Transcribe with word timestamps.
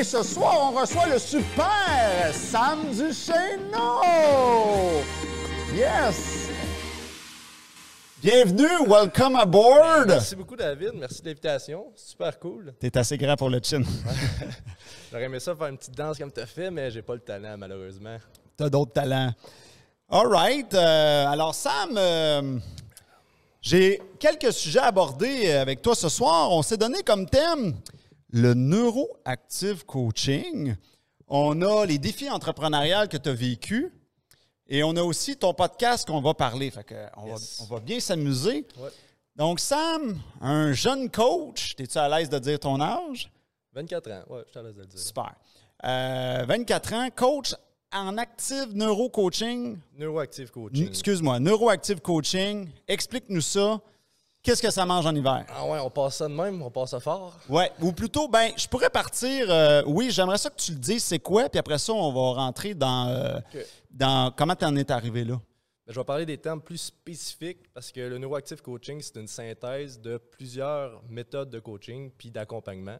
Et 0.00 0.04
ce 0.04 0.22
soir, 0.22 0.72
on 0.72 0.80
reçoit 0.80 1.08
le 1.08 1.18
super 1.18 2.32
Sam 2.32 2.86
Duchesneau. 2.90 4.00
Yes! 5.74 6.48
Bienvenue, 8.22 8.88
welcome 8.88 9.36
aboard! 9.36 10.06
Merci 10.06 10.36
beaucoup, 10.36 10.56
David. 10.56 10.92
Merci 10.94 11.20
de 11.20 11.26
l'invitation. 11.26 11.92
Super 11.94 12.38
cool. 12.38 12.72
T'es 12.80 12.96
assez 12.96 13.18
grand 13.18 13.36
pour 13.36 13.50
le 13.50 13.60
chin. 13.62 13.82
J'aurais 15.12 15.24
aimé 15.24 15.38
ça 15.38 15.54
faire 15.54 15.66
une 15.66 15.76
petite 15.76 15.94
danse 15.94 16.16
comme 16.16 16.32
tu 16.32 16.40
as 16.40 16.46
fait, 16.46 16.70
mais 16.70 16.90
j'ai 16.90 17.02
pas 17.02 17.12
le 17.12 17.20
talent, 17.20 17.58
malheureusement. 17.58 18.16
T'as 18.56 18.70
d'autres 18.70 18.94
talents. 18.94 19.34
All 20.08 20.28
right. 20.28 20.72
euh, 20.72 21.26
alors, 21.26 21.54
Sam, 21.54 21.90
euh, 21.98 22.58
j'ai 23.60 24.00
quelques 24.18 24.54
sujets 24.54 24.78
à 24.78 24.86
aborder 24.86 25.52
avec 25.52 25.82
toi 25.82 25.94
ce 25.94 26.08
soir. 26.08 26.50
On 26.52 26.62
s'est 26.62 26.78
donné 26.78 27.02
comme 27.02 27.28
thème 27.28 27.74
le 28.32 28.54
neuroactive 28.54 29.84
coaching. 29.86 30.76
On 31.28 31.62
a 31.62 31.86
les 31.86 31.98
défis 31.98 32.28
entrepreneuriaux 32.30 33.06
que 33.08 33.16
tu 33.16 33.28
as 33.28 33.34
vécus. 33.34 33.90
Et 34.72 34.82
on 34.84 34.94
a 34.96 35.02
aussi 35.02 35.36
ton 35.36 35.52
podcast 35.52 36.06
qu'on 36.06 36.20
va 36.20 36.32
parler. 36.34 36.70
Fait 36.70 36.84
que 36.84 36.94
on, 37.16 37.26
Yes. 37.26 37.58
va, 37.58 37.64
on 37.64 37.74
va 37.74 37.80
bien 37.80 37.98
s'amuser. 37.98 38.66
Ouais. 38.78 38.90
Donc, 39.34 39.58
Sam, 39.58 40.18
un 40.40 40.72
jeune 40.72 41.10
coach, 41.10 41.74
es-tu 41.78 41.98
à 41.98 42.08
l'aise 42.08 42.28
de 42.28 42.38
dire 42.38 42.58
ton 42.60 42.80
âge? 42.80 43.30
24 43.72 44.10
ans, 44.10 44.22
ouais, 44.30 44.42
je 44.46 44.50
suis 44.50 44.58
à 44.58 44.62
l'aise 44.62 44.74
de 44.76 44.80
le 44.82 44.86
dire. 44.86 44.98
Super. 45.00 45.34
Euh, 45.84 46.44
24 46.46 46.92
ans, 46.94 47.08
coach 47.14 47.54
en 47.92 48.16
active 48.18 48.68
neurocoaching. 48.74 49.78
Neuroactive 49.98 50.50
coaching. 50.50 50.86
Excuse-moi, 50.88 51.40
neuroactive 51.40 52.00
coaching. 52.00 52.68
Explique-nous 52.86 53.40
ça. 53.40 53.80
Qu'est-ce 54.42 54.62
que 54.62 54.70
ça 54.70 54.86
mange 54.86 55.04
en 55.06 55.14
hiver? 55.14 55.44
Ah 55.50 55.66
ouais, 55.66 55.78
on 55.80 55.90
passe 55.90 56.16
ça 56.16 56.26
de 56.28 56.32
même, 56.32 56.62
on 56.62 56.70
passe 56.70 56.90
ça 56.92 57.00
fort. 57.00 57.38
Ouais, 57.48 57.70
ou 57.82 57.92
plutôt, 57.92 58.26
ben, 58.26 58.50
je 58.56 58.66
pourrais 58.66 58.88
partir. 58.88 59.50
euh, 59.50 59.82
oui, 59.86 60.10
j'aimerais 60.10 60.38
ça 60.38 60.48
que 60.48 60.56
tu 60.56 60.72
le 60.72 60.78
dises, 60.78 61.04
c'est 61.04 61.18
quoi, 61.18 61.48
puis 61.50 61.58
après 61.58 61.76
ça, 61.78 61.92
on 61.92 62.10
va 62.12 62.40
rentrer 62.40 62.72
dans, 62.74 63.08
euh, 63.08 63.38
dans 63.90 64.30
comment 64.34 64.56
tu 64.56 64.64
en 64.64 64.74
es 64.76 64.90
arrivé 64.90 65.24
là? 65.24 65.34
Ben, 65.86 65.92
je 65.92 66.00
vais 66.00 66.04
parler 66.04 66.24
des 66.24 66.38
termes 66.38 66.62
plus 66.62 66.78
spécifiques 66.78 67.70
parce 67.74 67.92
que 67.92 68.00
le 68.00 68.16
neuroactive 68.16 68.62
coaching, 68.62 69.00
c'est 69.02 69.16
une 69.20 69.26
synthèse 69.28 70.00
de 70.00 70.16
plusieurs 70.16 71.02
méthodes 71.10 71.50
de 71.50 71.58
coaching 71.60 72.10
puis 72.16 72.30
d'accompagnement. 72.30 72.96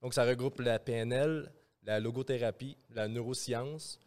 Donc, 0.00 0.14
ça 0.14 0.24
regroupe 0.24 0.60
la 0.60 0.78
PNL, 0.78 1.52
la 1.82 2.00
logothérapie, 2.00 2.78
la 2.94 3.08
neuroscience, 3.08 3.98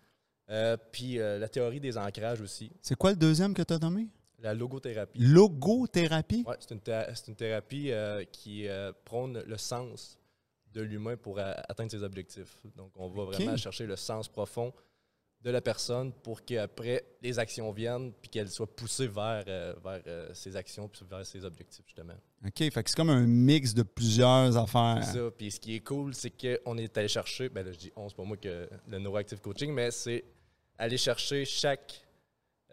euh, 0.50 0.78
puis 0.92 1.20
euh, 1.20 1.38
la 1.38 1.48
théorie 1.48 1.80
des 1.80 1.96
ancrages 1.98 2.42
aussi, 2.42 2.72
C'est 2.82 2.96
quoi 2.96 3.12
le 3.12 3.18
deuxième 3.18 3.54
que 3.54 3.62
tu 3.62 3.74
as 3.74 3.78
nommé? 3.80 4.08
La 4.42 4.54
logothérapie. 4.54 5.20
Logothérapie? 5.20 6.44
Ouais, 6.48 6.56
c'est 6.60 6.72
une, 6.74 6.82
thé- 6.82 7.06
une 7.28 7.36
thérapie 7.36 7.92
euh, 7.92 8.24
qui 8.32 8.68
euh, 8.68 8.92
prône 9.06 9.44
le 9.46 9.58
sens 9.58 10.18
de 10.74 10.82
l'humain 10.82 11.18
pour 11.18 11.38
euh, 11.40 11.54
atteindre 11.70 11.92
ses 11.92 12.04
objectifs. 12.04 12.58
Donc, 12.76 12.92
on 12.96 13.10
va 13.10 13.26
vraiment 13.26 13.58
chercher 13.58 13.86
le 13.86 13.96
sens 13.96 14.28
profond 14.30 14.74
de 15.42 15.50
la 15.50 15.60
personne 15.60 16.14
pour 16.14 16.46
qu'après, 16.46 17.04
les 17.22 17.40
actions 17.40 17.72
viennent 17.72 18.14
puis 18.14 18.30
qu'elle 18.30 18.48
soit 18.50 18.74
poussée 18.76 19.08
vers, 19.08 19.44
euh, 19.48 19.74
vers 19.84 20.02
euh, 20.06 20.34
ses 20.36 20.56
actions 20.56 20.88
puis 20.88 21.02
vers 21.10 21.26
ses 21.26 21.44
objectifs, 21.44 21.84
justement. 21.88 22.14
OK, 22.46 22.58
fait 22.58 22.72
que 22.84 22.90
c'est 22.90 22.96
comme 22.96 23.10
un 23.10 23.26
mix 23.26 23.74
de 23.74 23.82
plusieurs 23.84 24.56
affaires. 24.56 25.00
C'est 25.04 25.18
ça. 25.18 25.32
Puis 25.36 25.50
ce 25.52 25.60
qui 25.60 25.76
est 25.76 25.80
cool, 25.80 26.14
c'est 26.14 26.30
qu'on 26.30 26.78
est 26.78 26.96
allé 26.96 27.08
chercher, 27.08 27.50
ben 27.50 27.66
là, 27.66 27.72
je 27.72 27.78
dis 27.78 27.92
on, 27.96 28.08
c'est 28.08 28.16
pas 28.16 28.24
moi 28.24 28.38
que 28.38 28.70
le 28.88 29.00
neuroactive 29.00 29.42
coaching, 29.42 29.74
mais 29.74 29.90
c'est 29.92 30.24
aller 30.78 30.98
chercher 30.98 31.44
chaque 31.44 32.06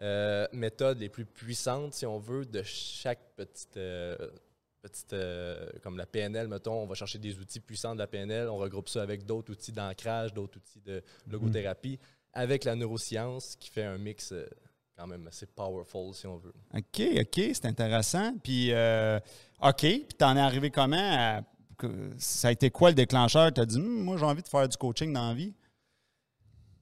euh, 0.01 0.47
méthode 0.53 0.99
les 0.99 1.09
plus 1.09 1.25
puissantes, 1.25 1.93
si 1.93 2.05
on 2.05 2.19
veut, 2.19 2.45
de 2.45 2.61
chaque 2.63 3.19
petite. 3.35 3.77
euh, 3.77 4.15
petite 4.81 5.11
euh, 5.11 5.67
comme 5.83 5.97
la 5.97 6.05
PNL, 6.05 6.47
mettons, 6.47 6.73
on 6.83 6.85
va 6.85 6.95
chercher 6.95 7.19
des 7.19 7.37
outils 7.37 7.59
puissants 7.59 7.93
de 7.95 7.99
la 7.99 8.07
PNL, 8.07 8.47
on 8.47 8.55
regroupe 8.57 8.87
ça 8.87 9.01
avec 9.01 9.25
d'autres 9.25 9.51
outils 9.51 9.73
d'ancrage, 9.73 10.33
d'autres 10.33 10.57
outils 10.57 10.79
de 10.79 11.03
logothérapie, 11.29 11.99
avec 12.31 12.63
la 12.63 12.75
neuroscience 12.75 13.57
qui 13.59 13.69
fait 13.69 13.83
un 13.83 13.97
mix 13.97 14.31
euh, 14.31 14.45
quand 14.97 15.05
même 15.05 15.27
assez 15.27 15.47
powerful, 15.47 16.13
si 16.13 16.27
on 16.27 16.37
veut. 16.37 16.53
OK, 16.73 17.01
OK, 17.19 17.33
c'est 17.53 17.65
intéressant. 17.65 18.33
Puis, 18.41 18.71
OK, 19.61 19.75
puis 19.81 20.05
t'en 20.17 20.37
es 20.37 20.39
arrivé 20.41 20.71
comment? 20.71 20.95
à- 20.97 21.41
ça 22.17 22.49
a 22.49 22.51
été 22.51 22.69
quoi 22.69 22.89
le 22.89 22.95
déclencheur? 22.95 23.53
Tu 23.53 23.61
as 23.61 23.65
dit, 23.65 23.77
Hum, 23.77 24.03
moi, 24.03 24.17
j'ai 24.17 24.25
envie 24.25 24.41
de 24.43 24.47
faire 24.49 24.67
du 24.67 24.75
coaching 24.77 25.13
dans 25.13 25.29
la 25.29 25.33
vie. 25.33 25.53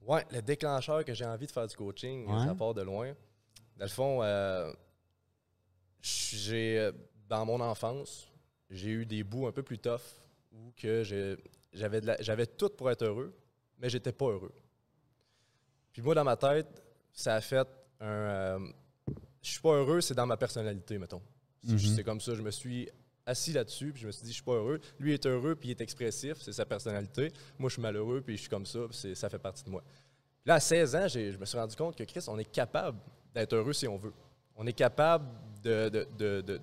Ouais, 0.08 0.24
le 0.32 0.40
déclencheur 0.42 1.04
que 1.04 1.12
j'ai 1.14 1.24
envie 1.26 1.46
de 1.46 1.52
faire 1.52 1.66
du 1.66 1.76
coaching, 1.76 2.26
Ouais. 2.26 2.46
ça 2.46 2.54
part 2.54 2.74
de 2.74 2.82
loin. 2.82 3.12
Dans 3.76 3.84
le 3.84 3.90
fond, 3.90 4.22
euh, 4.22 4.72
j'ai 6.00 6.78
euh, 6.78 6.92
dans 7.28 7.44
mon 7.44 7.60
enfance, 7.60 8.28
j'ai 8.70 8.90
eu 8.90 9.06
des 9.06 9.22
bouts 9.22 9.46
un 9.46 9.52
peu 9.52 9.62
plus 9.62 9.78
tough 9.78 10.00
où 10.52 10.72
que 10.76 11.02
j'avais 11.72 12.00
j'avais 12.20 12.46
tout 12.46 12.70
pour 12.70 12.90
être 12.90 13.02
heureux, 13.04 13.34
mais 13.78 13.88
j'étais 13.90 14.12
pas 14.12 14.26
heureux. 14.26 14.52
Puis 15.92 16.02
moi, 16.02 16.14
dans 16.14 16.24
ma 16.24 16.36
tête, 16.36 16.82
ça 17.12 17.34
a 17.34 17.40
fait 17.40 17.68
un. 18.00 18.06
euh, 18.06 18.58
je 19.42 19.50
suis 19.50 19.60
pas 19.60 19.74
heureux, 19.74 20.00
c'est 20.00 20.14
dans 20.14 20.26
ma 20.26 20.36
personnalité, 20.36 20.98
mettons. 20.98 21.22
C'est- 21.64 21.72
Mhm. 21.72 21.78
C'est 21.96 22.04
comme 22.04 22.20
ça, 22.20 22.34
je 22.34 22.42
me 22.42 22.50
suis 22.50 22.88
assis 23.28 23.52
là-dessus, 23.52 23.92
puis 23.92 24.02
je 24.02 24.06
me 24.06 24.12
suis 24.12 24.22
dit, 24.22 24.30
je 24.30 24.34
suis 24.34 24.42
pas 24.42 24.52
heureux. 24.54 24.80
Lui 24.98 25.12
est 25.12 25.26
heureux, 25.26 25.54
puis 25.54 25.68
il 25.68 25.70
est 25.72 25.80
expressif, 25.80 26.38
c'est 26.40 26.52
sa 26.52 26.64
personnalité. 26.64 27.32
Moi, 27.58 27.68
je 27.68 27.74
suis 27.74 27.82
malheureux, 27.82 28.20
puis 28.20 28.36
je 28.36 28.40
suis 28.42 28.50
comme 28.50 28.66
ça, 28.66 28.80
puis 28.88 29.14
ça 29.14 29.28
fait 29.28 29.38
partie 29.38 29.64
de 29.64 29.70
moi. 29.70 29.82
Là, 30.46 30.54
à 30.54 30.60
16 30.60 30.96
ans, 30.96 31.06
j'ai- 31.08 31.32
je 31.32 31.38
me 31.38 31.44
suis 31.44 31.58
rendu 31.58 31.76
compte 31.76 31.94
que 31.96 32.04
Chris, 32.04 32.24
on 32.28 32.38
est 32.38 32.50
capable 32.50 32.98
d'être 33.34 33.52
heureux 33.54 33.72
si 33.74 33.86
on 33.86 33.98
veut. 33.98 34.14
On 34.56 34.66
est 34.66 34.72
capable 34.72 35.26
de, 35.62 35.88
de- 36.18 36.40
de- 36.40 36.60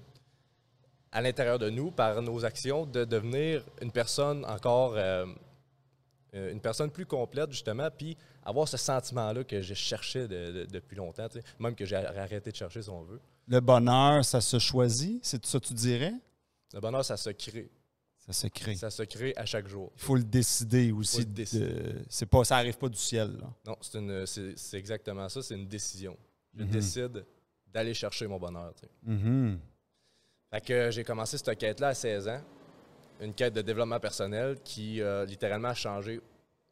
à 1.11 1.21
l'intérieur 1.21 1.59
de 1.59 1.69
nous, 1.69 1.91
par 1.91 2.21
nos 2.21 2.43
actions, 2.43 2.85
de 2.85 3.05
devenir 3.05 3.63
une 3.81 3.91
personne 3.91 4.43
encore, 4.45 4.95
euh, 4.97 5.25
euh, 6.33 6.51
une 6.51 6.59
personne 6.59 6.89
plus 6.91 7.05
complète, 7.05 7.51
justement, 7.51 7.89
puis 7.95 8.17
avoir 8.43 8.67
ce 8.67 8.77
sentiment-là 8.77 9.43
que 9.43 9.55
de- 9.55 10.51
de- 10.51 10.65
depuis 10.65 10.95
longtemps, 10.97 11.27
même 11.59 11.75
que 11.75 11.85
j'ai 11.85 11.95
arrêté 11.95 12.51
de 12.51 12.55
chercher 12.55 12.81
si 12.81 12.89
on 12.89 13.03
veut. 13.03 13.21
Le 13.47 13.59
bonheur, 13.59 14.25
ça 14.25 14.41
se 14.41 14.57
choisit? 14.59 15.23
C'est 15.23 15.45
ça 15.45 15.59
que 15.59 15.65
tu 15.67 15.73
dirais? 15.73 16.13
Le 16.75 16.79
bonheur, 16.81 17.03
ça 17.03 17.17
se 17.17 17.29
crée. 17.31 17.71
Ça 18.19 18.33
se 18.33 18.47
crée. 18.47 18.75
Ça 18.75 18.89
se 18.89 19.03
crée 19.03 19.33
à 19.35 19.45
chaque 19.45 19.67
jour. 19.67 19.91
Il 19.95 20.01
faut 20.01 20.15
le 20.15 20.23
décider 20.23 20.91
aussi. 20.91 21.17
Faut 21.17 21.27
le 21.27 21.33
décider. 21.33 21.65
de- 21.65 22.05
c'est 22.09 22.25
pas, 22.25 22.43
ça 22.43 22.55
n'arrive 22.55 22.77
pas 22.77 22.89
du 22.89 22.97
ciel. 22.97 23.37
là. 23.37 23.53
Non, 23.65 23.77
c'est 23.81 23.97
une- 23.97 24.25
c'est 24.25 24.57
c'est 24.57 24.77
exactement 24.77 25.27
ça, 25.29 25.41
c'est 25.41 25.55
une 25.55 25.67
décision. 25.67 26.17
Je 26.53 26.63
Mhm. 26.63 26.69
décide 26.69 27.25
d'aller 27.67 27.93
chercher 27.93 28.27
mon 28.27 28.37
bonheur. 28.37 28.73
tu 28.75 28.81
sais. 28.81 28.91
Mhm. 29.03 29.59
Fait 30.51 30.61
que 30.61 30.91
j'ai 30.91 31.03
commencé 31.03 31.37
cette 31.37 31.57
quête-là 31.57 31.89
à 31.89 31.93
16 31.93 32.27
ans, 32.27 32.41
une 33.21 33.33
quête 33.33 33.53
de 33.53 33.61
développement 33.61 33.99
personnel 33.99 34.59
qui 34.63 35.01
a 35.01 35.23
littéralement 35.25 35.73
changé 35.73 36.19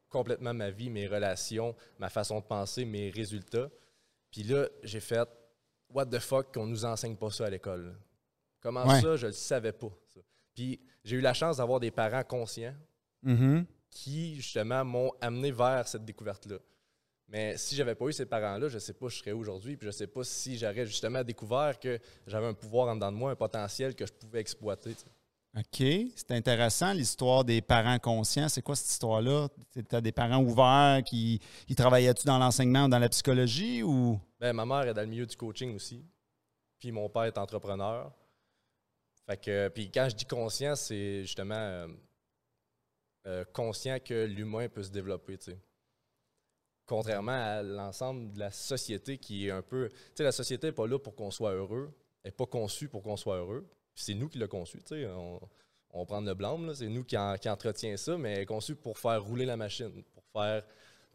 complètement 0.10 0.54
ma 0.54 0.70
vie, 0.70 0.90
mes 0.90 1.08
relations, 1.08 1.76
ma 2.00 2.10
façon 2.10 2.40
de 2.40 2.46
penser, 2.46 2.84
mes 2.86 3.10
résultats. 3.10 3.70
Puis 4.32 4.44
là, 4.44 4.68
j'ai 4.84 5.00
fait 5.00 5.28
What 5.90 6.08
the 6.08 6.20
fuck 6.20 6.52
qu'on 6.54 6.66
nous 6.66 6.86
enseigne 6.86 7.16
pas 7.16 7.30
ça 7.30 7.46
à 7.46 7.50
l'école. 7.52 7.96
Comment 8.64 8.88
Ouais. 8.88 9.02
ça, 9.02 9.16
je 9.18 9.28
le 9.28 9.34
savais 9.34 9.74
pas. 9.74 9.92
ça. 10.14 10.22
Puis 10.56 10.80
j'ai 11.04 11.18
eu 11.18 11.22
la 11.22 11.34
chance 11.34 11.58
d'avoir 11.58 11.80
des 11.80 11.92
parents 11.92 12.24
conscients 12.24 12.74
Mhm. 13.22 13.66
qui, 13.90 14.36
justement, 14.36 14.84
m'ont 14.86 15.12
amené 15.22 15.52
vers 15.52 15.88
cette 15.88 16.06
découverte-là. 16.06 16.58
Mais 17.28 17.58
si 17.58 17.76
j'avais 17.76 17.96
pas 17.96 18.06
eu 18.06 18.14
ces 18.14 18.26
parents-là, 18.26 18.68
je 18.70 18.78
sais 18.80 18.94
pas 18.94 19.06
où 19.06 19.10
je 19.10 19.18
serais 19.18 19.32
aujourd'hui, 19.32 19.76
puis 19.78 19.88
je 19.88 19.92
sais 19.92 20.08
pas 20.08 20.24
si 20.24 20.58
j'aurais 20.58 20.86
justement 20.86 21.24
découvert 21.24 21.80
que 21.80 22.00
j'avais 22.28 22.48
un 22.48 22.54
pouvoir 22.54 22.90
en 22.90 22.96
dedans 22.96 23.12
de 23.12 23.18
moi, 23.18 23.32
un 23.32 23.36
potentiel 23.36 23.96
que 23.96 24.06
je 24.06 24.12
pouvais 24.14 24.40
exploiter. 24.42 24.96
OK. 25.58 25.84
C'est 26.16 26.32
intéressant, 26.32 26.94
l'histoire 26.94 27.44
des 27.44 27.62
parents 27.62 28.00
conscients. 28.00 28.50
C'est 28.50 28.62
quoi 28.62 28.76
cette 28.76 28.90
histoire-là? 28.90 29.48
Tu 29.72 29.96
as 29.96 30.02
des 30.02 30.12
parents 30.12 30.42
ouverts 30.44 31.02
qui 31.04 31.40
travaillaient-tu 31.76 32.26
dans 32.26 32.38
l'enseignement 32.40 32.86
ou 32.86 32.90
dans 32.90 33.00
la 33.00 33.10
psychologie 33.10 33.84
ou? 33.84 34.20
Ben, 34.40 34.54
ma 34.54 34.66
mère 34.66 34.88
est 34.88 34.94
dans 34.94 35.02
le 35.02 35.08
milieu 35.08 35.26
du 35.26 35.36
coaching 35.38 35.76
aussi, 35.76 36.04
puis 36.80 36.92
mon 36.92 37.08
père 37.10 37.24
est 37.24 37.38
entrepreneur. 37.38 38.12
Fait 39.26 39.38
que, 39.38 39.68
puis 39.70 39.90
quand 39.92 40.08
je 40.10 40.16
dis 40.16 40.26
conscient, 40.26 40.76
c'est 40.76 41.22
justement 41.22 41.56
euh, 41.56 41.88
euh, 43.28 43.46
conscient 43.54 44.00
que 44.00 44.26
l'humain 44.26 44.68
peut 44.68 44.84
se 44.84 44.90
développer, 44.92 45.38
tu 45.38 45.52
sais. 45.52 45.58
Contrairement 46.86 47.32
à 47.32 47.64
l'ensemble 47.64 48.34
de 48.34 48.40
la 48.40 48.52
société 48.52 49.18
qui 49.18 49.48
est 49.48 49.52
un 49.52 49.62
peu. 49.62 49.88
Tu 49.90 49.96
sais, 50.16 50.24
la 50.24 50.34
société 50.34 50.68
n'est 50.68 50.74
pas 50.74 50.86
là 50.86 51.00
pour 51.00 51.16
qu'on 51.16 51.32
soit 51.32 51.52
heureux. 51.54 51.90
Elle 52.24 52.30
n'est 52.30 52.36
pas 52.36 52.46
conçue 52.46 52.90
pour 52.90 53.02
qu'on 53.02 53.16
soit 53.16 53.38
heureux. 53.38 53.66
C'est 53.96 54.14
nous 54.14 54.28
qui 54.28 54.38
l'a 54.38 54.48
conçue, 54.48 54.80
tu 54.80 54.96
sais. 54.96 55.06
On, 55.08 55.40
on 55.92 56.06
prend 56.06 56.20
le 56.20 56.34
blâme, 56.34 56.66
là. 56.68 56.74
c'est 56.76 56.90
nous 56.90 57.04
qui, 57.06 57.18
en- 57.18 57.38
qui 57.38 57.48
entretient 57.48 57.96
ça, 57.96 58.18
mais 58.18 58.34
elle 58.34 58.40
est 58.42 58.46
conçue 58.46 58.76
pour 58.76 58.98
faire 58.98 59.24
rouler 59.24 59.46
la 59.46 59.56
machine, 59.56 60.04
pour 60.14 60.24
faire 60.34 60.64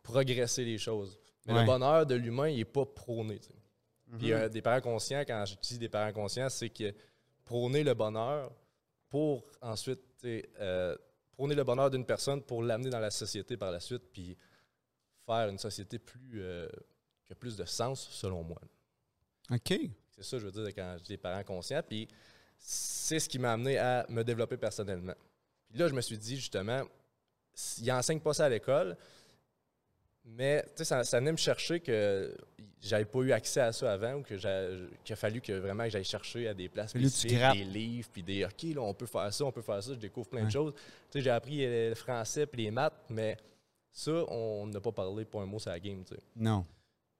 progresser 0.02 0.64
les 0.64 0.78
choses. 0.78 1.18
Mais 1.46 1.52
Ouais. 1.52 1.60
le 1.60 1.66
bonheur 1.66 2.06
de 2.06 2.14
l'humain, 2.14 2.48
il 2.48 2.56
n'est 2.58 2.64
pas 2.64 2.86
prôné. 2.86 3.38
tu 3.38 3.48
sais. 3.48 3.54
Mhm. 4.06 4.18
Puis 4.18 4.32
euh, 4.32 4.48
des 4.48 4.62
parents 4.62 4.80
conscients, 4.80 5.20
quand 5.26 5.44
je 5.44 5.54
dis 5.60 5.78
des 5.78 5.88
parents 5.90 6.12
conscients, 6.12 6.48
c'est 6.48 6.70
que 6.70 6.94
prôner 7.48 7.82
le 7.82 7.94
bonheur 7.94 8.52
pour 9.08 9.42
ensuite 9.62 10.02
euh, 10.22 10.94
prôner 11.32 11.54
le 11.54 11.64
bonheur 11.64 11.90
d'une 11.90 12.04
personne 12.04 12.42
pour 12.42 12.62
l'amener 12.62 12.90
dans 12.90 13.00
la 13.00 13.10
société 13.10 13.56
par 13.56 13.70
la 13.70 13.80
suite, 13.80 14.02
puis 14.12 14.36
faire 15.24 15.48
une 15.48 15.56
société 15.56 15.98
plus 15.98 16.42
euh, 16.42 16.68
qui 17.24 17.32
a 17.32 17.34
plus 17.34 17.56
de 17.56 17.64
sens, 17.64 18.06
selon 18.10 18.42
moi. 18.42 18.60
OK. 19.50 19.80
C'est 20.10 20.22
ça, 20.22 20.38
je 20.38 20.44
veux 20.44 20.52
dire, 20.52 20.74
quand 20.74 20.96
dis 20.98 21.08
des 21.08 21.16
parents 21.16 21.42
conscients. 21.42 21.82
Puis 21.82 22.06
c'est 22.58 23.18
ce 23.18 23.30
qui 23.30 23.38
m'a 23.38 23.54
amené 23.54 23.78
à 23.78 24.04
me 24.10 24.22
développer 24.22 24.58
personnellement. 24.58 25.14
Puis 25.70 25.78
là, 25.78 25.88
je 25.88 25.94
me 25.94 26.02
suis 26.02 26.18
dit, 26.18 26.36
justement, 26.36 26.82
il 27.78 27.90
enseigne 27.90 28.20
pas 28.20 28.34
ça 28.34 28.44
à 28.44 28.48
l'école, 28.50 28.94
mais 30.36 30.64
ça, 30.76 31.04
ça 31.04 31.18
venait 31.18 31.32
me 31.32 31.36
chercher 31.36 31.80
que 31.80 32.36
j'avais 32.80 33.04
pas 33.04 33.18
eu 33.20 33.32
accès 33.32 33.60
à 33.60 33.72
ça 33.72 33.92
avant 33.92 34.14
ou 34.14 34.22
que 34.22 34.34
qu'il 35.04 35.12
a 35.12 35.16
fallu 35.16 35.40
que 35.40 35.52
vraiment 35.52 35.84
que 35.84 35.90
j'aille 35.90 36.04
chercher 36.04 36.48
à 36.48 36.54
des 36.54 36.68
places 36.68 36.90
spécifiques, 36.90 37.38
des 37.52 37.64
livres, 37.64 38.08
puis 38.12 38.22
des 38.22 38.44
OK, 38.44 38.62
là, 38.74 38.82
on 38.82 38.94
peut 38.94 39.06
faire 39.06 39.32
ça, 39.32 39.44
on 39.44 39.52
peut 39.52 39.62
faire 39.62 39.82
ça, 39.82 39.94
je 39.94 39.98
découvre 39.98 40.28
plein 40.28 40.44
de 40.44 40.50
choses. 40.50 40.74
j'ai 41.14 41.30
appris 41.30 41.66
le 41.66 41.94
français 41.94 42.46
puis 42.46 42.64
les 42.64 42.70
maths, 42.70 42.94
mais 43.10 43.36
ça, 43.90 44.12
on 44.28 44.66
n'a 44.66 44.80
pas 44.80 44.92
parlé 44.92 45.24
pour 45.24 45.40
un 45.40 45.46
mot 45.46 45.58
sur 45.58 45.70
la 45.70 45.80
game. 45.80 46.04
Non. 46.36 46.64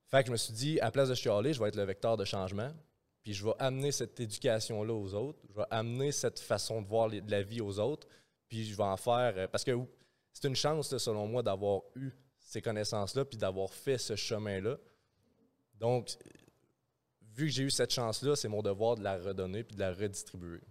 Fait 0.07 0.23
que 0.23 0.29
je 0.29 0.33
me 0.33 0.37
suis 0.37 0.55
dit, 0.55 0.81
à 0.81 0.91
place 0.91 1.09
de 1.09 1.15
chialer, 1.15 1.53
je 1.53 1.61
vais 1.61 1.69
être 1.69 1.77
le 1.77 1.85
vecteur 1.85 2.17
de 2.17 2.25
changement. 2.25 2.73
Puis 3.23 3.35
je 3.35 3.45
vais 3.45 3.53
amener 3.59 3.93
cette 3.93 4.19
éducation-là 4.21 4.95
aux 4.95 5.13
autres. 5.15 5.39
Je 5.51 5.55
vais 5.55 5.67
amener 5.71 6.13
cette 6.13 6.39
façon 6.39 6.81
de 6.81 6.87
voir 6.87 7.11
de 7.11 7.31
la 7.31 7.43
vie 7.43 7.61
aux 7.61 7.79
autres. 7.79 8.07
Puis 8.49 8.65
je 8.65 8.77
vais 8.77 8.85
en 8.85 8.97
faire. 8.97 9.35
Euh, 9.37 9.49
parce 9.49 9.65
que 9.65 9.73
c'est 10.33 10.49
une 10.49 10.57
chance, 10.57 10.97
selon 10.97 11.27
moi, 11.27 11.43
d'avoir 11.43 11.83
eu 11.95 12.11
ces 12.49 12.63
connaissances-là, 12.63 13.27
puis 13.27 13.37
d'avoir 13.37 13.75
fait 13.75 13.99
ce 13.99 14.17
chemin-là. 14.17 14.79
Donc, 15.75 16.17
vu 17.35 17.45
que 17.45 17.53
j'ai 17.53 17.65
eu 17.65 17.71
cette 17.71 17.93
chance-là, 17.93 18.37
c'est 18.37 18.49
mon 18.49 18.63
devoir 18.63 18.97
de 18.97 19.03
la 19.03 19.19
redonner 19.19 19.65
puis 19.65 19.77
de 19.77 19.81
la 19.81 19.93
redistribuer. 19.93 20.63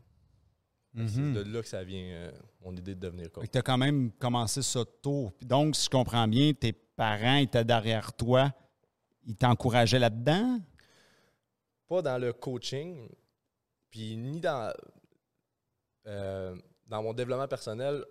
C'est 0.95 1.17
mhm. 1.17 1.33
de 1.35 1.41
là 1.41 1.61
que 1.61 1.67
ça 1.67 1.83
vient, 1.83 2.01
euh, 2.01 2.31
mon 2.61 2.75
idée 2.75 2.95
de 2.95 2.99
devenir 2.99 3.31
coach. 3.31 3.45
Tu 3.51 3.59
as 3.59 3.61
quand 3.61 3.77
même 3.77 4.11
commencé 4.13 4.63
ça 4.63 4.83
tôt. 5.03 5.31
Donc, 5.43 5.75
si 5.75 5.85
je 5.85 5.89
comprends 5.91 6.27
bien, 6.27 6.51
tes 6.53 6.73
parents 6.73 7.35
étaient 7.35 7.63
derrière 7.63 8.11
toi. 8.13 8.51
Ils 9.27 9.35
t'encourageaient 9.35 9.99
là-dedans? 9.99 10.59
Pas 11.87 12.01
dans 12.01 12.17
le 12.17 12.33
coaching, 12.33 13.07
puis 13.91 14.17
ni 14.17 14.41
dans, 14.41 14.73
euh, 16.07 16.55
dans 16.87 17.03
mon 17.03 17.13
développement 17.13 17.47
personnel, 17.47 18.03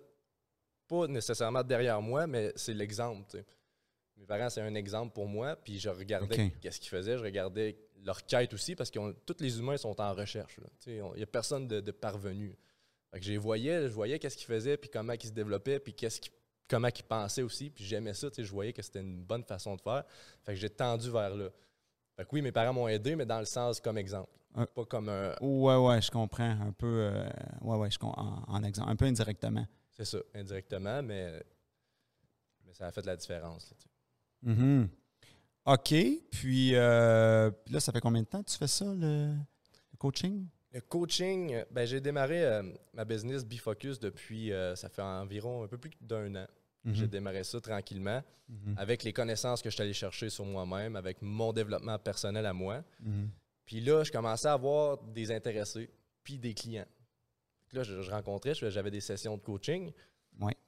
pas 0.87 1.07
nécessairement 1.07 1.63
derrière 1.63 2.01
moi, 2.01 2.27
mais 2.27 2.53
c'est 2.55 2.73
l'exemple. 2.73 3.43
Mes 4.17 4.25
parents, 4.25 4.49
c'est 4.49 4.61
un 4.61 4.75
exemple 4.75 5.13
pour 5.13 5.27
moi. 5.27 5.55
Puis 5.55 5.79
je 5.79 5.89
regardais 5.89 6.51
qu'est-ce 6.61 6.79
qu'ils 6.79 6.89
faisaient. 6.89 7.17
Je 7.17 7.23
regardais 7.23 7.77
leur 8.03 8.25
quête 8.25 8.53
aussi 8.53 8.75
parce 8.75 8.89
que 8.89 9.11
tous 9.25 9.37
les 9.39 9.59
humains 9.59 9.77
sont 9.77 9.99
en 9.99 10.13
recherche. 10.13 10.59
Il 10.85 11.03
n'y 11.15 11.23
a 11.23 11.27
personne 11.27 11.67
de, 11.67 11.91
parvenu. 11.91 12.55
Fait 13.11 13.19
que 13.19 13.25
je 13.25 13.33
voyais, 13.33 13.87
je 13.87 13.93
voyais 13.93 14.19
qu'est-ce 14.19 14.37
qu'ils 14.37 14.47
faisaient, 14.47 14.77
puis 14.77 14.89
comment 14.89 15.13
ils 15.13 15.27
se 15.27 15.31
développaient, 15.31 15.79
puis 15.79 15.93
qu'est-ce 15.93 16.19
comment 16.67 16.89
ils 16.89 17.03
pensaient 17.03 17.41
aussi. 17.41 17.69
Puis 17.69 17.85
j'aimais 17.85 18.13
ça. 18.13 18.27
Je 18.37 18.51
voyais 18.51 18.73
que 18.73 18.81
c'était 18.81 18.99
une 18.99 19.23
bonne 19.23 19.43
façon 19.43 19.75
de 19.75 19.81
faire. 19.81 20.03
Fait 20.43 20.53
que 20.53 20.59
j'ai 20.59 20.69
tendu 20.69 21.09
vers 21.09 21.33
là. 21.35 21.49
Fait 22.15 22.23
que 22.23 22.29
oui, 22.33 22.41
mes 22.41 22.51
parents 22.51 22.73
m'ont 22.73 22.87
aidé, 22.87 23.15
mais 23.15 23.25
dans 23.25 23.39
le 23.39 23.45
sens 23.45 23.79
comme 23.79 23.97
exemple. 23.97 24.31
Pas 24.53 24.85
comme 24.85 25.09
un. 25.09 25.35
Ouais, 25.39 25.75
ouais, 25.75 26.01
je 26.01 26.09
comprends. 26.09 26.49
Un 26.49 26.71
peu. 26.71 26.87
Euh, 26.87 27.29
ouais, 27.61 27.77
ouais, 27.77 27.91
je 27.91 27.97
en 28.01 28.63
exemple. 28.63 28.89
Un 28.89 28.95
peu 28.95 29.05
indirectement. 29.05 29.65
C'est 29.91 30.05
ça, 30.05 30.19
indirectement, 30.35 31.01
mais, 31.01 31.43
mais 32.65 32.73
ça 32.73 32.87
a 32.87 32.91
fait 32.91 33.05
la 33.05 33.15
différence. 33.15 33.73
Mm-hmm. 34.45 34.87
OK. 35.67 35.93
Puis, 36.31 36.75
euh, 36.75 37.51
là, 37.69 37.79
ça 37.79 37.91
fait 37.91 37.99
combien 37.99 38.21
de 38.21 38.27
temps 38.27 38.41
que 38.41 38.49
tu 38.49 38.57
fais 38.57 38.67
ça, 38.67 38.85
le, 38.85 39.33
coaching? 39.97 40.47
Le 40.71 40.79
coaching, 40.81 41.63
ben, 41.71 41.85
j'ai 41.85 41.99
démarré 41.99 42.43
euh, 42.43 42.63
ma 42.93 43.03
business 43.03 43.45
Bifocus 43.45 43.99
depuis, 43.99 44.53
euh, 44.53 44.75
ça 44.75 44.87
fait 44.87 45.01
environ 45.01 45.63
un 45.63 45.67
peu 45.67 45.77
plus 45.77 45.91
d'un 45.99 46.33
an. 46.35 46.47
Mm-hmm. 46.85 46.93
J'ai 46.93 47.07
démarré 47.07 47.43
ça 47.43 47.59
tranquillement 47.59 48.23
mm-hmm. 48.49 48.77
avec 48.77 49.03
les 49.03 49.11
connaissances 49.11 49.61
que 49.61 49.69
je 49.69 49.75
suis 49.75 49.83
allé 49.83 49.93
chercher 49.93 50.29
sur 50.29 50.45
moi-même, 50.45 50.95
avec 50.95 51.21
mon 51.21 51.51
développement 51.51 51.99
personnel 51.99 52.45
à 52.45 52.53
moi. 52.53 52.83
Puis 53.65 53.81
là, 53.81 54.05
je 54.05 54.11
commençais 54.11 54.47
à 54.47 54.53
avoir 54.53 54.97
des 54.97 55.31
intéressés, 55.31 55.89
puis 56.23 56.37
des 56.37 56.53
clients. 56.53 56.87
Là, 57.73 57.83
je, 57.83 58.09
rencontrais, 58.09 58.53
j'avais 58.53 58.91
des 58.91 59.01
sessions 59.01 59.35
de 59.35 59.41
coaching, 59.41 59.91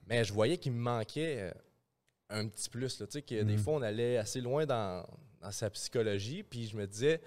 mais 0.06 0.26
je 0.26 0.34
voyais 0.34 0.58
qu'il 0.58 0.74
me 0.74 0.82
manquait 0.82 1.54
un 2.30 2.48
petit 2.48 2.70
plus. 2.70 3.00
Là, 3.00 3.08
que 3.08 3.44
Des 3.44 3.56
mm. 3.56 3.58
fois, 3.58 3.74
on 3.74 3.82
allait 3.82 4.18
assez 4.18 4.42
loin 4.42 4.66
dans, 4.66 5.06
sa 5.52 5.70
psychologie, 5.70 6.44
puis 6.44 6.68
je 6.68 6.76
me 6.76 6.86
disais, 6.86 7.22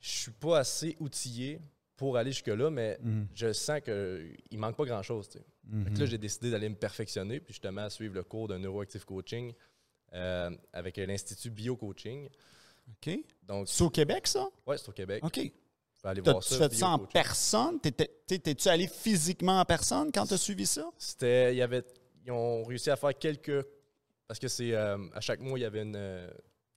je 0.00 0.10
suis 0.10 0.30
pas 0.30 0.58
assez 0.58 0.96
outillé 1.00 1.60
pour 1.96 2.16
aller 2.16 2.32
jusque-là, 2.32 2.70
mais 2.70 2.98
mm. 3.02 3.22
je 3.34 3.52
sens 3.52 3.80
qu'il 3.80 4.58
manque 4.58 4.76
pas 4.76 4.84
grand-chose. 4.84 5.28
Mm-hmm. 5.68 5.98
Là, 5.98 6.06
j'ai 6.06 6.18
décidé 6.18 6.50
d'aller 6.50 6.68
me 6.68 6.74
perfectionner, 6.74 7.40
puis 7.40 7.54
justement 7.54 7.88
suivre 7.90 8.14
le 8.14 8.22
cours 8.22 8.48
de 8.48 8.56
neuroactive 8.56 9.04
coaching 9.04 9.52
euh, 10.14 10.50
avec 10.72 10.96
l'Institut 10.96 11.50
Bio 11.50 11.76
Coaching. 11.76 12.28
OK. 12.88 13.18
Donc, 13.42 13.68
c'est 13.68 13.82
au 13.82 13.90
Québec, 13.90 14.26
ça? 14.26 14.48
Oui, 14.66 14.76
c'est 14.78 14.88
au 14.88 14.92
Québec. 14.92 15.22
OK. 15.24 15.52
Aller 16.02 16.22
voir 16.22 16.42
ça, 16.42 16.56
tu 16.56 16.62
fais 16.62 16.76
ça 16.78 16.88
en 16.88 16.98
personne? 16.98 17.78
T'es-tu 17.80 18.68
allé 18.68 18.86
physiquement 18.86 19.60
en 19.60 19.64
personne 19.66 20.10
quand 20.10 20.24
tu 20.26 20.32
as 20.32 20.38
suivi 20.38 20.64
ça? 20.64 20.90
C'était. 20.96 21.52
Il 21.52 21.58
y 21.58 21.62
avait. 21.62 21.84
Ils 22.24 22.32
ont 22.32 22.64
réussi 22.64 22.90
à 22.90 22.96
faire 22.96 23.16
quelques 23.18 23.66
parce 24.30 24.38
que 24.38 24.46
c'est 24.46 24.74
euh, 24.74 24.96
à 25.12 25.20
chaque 25.20 25.40
mois, 25.40 25.58
il 25.58 25.62
y 25.62 25.64
avait 25.64 25.82
euh, 25.84 26.30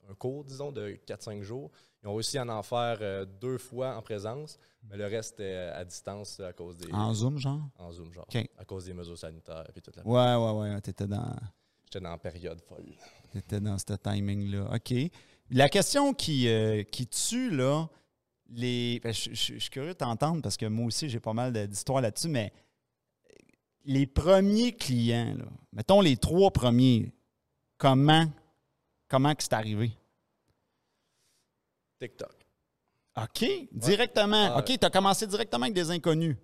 un 0.10 0.16
cours, 0.16 0.44
disons, 0.44 0.72
de 0.72 0.98
4-5 1.08 1.44
jours. 1.44 1.70
Ils 2.02 2.08
ont 2.08 2.16
réussi 2.16 2.40
à 2.40 2.48
en 2.48 2.64
faire 2.64 2.98
euh, 3.02 3.26
deux 3.26 3.60
fois 3.60 3.96
en 3.96 4.02
présence, 4.02 4.58
mais 4.90 4.98
le 4.98 5.06
reste 5.06 5.36
était 5.36 5.72
à 5.72 5.86
distance 5.86 6.40
à 6.40 6.52
cause 6.52 6.76
des. 6.78 6.92
En 6.92 7.14
Zoom, 7.14 7.38
genre? 7.38 7.62
En 7.78 7.92
Zoom, 7.92 8.12
genre. 8.12 8.26
À 8.58 8.66
cause 8.66 8.86
des 8.86 8.96
mesures 8.96 9.20
sanitaires 9.20 9.68
et 9.76 9.82
toute 9.82 9.96
la. 9.96 10.04
Ouais, 10.04 10.36
ouais, 10.36 10.62
ouais. 10.62 10.82
T'étais 10.82 11.06
dans. 11.06 11.32
J'étais 11.86 12.04
dans 12.04 12.10
la 12.10 12.18
période 12.18 12.60
folle. 12.60 12.90
T'étais 13.32 13.62
dans 13.62 13.78
ce 13.78 13.94
timing-là. 13.94 14.72
OK. 14.74 14.96
La 15.52 15.70
question 15.70 16.12
qui, 16.16 16.48
qui 16.92 17.06
tue, 17.06 17.52
là, 17.52 17.88
les. 18.50 19.00
Ben, 19.04 19.14
je, 19.14 19.32
suis 19.36 19.70
curieux 19.70 19.94
de 19.94 19.98
t'entendre 19.98 20.42
parce 20.42 20.58
que 20.58 20.66
moi 20.66 20.88
aussi, 20.88 21.08
j'ai 21.08 21.20
pas 21.20 21.34
mal 21.34 21.54
d'histoires 21.68 22.02
là-dessus, 22.02 22.30
mais 22.30 22.52
les 23.86 24.08
premiers 24.08 24.72
clients, 24.72 25.36
là, 25.38 25.46
mettons 25.72 26.02
les 26.02 26.18
trois 26.18 26.50
premiers, 26.50 27.14
Comment, 27.84 28.32
comment 29.10 29.36
que 29.36 29.44
c'est 29.44 29.52
arrivé? 29.52 29.92
TikTok. 32.00 32.34
OK, 33.18 33.46
directement. 33.74 34.58
OK, 34.58 34.80
tu 34.80 34.86
as 34.86 34.90
commencé 34.90 35.28
directement 35.28 35.64
avec 35.64 35.74
des 35.74 35.92
inconnus. 35.92 36.38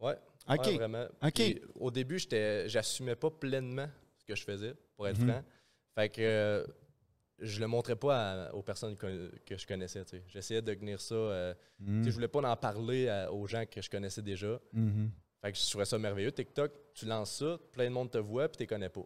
Oui. 0.00 0.12
OK. 0.48 0.66
vraiment. 0.68 1.04
OK. 1.22 1.42
au 1.74 1.90
début, 1.90 2.18
j'assumais 2.18 3.14
pas 3.14 3.30
pleinement 3.30 3.88
ce 4.16 4.24
que 4.24 4.34
je 4.34 4.42
faisais, 4.42 4.74
pour 4.96 5.06
être 5.06 5.18
mhm. 5.18 5.28
franc. 5.28 5.44
Fait 5.96 6.08
que 6.08 6.22
euh, 6.22 6.66
je 7.40 7.60
le 7.60 7.66
montrais 7.66 7.96
pas 7.96 8.50
aux 8.54 8.62
personnes 8.62 8.96
que, 8.96 9.30
je 9.50 9.66
connaissais. 9.66 10.02
J'essayais 10.28 10.62
de 10.62 10.72
tenir 10.72 10.98
ça. 10.98 11.14
Euh, 11.14 11.54
mhm. 11.78 12.04
Je 12.04 12.10
voulais 12.10 12.28
pas 12.28 12.40
en 12.40 12.56
parler 12.56 13.26
aux 13.30 13.46
gens 13.46 13.66
que 13.66 13.82
je 13.82 13.90
connaissais 13.90 14.22
déjà. 14.22 14.58
Mhm. 14.72 15.10
Fait 15.42 15.52
que 15.52 15.58
je 15.58 15.68
trouvais 15.68 15.84
ça 15.84 15.98
merveilleux. 15.98 16.32
TikTok, 16.32 16.72
tu 16.94 17.04
lances 17.04 17.36
ça, 17.40 17.60
plein 17.72 17.84
de 17.84 17.90
monde 17.90 18.10
te 18.10 18.16
voit, 18.16 18.48
puis 18.48 18.56
tu 18.56 18.66
connais 18.66 18.88
pas. 18.88 19.04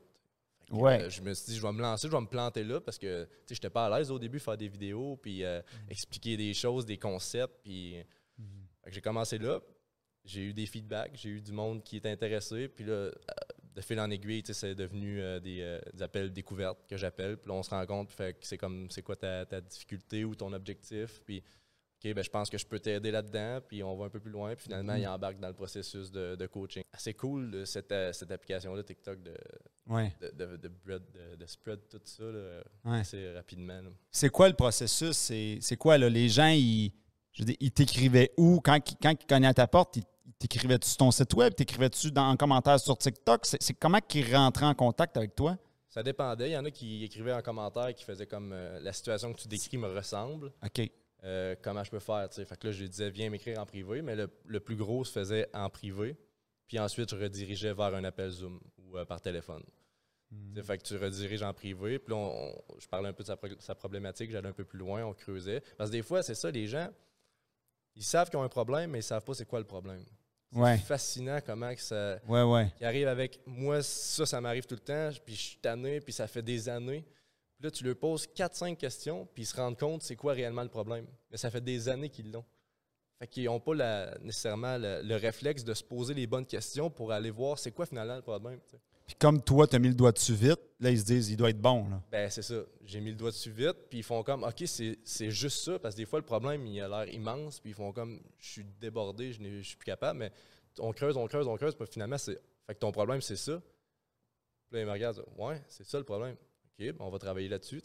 Ouais. 0.70 1.02
Euh, 1.02 1.10
je 1.10 1.20
me 1.20 1.34
suis 1.34 1.46
dit, 1.46 1.56
je 1.56 1.62
vais 1.62 1.72
me 1.72 1.82
lancer, 1.82 2.06
je 2.06 2.12
vais 2.12 2.20
me 2.20 2.26
planter 2.26 2.62
là 2.62 2.80
parce 2.80 2.98
que 2.98 3.28
je 3.48 3.54
n'étais 3.54 3.70
pas 3.70 3.86
à 3.86 3.98
l'aise 3.98 4.10
au 4.10 4.18
début 4.18 4.38
faire 4.38 4.56
des 4.56 4.68
vidéos, 4.68 5.16
puis 5.20 5.44
euh, 5.44 5.60
mm. 5.60 5.90
expliquer 5.90 6.36
des 6.36 6.54
choses, 6.54 6.86
des 6.86 6.96
concepts. 6.96 7.62
Puis 7.62 7.96
mm. 8.38 8.44
j'ai 8.86 9.00
commencé 9.00 9.38
là. 9.38 9.60
J'ai 10.24 10.42
eu 10.42 10.52
des 10.52 10.66
feedbacks, 10.66 11.12
j'ai 11.14 11.30
eu 11.30 11.40
du 11.40 11.52
monde 11.52 11.82
qui 11.82 11.96
était 11.96 12.10
intéressé. 12.10 12.68
Puis 12.68 12.84
là, 12.84 12.92
euh, 12.92 13.12
de 13.74 13.80
fil 13.80 13.98
en 13.98 14.10
aiguille, 14.10 14.42
c'est 14.44 14.74
devenu 14.74 15.20
des, 15.40 15.80
appels 16.00 16.32
découvertes 16.32 16.86
que 16.88 16.96
j'appelle. 16.96 17.36
Puis 17.36 17.48
là, 17.48 17.54
on 17.54 17.62
se 17.62 17.70
rend 17.70 17.84
compte, 17.86 18.12
fait 18.12 18.34
que 18.34 18.46
c'est 18.46 18.58
comme, 18.58 18.90
c'est 18.90 19.02
quoi 19.02 19.16
ta, 19.16 19.46
ta, 19.46 19.60
difficulté 19.60 20.24
ou 20.24 20.34
ton 20.34 20.52
objectif. 20.52 21.22
Puis 21.24 21.42
OK, 22.02 22.14
ben, 22.14 22.24
je 22.24 22.30
pense 22.30 22.48
que 22.48 22.56
je 22.56 22.66
peux 22.66 22.78
t'aider 22.78 23.10
là-dedans, 23.10 23.60
puis 23.66 23.82
on 23.82 23.94
va 23.94 24.06
un 24.06 24.08
peu 24.08 24.20
plus 24.20 24.30
loin, 24.30 24.54
puis 24.54 24.64
finalement, 24.64 24.94
il 24.94 25.06
embarque 25.06 25.38
dans 25.38 25.48
le 25.48 25.54
processus 25.54 26.10
de, 26.10 26.46
coaching. 26.46 26.82
C'est 26.96 27.14
cool, 27.14 27.66
cette, 27.66 27.92
euh, 27.92 28.12
cette 28.12 28.30
application-là, 28.30 28.82
TikTok, 28.82 29.18
de, 29.22 29.34
de, 30.32 30.56
de, 31.36 31.46
spread 31.46 31.80
tout 31.88 32.00
ça 32.04 32.24
assez 32.84 33.32
rapidement. 33.34 33.82
C'est 34.10 34.30
quoi 34.30 34.48
le 34.48 34.54
processus? 34.54 35.16
C'est 35.16 35.76
quoi, 35.76 35.98
là? 35.98 36.08
Les 36.08 36.28
gens, 36.28 36.48
ils, 36.48 36.92
ils 37.38 37.72
t'écrivaient 37.72 38.32
où? 38.38 38.60
Quand, 38.64 38.78
quand 39.02 39.10
ils 39.10 39.26
cognaient 39.26 39.48
à 39.48 39.54
ta 39.54 39.66
porte, 39.66 39.96
ils 39.96 40.04
t'écrivaient-tu 40.38 40.88
sur 40.88 40.98
ton 40.98 41.10
site 41.10 41.34
web? 41.34 41.54
T'écrivais-tu 41.54 42.10
en 42.16 42.36
commentaire 42.36 42.80
sur 42.80 42.96
TikTok? 42.96 43.44
C'est 43.44 43.74
comment 43.74 44.00
qu'ils 44.00 44.34
rentraient 44.34 44.66
en 44.66 44.74
contact 44.74 45.16
avec 45.16 45.34
toi? 45.34 45.56
Ça 45.88 46.02
dépendait. 46.02 46.50
Il 46.50 46.52
y 46.52 46.56
en 46.56 46.64
a 46.64 46.70
qui 46.70 47.04
écrivaient 47.04 47.32
en 47.32 47.42
commentaire 47.42 47.92
qui 47.94 48.04
faisaient 48.04 48.26
comme 48.26 48.52
euh, 48.52 48.78
la 48.80 48.92
situation 48.92 49.32
que 49.32 49.40
tu 49.40 49.48
décris 49.48 49.76
me 49.76 49.88
ressemble. 49.88 50.52
OK. 50.64 50.88
Euh, 51.24 51.54
comment 51.60 51.84
je 51.84 51.90
peux 51.90 51.98
faire. 51.98 52.28
Fait 52.32 52.56
que 52.56 52.68
là, 52.68 52.72
je 52.72 52.80
lui 52.80 52.88
disais, 52.88 53.10
viens 53.10 53.28
m'écrire 53.28 53.58
en 53.58 53.66
privé, 53.66 54.00
mais 54.00 54.16
le, 54.16 54.60
plus 54.60 54.76
gros 54.76 55.04
se 55.04 55.12
faisait 55.12 55.48
en 55.52 55.68
privé. 55.68 56.16
Puis 56.66 56.78
ensuite, 56.78 57.10
je 57.10 57.16
redirigeais 57.16 57.74
vers 57.74 57.94
un 57.94 58.04
appel 58.04 58.30
Zoom 58.30 58.60
ou 58.78 58.96
euh, 58.96 59.04
par 59.04 59.20
téléphone. 59.20 59.62
Hmm. 60.30 60.62
Fait 60.62 60.78
que 60.78 60.84
tu 60.84 60.96
rediriges 60.96 61.42
en 61.42 61.52
privé. 61.52 61.98
Puis 61.98 62.14
là, 62.14 62.52
je 62.78 62.86
parlais 62.86 63.08
un 63.08 63.12
peu 63.12 63.22
de 63.22 63.56
sa, 63.58 63.74
problématique, 63.74 64.30
j'allais 64.30 64.48
un 64.48 64.54
peu 64.54 64.64
plus 64.64 64.78
loin, 64.78 65.04
on 65.04 65.12
creusait. 65.12 65.62
Parce 65.76 65.90
que 65.90 65.96
des 65.96 66.02
fois, 66.02 66.22
c'est 66.22 66.34
ça, 66.34 66.50
les 66.50 66.66
gens, 66.66 66.88
ils 67.96 68.04
savent 68.04 68.30
qu'ils 68.30 68.38
ont 68.38 68.42
un 68.44 68.48
problème, 68.48 68.90
mais 68.90 68.98
ils 68.98 69.02
ne 69.02 69.04
savent 69.04 69.24
pas 69.24 69.34
c'est 69.34 69.46
quoi 69.46 69.58
le 69.58 69.66
problème. 69.66 70.04
C'est 70.52 70.78
fascinant 70.78 71.38
comment 71.44 71.72
que 71.72 71.80
ça 71.80 72.18
ouais, 72.26 72.42
ouais. 72.42 72.72
arrive 72.80 73.06
avec 73.06 73.40
moi, 73.46 73.82
ça, 73.82 74.26
ça 74.26 74.40
m'arrive 74.40 74.66
tout 74.66 74.74
le 74.74 74.80
temps, 74.80 75.10
puis 75.24 75.36
je 75.36 75.40
suis 75.40 75.58
tanné, 75.58 76.00
puis 76.00 76.12
ça 76.12 76.26
fait 76.26 76.42
des 76.42 76.68
années 76.68 77.04
là, 77.60 77.70
tu 77.70 77.84
leur 77.84 77.96
poses 77.96 78.26
4-5 78.26 78.76
questions, 78.76 79.28
puis 79.34 79.44
ils 79.44 79.46
se 79.46 79.56
rendent 79.56 79.78
compte 79.78 80.02
c'est 80.02 80.16
quoi 80.16 80.32
réellement 80.32 80.62
le 80.62 80.68
problème. 80.68 81.06
Mais 81.30 81.36
ça 81.36 81.50
fait 81.50 81.60
des 81.60 81.88
années 81.88 82.08
qu'ils 82.08 82.32
l'ont. 82.32 82.44
Fait 83.18 83.26
qu'ils 83.26 83.44
n'ont 83.44 83.60
pas 83.60 83.74
nécessairement 84.20 84.78
le, 84.78 85.16
réflexe 85.16 85.62
de 85.62 85.74
se 85.74 85.84
poser 85.84 86.14
les 86.14 86.26
bonnes 86.26 86.46
questions 86.46 86.88
pour 86.88 87.12
aller 87.12 87.30
voir 87.30 87.58
c'est 87.58 87.70
quoi 87.70 87.84
finalement 87.84 88.16
le 88.16 88.22
problème. 88.22 88.58
Puis 89.06 89.16
comme 89.18 89.42
toi, 89.42 89.66
tu 89.66 89.76
as 89.76 89.78
mis 89.78 89.88
le 89.88 89.94
doigt 89.94 90.12
dessus 90.12 90.34
vite, 90.34 90.60
là, 90.78 90.90
ils 90.90 91.00
se 91.00 91.04
disent, 91.04 91.28
il 91.30 91.36
doit 91.36 91.50
être 91.50 91.60
bon. 91.60 91.86
Là. 91.90 92.02
Ben, 92.10 92.30
c'est 92.30 92.42
ça. 92.42 92.62
J'ai 92.84 93.00
mis 93.00 93.10
le 93.10 93.16
doigt 93.16 93.30
dessus 93.30 93.50
vite, 93.50 93.76
puis 93.90 93.98
ils 93.98 94.04
font 94.04 94.22
comme, 94.22 94.44
OK, 94.44 94.62
c'est 94.66 95.30
juste 95.30 95.64
ça, 95.64 95.78
parce 95.78 95.94
que 95.94 96.00
des 96.00 96.06
fois, 96.06 96.20
le 96.20 96.24
problème, 96.24 96.66
il 96.66 96.80
a 96.80 96.88
l'air 96.88 97.12
immense, 97.12 97.60
puis 97.60 97.72
ils 97.72 97.74
font 97.74 97.92
comme, 97.92 98.20
je 98.38 98.48
suis 98.48 98.64
débordé, 98.80 99.32
je 99.32 99.42
je 99.42 99.68
suis 99.68 99.76
plus 99.76 99.84
capable, 99.84 100.20
mais 100.20 100.32
on 100.78 100.92
creuse, 100.92 101.16
on 101.16 101.26
creuse, 101.26 101.46
on 101.46 101.56
creuse, 101.56 101.74
puis 101.74 101.86
finalement, 101.90 102.18
c'est. 102.18 102.40
Fait 102.66 102.74
que 102.74 102.78
ton 102.78 102.92
problème, 102.92 103.20
c'est 103.20 103.36
ça. 103.36 103.60
Puis 104.68 104.76
là, 104.76 104.80
ils 104.80 104.86
me 104.86 104.92
regardent, 104.92 105.24
ouais, 105.36 105.60
c'est 105.68 105.84
ça 105.84 105.98
le 105.98 106.04
problème. 106.04 106.36
Ben, 106.80 106.96
on 107.00 107.10
va 107.10 107.18
travailler 107.18 107.48
là-dessus. 107.48 107.80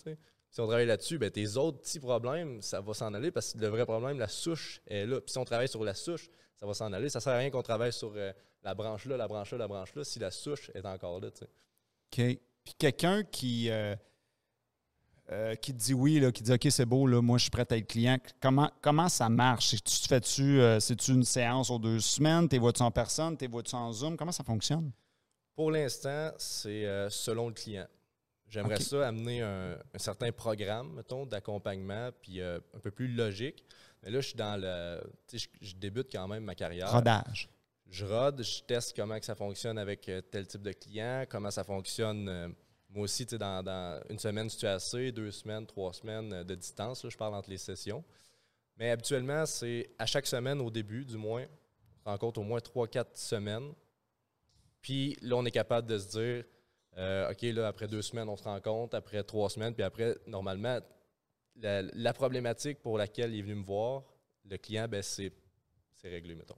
Si 0.49 0.61
on 0.61 0.67
travaille 0.67 0.85
là-dessus, 0.85 1.17
ben, 1.17 1.29
tes 1.29 1.57
autres 1.57 1.79
petits 1.79 1.99
problèmes, 1.99 2.61
ça 2.61 2.79
va 2.81 2.93
s'en 2.93 3.13
aller 3.13 3.31
parce 3.31 3.53
que 3.53 3.59
le 3.59 3.67
vrai 3.67 3.85
problème, 3.85 4.17
la 4.17 4.27
souche 4.27 4.81
est 4.87 5.05
là. 5.05 5.19
Puis 5.21 5.31
si 5.31 5.37
on 5.37 5.43
travaille 5.45 5.67
sur 5.67 5.83
la 5.83 5.93
souche, 5.93 6.29
ça 6.55 6.65
va 6.65 6.73
s'en 6.73 6.91
aller. 6.93 7.09
Ça 7.09 7.19
sert 7.19 7.33
à 7.33 7.37
rien 7.37 7.49
qu'on 7.49 7.61
travaille 7.61 7.91
sur 7.91 8.13
euh, 8.15 8.31
la 8.63 8.73
branche 8.73 9.05
là, 9.05 9.17
la 9.17 9.27
branche 9.27 9.51
là, 9.51 9.57
la 9.57 9.67
branche 9.67 9.93
là, 9.95 10.03
si 10.03 10.17
la 10.19 10.31
souche 10.31 10.71
est 10.73 10.85
encore 10.85 11.19
là. 11.19 11.27
OK. 11.27 11.41
Puis 12.63 12.73
quelqu'un 12.79 13.23
qui, 13.23 13.69
euh, 13.69 13.95
euh, 15.31 15.55
qui 15.55 15.73
te 15.73 15.77
dit 15.79 15.93
oui, 15.93 16.19
là, 16.19 16.31
qui 16.31 16.41
dit 16.43 16.53
OK, 16.53 16.67
c'est 16.69 16.85
beau, 16.85 17.05
là, 17.07 17.21
moi, 17.21 17.37
je 17.37 17.43
suis 17.43 17.51
prêt 17.51 17.65
à 17.69 17.75
être 17.77 17.87
client, 17.87 18.17
comment, 18.39 18.71
comment 18.81 19.09
ça 19.09 19.27
marche? 19.27 19.69
C'est- 19.69 19.83
Tu 19.83 19.99
te 20.01 20.07
fais-tu, 20.07 20.61
euh, 20.61 20.79
c'est-tu 20.79 21.11
une 21.11 21.23
séance 21.23 21.69
aux 21.69 21.79
deux 21.79 21.99
semaines? 21.99 22.47
T'es 22.47 22.59
vois-tu 22.59 22.81
en 22.83 22.91
personne? 22.91 23.35
T'es 23.35 23.47
vois-tu 23.47 23.75
en 23.75 23.91
Zoom? 23.91 24.15
Comment 24.17 24.31
ça 24.31 24.43
fonctionne? 24.43 24.91
Pour 25.55 25.71
l'instant, 25.71 26.31
c'est 26.37 26.85
euh, 26.85 27.09
selon 27.09 27.47
le 27.49 27.53
client. 27.53 27.87
J'aimerais 28.47 28.79
ça 28.79 29.07
amener 29.07 29.41
un, 29.41 29.73
un 29.73 29.97
certain 29.97 30.31
programme, 30.31 30.93
mettons, 30.93 31.25
d'accompagnement, 31.25 32.11
puis 32.21 32.41
euh, 32.41 32.59
un 32.73 32.79
peu 32.79 32.91
plus 32.91 33.07
logique. 33.07 33.65
Mais 34.03 34.11
là, 34.11 34.21
je 34.21 34.27
suis 34.27 34.35
dans 34.35 34.59
le. 34.59 35.01
Tu 35.27 35.39
sais, 35.39 35.49
je, 35.61 35.67
je 35.69 35.75
débute 35.75 36.11
quand 36.11 36.27
même 36.27 36.43
ma 36.43 36.55
carrière. 36.55 36.91
Rodage. 36.91 37.49
Je 37.89 38.05
rode, 38.05 38.43
je 38.43 38.61
teste 38.63 38.95
comment 38.95 39.19
que 39.19 39.25
ça 39.25 39.35
fonctionne 39.35 39.77
avec 39.77 40.07
euh, 40.09 40.21
tel 40.21 40.47
type 40.47 40.61
de 40.61 40.71
client, 40.71 41.25
comment 41.29 41.51
ça 41.51 41.63
fonctionne. 41.63 42.27
euh, 42.29 42.49
moi 42.89 43.03
aussi, 43.03 43.25
tu 43.25 43.31
sais, 43.31 43.37
dans, 43.37 43.61
dans 43.61 44.01
une 44.09 44.19
semaine, 44.19 44.49
si 44.49 44.57
tu 44.57 44.65
es 44.65 44.69
assez, 44.69 45.11
deux 45.11 45.31
semaines, 45.31 45.65
trois 45.65 45.91
semaines 45.91 46.43
de 46.43 46.55
distance, 46.55 47.03
là, 47.03 47.09
je 47.09 47.17
parle 47.17 47.35
entre 47.35 47.49
les 47.49 47.57
sessions. 47.57 48.03
Mais 48.77 48.89
habituellement, 48.91 49.45
c'est 49.45 49.89
à 49.99 50.05
chaque 50.05 50.27
semaine, 50.27 50.61
au 50.61 50.69
début, 50.69 51.03
du 51.03 51.17
moins, 51.17 51.45
on 52.05 52.11
rencontre 52.11 52.39
au 52.39 52.43
moins 52.43 52.59
trois, 52.61 52.87
quatre 52.87 53.17
semaines. 53.17 53.73
Puis 54.81 55.17
là, 55.21 55.35
on 55.35 55.45
est 55.45 55.51
capable 55.51 55.87
de 55.87 55.97
se 55.97 56.07
dire, 56.09 56.45
euh, 56.97 57.31
OK, 57.31 57.41
là, 57.41 57.67
après 57.67 57.87
deux 57.87 58.01
semaines, 58.01 58.29
on 58.29 58.37
se 58.37 58.43
rencontre, 58.43 58.95
après 58.95 59.23
trois 59.23 59.49
semaines, 59.49 59.73
puis 59.73 59.83
après, 59.83 60.15
normalement, 60.27 60.79
la, 61.57 61.81
la 61.81 62.13
problématique 62.13 62.81
pour 62.81 62.97
laquelle 62.97 63.33
il 63.33 63.39
est 63.39 63.41
venu 63.41 63.55
me 63.55 63.63
voir, 63.63 64.03
le 64.49 64.57
client, 64.57 64.87
ben, 64.87 65.01
c'est 65.01 65.31
réglé, 66.03 66.35
mettons. 66.35 66.57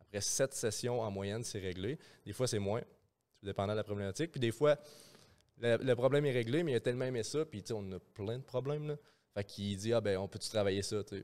Après 0.00 0.20
sept 0.20 0.54
sessions 0.54 1.00
en 1.00 1.10
moyenne, 1.10 1.44
c'est 1.44 1.58
réglé. 1.58 1.98
Des 2.24 2.32
fois, 2.32 2.46
c'est 2.46 2.58
moins, 2.58 2.80
tout 2.80 3.44
dépendant 3.44 3.74
de 3.74 3.76
la 3.78 3.84
problématique. 3.84 4.30
Puis 4.32 4.40
des 4.40 4.52
fois, 4.52 4.78
le, 5.58 5.76
le 5.76 5.94
problème 5.96 6.24
est 6.24 6.32
réglé, 6.32 6.62
mais 6.62 6.72
il 6.72 6.76
a 6.76 6.80
tellement 6.80 7.04
aimé 7.04 7.22
ça, 7.22 7.44
puis 7.44 7.62
on 7.74 7.92
a 7.92 7.98
plein 8.14 8.38
de 8.38 8.42
problèmes. 8.42 8.88
Là. 8.88 8.96
Fait 9.34 9.44
qu'il 9.44 9.76
dit, 9.76 9.92
ah 9.92 10.00
ben, 10.00 10.16
on 10.16 10.28
peut-tu 10.28 10.48
travailler 10.48 10.82
ça. 10.82 11.02
Puis 11.04 11.22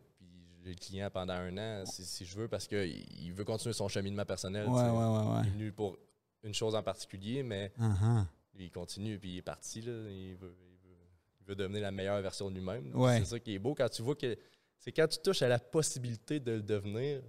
j'ai 0.63 0.71
le 0.71 0.77
client 0.77 1.09
pendant 1.11 1.33
un 1.33 1.57
an, 1.57 1.87
si, 1.87 2.05
si 2.05 2.27
je 2.27 2.37
veux, 2.37 2.49
parce 2.49 2.67
qu'il 2.69 3.05
il 3.21 3.33
veut 3.33 3.45
continuer 3.45 3.73
son 3.73 3.89
cheminement 3.89 4.27
personnel. 4.27 4.69
Ouais, 4.69 4.83
ouais, 4.83 4.89
ouais. 4.91 5.41
Il 5.45 5.47
est 5.47 5.51
venu 5.53 5.73
pour 5.73 5.97
une 6.43 6.53
chose 6.55 6.75
en 6.75 6.83
particulier, 6.83 7.43
mais 7.43 7.73
Uh-huh. 7.79 8.25
Il 8.59 8.71
continue, 8.71 9.19
puis 9.19 9.31
il 9.31 9.39
est 9.39 9.43
parti. 9.43 9.81
Là. 9.81 9.93
Il, 9.93 10.37
veut, 10.37 10.55
il, 10.71 10.89
veut, 10.89 10.97
il 11.41 11.47
veut 11.47 11.55
devenir 11.55 11.83
la 11.83 11.91
meilleure 11.91 12.21
version 12.21 12.51
de 12.51 12.55
lui-même. 12.55 12.95
Ouais. 12.95 13.19
C'est 13.19 13.25
ça 13.27 13.41
qui 13.41 13.55
est 13.55 13.59
beau 13.59 13.75
quand 13.75 13.89
tu 13.89 14.03
vois 14.03 14.17
que. 14.17 14.37
C'est 14.79 14.93
quand 14.93 15.07
tu 15.07 15.19
touches 15.19 15.43
à 15.43 15.49
la 15.49 15.61
possibilité 15.61 16.41
de 16.41 16.53
le 16.53 16.63
devenir 16.63 17.23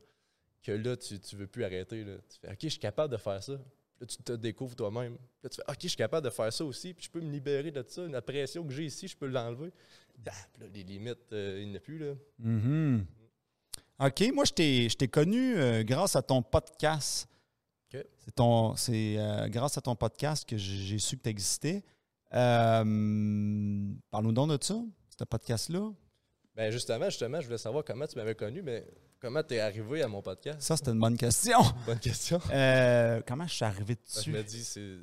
que 0.64 0.72
là, 0.72 0.98
tu 0.98 1.14
ne 1.14 1.38
veux 1.38 1.48
plus 1.48 1.64
arrêter. 1.64 2.04
Là. 2.04 2.16
Tu 2.30 2.40
fais 2.40 2.52
OK, 2.52 2.58
je 2.64 2.70
suis 2.70 2.80
capable 2.80 3.12
de 3.12 3.18
faire 3.18 3.44
ça. 3.44 3.58
Puis 3.58 4.00
Là, 4.00 4.08
tu 4.08 4.18
te 4.18 4.34
découvres 4.34 4.76
toi-même. 4.76 5.18
Là, 5.44 5.50
tu 5.50 5.58
fais 5.58 5.72
OK, 5.72 5.78
je 5.84 5.88
suis 5.90 5.98
capable 5.98 6.26
de 6.26 6.32
faire 6.32 6.52
ça 6.52 6.66
aussi. 6.66 6.94
Puis 6.94 7.06
je 7.06 7.12
peux 7.12 7.22
me 7.22 7.32
libérer 7.32 7.70
de 7.70 7.84
ça. 7.88 8.08
La 8.08 8.22
pression 8.22 8.66
que 8.66 8.74
j'ai 8.74 8.86
ici, 8.86 9.08
je 9.08 9.16
peux 9.16 9.28
l'enlever. 9.28 9.72
Bah, 10.18 10.32
là, 10.60 10.66
les 10.74 10.84
limites, 10.84 11.32
euh, 11.32 11.60
il 11.62 11.68
n'y 11.68 11.74
en 11.74 11.76
a 11.76 11.80
plus. 11.80 12.00
Là. 12.00 12.14
Mhm. 12.40 13.06
OK, 14.00 14.32
moi, 14.34 14.46
je 14.46 14.54
t'ai 14.54 14.90
je 14.90 14.98
t'ai 14.98 15.08
connu 15.08 15.56
euh, 15.58 15.84
grâce 15.84 16.16
à 16.16 16.22
ton 16.22 16.42
podcast. 16.42 17.28
C'est 18.76 19.16
euh, 19.18 19.48
grâce 19.50 19.78
à 19.78 19.82
ton 19.82 19.96
podcast 19.96 20.48
que 20.48 20.58
j'ai 20.58 21.00
su 21.00 21.18
que 21.18 21.24
tu 21.24 21.30
existais. 21.30 21.84
Parle-nous 22.32 24.32
donc 24.32 24.50
de 24.50 24.64
ça, 24.64 24.76
ce 25.18 25.24
podcast-là. 25.24 25.92
Ben 26.56 26.72
justement, 26.72 27.06
justement, 27.06 27.42
je 27.42 27.48
voulais 27.48 27.58
savoir 27.58 27.84
comment 27.84 28.06
tu 28.06 28.16
m'avais 28.18 28.36
connu, 28.36 28.62
mais 28.62 28.86
comment 29.20 29.42
tu 29.44 29.56
es 29.56 29.60
arrivé 29.60 30.04
à 30.04 30.08
mon 30.08 30.22
podcast? 30.22 30.62
Ça, 30.62 30.78
c'était 30.78 30.92
une 30.92 31.00
bonne 31.00 31.18
question. 31.18 31.60
Bonne 31.86 32.00
question. 32.00 32.40
Euh, 32.52 33.22
comment 33.28 33.48
je 33.48 33.54
suis 33.54 33.66
arrivé 33.66 33.96
Ben, 33.96 34.02
je 34.08 34.16
dessus? 34.18 34.32
me 34.32 34.44
dis, 34.44 34.64
tu, 34.74 35.02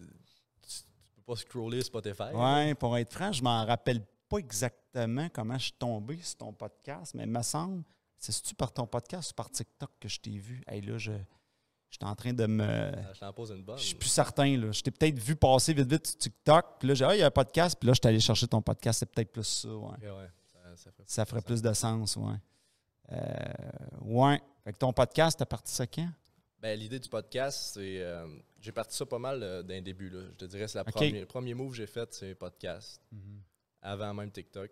tu 0.68 0.78
peux 1.16 1.22
pas 1.22 1.36
scroller 1.36 1.82
Spotify. 1.82 2.30
Oui, 2.34 2.74
pour 2.74 2.96
être 2.98 3.12
franc, 3.12 3.32
je 3.32 3.42
m'en 3.42 3.64
rappelle 3.66 4.00
pas 4.28 4.38
exactement 4.38 5.28
comment 5.32 5.58
je 5.58 5.64
suis 5.64 5.72
tombé 5.72 6.18
sur 6.22 6.36
ton 6.36 6.52
podcast, 6.52 7.14
mais 7.14 7.24
il 7.24 7.30
me 7.30 7.42
semble, 7.42 7.82
c'est-tu 8.16 8.54
par 8.54 8.72
ton 8.72 8.86
podcast 8.86 9.32
ou 9.32 9.34
par 9.34 9.50
TikTok 9.50 9.90
que 9.98 10.08
je 10.08 10.20
t'ai 10.20 10.38
vu? 10.38 10.62
Hey, 10.68 10.82
là, 10.82 10.98
je, 10.98 11.12
j'étais 11.90 12.04
en 12.06 12.14
train 12.14 12.32
de 12.32 12.46
me... 12.46 12.64
Ah, 12.64 13.12
Je 13.12 13.20
t'en 13.20 13.32
pose 13.32 13.50
une 13.50 13.62
bonne. 13.62 13.78
Je 13.78 13.84
suis 13.84 13.94
plus 13.96 14.08
certain. 14.08 14.56
Là. 14.56 14.72
Je 14.72 14.80
t'ai 14.82 14.90
peut-être 14.90 15.18
vu 15.18 15.36
passer 15.36 15.74
vite 15.74 15.90
vite 15.90 16.06
sur 16.06 16.18
TikTok. 16.18 16.78
Puis 16.78 16.88
là, 16.88 16.94
j'ai 16.94 17.04
dit, 17.04 17.10
ah, 17.10 17.16
il 17.16 17.20
y 17.20 17.22
a 17.22 17.26
un 17.26 17.30
podcast. 17.30 17.76
Puis 17.78 17.86
là, 17.86 17.92
je 17.92 18.00
suis 18.02 18.08
allé 18.08 18.20
chercher 18.20 18.46
ton 18.46 18.62
podcast. 18.62 19.00
C'est 19.00 19.10
peut-être 19.10 19.32
plus 19.32 19.44
ça. 19.44 19.68
Ouais. 19.74 19.96
Ça, 20.52 20.76
ça 20.76 20.90
fait 20.92 21.02
Ça 21.06 21.24
ferait 21.26 21.42
plus 21.42 21.60
de 21.62 21.72
sens. 21.72 22.16
Ouais. 22.16 22.36
Euh, 23.12 23.18
ouais. 24.02 24.40
Fait 24.64 24.72
que 24.72 24.78
ton 24.78 24.92
podcast, 24.92 25.38
t'as 25.38 25.46
parti 25.46 25.72
ça 25.72 25.86
quand? 25.86 26.08
Ben, 26.60 26.78
l'idée 26.78 26.98
du 27.00 27.08
podcast, 27.08 27.72
c'est. 27.74 28.00
euh, 28.02 28.26
j'ai 28.60 28.70
parti 28.72 28.94
ça 28.96 29.06
pas 29.06 29.18
mal 29.18 29.42
euh, 29.42 29.62
d'un 29.62 29.80
début. 29.80 30.10
Là. 30.10 30.20
Je 30.32 30.36
te 30.36 30.44
dirais, 30.44 30.68
c'est 30.68 30.78
la 30.78 30.84
première- 30.84 31.20
le 31.20 31.26
premier 31.26 31.54
move 31.54 31.70
que 31.70 31.76
j'ai 31.76 31.86
fait, 31.86 32.12
c'est 32.12 32.34
podcast, 32.34 33.00
avant 33.82 34.12
même 34.14 34.30
TikTok. 34.30 34.70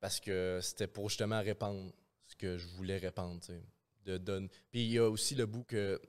Parce 0.00 0.18
que 0.18 0.58
c'était 0.60 0.88
pour 0.88 1.08
justement 1.08 1.40
répandre 1.40 1.92
ce 2.26 2.34
que 2.34 2.58
je 2.58 2.66
voulais 2.66 2.98
répandre. 2.98 3.40
De, 4.04 4.18
Puis 4.72 4.82
il 4.82 4.90
y 4.90 4.98
a 4.98 5.08
aussi 5.08 5.36
le 5.36 5.46
bout 5.46 5.62
que. 5.62 6.00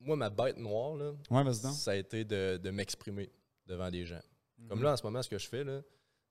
Moi, 0.00 0.16
ma 0.16 0.30
bête 0.30 0.58
noire, 0.58 0.96
là, 0.96 1.12
Ouais, 1.30 1.52
ça 1.54 1.92
a 1.92 1.94
été 1.96 2.24
de, 2.24 2.58
de 2.62 2.70
m'exprimer 2.70 3.30
devant 3.66 3.90
des 3.90 4.04
gens. 4.04 4.20
Mhm. 4.58 4.68
Comme 4.68 4.82
là, 4.82 4.92
en 4.92 4.96
ce 4.96 5.02
moment, 5.02 5.22
ce 5.22 5.28
que 5.28 5.38
je 5.38 5.48
fais, 5.48 5.64
là, 5.64 5.80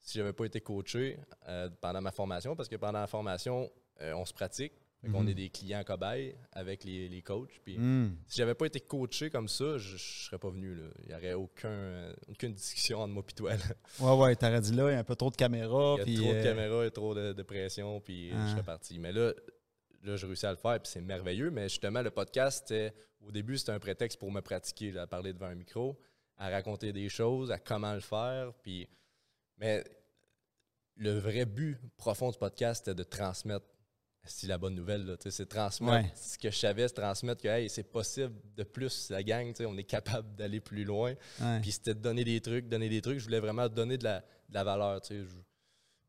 si 0.01 0.17
j'avais 0.17 0.33
pas 0.33 0.45
été 0.45 0.61
coaché 0.61 1.17
euh, 1.47 1.69
pendant 1.81 2.01
ma 2.01 2.11
formation, 2.11 2.55
parce 2.55 2.69
que 2.69 2.75
pendant 2.75 2.99
la 2.99 3.07
formation, 3.07 3.71
euh, 4.01 4.13
on 4.13 4.25
se 4.25 4.33
pratique. 4.33 4.73
Qu'on 5.11 5.21
Mhm. 5.21 5.29
est 5.29 5.33
des 5.35 5.49
clients 5.49 5.83
cobayes 5.83 6.33
avec 6.51 6.83
les, 6.83 7.07
les 7.07 7.21
coachs. 7.21 7.59
Puis 7.63 7.77
Hmm. 7.77 8.15
si 8.25 8.37
j'avais 8.37 8.55
pas 8.55 8.65
été 8.65 8.79
coaché 8.79 9.29
comme 9.29 9.47
ça, 9.47 9.77
je, 9.77 9.97
je 9.97 10.25
serais 10.25 10.39
pas 10.39 10.49
venu. 10.49 10.73
Là. 10.73 10.85
Il 11.03 11.09
n'y 11.09 11.13
aurait 11.13 11.33
aucun, 11.33 12.11
aucune 12.27 12.53
discussion 12.53 12.99
entre 13.01 13.13
moi 13.13 13.23
et 13.29 13.33
toi. 13.33 13.51
là. 13.55 13.63
Ouais, 13.99 14.17
ouais, 14.23 14.35
t'aurais 14.35 14.61
dit 14.61 14.73
là, 14.73 14.89
il 14.89 14.93
y 14.93 14.95
a 14.95 14.99
un 14.99 15.03
peu 15.03 15.15
trop 15.15 15.29
de 15.29 15.35
caméras. 15.35 15.97
Il 15.97 15.99
y 15.99 16.01
a 16.01 16.05
puis, 16.05 16.15
trop 16.15 16.33
de 16.33 16.37
euh, 16.39 16.43
caméras 16.43 16.85
et 16.87 16.91
trop 16.91 17.13
de, 17.13 17.33
de 17.33 17.43
pression, 17.43 17.99
puis 18.01 18.31
euh, 18.31 18.35
Ah. 18.35 18.45
je 18.47 18.51
serais 18.53 18.63
parti. 18.63 18.97
Mais 18.97 19.11
là, 19.11 19.31
là 20.05 20.15
j'ai 20.17 20.27
réussi 20.27 20.45
à 20.45 20.51
le 20.51 20.57
faire, 20.57 20.79
puis 20.81 20.91
c'est 20.91 21.01
merveilleux. 21.01 21.51
Mais 21.51 21.69
justement, 21.69 22.01
le 22.01 22.11
podcast, 22.11 22.73
au 23.21 23.31
début, 23.31 23.57
c'était 23.57 23.71
un 23.71 23.79
prétexte 23.79 24.19
pour 24.19 24.31
me 24.31 24.41
pratiquer, 24.41 24.91
là, 24.91 25.03
à 25.03 25.07
parler 25.07 25.33
devant 25.33 25.47
un 25.47 25.55
micro, 25.55 25.99
à 26.37 26.49
raconter 26.49 26.91
des 26.93 27.09
choses, 27.09 27.51
à 27.51 27.57
comment 27.59 27.93
le 27.93 27.99
faire. 28.01 28.53
Puis, 28.61 28.87
mais 29.57 29.83
le 30.97 31.17
vrai 31.19 31.45
but 31.45 31.77
profond 31.97 32.31
du 32.31 32.37
podcast, 32.37 32.85
c'était 32.85 32.95
de 32.95 33.03
transmettre 33.03 33.65
c'est 34.27 34.47
la 34.47 34.57
bonne 34.57 34.73
nouvelle, 34.73 35.15
c'est 35.19 35.47
transmettre 35.47 36.03
Ouais. 36.07 36.11
ce 36.15 36.39
que 36.39 36.49
je 36.49 36.57
savais, 36.57 36.87
c'est 36.87 36.95
transmettre 36.95 37.43
que 37.43 37.47
hey, 37.47 37.69
c'est 37.69 37.83
possible 37.83 38.33
de 38.55 38.63
plus, 38.63 39.11
la 39.11 39.21
gang, 39.21 39.53
on 39.59 39.77
est 39.77 39.83
capable 39.83 40.35
d'aller 40.35 40.59
plus 40.59 40.83
loin. 40.83 41.13
ouais. 41.41 41.59
Puis 41.61 41.73
c'était 41.73 41.93
de 41.93 41.99
donner 41.99 42.23
des 42.23 42.41
trucs, 42.41 42.67
donner 42.67 42.89
des 42.89 43.01
trucs. 43.03 43.19
Je 43.19 43.25
voulais 43.25 43.39
vraiment 43.39 43.69
donner 43.69 43.99
de 43.99 44.03
la, 44.03 44.21
de 44.21 44.53
la 44.55 44.63
valeur. 44.63 44.99
Il 45.11 45.27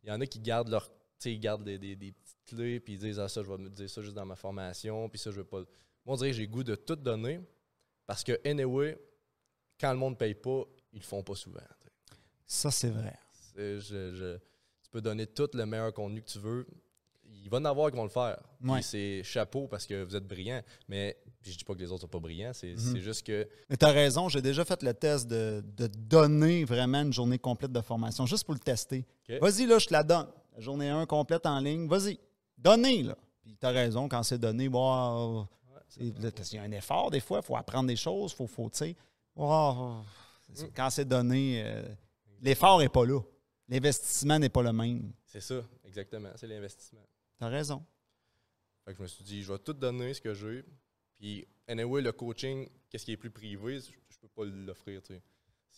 y 0.08 0.10
en 0.10 0.18
a 0.22 0.26
qui 0.26 0.38
gardent 0.40 0.70
leur. 0.70 0.88
Tu 0.88 0.94
sais, 1.18 1.32
ils 1.34 1.40
gardent 1.40 1.64
des, 1.64 1.78
des- 1.78 1.94
des 1.94 2.14
clés, 2.46 2.80
puis 2.80 2.94
ils 2.94 2.98
disent 2.98 3.18
Ah, 3.18 3.28
ça, 3.28 3.42
je 3.42 3.48
vais 3.48 3.58
me 3.58 3.68
dire 3.68 3.88
ça 3.90 4.00
juste 4.02 4.14
dans 4.14 4.24
ma 4.26 4.36
formation, 4.36 5.08
puis 5.08 5.18
ça, 5.18 5.30
je 5.30 5.36
veux 5.36 5.44
pas. 5.44 5.58
Moi, 5.58 6.14
on 6.14 6.16
dirait 6.16 6.30
que 6.30 6.36
j'ai 6.36 6.46
goût 6.46 6.64
de 6.64 6.74
tout 6.74 6.96
donner, 6.96 7.40
parce 8.06 8.22
que, 8.24 8.40
anyway, 8.48 8.96
quand 9.80 9.92
le 9.92 9.98
monde 9.98 10.12
ne 10.14 10.18
paye 10.18 10.34
pas, 10.34 10.62
ils 10.92 11.00
le 11.00 11.04
font 11.04 11.22
pas 11.22 11.34
souvent. 11.34 11.60
tu. 11.80 12.16
Ça, 12.46 12.70
c'est 12.70 12.90
vrai. 12.90 13.18
C'est- 13.54 13.80
je- 13.80 14.14
je- 14.14 14.36
tu 14.82 14.90
peux 14.90 15.00
donner 15.00 15.26
tout 15.26 15.48
le 15.54 15.66
meilleur 15.66 15.92
contenu 15.92 16.22
que 16.22 16.28
tu 16.30 16.38
veux. 16.38 16.66
Il 17.28 17.50
va 17.50 17.58
en 17.58 17.64
avoir 17.64 17.90
qui 17.90 17.96
vont 17.96 18.04
le 18.04 18.08
faire. 18.08 18.38
Puis 18.60 18.70
Ouais. 18.70 18.82
c'est 18.82 19.22
chapeau 19.24 19.66
parce 19.66 19.84
que 19.86 20.04
vous 20.04 20.14
êtes 20.16 20.26
brillants. 20.26 20.62
Mais 20.88 21.16
je 21.42 21.56
dis 21.56 21.64
pas 21.64 21.74
que 21.74 21.80
les 21.80 21.90
autres 21.90 22.02
sont 22.02 22.08
pas 22.08 22.20
brillants. 22.20 22.52
C'est 22.52 22.74
Mhm. 22.74 22.98
juste 22.98 23.26
que 23.26 23.48
Mais 23.68 23.76
t'as 23.76 23.90
raison, 23.90 24.28
j'ai 24.28 24.40
déjà 24.42 24.64
fait 24.64 24.80
le 24.84 24.94
test 24.94 25.26
de, 25.26 25.62
de 25.76 25.86
donner 25.88 26.64
vraiment 26.64 27.02
une 27.02 27.12
journée 27.12 27.38
complète 27.38 27.72
de 27.72 27.80
formation, 27.80 28.26
juste 28.26 28.44
pour 28.44 28.54
le 28.54 28.60
tester. 28.60 29.04
Vas-y, 29.40 29.66
là, 29.66 29.78
je 29.78 29.86
te 29.88 29.92
la 29.92 30.04
donne. 30.04 30.28
La 30.54 30.60
journée 30.60 30.88
1 30.88 31.04
complète 31.06 31.46
en 31.46 31.58
ligne, 31.60 31.88
vas-y. 31.88 32.18
Donnez, 32.56 33.02
là. 33.02 33.16
Puis 33.42 33.56
t'as 33.58 33.70
raison, 33.70 34.08
quand 34.08 34.22
c'est 34.22 34.38
donné, 34.38 34.68
wow, 34.68 35.46
qu'il 35.88 36.08
y 36.08 36.58
a 36.58 36.62
un 36.62 36.72
effort 36.72 37.10
des 37.10 37.20
fois, 37.20 37.40
il 37.42 37.46
faut 37.46 37.56
apprendre 37.56 37.88
des 37.88 37.96
choses, 37.96 38.32
il 38.32 38.36
faut, 38.36 38.46
faut 38.46 38.68
tu 38.70 38.78
sais. 38.78 38.96
wow, 39.34 40.02
quand 40.74 40.90
c'est 40.90 41.04
donné, 41.04 41.62
euh, 41.64 41.82
l'effort 42.40 42.78
n'est 42.78 42.88
pas 42.88 43.04
là. 43.04 43.20
L'investissement 43.68 44.38
n'est 44.38 44.48
pas 44.48 44.62
le 44.62 44.72
même. 44.72 45.12
c'est 45.24 45.40
ça, 45.40 45.62
exactement. 45.84 46.30
C'est 46.36 46.46
l'investissement. 46.46 47.00
T'as 47.38 47.48
raison. 47.48 47.84
Fait 48.84 48.92
que 48.92 48.98
je 48.98 49.02
me 49.02 49.08
suis 49.08 49.24
dit, 49.24 49.42
je 49.42 49.52
vais 49.52 49.58
tout 49.58 49.72
donner 49.72 50.14
ce 50.14 50.20
que 50.20 50.32
j'ai. 50.32 50.64
Puis, 51.16 51.46
anyway, 51.66 52.00
le 52.00 52.12
coaching, 52.12 52.68
qu'est-ce 52.88 53.04
qui 53.04 53.12
est 53.12 53.16
plus 53.16 53.30
privé, 53.30 53.80
je, 53.80 53.90
je 54.08 54.18
peux 54.20 54.28
pas 54.28 54.44
l'offrir, 54.44 55.02
tu 55.02 55.14
sais. 55.14 55.22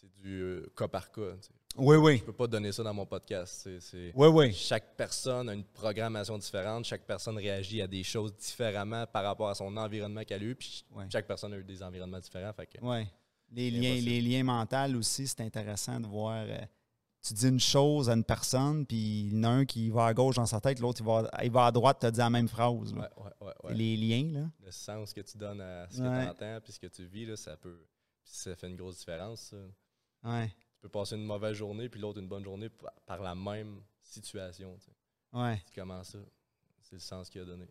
C'est 0.00 0.12
du 0.22 0.40
euh, 0.42 0.66
cas 0.76 0.88
par 0.88 1.10
cas. 1.10 1.32
tu 1.40 1.48
sais. 1.48 1.52
Oui, 1.76 1.96
oui. 1.96 2.18
Je 2.18 2.24
peux 2.24 2.32
pas 2.32 2.46
donner 2.46 2.72
ça 2.72 2.82
dans 2.82 2.94
mon 2.94 3.06
podcast. 3.06 3.60
c'est- 3.62 3.80
c'est- 3.80 4.12
Oui, 4.14 4.28
oui. 4.28 4.52
Chaque 4.52 4.96
personne 4.96 5.48
a 5.48 5.54
une 5.54 5.64
programmation 5.64 6.36
différente. 6.38 6.84
Chaque 6.84 7.06
personne 7.06 7.36
réagit 7.36 7.80
à 7.82 7.86
des 7.86 8.02
choses 8.02 8.34
différemment 8.36 9.06
par 9.06 9.22
rapport 9.24 9.48
à 9.48 9.54
son 9.54 9.76
environnement 9.76 10.22
qu'elle 10.24 10.42
a 10.42 10.46
eu. 10.46 10.54
Puis 10.54 10.84
chaque 11.10 11.26
personne 11.26 11.52
a 11.52 11.56
eu 11.58 11.64
des 11.64 11.82
environnements 11.82 12.18
différents. 12.20 12.52
Fait 12.52 12.66
que, 12.66 12.78
Oui. 12.82 13.06
Les 13.52 13.70
liens, 13.70 13.94
les 14.00 14.20
liens 14.20 14.44
mentaux 14.44 14.98
aussi, 14.98 15.26
c'est 15.26 15.40
intéressant 15.40 15.98
de 16.00 16.06
voir. 16.06 16.44
euh, 16.48 16.58
tu 17.20 17.34
dis 17.34 17.48
une 17.48 17.58
chose 17.60 18.08
à 18.08 18.12
une 18.14 18.22
personne, 18.24 18.86
puis 18.86 18.96
il 19.22 19.34
y 19.36 19.40
en 19.40 19.44
a 19.44 19.48
un 19.48 19.64
qui 19.64 19.90
va 19.90 20.06
à 20.06 20.14
gauche 20.14 20.36
dans 20.36 20.46
sa 20.46 20.60
tête, 20.60 20.78
l'autre, 20.80 21.00
il 21.00 21.06
va, 21.06 21.28
il 21.42 21.50
va 21.50 21.66
à 21.66 21.72
droite 21.72 21.98
te 22.00 22.06
dire 22.06 22.24
la 22.24 22.30
même 22.30 22.46
phrase. 22.48 22.92
ouais, 22.92 23.00
ouais, 23.40 23.52
ouais. 23.64 23.74
Les 23.74 23.96
liens, 23.96 24.30
là. 24.40 24.50
Le 24.64 24.70
sens 24.70 25.12
que 25.12 25.20
tu 25.22 25.36
donnes 25.36 25.60
à 25.60 25.88
ce 25.90 25.96
que 25.98 26.02
tu 26.02 26.28
entends 26.30 26.60
puis 26.62 26.72
ce 26.72 26.78
que 26.78 26.86
tu 26.86 27.04
vis, 27.06 27.26
là, 27.26 27.36
ça 27.36 27.56
peut. 27.56 27.80
ça 28.24 28.54
fait 28.54 28.68
une 28.68 28.76
grosse 28.76 28.98
différence. 28.98 29.40
ça. 29.50 29.56
Ouais. 30.24 30.48
Tu 30.48 30.80
peux 30.82 30.88
passer 30.88 31.16
une 31.16 31.24
mauvaise 31.24 31.54
journée 31.54 31.88
puis 31.88 32.00
l'autre 32.00 32.20
une 32.20 32.28
bonne 32.28 32.44
journée 32.44 32.68
par, 33.06 33.20
la 33.22 33.34
même 33.34 33.80
situation. 34.02 34.76
tu 34.78 34.86
sais. 34.86 34.92
Ouais. 35.32 35.60
C'est 35.66 35.74
comment 35.80 36.02
ça? 36.04 36.18
C'est 36.80 36.96
le 36.96 37.00
sens 37.00 37.28
qu'il 37.28 37.40
a 37.40 37.44
donné. 37.44 37.66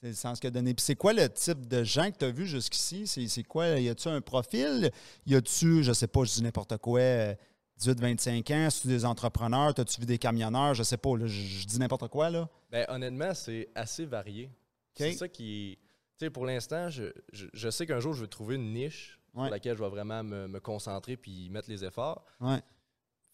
C'est 0.00 0.08
le 0.08 0.14
sens 0.14 0.40
qu'il 0.40 0.48
a 0.48 0.50
donné. 0.50 0.74
Puis 0.74 0.84
c'est 0.84 0.96
quoi 0.96 1.12
le 1.12 1.28
type 1.28 1.66
de 1.68 1.84
gens 1.84 2.10
que 2.10 2.16
tu 2.18 2.24
as 2.24 2.30
vu 2.30 2.46
jusqu'ici? 2.46 3.06
C'est, 3.06 3.28
c'est 3.28 3.44
quoi? 3.44 3.68
Y 3.78 3.88
a-tu 3.88 4.08
un 4.08 4.20
profil? 4.20 4.90
Y 5.26 5.36
a-tu, 5.36 5.84
je 5.84 5.92
sais 5.92 6.08
pas, 6.08 6.24
je 6.24 6.32
dis 6.32 6.42
n'importe 6.42 6.76
quoi, 6.78 7.00
euh, 7.00 7.34
18-25 7.80 8.52
ans, 8.54 8.70
c'est 8.70 8.88
des 8.88 9.04
entrepreneurs? 9.04 9.74
T'as-tu 9.74 10.00
vu 10.00 10.06
des 10.06 10.18
camionneurs? 10.18 10.74
Je 10.74 10.82
sais 10.82 10.96
pas, 10.96 11.16
là, 11.16 11.26
je, 11.26 11.40
je 11.40 11.66
dis 11.66 11.78
n'importe 11.78 12.08
quoi, 12.08 12.30
là. 12.30 12.48
Ben, 12.70 12.84
honnêtement, 12.88 13.32
c'est 13.34 13.68
assez 13.74 14.04
varié. 14.04 14.50
C'est 14.94 15.12
ça 15.12 15.28
qui. 15.28 15.78
Tu 16.18 16.26
sais, 16.26 16.30
pour 16.30 16.46
l'instant, 16.46 16.90
je, 16.90 17.04
je- 17.32 17.46
je 17.52 17.70
sais 17.70 17.86
qu'un 17.86 18.00
jour, 18.00 18.12
je 18.12 18.22
vais 18.22 18.28
trouver 18.28 18.56
une 18.56 18.72
niche 18.72 19.18
Ouais. 19.34 19.44
sur 19.44 19.50
laquelle 19.50 19.76
je 19.76 19.82
vais 19.82 19.88
vraiment 19.88 20.22
me, 20.22 20.46
me 20.48 20.60
concentrer 20.60 21.16
puis 21.16 21.48
mettre 21.50 21.70
les 21.70 21.84
efforts. 21.84 22.24
Ouais. 22.40 22.60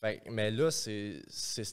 Fait 0.01 0.21
que- 0.21 0.31
mais 0.31 0.51
là, 0.53 0.71
c'est 0.71 1.23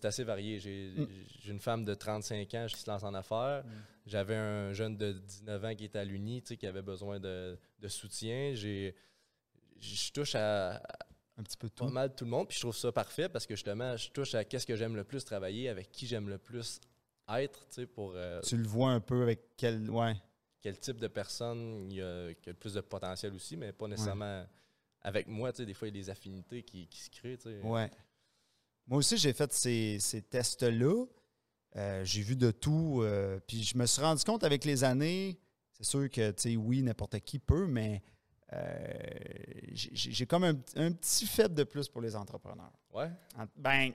assez 0.05 0.23
varié. 0.23 0.59
J'ai 0.59 0.93
Mm. 0.97 1.51
une 1.51 1.59
femme 1.59 1.85
de 1.85 1.93
35 1.93 2.51
ans 2.55 2.65
qui 2.67 2.79
se 2.79 2.89
lance 2.89 3.03
en 3.03 3.13
affaires. 3.13 3.63
J'avais 4.07 4.35
un 4.35 4.73
jeune 4.73 4.97
de 4.97 5.11
19 5.13 5.63
ans 5.63 5.75
qui 5.75 5.85
était 5.85 5.99
à 5.99 6.03
l'Uni, 6.05 6.41
tu 6.41 6.49
sais, 6.49 6.57
qui 6.57 6.65
avait 6.65 6.81
besoin 6.81 7.19
de, 7.19 7.57
de 7.79 7.87
soutien. 7.87 8.53
Je 8.55 8.91
touche 10.11 10.33
à, 10.35 10.81
Un 11.37 11.43
petit 11.43 11.57
peu 11.57 11.67
de 11.67 11.73
pas 11.73 11.85
tout. 11.85 11.91
mal 11.91 12.15
tout 12.15 12.23
le 12.25 12.31
monde, 12.31 12.47
puis 12.47 12.55
je 12.55 12.61
trouve 12.61 12.75
ça 12.75 12.91
parfait 12.91 13.29
parce 13.29 13.45
que 13.45 13.55
justement, 13.55 13.95
je 13.97 14.09
touche 14.09 14.33
à 14.35 14.43
qu'est-ce 14.43 14.65
que 14.65 14.75
j'aime 14.75 14.95
le 14.95 15.03
plus 15.03 15.23
travailler, 15.23 15.69
avec 15.69 15.91
qui 15.91 16.07
j'aime 16.07 16.29
le 16.29 16.37
plus 16.37 16.79
être, 17.29 17.59
tu 17.67 17.73
sais, 17.75 17.85
pour 17.85 18.13
euh, 18.15 18.39
Tu 18.41 18.57
le 18.57 18.67
vois 18.67 18.89
un 18.91 18.99
peu 19.01 19.21
avec 19.21 19.55
quel. 19.57 19.89
Ouais. 19.89 20.13
Quel 20.65 20.79
type 20.79 20.97
de 20.99 21.07
personne 21.07 21.85
il 21.91 21.97
y 21.97 22.01
a, 22.01 22.33
qui 22.33 22.49
a 22.49 22.53
le 22.53 22.57
plus 22.57 22.73
de 22.73 22.81
potentiel 22.81 23.31
aussi, 23.35 23.55
mais 23.55 23.71
pas 23.71 23.87
nécessairement 23.87 24.43
avec 25.01 25.27
moi, 25.27 25.51
tu 25.53 25.57
sais, 25.57 25.65
des 25.67 25.75
fois, 25.75 25.87
il 25.87 25.95
y 25.95 25.99
a 25.99 26.01
des 26.01 26.09
affinités 26.09 26.63
qui, 26.63 26.87
qui 26.87 26.99
se 27.01 27.09
créent, 27.11 27.37
tu 27.37 27.43
sais. 27.43 27.61
Ouais. 27.61 27.91
Moi 28.87 28.97
aussi, 28.97 29.15
j'ai 29.17 29.31
fait 29.31 29.53
ces, 29.53 29.99
ces 29.99 30.23
tests-là. 30.23 31.05
Euh, 31.75 32.03
j'ai 32.03 32.23
vu 32.23 32.35
de 32.35 32.49
tout. 32.49 33.01
euh, 33.03 33.39
puis 33.45 33.61
je 33.61 33.77
me 33.77 33.85
suis 33.85 34.01
rendu 34.01 34.23
compte 34.23 34.43
avec 34.43 34.65
les 34.65 34.83
années, 34.83 35.37
c'est 35.71 35.83
sûr 35.85 36.09
que, 36.09 36.31
tu 36.31 36.41
sais, 36.41 36.55
oui, 36.55 36.81
n'importe 36.81 37.19
qui 37.19 37.37
peut, 37.37 37.67
mais 37.67 38.01
euh, 38.53 38.93
j'ai 39.73 40.25
comme 40.25 40.45
un, 40.45 40.55
un 40.77 40.91
petit 40.93 41.27
faible 41.27 41.53
de 41.53 41.63
plus 41.63 41.87
pour 41.87 42.01
les 42.01 42.15
entrepreneurs. 42.15 42.71
Ouais, 42.91 43.11
En- 43.37 43.45
Ben, 43.55 43.91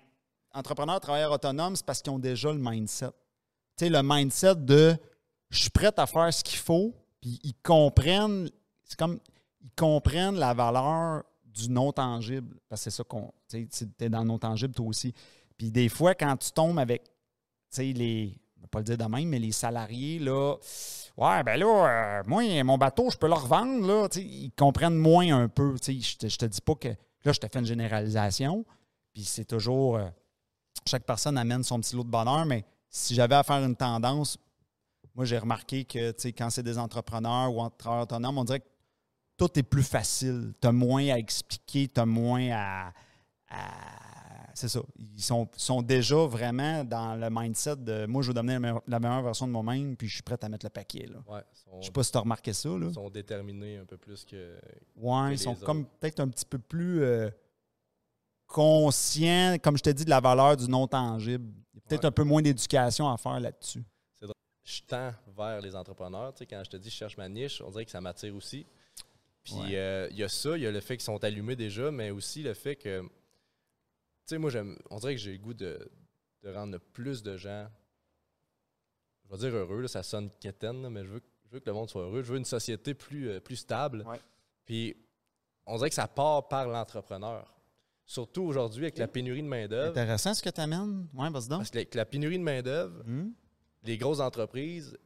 entrepreneurs, 0.53 1.00
travailleurs 1.00 1.33
autonomes, 1.33 1.75
c'est 1.75 1.85
parce 1.87 2.00
qu'ils 2.00 2.12
ont 2.12 2.19
déjà 2.21 2.53
le 2.53 2.61
mindset. 2.61 3.09
Tu 3.77 3.87
sais, 3.87 3.91
le 3.91 4.03
mindset 4.05 4.55
de 4.57 4.97
je 5.50 5.59
suis 5.59 5.71
prêt 5.71 5.92
à 5.97 6.07
faire 6.07 6.33
ce 6.33 6.42
qu'il 6.42 6.59
faut, 6.59 6.95
puis 7.21 7.38
ils 7.42 7.54
comprennent, 7.62 8.49
c'est 8.85 8.99
comme, 8.99 9.19
ils 9.61 9.71
comprennent 9.76 10.37
la 10.37 10.54
valeur 10.54 11.25
du 11.45 11.69
non-tangible. 11.71 12.57
Parce 12.69 12.85
que 12.85 12.90
c'est 12.90 12.97
ça 12.97 13.04
qu'on, 13.04 13.33
tu 13.49 13.69
es 14.00 14.09
dans 14.09 14.21
le 14.21 14.26
non-tangible 14.26 14.75
toi 14.75 14.87
aussi. 14.87 15.12
Puis 15.59 15.71
des 15.71 15.88
fois, 15.88 16.14
quand 16.14 16.37
tu 16.37 16.52
tombes 16.52 16.78
avec, 16.78 17.04
tu 17.04 17.11
sais, 17.71 17.92
les, 17.92 18.38
je 18.56 18.63
vais 18.63 18.69
pas 18.69 18.78
le 18.78 18.84
dire 18.84 18.99
de 18.99 19.04
même, 19.04 19.28
mais 19.28 19.39
les 19.39 19.52
salariés, 19.52 20.19
là, 20.19 20.56
ouais, 21.17 21.43
ben 21.43 21.58
là, 21.58 22.21
euh, 22.21 22.23
moi, 22.26 22.65
mon 22.65 22.78
bateau, 22.78 23.10
je 23.10 23.17
peux 23.17 23.26
le 23.26 23.34
revendre, 23.34 23.86
là, 23.86 24.08
tu 24.08 24.21
sais, 24.21 24.25
ils 24.25 24.52
comprennent 24.52 24.97
moins 24.97 25.36
un 25.36 25.49
peu. 25.49 25.75
Tu 25.78 26.00
sais, 26.00 26.17
je 26.23 26.28
je 26.28 26.36
te 26.36 26.47
dis 26.47 26.60
pas 26.60 26.75
que, 26.76 26.89
là, 26.89 27.32
je 27.32 27.39
te 27.39 27.47
fais 27.52 27.58
une 27.58 27.67
généralisation, 27.67 28.65
puis 29.13 29.25
c'est 29.25 29.45
toujours, 29.45 29.97
euh, 29.97 30.08
chaque 30.86 31.04
personne 31.04 31.36
amène 31.36 31.63
son 31.63 31.80
petit 31.80 31.97
lot 31.97 32.04
de 32.04 32.10
bonheur, 32.10 32.47
mais 32.47 32.65
si 32.89 33.15
j'avais 33.15 33.34
à 33.34 33.43
faire 33.43 33.63
une 33.65 33.76
tendance, 33.76 34.39
moi, 35.14 35.25
j'ai 35.25 35.38
remarqué 35.38 35.84
que, 35.84 36.10
quand 36.30 36.50
c'est 36.50 36.62
des 36.62 36.78
entrepreneurs 36.78 37.52
ou 37.54 37.68
travailleurs 37.70 38.04
autonomes, 38.04 38.38
on 38.38 38.44
dirait 38.44 38.60
que 38.60 38.68
tout 39.36 39.58
est 39.58 39.62
plus 39.62 39.82
facile. 39.82 40.52
Tu 40.60 40.68
as 40.68 40.73
moins 40.73 41.06
à 41.08 41.18
expliquer, 41.18 41.88
tu 41.88 42.00
as 42.00 42.06
moins 42.06 42.49
à. 42.52 42.92
à- 43.50 43.96
c'est 44.52 44.68
ça. 44.68 44.80
Ils 44.99 45.23
sont, 45.23 45.49
sont 45.56 45.80
déjà 45.80 46.16
vraiment 46.26 46.84
dans 46.84 47.14
le 47.14 47.28
mindset 47.30 47.76
de 47.76 48.04
moi, 48.06 48.20
je 48.20 48.28
veux 48.28 48.34
devenir 48.34 48.80
la 48.86 48.99
meilleure, 49.00 49.23
version 49.23 49.46
de 49.46 49.52
moi-même, 49.52 49.96
puis 49.96 50.08
je 50.08 50.14
suis 50.14 50.23
prêt 50.23 50.36
à 50.42 50.49
mettre 50.49 50.66
le 50.66 50.70
paquet. 50.70 51.06
Là. 51.06 51.18
ouais. 51.28 51.40
Sont, 51.54 51.80
Je 51.80 51.86
sais 51.86 51.92
pas 51.92 52.02
si 52.02 52.12
tu 52.12 52.18
as 52.18 52.20
remarqué 52.20 52.52
ça. 52.52 52.68
Là. 52.68 52.92
sont 52.92 53.08
déterminés 53.10 53.78
un 53.78 53.84
peu 53.86 53.96
plus 53.96 54.25
que. 54.25 54.58
Ouais, 54.96 55.28
que 55.30 55.32
ils 55.34 55.38
sont 55.38 55.54
comme 55.54 55.86
peut-être 55.86 56.20
un 56.20 56.28
petit 56.28 56.44
peu 56.44 56.58
plus 56.58 57.02
euh, 57.02 57.30
conscients, 58.46 59.56
comme 59.62 59.76
je 59.76 59.82
t'ai 59.82 59.94
dit, 59.94 60.04
de 60.04 60.10
la 60.10 60.20
valeur 60.20 60.56
du 60.56 60.68
non-tangible. 60.68 61.44
Il 61.73 61.76
y 61.76 61.78
a 61.78 61.88
peut-être 61.88 62.02
Ouais. 62.02 62.08
un 62.08 62.12
peu 62.12 62.25
moins 62.25 62.42
d'éducation 62.42 63.08
à 63.08 63.16
faire 63.16 63.38
là-dessus. 63.40 63.82
Je 64.64 64.80
tends 64.86 65.12
vers 65.36 65.60
les 65.60 65.75
entrepreneurs. 65.75 66.32
Tu 66.34 66.38
sais, 66.40 66.46
quand 66.46 66.62
je 66.64 66.70
te 66.70 66.76
dis 66.76 66.90
je 66.90 66.94
cherche 66.94 67.16
ma 67.16 67.28
niche, 67.28 67.60
on 67.62 67.70
dirait 67.70 67.84
que 67.84 67.90
ça 67.90 68.00
m'attire 68.00 68.34
aussi. 68.34 68.66
Puis 69.42 69.54
Ouais. 69.54 69.76
euh, 69.76 70.08
il 70.10 70.18
y 70.18 70.23
a 70.23 70.28
ça, 70.28 70.56
il 70.56 70.62
y 70.62 70.66
a 70.66 70.70
le 70.70 70.80
fait 70.80 70.96
qu'ils 70.96 71.04
sont 71.04 71.23
allumés 71.25 71.56
déjà, 71.56 71.90
mais 71.90 72.10
aussi 72.10 72.42
le 72.42 72.54
fait 72.54 72.76
que. 72.76 73.00
Tu 73.02 73.08
sais, 74.26 74.38
moi, 74.38 74.50
j'aime. 74.50 74.76
On 74.90 74.99
dirait 74.99 75.14
que 75.14 75.20
j'ai 75.20 75.32
le 75.32 75.38
goût 75.38 75.54
de, 75.54 75.90
de 76.42 76.50
rendre 76.52 76.78
plus 76.78 77.23
de 77.23 77.36
gens. 77.36 77.68
Je 79.25 79.30
vais 79.30 79.38
dire 79.38 79.54
heureux, 79.56 79.80
là, 79.80 79.88
ça 79.88 80.02
sonne 80.02 80.30
quétaine, 80.40 80.82
là, 80.82 80.90
mais 80.90 81.04
je 81.04 81.10
veux, 81.10 81.20
que- 81.20 81.26
je 81.46 81.50
veux 81.52 81.60
que 81.60 81.66
le 81.66 81.73
monde 81.73 81.88
soit 81.88 82.02
heureux. 82.02 82.23
Je 82.23 82.32
veux 82.32 82.38
une 82.38 82.44
société 82.44 82.94
plus, 82.94 83.28
euh, 83.30 83.40
plus 83.40 83.56
stable. 83.56 84.02
Ouais. 84.06 84.20
Puis 84.66 84.94
on 85.66 85.76
dirait 85.76 85.88
que 85.88 85.94
ça 85.94 86.06
part 86.08 86.49
par 86.49 86.68
l'entrepreneur. 86.68 87.52
Surtout 88.04 88.42
aujourd'hui 88.42 88.84
avec 88.84 88.99
la 88.99 89.06
pénurie 89.08 89.42
de 89.42 89.46
main-d'œuvre. 89.49 89.90
Intéressant 89.90 90.34
ce 90.34 90.42
que 90.42 90.50
tu 90.50 90.60
amènes. 90.60 91.06
Oui, 91.14 91.30
vas-y 91.30 91.49
donc. 91.49 91.60
Parce 91.60 91.70
que 91.70 91.96
la 91.96 92.04
pénurie 92.04 92.38
de 92.38 92.42
main-d'œuvre, 92.42 93.02
Hum? 93.06 93.32
Les 93.82 93.97
grosses 93.99 94.21
entreprises, 94.21 94.97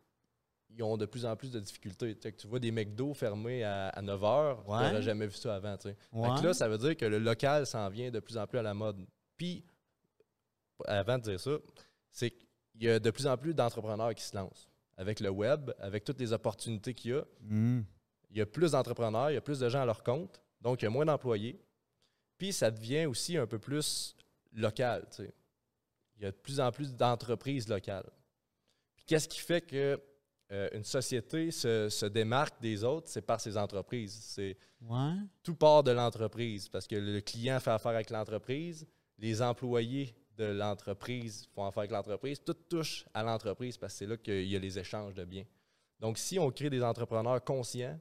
ils 0.71 0.83
ont 0.83 0.97
de 0.97 1.07
plus 1.07 1.25
en 1.25 1.37
plus 1.37 1.51
de 1.53 1.61
difficultés. 1.61 2.17
Tu 2.19 2.33
que 2.33 2.37
tu 2.37 2.47
vois 2.49 2.59
des 2.59 2.73
McDo 2.73 3.15
fermés 3.15 3.63
à, 3.63 3.89
à 3.91 4.03
9 4.03 4.21
h, 4.21 4.65
tu 4.65 4.71
Ouais. 4.71 4.77
n'aurais 4.89 5.03
jamais 5.03 5.27
vu 5.27 5.35
ça 5.37 5.55
avant. 5.55 5.77
tu 5.77 5.89
Ouais. 6.13 6.43
là, 6.43 6.53
ça 6.55 6.69
veut 6.69 6.79
dire 6.79 6.97
que 6.97 7.05
le 7.05 7.19
local 7.19 7.67
s'en 7.67 7.89
vient 7.89 8.11
de 8.11 8.19
plus 8.21 8.37
en 8.37 8.47
plus 8.47 8.59
à 8.59 8.63
la 8.63 8.75
mode. 8.75 9.07
Puis, 9.37 9.65
avant 10.87 11.19
de 11.19 11.23
dire 11.23 11.41
ça, 11.41 11.53
c'est 12.11 12.31
qu'il 12.31 12.49
y 12.83 12.89
a 12.89 12.99
de 12.99 13.11
plus 13.11 13.27
en 13.27 13.37
plus 13.37 13.55
d'entrepreneurs 13.55 14.15
qui 14.15 14.25
se 14.25 14.35
lancent. 14.37 14.69
Avec 14.97 15.21
le 15.21 15.29
web, 15.31 15.71
avec 15.79 16.05
toutes 16.05 16.21
les 16.21 16.33
opportunités 16.33 16.95
qu'il 16.95 17.13
y 17.13 17.15
a, 17.15 17.25
Hum. 17.51 17.85
il 18.31 18.39
y 18.39 18.41
a 18.41 18.47
plus 18.47 18.73
d'entrepreneurs, 18.73 19.31
il 19.31 19.35
y 19.35 19.37
a 19.37 19.41
plus 19.41 19.59
de 19.61 19.69
gens 19.69 19.83
à 19.83 19.87
leur 19.87 20.03
compte, 20.03 20.41
donc 20.61 20.83
il 20.83 20.85
y 20.85 20.89
a 20.89 20.91
moins 20.91 21.05
d'employés. 21.05 21.61
Puis 22.39 22.53
ça 22.53 22.71
devient 22.71 23.07
aussi 23.07 23.37
un 23.37 23.47
peu 23.47 23.59
plus 23.59 24.17
local. 24.53 25.07
tu. 25.15 25.23
Il 26.17 26.23
y 26.23 26.27
a 26.27 26.31
de 26.31 26.37
plus 26.37 26.61
en 26.61 26.71
plus 26.73 26.95
d'entreprises 26.95 27.69
locales. 27.69 28.09
Qu'est-ce 29.07 29.29
qui 29.29 29.41
fait 29.41 29.61
que 29.61 30.01
euh, 30.53 30.69
une 30.75 30.85
société 30.85 31.51
se, 31.51 31.89
se 31.89 32.07
démarque 32.07 32.61
des 32.61 32.85
autres, 32.85 33.09
c'est 33.09 33.23
par 33.23 33.41
ses 33.41 33.57
entreprises. 33.57 34.13
C'est 34.23 34.57
Ouais. 34.83 35.15
tout 35.43 35.55
part 35.55 35.83
de 35.83 35.91
l'entreprise 35.91 36.69
parce 36.69 36.87
que 36.87 36.97
le 36.97 37.21
client 37.23 37.59
fait 37.61 37.71
affaire 37.71 37.93
avec 37.93 38.11
l'entreprise, 38.11 38.87
les 39.19 39.41
employés 39.41 40.15
de 40.37 40.45
l'entreprise 40.45 41.49
font 41.55 41.65
affaire 41.65 41.81
avec 41.83 41.93
l'entreprise, 41.93 42.43
tout 42.45 42.53
touche 42.55 43.07
à 43.15 43.23
l'entreprise 43.23 43.79
parce 43.79 43.95
que 43.95 43.99
c'est 44.01 44.07
là 44.07 44.17
qu'il 44.19 44.45
y 44.47 44.55
a 44.57 44.59
les 44.59 44.79
échanges 44.79 45.15
de 45.15 45.25
biens. 45.25 45.45
Donc, 46.01 46.19
si 46.19 46.39
on 46.39 46.51
crée 46.51 46.69
des 46.71 46.83
entrepreneurs 46.83 47.43
conscients, 47.43 47.99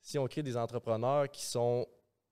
si 0.00 0.18
on 0.18 0.26
crée 0.26 0.42
des 0.42 0.56
entrepreneurs 0.56 1.30
qui 1.30 1.44
sont 1.44 1.86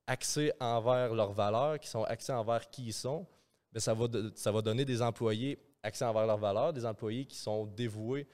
axés 0.06 0.52
envers 0.58 1.14
leurs 1.14 1.32
valeurs, 1.32 1.78
qui 1.78 1.88
sont 1.88 2.02
axés 2.04 2.32
envers 2.32 2.68
qui 2.68 2.86
ils 2.86 2.92
sont, 2.92 3.26
bien, 3.70 3.80
ça, 3.80 3.94
va 3.94 4.06
ça 4.34 4.50
va 4.50 4.60
donner 4.62 4.84
des 4.84 5.00
employés 5.00 5.58
axés 5.82 6.04
envers 6.04 6.26
leurs 6.26 6.38
valeurs, 6.38 6.72
des 6.72 6.86
employés 6.86 7.24
qui 7.24 7.36
sont 7.36 7.66
dévoués 7.66 8.26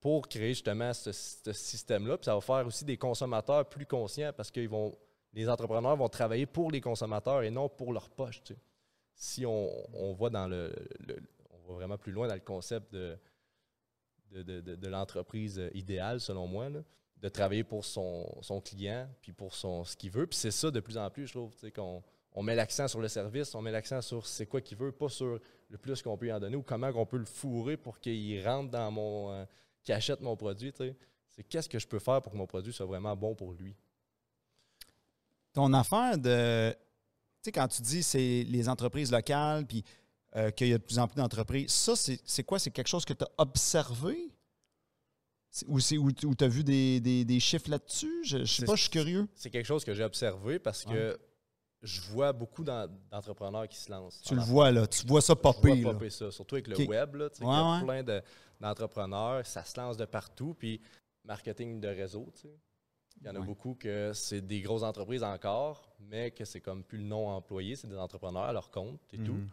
pour 0.00 0.28
créer 0.28 0.50
justement 0.50 0.92
ce, 0.94 1.12
système-là. 1.12 2.18
Puis 2.18 2.26
ça 2.26 2.34
va 2.34 2.40
faire 2.40 2.66
aussi 2.66 2.84
des 2.84 2.96
consommateurs 2.96 3.68
plus 3.68 3.86
conscients 3.86 4.32
parce 4.36 4.50
que 4.50 4.60
les 5.32 5.48
entrepreneurs 5.48 5.96
vont 5.96 6.08
travailler 6.08 6.46
pour 6.46 6.70
les 6.70 6.80
consommateurs 6.80 7.42
et 7.42 7.50
non 7.50 7.68
pour 7.68 7.92
leur 7.92 8.08
poche. 8.10 8.42
Si 9.14 9.44
on, 9.44 10.14
va 10.14 10.30
dans 10.30 10.46
le, 10.46 10.72
on 11.50 11.68
va 11.68 11.74
vraiment 11.74 11.98
plus 11.98 12.12
loin 12.12 12.28
dans 12.28 12.34
le 12.34 12.40
concept 12.40 12.92
de, 12.92 13.18
de, 14.30 14.88
l'entreprise 14.88 15.60
idéale, 15.74 16.20
selon 16.20 16.46
moi, 16.46 16.68
de 16.70 17.28
travailler 17.28 17.64
pour 17.64 17.84
son, 17.84 18.26
son 18.42 18.60
client 18.60 19.08
puis 19.20 19.32
pour 19.32 19.54
son, 19.54 19.84
ce 19.84 19.96
qu'il 19.96 20.10
veut. 20.10 20.26
Puis 20.28 20.38
c'est 20.38 20.52
ça 20.52 20.70
de 20.70 20.78
plus 20.78 20.96
en 20.96 21.10
plus, 21.10 21.26
je 21.26 21.32
trouve, 21.32 21.52
qu'on 21.72 22.02
on 22.32 22.42
met 22.42 22.54
l'accent 22.54 22.86
sur 22.86 23.00
le 23.00 23.08
service, 23.08 23.52
on 23.56 23.62
met 23.62 23.72
l'accent 23.72 24.00
sur 24.00 24.24
c'est 24.24 24.46
quoi 24.46 24.60
qu'il 24.60 24.78
veut, 24.78 24.92
pas 24.92 25.08
sur 25.08 25.40
le 25.70 25.78
plus 25.78 26.00
qu'on 26.02 26.16
peut 26.16 26.26
y 26.28 26.32
en 26.32 26.40
donner 26.40 26.56
ou 26.56 26.62
comment 26.62 26.90
on 26.94 27.06
peut 27.06 27.18
le 27.18 27.24
fourrer 27.24 27.76
pour 27.76 27.98
qu'il 28.00 28.42
rentre 28.46 28.70
dans 28.70 28.90
mon. 28.90 29.32
euh, 29.32 29.44
qu'il 29.84 29.94
achète 29.94 30.20
mon 30.20 30.36
produit. 30.36 30.72
tu 30.72 30.78
sais. 30.78 30.96
C'est 31.28 31.44
qu'est-ce 31.44 31.68
que 31.68 31.78
je 31.78 31.86
peux 31.86 31.98
faire 31.98 32.20
pour 32.22 32.32
que 32.32 32.36
mon 32.36 32.46
produit 32.46 32.72
soit 32.72 32.86
vraiment 32.86 33.14
bon 33.16 33.34
pour 33.34 33.52
lui? 33.52 33.74
Ton 35.52 35.72
affaire 35.72 36.18
de. 36.18 36.70
Tu 36.72 36.76
sais, 37.44 37.52
quand 37.52 37.68
tu 37.68 37.82
dis 37.82 38.02
c'est 38.02 38.44
les 38.48 38.68
entreprises 38.68 39.10
locales, 39.12 39.66
puis 39.66 39.84
euh, 40.36 40.50
qu'il 40.50 40.68
y 40.68 40.72
a 40.74 40.78
de 40.78 40.82
plus 40.82 40.98
en 40.98 41.06
plus 41.08 41.16
d'entreprises, 41.16 41.70
ça, 41.70 41.96
c'est 41.96 42.20
c'est 42.24 42.44
quoi? 42.44 42.58
C'est 42.58 42.70
quelque 42.70 42.88
chose 42.88 43.04
que 43.04 43.12
tu 43.14 43.24
as 43.24 43.30
observé? 43.38 44.32
Ou, 45.66 45.80
tu 45.80 46.44
as 46.44 46.48
vu 46.48 46.62
des, 46.62 47.00
des- 47.00 47.24
des 47.24 47.40
chiffres 47.40 47.70
là-dessus? 47.70 48.22
Je, 48.22 48.38
je 48.38 48.44
sais 48.44 48.66
pas, 48.66 48.74
je 48.76 48.82
suis 48.82 48.90
curieux. 48.90 49.26
C'est 49.34 49.50
quelque 49.50 49.64
chose 49.66 49.84
que 49.84 49.94
j'ai 49.94 50.04
observé 50.04 50.58
parce 50.58 50.84
que 50.84 51.18
je 51.82 52.00
vois 52.02 52.32
beaucoup 52.32 52.64
d'en- 52.64 52.88
d'entrepreneurs 53.10 53.68
qui 53.68 53.76
se 53.76 53.90
lancent. 53.90 54.20
Tu 54.22 54.34
le 54.34 54.40
vois, 54.40 54.70
là. 54.70 54.86
Tu 54.86 55.06
vois 55.06 55.20
ça 55.20 55.34
Je 55.36 55.42
vois 55.42 55.52
popper, 55.54 55.76
là. 55.76 55.92
popper 55.92 56.10
ça, 56.10 56.30
surtout 56.30 56.56
avec 56.56 56.66
le 56.68 56.76
web. 56.86 57.14
Là, 57.14 57.30
tu 57.30 57.38
sais, 57.38 57.44
Ouais, 57.44 57.50
il 57.52 57.56
y 57.56 57.60
a 57.60 57.78
ouais. 57.78 57.84
plein 57.84 58.02
de- 58.02 58.22
d'entrepreneurs, 58.60 59.46
ça 59.46 59.64
se 59.64 59.78
lance 59.80 59.96
de 59.96 60.04
partout. 60.04 60.54
Puis 60.58 60.80
marketing 61.24 61.80
de 61.80 61.88
réseau, 61.88 62.30
tu 62.34 62.42
sais. 62.42 62.54
il 63.20 63.26
y 63.26 63.30
en 63.30 63.34
a 63.34 63.40
beaucoup 63.40 63.74
que 63.74 64.12
c'est 64.14 64.40
des 64.40 64.60
grosses 64.60 64.82
entreprises 64.84 65.24
encore, 65.24 65.92
mais 65.98 66.30
que 66.30 66.44
c'est 66.44 66.60
comme 66.60 66.84
plus 66.84 66.98
le 66.98 67.04
nom 67.04 67.28
employé, 67.28 67.74
c'est 67.74 67.88
des 67.88 67.96
entrepreneurs 67.98 68.44
à 68.44 68.52
leur 68.52 68.70
compte 68.70 69.00
et 69.12 69.18
tout. 69.18 69.32
Mhm. 69.34 69.48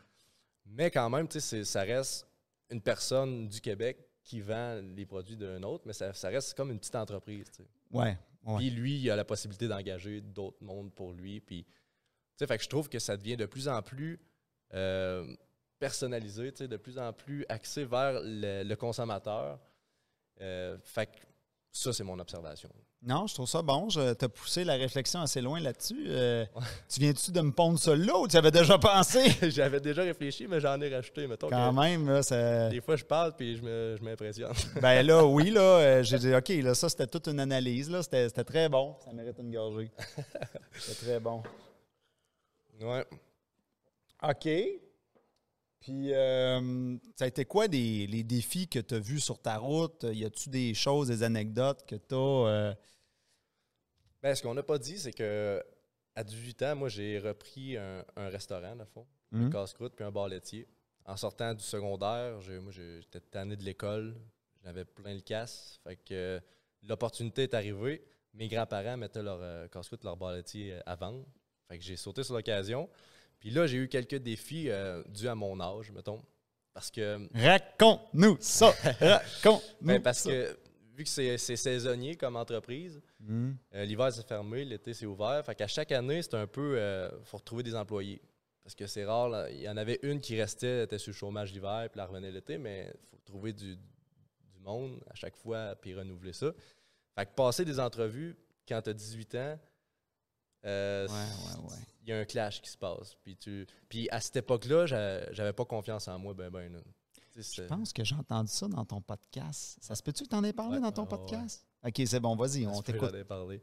Mais 0.68 0.92
quand 0.92 1.10
même, 1.10 1.28
tu 1.28 1.40
sais, 1.40 1.64
ça 1.64 1.82
reste 1.82 2.28
une 2.70 2.82
personne 2.82 3.48
du 3.48 3.60
Québec 3.62 3.98
qui 4.24 4.40
vend 4.42 4.82
les 4.96 5.06
produits 5.06 5.36
d'un 5.38 5.62
autre, 5.64 5.84
mais 5.88 5.94
ça, 5.94 6.14
ça 6.14 6.30
reste 6.30 6.54
comme 6.56 6.72
une 6.72 6.80
petite 6.80 6.96
entreprise. 6.96 7.46
tu 7.52 7.64
sais. 7.64 7.70
Ouais. 7.92 8.18
Puis 8.58 8.70
lui, 8.70 9.00
il 9.00 9.10
a 9.12 9.16
la 9.16 9.26
possibilité 9.26 9.68
d'engager 9.68 10.22
d'autres 10.22 10.64
mondes 10.64 10.92
pour 10.94 11.12
lui. 11.14 11.40
Puis, 11.40 11.66
sais, 12.40 12.48
fait 12.48 12.58
que 12.58 12.64
je 12.64 12.70
trouve 12.70 12.90
que 12.90 13.00
ça 13.00 13.18
devient 13.18 13.38
de 13.38 13.46
plus 13.46 13.68
en 13.68 13.82
plus 13.82 14.20
euh, 14.74 15.26
personnalisé, 15.80 16.52
tu 16.52 16.60
sais, 16.60 16.68
de 16.68 16.78
plus 16.78 16.98
en 16.98 17.14
plus 17.14 17.46
axé 17.50 17.86
vers 17.86 18.20
le, 18.24 18.64
le 18.64 18.76
consommateur. 18.76 19.60
Euh, 20.42 20.78
fait 20.84 21.08
que 21.08 21.12
ça, 21.72 21.94
c'est 21.94 22.04
mon 22.04 22.18
observation. 22.20 22.70
Non, 23.02 23.28
je 23.28 23.36
trouve 23.36 23.48
ça 23.48 23.62
bon. 23.62 23.90
Je 23.90 24.14
t'ai 24.14 24.28
poussé 24.28 24.64
la 24.64 24.76
réflexion 24.76 25.22
assez 25.22 25.40
loin 25.40 25.60
là-dessus. 25.60 26.06
Euh, 26.08 26.44
tu 26.90 27.00
viens-tu 27.02 27.32
de 27.32 27.42
me 27.42 27.52
pondre 27.52 27.78
ça 27.78 27.96
là 27.96 28.18
ou 28.18 28.28
tu 28.28 28.36
avais 28.36 28.50
déjà 28.50 28.80
pensé? 28.80 29.20
J'avais 29.52 29.80
déjà 29.80 30.02
réfléchi, 30.02 30.48
mais 30.48 30.60
j'en 30.60 30.80
ai 30.82 30.94
rajouté. 30.94 31.28
Mettons 31.28 31.50
Quand 31.50 31.70
que 31.72 31.80
même, 31.80 32.08
là, 32.10 32.24
ça... 32.24 32.70
des 32.70 32.82
fois, 32.82 32.96
je 32.96 33.04
parle 33.06 33.36
puis 33.36 33.58
je 33.58 33.62
me- 33.62 33.96
je 34.00 34.04
m'impressionne. 34.04 34.54
Ben 34.82 35.06
là, 35.06 35.24
oui, 35.26 35.52
là, 35.52 36.02
j'ai 36.02 36.18
dit, 36.18 36.34
OK, 36.34 36.50
là, 36.50 36.74
ça, 36.74 36.90
c'était 36.90 37.06
toute 37.08 37.28
une 37.28 37.40
analyse, 37.40 37.92
là. 37.92 38.02
C'était 38.02 38.30
très 38.44 38.70
bon. 38.70 38.96
Ça 39.06 39.12
mérite 39.14 39.38
une 39.38 39.52
gorgée. 39.52 39.92
C'était 40.74 41.06
très 41.06 41.20
bon. 41.20 41.44
Ouais. 42.82 43.06
OK. 44.24 44.50
Puis, 45.80 46.14
euh, 46.14 46.98
ça 47.16 47.26
a 47.26 47.28
été 47.28 47.46
quoi 47.46 47.68
des, 47.68 48.08
les 48.08 48.24
défis 48.24 48.68
que 48.68 48.80
tu 48.80 48.96
as 48.96 49.00
vus 49.00 49.20
sur 49.20 49.40
ta 49.40 49.58
route? 49.58 50.04
Y 50.04 50.26
a-tu 50.26 50.50
des 50.50 50.74
choses, 50.74 51.10
des 51.10 51.22
anecdotes 51.24 51.86
que 51.86 51.96
tu 51.96 52.16
as. 52.16 52.76
Ben, 54.24 54.34
ce 54.34 54.42
qu'on 54.42 54.56
n'a 54.56 54.64
pas 54.64 54.80
dit, 54.80 54.98
c'est 54.98 55.14
que 55.14 55.64
à 56.16 56.24
18 56.24 56.62
ans, 56.64 56.76
moi, 56.76 56.90
j'ai 56.90 57.20
repris 57.20 57.78
un, 57.78 58.04
un 58.16 58.30
restaurant, 58.30 58.76
dans 58.76 58.84
le 58.84 58.90
fond. 58.90 59.06
Un 59.32 59.50
casse-croûte 59.50 59.94
puis 59.96 60.06
un 60.06 60.12
bar 60.12 60.28
laitier. 60.28 60.68
En 61.06 61.18
sortant 61.18 61.54
du 61.54 61.64
secondaire, 61.64 62.40
moi, 62.62 62.72
j'étais 62.72 63.20
tanné 63.20 63.56
de 63.56 63.64
l'école. 63.64 64.16
J'avais 64.64 64.86
plein 64.86 65.14
le 65.14 65.22
casse. 65.22 65.80
Fait 65.84 65.98
que 65.98 66.14
euh, 66.14 66.40
l'opportunité 66.84 67.44
est 67.44 67.54
arrivée. 67.54 68.04
Mes 68.34 68.48
grands-parents 68.48 68.98
mettaient 68.98 69.22
leur 69.22 69.40
euh, 69.42 69.68
casse-croûte, 69.68 70.04
leur 70.04 70.18
bar 70.18 70.32
laitier 70.32 70.74
euh, 70.74 70.80
à 70.86 70.96
vendre. 70.96 71.26
Fait 71.68 71.78
que 71.78 71.84
j'ai 71.84 71.96
sauté 71.96 72.24
sur 72.24 72.36
l'occasion. 72.36 72.90
Puis 73.40 73.50
là, 73.52 73.68
j'ai 73.68 73.78
eu 73.78 73.88
quelques 73.88 74.16
défis 74.16 74.70
euh, 74.70 75.04
dus 75.10 75.28
à 75.28 75.36
mon 75.36 75.60
âge, 75.60 75.92
mettons. 75.92 76.22
Parce 76.74 76.92
que, 76.92 77.20
Raconte-nous 77.34 78.38
ça! 78.40 78.72
Raconte-nous 79.00 79.88
ben, 79.88 80.02
parce 80.02 80.20
ça. 80.20 80.30
que 80.30 80.58
vu 80.96 81.04
que 81.04 81.10
c'est 81.10 81.38
saisonnier 81.38 82.16
comme 82.16 82.36
entreprise, 82.36 83.02
Hmm. 83.20 83.54
euh, 83.74 83.86
l'hiver 83.86 84.12
c'est 84.14 84.28
fermé, 84.28 84.64
l'été 84.66 84.94
c'est 84.94 85.06
ouvert. 85.08 85.44
Fait 85.44 85.56
qu'à 85.56 85.68
chaque 85.68 85.92
année, 85.92 86.22
c'est 86.22 86.36
un 86.36 86.46
peu. 86.48 86.78
Il 86.78 87.26
faut 87.26 87.38
retrouver 87.38 87.64
des 87.64 87.74
employés. 87.76 88.22
Parce 88.64 88.76
que 88.76 88.86
c'est 88.88 89.06
rare. 89.06 89.30
là, 89.30 89.50
Il 89.50 89.62
y 89.62 89.70
en 89.70 89.78
avait 89.78 90.00
une 90.04 90.20
qui 90.20 90.40
restait, 90.40 90.84
était 90.84 90.98
sur 91.00 91.12
le 91.12 91.16
chômage 91.16 91.52
l'hiver, 91.54 91.88
puis 91.92 92.00
elle 92.00 92.08
revenait 92.08 92.32
l'été, 92.32 92.58
mais 92.58 92.92
il 92.94 93.08
faut 93.10 93.18
trouver 93.26 93.54
du, 93.54 93.76
du 93.76 94.60
monde 94.60 95.00
à 95.10 95.16
chaque 95.16 95.36
fois, 95.36 95.76
puis 95.82 95.94
renouveler 95.96 96.34
ça. 96.34 96.52
Fait 97.18 97.26
que 97.26 97.32
passer 97.36 97.64
des 97.66 97.80
entrevues 97.80 98.36
quand 98.68 98.82
tu 98.82 98.90
as 98.90 98.94
18 98.94 99.36
ans, 99.36 99.60
euh, 100.66 101.08
Ouais, 101.08 101.14
ouais, 101.14 101.70
ouais. 101.72 101.78
il 102.04 102.10
y 102.10 102.14
a 102.14 102.20
un 102.20 102.26
clash 102.26 102.62
qui 102.62 102.70
se 102.70 102.78
passe. 102.78 103.16
Puis, 103.24 103.36
tu, 103.38 103.66
puis 103.90 104.10
à 104.10 104.20
cette 104.22 104.38
époque-là, 104.38 104.86
j'a- 104.86 105.32
j'avais 105.34 105.54
pas 105.54 105.66
confiance 105.66 106.08
en 106.08 106.18
moi, 106.20 106.34
ben 106.34 106.50
ben. 106.50 106.82
sais, 107.42 107.64
Je 107.64 107.68
pense 107.68 107.94
que 107.94 108.04
j'ai 108.04 108.16
entendu 108.16 108.52
ça 108.52 108.68
dans 108.68 108.86
ton 108.86 109.02
podcast. 109.02 109.78
Ça 109.82 109.96
se 109.96 110.02
peut-tu 110.04 110.24
que 110.24 110.30
tu 110.30 110.36
en 110.36 110.44
aies 110.44 110.54
parlé 110.54 110.76
Ouais, 110.78 110.82
dans 110.82 110.92
ton 110.92 111.04
ouais, 111.04 111.10
podcast? 111.10 111.66
OK, 111.86 112.02
c'est 112.06 112.20
bon, 112.20 112.36
vas-y, 112.36 112.66
on 112.66 112.82
t'écoute. 112.82 113.12
j'en 113.12 113.18
ai 113.20 113.24
parlé. 113.24 113.62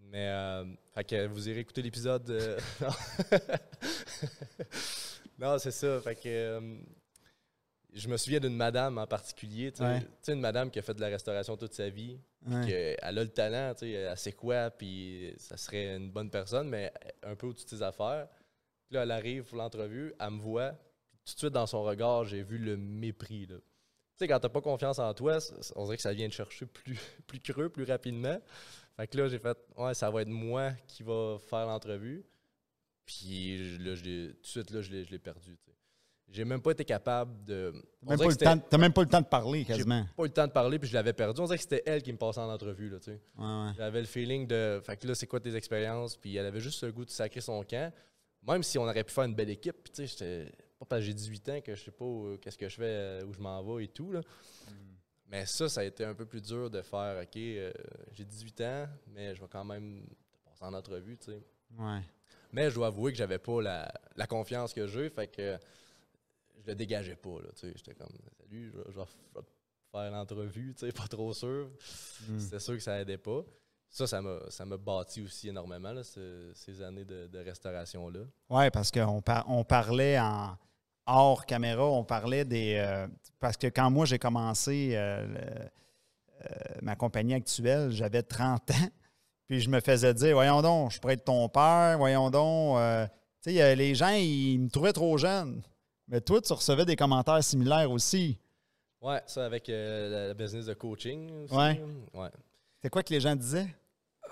Mais, 0.00 0.28
euh, 0.28 0.64
fait 0.94 1.04
que 1.04 1.26
vous 1.26 1.48
irez 1.48 1.60
écouter 1.60 1.82
l'épisode. 1.82 2.28
euh, 2.30 2.58
non, 2.80 2.88
non 5.38 5.58
c'est 5.58 5.70
ça. 5.70 6.00
Fait 6.00 6.14
que 6.16 6.28
euh, 6.28 6.78
je 7.98 8.08
me 8.08 8.16
souviens 8.16 8.40
d'une 8.40 8.56
madame 8.56 8.98
en 8.98 9.06
particulier, 9.06 9.72
tu 9.72 9.78
sais, 9.78 9.84
Ouais. 9.84 10.02
sais, 10.22 10.32
une 10.32 10.40
madame 10.40 10.70
qui 10.70 10.78
a 10.78 10.82
fait 10.82 10.94
de 10.94 11.00
la 11.00 11.08
restauration 11.08 11.56
toute 11.56 11.74
sa 11.74 11.88
vie, 11.90 12.18
Ouais. 12.46 12.96
elle 13.02 13.18
a 13.18 13.24
le 13.24 13.28
talent, 13.30 13.74
tu 13.74 13.80
sais, 13.80 13.90
elle 13.92 14.16
sait 14.18 14.32
quoi, 14.32 14.70
puis 14.70 15.34
ça 15.38 15.56
serait 15.56 15.96
une 15.96 16.10
bonne 16.10 16.30
personne, 16.30 16.68
mais 16.68 16.92
un 17.22 17.34
peu 17.34 17.46
au-dessus 17.48 17.64
de 17.64 17.70
ses 17.70 17.82
affaires. 17.82 18.28
Là, 18.90 19.02
elle 19.02 19.10
arrive 19.10 19.44
pour 19.44 19.58
l'entrevue, 19.58 20.14
elle 20.18 20.30
me 20.30 20.40
voit, 20.40 20.70
puis 20.70 21.20
tout 21.26 21.34
de 21.34 21.38
suite 21.38 21.52
dans 21.52 21.66
son 21.66 21.82
regard, 21.82 22.24
j'ai 22.24 22.42
vu 22.42 22.58
le 22.58 22.76
mépris. 22.76 23.46
Là. 23.46 23.56
Tu 23.56 24.24
sais, 24.24 24.28
quand 24.28 24.40
t'as 24.40 24.48
pas 24.48 24.60
confiance 24.62 24.98
en 24.98 25.12
toi, 25.14 25.38
on 25.76 25.84
dirait 25.84 25.96
que 25.96 26.02
ça 26.02 26.12
vient 26.14 26.28
te 26.28 26.34
chercher 26.34 26.66
plus, 26.66 26.98
plus 27.26 27.40
creux, 27.40 27.68
plus 27.68 27.84
rapidement. 27.84 28.40
Fait 28.96 29.06
que 29.06 29.16
là, 29.18 29.28
j'ai 29.28 29.38
fait, 29.38 29.56
ouais, 29.76 29.94
ça 29.94 30.10
va 30.10 30.22
être 30.22 30.28
moi 30.28 30.72
qui 30.86 31.02
va 31.02 31.36
faire 31.38 31.66
l'entrevue. 31.66 32.24
Puis 33.06 33.78
là, 33.78 33.94
je 33.94 34.04
l'ai- 34.04 34.28
tout 34.34 34.42
de 34.42 34.46
suite, 34.46 34.70
là, 34.70 34.82
je 34.82 34.90
l'ai 34.90 35.04
je 35.04 35.10
l'ai 35.10 35.18
perdu. 35.18 35.56
tu 35.56 35.70
sais. 35.70 35.76
J'ai 36.30 36.44
même 36.44 36.60
pas 36.60 36.72
été 36.72 36.84
capable 36.84 37.42
de. 37.44 37.72
T'as 38.06 38.10
même, 38.10 38.18
pas 38.18 38.26
le 38.28 38.36
temps- 38.36 38.58
t'as 38.58 38.78
même 38.78 38.92
pas 38.92 39.02
le 39.02 39.08
temps 39.08 39.20
de 39.20 39.26
parler, 39.26 39.60
j'ai 39.60 39.64
quasiment. 39.64 40.04
pas 40.16 40.22
eu 40.24 40.26
le 40.26 40.32
temps 40.32 40.46
de 40.46 40.52
parler, 40.52 40.78
puis 40.78 40.88
je 40.88 40.94
l'avais 40.94 41.14
perdu. 41.14 41.40
On 41.40 41.44
dirait 41.44 41.56
que 41.56 41.62
c'était 41.62 41.82
elle 41.86 42.02
qui 42.02 42.12
me 42.12 42.18
passait 42.18 42.40
en 42.40 42.50
entrevue. 42.52 42.90
Là, 42.90 42.98
tu 42.98 43.06
sais. 43.06 43.20
Ouais, 43.38 43.44
ouais. 43.46 43.70
J'avais 43.76 44.00
le 44.00 44.06
feeling 44.06 44.46
de. 44.46 44.80
Fait 44.84 44.96
que 44.98 45.06
là, 45.06 45.14
c'est 45.14 45.26
quoi 45.26 45.40
tes 45.40 45.54
expériences? 45.56 46.16
Puis 46.16 46.36
elle 46.36 46.44
avait 46.46 46.60
juste 46.60 46.82
le 46.82 46.92
goût 46.92 47.04
de 47.06 47.10
sacrer 47.10 47.40
son 47.40 47.62
camp. 47.64 47.92
Même 48.46 48.62
si 48.62 48.78
on 48.78 48.82
aurait 48.84 49.04
pu 49.04 49.12
faire 49.12 49.24
une 49.24 49.34
belle 49.34 49.50
équipe, 49.50 49.76
puis 49.82 49.92
tu 49.92 50.06
sais, 50.06 50.06
j'étais. 50.06 50.52
Pas 50.78 50.84
parce 50.86 51.00
que 51.00 51.06
j'ai 51.06 51.14
18 51.14 51.48
ans 51.48 51.60
que 51.60 51.74
je 51.74 51.82
sais 51.84 51.90
pas 51.90 52.04
qu'est-ce 52.40 52.56
que 52.58 52.68
je 52.68 52.76
fais, 52.76 52.84
euh, 52.84 53.24
où 53.24 53.32
je 53.32 53.40
m'en 53.40 53.62
vais 53.64 53.84
et 53.84 53.88
tout. 53.88 54.12
Là. 54.12 54.20
Mais 55.26 55.44
ça, 55.44 55.68
ça 55.68 55.80
a 55.80 55.84
été 55.84 56.04
un 56.04 56.14
peu 56.14 56.24
plus 56.24 56.40
dur 56.40 56.70
de 56.70 56.80
faire, 56.82 57.20
OK, 57.20 57.36
euh, 57.36 57.72
j'ai 58.12 58.24
18 58.24 58.60
ans, 58.62 58.86
mais 59.08 59.34
je 59.34 59.40
vais 59.40 59.48
quand 59.50 59.64
même 59.64 60.04
te 60.32 60.48
passer 60.48 60.64
en 60.64 60.72
entrevue, 60.74 61.18
tu 61.18 61.32
sais. 61.32 61.42
Ouais. 61.78 62.00
Mais 62.52 62.70
je 62.70 62.76
dois 62.76 62.86
avouer 62.86 63.12
que 63.12 63.18
j'avais 63.18 63.38
pas 63.38 63.60
la, 63.60 63.92
la 64.16 64.26
confiance 64.26 64.72
que 64.72 64.86
j'ai, 64.86 65.10
fait 65.10 65.26
que 65.26 65.58
je 66.60 66.66
le 66.66 66.74
dégageais 66.74 67.16
pas. 67.16 67.36
J'étais 67.62 67.94
comme, 67.94 68.08
salut, 68.38 68.70
je, 68.72 68.76
vais- 68.78 68.84
je 68.90 68.94
vais 68.96 69.02
f- 69.02 69.42
faire 69.92 70.10
l'entrevue, 70.10 70.74
pas 70.94 71.08
trop 71.08 71.32
sûr. 71.32 71.70
Mm. 72.28 72.38
C'était 72.38 72.60
sûr 72.60 72.74
que 72.74 72.80
ça 72.82 73.00
aidait 73.00 73.18
pas. 73.18 73.42
Ça, 73.90 74.06
ça 74.06 74.20
m'a, 74.20 74.38
ça 74.50 74.66
m'a 74.66 74.76
bâti 74.76 75.22
aussi 75.22 75.48
énormément, 75.48 75.92
là, 75.92 76.02
ce- 76.04 76.52
ces 76.54 76.82
années 76.82 77.04
de, 77.06 77.26
de 77.26 77.38
restauration-là. 77.38 78.20
Oui, 78.50 78.70
parce 78.70 78.90
qu'on 78.90 79.22
par- 79.22 79.48
on 79.48 79.64
parlait 79.64 80.18
en 80.20 80.56
hors 81.06 81.46
caméra, 81.46 81.86
on 81.86 82.04
parlait 82.04 82.44
des. 82.44 82.74
euh, 82.78 83.06
parce 83.40 83.56
que 83.56 83.68
quand 83.68 83.90
moi 83.90 84.04
j'ai 84.04 84.18
commencé 84.18 84.90
euh, 84.92 85.26
le- 85.26 85.68
euh, 86.50 86.54
ma 86.82 86.96
compagnie 86.96 87.34
actuelle, 87.34 87.90
j'avais 87.90 88.22
30 88.22 88.70
ans. 88.72 88.74
Puis 89.48 89.60
je 89.62 89.70
me 89.70 89.80
faisais 89.80 90.12
dire 90.12 90.34
Voyons 90.34 90.60
donc, 90.60 90.92
je 90.92 91.00
pourrais 91.00 91.14
être 91.14 91.24
ton 91.24 91.48
père, 91.48 91.96
voyons 91.96 92.28
donc. 92.30 92.78
tu 93.42 93.54
sais, 93.54 93.74
les 93.74 93.94
gens, 93.94 94.10
ils 94.10 94.58
me 94.58 94.68
trouvaient 94.68 94.92
trop 94.92 95.16
jeune. 95.16 95.62
Mais 96.08 96.20
toi, 96.20 96.40
tu 96.40 96.52
recevais 96.52 96.84
des 96.84 96.96
commentaires 96.96 97.42
similaires 97.44 97.90
aussi. 97.90 98.38
Ouais, 99.00 99.22
ça 99.26 99.44
avec 99.44 99.68
euh, 99.68 100.28
la 100.28 100.34
business 100.34 100.66
de 100.66 100.74
coaching 100.74 101.30
aussi. 101.44 101.54
Ouais. 101.54 101.80
Ouais. 102.14 102.30
C'est 102.82 102.90
quoi 102.90 103.02
que 103.02 103.12
les 103.12 103.20
gens 103.20 103.36
disaient? 103.36 103.72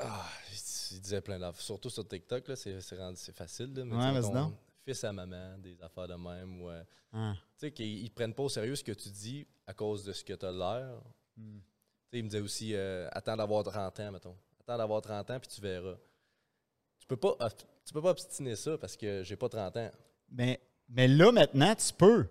Ah, 0.00 0.26
il 0.50 0.56
il 0.92 1.00
disait 1.00 1.20
plein 1.20 1.38
d'affaires. 1.38 1.60
Surtout 1.60 1.90
sur 1.90 2.06
TikTok, 2.06 2.48
là, 2.48 2.56
c'est, 2.56 2.80
facile. 3.32 3.72
Là, 3.74 3.84
mais 3.84 3.96
Ouais, 3.96 4.20
ton. 4.22 4.54
Fils 4.84 5.02
à 5.04 5.12
maman, 5.12 5.58
des 5.58 5.80
affaires 5.82 6.06
de 6.06 6.14
même. 6.14 6.62
euh, 6.62 6.82
Ah. 7.12 7.34
tu 7.34 7.40
sais, 7.56 7.72
qu'ils 7.72 8.04
ils 8.04 8.10
prennent 8.10 8.34
pas 8.34 8.44
au 8.44 8.48
sérieux 8.48 8.76
ce 8.76 8.84
que 8.84 8.92
tu 8.92 9.08
dis 9.10 9.46
à 9.66 9.74
cause 9.74 10.04
de 10.04 10.12
ce 10.12 10.22
que 10.24 10.32
tu 10.32 10.46
as 10.46 10.52
l'air. 10.52 11.00
Hmm. 11.36 11.58
Tu 11.58 11.62
sais, 12.12 12.18
il 12.18 12.24
me 12.24 12.28
disait 12.28 12.40
aussi 12.42 12.74
euh, 12.74 13.08
attends 13.12 13.36
d'avoir 13.36 13.64
30 13.64 13.98
ans, 14.00 14.12
mettons. 14.12 14.36
Attends 14.60 14.78
d'avoir 14.78 15.02
30 15.02 15.30
ans, 15.30 15.40
puis 15.40 15.48
tu 15.48 15.60
verras. 15.60 15.96
Tu 17.00 17.06
peux 17.06 17.16
pas, 17.16 17.36
tu 17.84 17.92
peux 17.92 18.02
pas 18.02 18.10
obstiner 18.10 18.54
ça 18.56 18.78
parce 18.78 18.96
que 18.96 19.22
j'ai 19.24 19.36
pas 19.36 19.48
30 19.48 19.76
ans. 19.76 19.90
Mais, 20.30 20.60
mais 20.88 21.08
là, 21.08 21.32
maintenant, 21.32 21.74
tu 21.74 21.92
peux. 21.92 22.26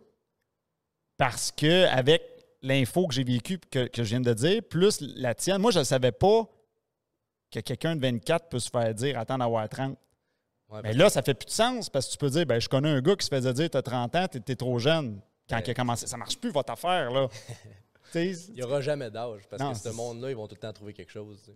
Parce 1.18 1.52
que 1.52 1.86
avec 1.88 2.22
l'info 2.62 3.08
que 3.08 3.14
j'ai 3.14 3.24
vécue, 3.24 3.58
que, 3.60 3.88
que 3.88 4.04
je 4.04 4.10
viens 4.10 4.22
de 4.22 4.34
dire, 4.34 4.62
plus 4.64 5.00
la 5.02 5.34
tienne, 5.36 5.60
moi, 5.62 5.72
je 5.72 5.80
ne 5.80 5.84
savais 5.84 6.12
pas 6.12 6.50
que 7.52 7.60
quelqu'un 7.60 7.96
de 7.96 8.02
24 8.02 8.50
peut 8.50 8.60
se 8.60 8.70
faire 8.70 8.94
dire 8.94 9.18
attends 9.20 9.38
d'avoir 9.38 9.68
30. 9.70 9.98
Ouais, 10.70 10.80
Mais 10.84 10.94
là, 10.94 11.10
ça 11.10 11.22
fait 11.22 11.36
plus 11.36 11.46
de 11.46 11.52
sens 11.52 11.90
parce 11.90 12.08
que 12.08 12.12
tu 12.14 12.18
peux 12.18 12.30
dire 12.30 12.46
ben, 12.46 12.60
je 12.60 12.68
connais 12.68 12.90
un 12.90 13.02
gars 13.02 13.16
qui 13.16 13.26
se 13.26 13.34
faisait 13.34 13.54
dire 13.54 13.70
tu 13.70 13.78
as 13.78 13.82
30 13.84 14.16
ans, 14.16 14.28
tu 14.28 14.40
es, 14.52 14.56
trop 14.56 14.80
jeune. 14.80 15.22
Quand 15.48 15.58
Ouais. 15.58 15.64
il 15.68 15.70
a 15.72 15.74
commencé, 15.76 16.08
ça 16.08 16.18
marche 16.18 16.38
plus 16.38 16.50
votre 16.52 16.74
affaire. 16.74 17.12
là. 17.12 17.28
Il 18.16 18.36
n'y 18.54 18.64
aura 18.64 18.80
jamais 18.80 19.12
d'âge 19.12 19.42
parce 19.50 19.62
Non, 19.62 19.74
que 19.74 19.78
ce 19.78 19.90
monde-là, 19.90 20.30
ils 20.30 20.36
vont 20.38 20.48
tout 20.48 20.56
le 20.56 20.60
temps 20.62 20.72
trouver 20.72 20.94
quelque 20.94 21.12
chose. 21.12 21.52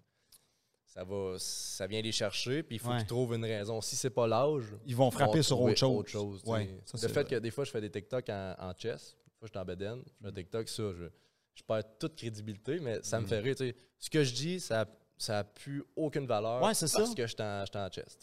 Ça 0.91 1.03
va, 1.03 1.35
ça 1.37 1.85
vient 1.87 2.01
les 2.01 2.11
chercher, 2.11 2.63
puis 2.63 2.75
il 2.77 2.79
faut 2.79 2.89
Ouais. 2.89 2.97
qu'ils 2.97 3.05
trouvent 3.07 3.33
une 3.35 3.45
raison. 3.45 3.79
Si 3.79 3.95
c'est 3.95 4.09
pas 4.09 4.27
l'âge, 4.27 4.63
Ils 4.85 4.95
vont 4.95 5.09
frapper 5.11 5.41
sur 5.43 5.61
autre 5.61 5.77
chose. 6.09 6.41
Ouais, 6.45 6.67
ça, 6.85 6.97
le 7.01 7.07
fait 7.13 7.21
vrai. 7.21 7.25
que 7.25 7.35
des 7.35 7.51
fois, 7.51 7.63
je 7.63 7.71
fais 7.71 7.79
des 7.81 7.89
TikTok 7.91 8.27
en, 8.29 8.55
en 8.59 8.73
chess, 8.75 9.15
des 9.27 9.37
fois, 9.37 9.47
je 9.47 9.49
suis 9.49 9.59
en 9.59 9.65
bedaine, 9.65 10.01
je 10.05 10.11
fais 10.21 10.27
un 10.27 10.31
TikTok, 10.33 10.67
ça, 10.67 10.83
je, 10.97 11.05
je 11.55 11.63
perds 11.63 11.83
toute 11.99 12.15
crédibilité, 12.15 12.79
mais 12.79 12.99
ça 13.03 13.19
me 13.19 13.25
Mm. 13.25 13.29
fait 13.29 13.39
rire. 13.39 13.55
Ce 13.99 14.09
que 14.09 14.23
je 14.23 14.33
dis, 14.33 14.59
ça 14.59 14.85
n'a 15.27 15.43
plus 15.43 15.83
aucune 15.95 16.25
valeur 16.25 16.61
Ouais, 16.63 16.73
c'est 16.73 16.87
ça. 16.87 16.99
parce 16.99 17.13
que 17.13 17.21
je 17.27 17.33
suis 17.35 17.41
en, 17.43 17.63
en 17.63 17.91
chess. 17.91 18.17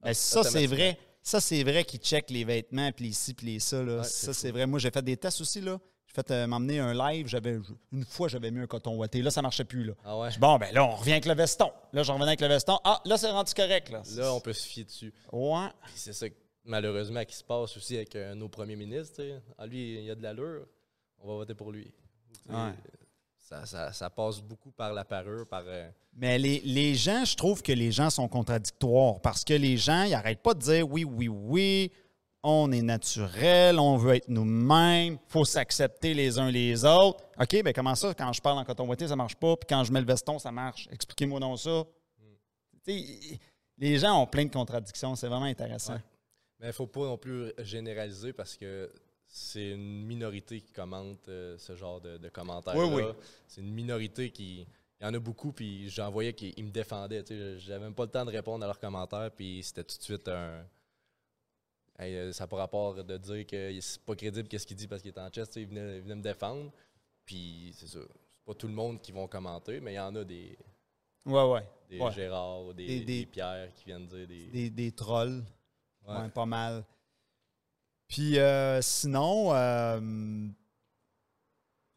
Ben, 0.00 0.14
ça, 0.14 0.44
c'est 0.44 0.66
vrai. 0.66 0.96
Ça, 1.22 1.40
c'est 1.40 1.62
vrai 1.64 1.84
qu'ils 1.84 2.00
checkent 2.00 2.30
les 2.30 2.44
vêtements, 2.44 2.92
puis 2.92 3.06
les 3.06 3.12
ci, 3.12 3.32
puis 3.32 3.46
les 3.46 3.58
ça. 3.58 3.82
Là. 3.82 4.02
Ça, 4.04 4.34
c'est 4.34 4.50
vrai. 4.50 4.66
Moi, 4.66 4.78
j'ai 4.78 4.90
fait 4.90 5.02
des 5.02 5.16
tests 5.16 5.40
aussi. 5.40 5.60
là. 5.62 5.80
Fait 6.14 6.30
euh, 6.30 6.46
m'emmener 6.46 6.78
un 6.78 6.94
live. 6.94 7.26
J'avais 7.26 7.58
Une 7.92 8.04
fois, 8.04 8.28
j'avais 8.28 8.50
mis 8.50 8.60
un 8.60 8.66
coton 8.68 8.96
ouaté. 8.96 9.20
Là, 9.20 9.30
ça 9.30 9.42
marchait 9.42 9.64
plus. 9.64 9.84
Là. 9.84 9.94
Ah 10.04 10.16
ouais? 10.18 10.28
Bon, 10.38 10.56
ben 10.58 10.72
là, 10.72 10.84
on 10.84 10.94
revient 10.94 11.12
avec 11.12 11.26
le 11.26 11.34
veston. 11.34 11.70
Là, 11.92 12.02
je 12.04 12.12
revenais 12.12 12.28
avec 12.28 12.40
le 12.40 12.46
veston. 12.46 12.78
Ah, 12.84 13.00
là, 13.04 13.16
c'est 13.18 13.30
rendu 13.30 13.52
correct. 13.52 13.90
Là, 13.90 14.02
Là, 14.16 14.32
on 14.32 14.40
peut 14.40 14.52
se 14.52 14.66
fier 14.66 14.84
dessus. 14.84 15.12
Ouais. 15.32 15.66
Puis 15.86 15.94
c'est 15.96 16.12
ça, 16.12 16.26
malheureusement, 16.64 17.24
qui 17.24 17.34
se 17.34 17.42
passe 17.42 17.76
aussi 17.76 17.96
avec 17.96 18.14
euh, 18.14 18.34
nos 18.34 18.48
premiers 18.48 18.76
ministres. 18.76 19.22
Ah, 19.58 19.66
lui, 19.66 20.02
il 20.04 20.10
a 20.10 20.14
de 20.14 20.22
l'allure, 20.22 20.66
on 21.18 21.26
va 21.28 21.34
voter 21.34 21.54
pour 21.54 21.72
lui. 21.72 21.92
Ouais. 22.48 22.72
Ça, 23.38 23.66
ça- 23.66 23.92
ça 23.92 24.08
passe 24.08 24.40
beaucoup 24.40 24.70
par 24.70 24.92
la 24.92 25.04
parure, 25.04 25.46
par. 25.46 25.64
euh, 25.66 25.88
Mais 26.16 26.38
les, 26.38 26.60
les 26.60 26.94
gens, 26.94 27.24
je 27.24 27.36
trouve 27.36 27.60
que 27.62 27.72
les 27.72 27.90
gens 27.92 28.08
sont 28.08 28.26
contradictoires 28.28 29.20
parce 29.20 29.44
que 29.44 29.52
les 29.52 29.76
gens, 29.76 30.04
ils 30.04 30.12
n'arrêtent 30.12 30.42
pas 30.42 30.54
de 30.54 30.60
dire 30.60 30.88
oui, 30.88 31.04
oui, 31.04 31.28
oui, 31.28 31.92
on 32.44 32.70
est 32.70 32.82
naturel, 32.82 33.80
on 33.80 33.96
veut 33.96 34.16
être 34.16 34.28
nous-mêmes, 34.28 35.18
faut 35.26 35.46
s'accepter 35.46 36.12
les 36.12 36.38
uns 36.38 36.50
les 36.50 36.84
autres. 36.84 37.24
OK, 37.40 37.62
ben 37.62 37.72
comment 37.72 37.94
ça, 37.94 38.12
quand 38.14 38.32
je 38.32 38.40
parle 38.40 38.58
en 38.58 38.64
coton 38.64 38.86
ouaté, 38.86 39.08
ça 39.08 39.16
marche 39.16 39.34
pas, 39.34 39.56
puis 39.56 39.66
quand 39.68 39.82
je 39.82 39.92
mets 39.92 40.00
le 40.00 40.06
veston, 40.06 40.38
ça 40.38 40.52
marche? 40.52 40.86
Expliquez-moi 40.92 41.40
donc 41.40 41.58
ça. 41.58 41.84
Les 42.86 43.98
gens 43.98 44.20
ont 44.20 44.26
plein 44.26 44.44
de 44.44 44.52
contradictions, 44.52 45.16
c'est 45.16 45.26
vraiment 45.26 45.46
intéressant. 45.46 45.94
Ouais. 45.94 46.02
Mais 46.60 46.66
il 46.66 46.68
ne 46.68 46.74
faut 46.74 46.86
pas 46.86 47.00
non 47.00 47.16
plus 47.16 47.52
généraliser 47.58 48.32
parce 48.32 48.56
que 48.56 48.92
c'est 49.26 49.70
une 49.70 50.04
minorité 50.04 50.60
qui 50.60 50.70
commente 50.70 51.26
euh, 51.28 51.56
ce 51.58 51.74
genre 51.74 52.00
de, 52.00 52.18
de 52.18 52.28
commentaires-là. 52.28 52.86
Oui, 52.86 53.02
oui. 53.02 53.12
C'est 53.48 53.62
une 53.62 53.72
minorité 53.72 54.30
qui. 54.30 54.66
Il 55.00 55.04
y 55.04 55.10
en 55.10 55.14
a 55.14 55.18
beaucoup, 55.18 55.50
puis 55.50 55.90
j'en 55.90 56.10
voyais 56.10 56.32
qui 56.32 56.54
ils 56.56 56.64
me 56.64 56.70
défendaient. 56.70 57.24
J'avais 57.58 57.80
même 57.80 57.94
pas 57.94 58.04
le 58.04 58.10
temps 58.10 58.24
de 58.24 58.30
répondre 58.30 58.62
à 58.64 58.68
leurs 58.68 58.78
commentaires, 58.78 59.30
puis 59.34 59.60
c'était 59.62 59.82
tout 59.82 59.98
de 59.98 60.02
suite 60.02 60.28
un. 60.28 60.64
Hey, 61.98 62.14
euh, 62.16 62.32
ça 62.32 62.44
n'a 62.44 62.48
pas 62.48 62.56
rapport 62.56 63.04
de 63.04 63.16
dire 63.18 63.46
que 63.46 63.80
c'est 63.80 64.00
pas 64.02 64.16
crédible 64.16 64.48
qu'est-ce 64.48 64.66
qu'il 64.66 64.76
dit 64.76 64.88
parce 64.88 65.00
qu'il 65.02 65.12
est 65.12 65.18
en 65.18 65.28
chest. 65.30 65.54
Il 65.56 65.66
venait, 65.68 65.96
il 65.98 66.02
venait 66.02 66.16
me 66.16 66.22
défendre. 66.22 66.72
Puis 67.24 67.72
c'est 67.76 67.86
ça. 67.86 68.00
C'est 68.02 68.44
pas 68.44 68.54
tout 68.54 68.66
le 68.66 68.74
monde 68.74 69.00
qui 69.00 69.12
vont 69.12 69.28
commenter, 69.28 69.80
mais 69.80 69.92
il 69.92 69.96
y 69.96 70.00
en 70.00 70.14
a 70.16 70.24
des, 70.24 70.58
Ouais, 71.24 71.50
ouais. 71.50 71.68
des 71.88 72.00
Ouais. 72.00 72.12
Gérard, 72.12 72.74
des, 72.74 72.86
Des- 72.86 73.00
des, 73.00 73.04
des- 73.20 73.26
Pierre 73.26 73.72
qui 73.74 73.84
viennent 73.86 74.06
dire 74.06 74.26
des. 74.26 74.46
Des, 74.48 74.70
des 74.70 74.92
trolls. 74.92 75.44
Ouais. 76.06 76.16
Ouais, 76.18 76.28
pas 76.30 76.46
mal. 76.46 76.84
Puis 78.08 78.38
euh, 78.38 78.82
sinon, 78.82 79.54
euh, 79.54 80.48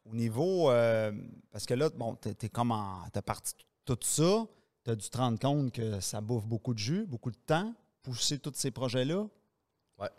au 0.04 0.14
niveau. 0.14 0.70
euh, 0.70 1.12
parce 1.50 1.66
que 1.66 1.74
là, 1.74 1.90
bon, 1.90 2.14
t'es 2.14 2.34
t'es 2.34 2.48
comme 2.48 2.70
en. 2.70 3.02
T'as 3.12 3.22
parti 3.22 3.52
tout 3.84 3.98
ça. 4.02 4.46
T'as 4.84 4.94
dû 4.94 5.10
te 5.10 5.18
rendre 5.18 5.38
compte 5.38 5.72
que 5.72 6.00
ça 6.00 6.20
bouffe 6.20 6.46
beaucoup 6.46 6.72
de 6.72 6.78
jus, 6.78 7.04
beaucoup 7.04 7.30
de 7.30 7.36
temps, 7.36 7.74
pousser 8.02 8.38
tous 8.38 8.52
ces 8.54 8.70
projets-là. 8.70 9.26
Ouais. 9.98 10.10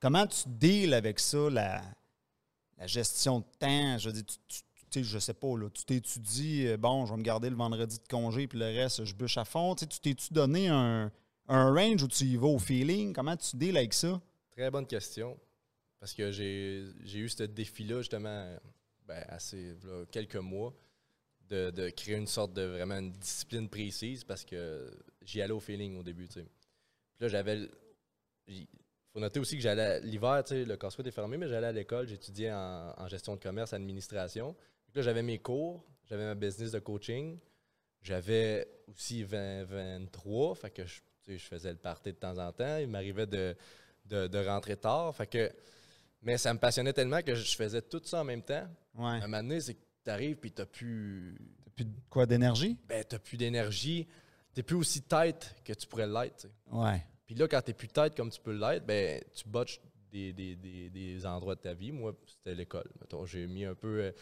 Comment 0.00 0.26
tu 0.26 0.44
deals 0.48 0.94
avec 0.94 1.18
ça, 1.20 1.48
la, 1.50 1.82
la 2.78 2.86
gestion 2.86 3.40
de 3.40 3.44
temps? 3.58 3.98
Je 3.98 4.08
veux 4.08 4.14
dire, 4.14 4.26
tu, 4.26 4.36
tu- 4.48 4.62
tu 4.90 5.00
sais, 5.00 5.04
je 5.04 5.18
sais 5.18 5.32
pas, 5.34 5.56
là, 5.56 5.70
tu 5.70 5.84
t'étudies, 5.84 6.66
euh, 6.66 6.76
bon, 6.76 7.06
je 7.06 7.12
vais 7.12 7.16
me 7.18 7.22
garder 7.22 7.48
le 7.48 7.56
vendredi 7.56 7.98
de 7.98 8.08
congé, 8.08 8.46
puis 8.46 8.58
le 8.58 8.66
reste, 8.66 9.04
je 9.06 9.14
bûche 9.14 9.38
à 9.38 9.44
fond. 9.46 9.74
Tu 9.74 9.86
t'es-tu 9.86 10.34
donné 10.34 10.68
un, 10.68 11.10
un 11.48 11.74
range 11.74 12.02
où 12.02 12.08
tu 12.08 12.24
y 12.24 12.36
vas 12.36 12.48
au 12.48 12.58
feeling? 12.58 13.14
Comment 13.14 13.36
tu 13.36 13.56
deals 13.56 13.76
avec 13.78 13.94
ça? 13.94 14.20
Très 14.50 14.70
bonne 14.70 14.86
question. 14.86 15.38
Parce 15.98 16.12
que 16.12 16.30
j'ai 16.32 16.84
eu 17.14 17.28
ce 17.28 17.44
défi-là, 17.44 17.98
justement, 18.00 18.54
ben, 19.06 19.24
assez, 19.28 19.74
là, 19.84 20.04
quelques 20.10 20.36
mois, 20.36 20.74
de, 21.48 21.70
de 21.70 21.88
créer 21.90 22.16
une 22.16 22.26
sorte 22.26 22.52
de 22.52 22.62
vraiment 22.62 22.98
une 22.98 23.12
discipline 23.12 23.68
précise 23.68 24.24
parce 24.24 24.44
que 24.44 24.90
j'y 25.22 25.40
allais 25.42 25.52
au 25.52 25.60
feeling 25.60 25.98
au 25.98 26.02
début. 26.02 26.26
Puis 26.28 26.44
là, 27.20 27.28
j'avais. 27.28 27.68
Faut 29.12 29.20
noter 29.20 29.40
aussi 29.40 29.56
que 29.56 29.62
j'allais. 29.62 30.00
L'hiver, 30.00 30.42
tu 30.44 30.54
sais, 30.54 30.64
le 30.64 30.76
casse 30.76 30.98
est 30.98 31.10
fermé, 31.10 31.36
mais 31.36 31.48
j'allais 31.48 31.66
à 31.68 31.72
l'école, 31.72 32.06
j'étudiais 32.08 32.52
en, 32.52 32.94
en 32.96 33.08
gestion 33.08 33.34
de 33.36 33.40
commerce, 33.40 33.72
administration. 33.72 34.56
Là, 34.94 35.02
j'avais 35.02 35.22
mes 35.22 35.38
cours, 35.38 35.84
j'avais 36.08 36.24
ma 36.24 36.34
business 36.34 36.72
de 36.72 36.78
coaching, 36.78 37.38
j'avais 38.02 38.68
aussi 38.88 39.22
20, 39.24 39.64
23, 39.64 40.54
fait 40.54 40.70
que 40.70 40.84
je, 40.86 40.96
tu 40.96 41.32
sais, 41.32 41.38
je 41.38 41.44
faisais 41.46 41.70
le 41.70 41.78
party 41.78 42.12
de 42.12 42.16
temps 42.18 42.36
en 42.38 42.52
temps. 42.52 42.78
Il 42.78 42.88
m'arrivait 42.88 43.26
de, 43.26 43.54
de, 44.06 44.26
de 44.26 44.38
rentrer 44.46 44.76
tard, 44.76 45.14
fait 45.14 45.26
que. 45.26 45.50
Mais 46.24 46.38
ça 46.38 46.54
me 46.54 46.58
passionnait 46.60 46.92
tellement 46.92 47.20
que 47.20 47.34
je 47.34 47.56
faisais 47.56 47.82
tout 47.82 48.00
ça 48.04 48.20
en 48.20 48.24
même 48.24 48.42
temps. 48.42 48.66
Ouais. 48.94 49.04
À 49.06 49.08
un 49.14 49.20
moment 49.22 49.42
donné, 49.42 49.60
c'est 49.60 49.74
que 49.74 49.80
tu 50.04 50.10
arrives 50.10 50.36
puis 50.36 50.52
tu 50.52 50.64
plus, 50.66 51.36
T'as 51.64 51.70
plus 51.72 51.84
de 51.84 51.90
quoi 52.08 52.26
d'énergie? 52.26 52.78
ben, 52.88 53.04
t'as 53.04 53.18
plus 53.18 53.36
d'énergie. 53.36 54.06
Tu 54.54 54.62
plus 54.62 54.76
aussi 54.76 55.02
tête 55.02 55.56
que 55.64 55.72
tu 55.72 55.86
pourrais 55.86 56.06
l'être. 56.06 56.36
tu 56.36 56.42
sais. 56.46 56.52
Ouais. 56.70 57.04
Puis 57.26 57.34
là, 57.34 57.48
quand 57.48 57.62
tu 57.62 57.72
plus 57.74 57.88
tête 57.88 58.14
comme 58.16 58.30
tu 58.30 58.40
peux 58.40 58.52
l'être, 58.52 58.84
ben, 58.84 59.22
tu 59.34 59.48
botches 59.48 59.80
des, 60.10 60.32
des, 60.32 60.56
des, 60.56 60.90
des 60.90 61.26
endroits 61.26 61.54
de 61.54 61.60
ta 61.60 61.72
vie. 61.74 61.92
Moi, 61.92 62.14
c'était 62.26 62.54
l'école. 62.54 62.88
J'ai 63.24 63.46
mis 63.46 63.64
un 63.64 63.74
peu. 63.74 64.02
euh, 64.02 64.12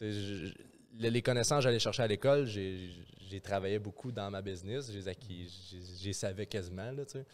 je- 0.00 0.52
les 0.98 1.22
connaissances 1.22 1.58
que 1.58 1.62
j'allais 1.64 1.78
chercher 1.78 2.02
à 2.02 2.06
l'école, 2.06 2.46
j'ai 2.46 2.90
j'ai 3.28 3.40
travaillé 3.40 3.78
beaucoup 3.78 4.10
dans 4.10 4.28
ma 4.30 4.42
business. 4.42 4.92
Les 4.92 5.06
acquis, 5.06 5.48
j'ai- 5.70 5.80
j'ai 5.98 6.12
savais 6.12 6.46
quasiment. 6.46 6.90
Là, 6.90 7.04
sais. 7.06 7.24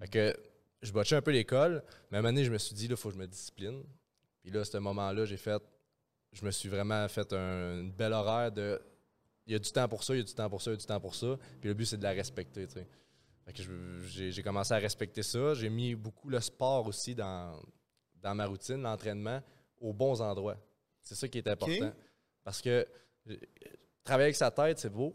Fait 0.00 0.08
que 0.08 0.36
je 0.82 0.90
botchais 0.92 1.14
un 1.14 1.22
peu 1.22 1.30
l'école, 1.30 1.82
mais 2.10 2.16
à 2.16 2.18
un 2.18 2.22
moment 2.22 2.32
donné, 2.34 2.44
je 2.44 2.50
me 2.50 2.58
suis 2.58 2.74
dit, 2.74 2.86
il 2.86 2.96
faut 2.96 3.08
que 3.10 3.14
je 3.14 3.20
me 3.20 3.26
discipline. 3.26 3.84
Puis 4.42 4.50
là, 4.50 4.60
à 4.60 4.64
ce 4.64 4.76
moment-là, 4.78 5.24
j'ai 5.24 5.36
fait. 5.36 5.62
Je 6.32 6.44
me 6.44 6.50
suis 6.50 6.68
vraiment 6.68 7.06
fait 7.08 7.32
un, 7.32 7.80
une 7.82 7.92
belle 7.92 8.12
horaire 8.12 8.50
de. 8.52 8.80
Il 9.46 9.52
y 9.52 9.56
a 9.56 9.58
du 9.60 9.70
temps 9.70 9.88
pour 9.88 10.02
ça, 10.04 10.14
il 10.14 10.18
y 10.18 10.20
a 10.20 10.24
du 10.24 10.34
temps 10.34 10.50
pour 10.50 10.60
ça, 10.60 10.70
il 10.70 10.74
y 10.74 10.76
a 10.76 10.78
du 10.80 10.84
temps 10.86 11.00
pour 11.00 11.14
ça. 11.14 11.38
Puis 11.60 11.68
le 11.68 11.74
but, 11.74 11.86
c'est 11.86 11.96
de 11.96 12.02
la 12.02 12.10
respecter. 12.10 12.66
tu 12.66 12.80
j'ai 13.54 14.42
commencé 14.42 14.74
à 14.74 14.78
respecter 14.78 15.22
ça. 15.22 15.54
J'ai 15.54 15.68
mis 15.70 15.94
beaucoup 15.94 16.28
le 16.28 16.40
sport 16.40 16.86
aussi 16.86 17.14
dans, 17.14 17.60
dans 18.16 18.34
ma 18.34 18.46
routine, 18.46 18.82
l'entraînement, 18.82 19.42
aux 19.80 19.92
bons 19.92 20.20
endroits. 20.20 20.56
C'est 21.02 21.14
ça 21.14 21.28
qui 21.28 21.38
est 21.38 21.48
important. 21.48 21.92
Parce 22.44 22.60
que 22.60 22.86
euh, 23.28 23.36
travailler 24.04 24.26
avec 24.26 24.36
sa 24.36 24.50
tête, 24.50 24.78
c'est 24.78 24.90
beau, 24.90 25.14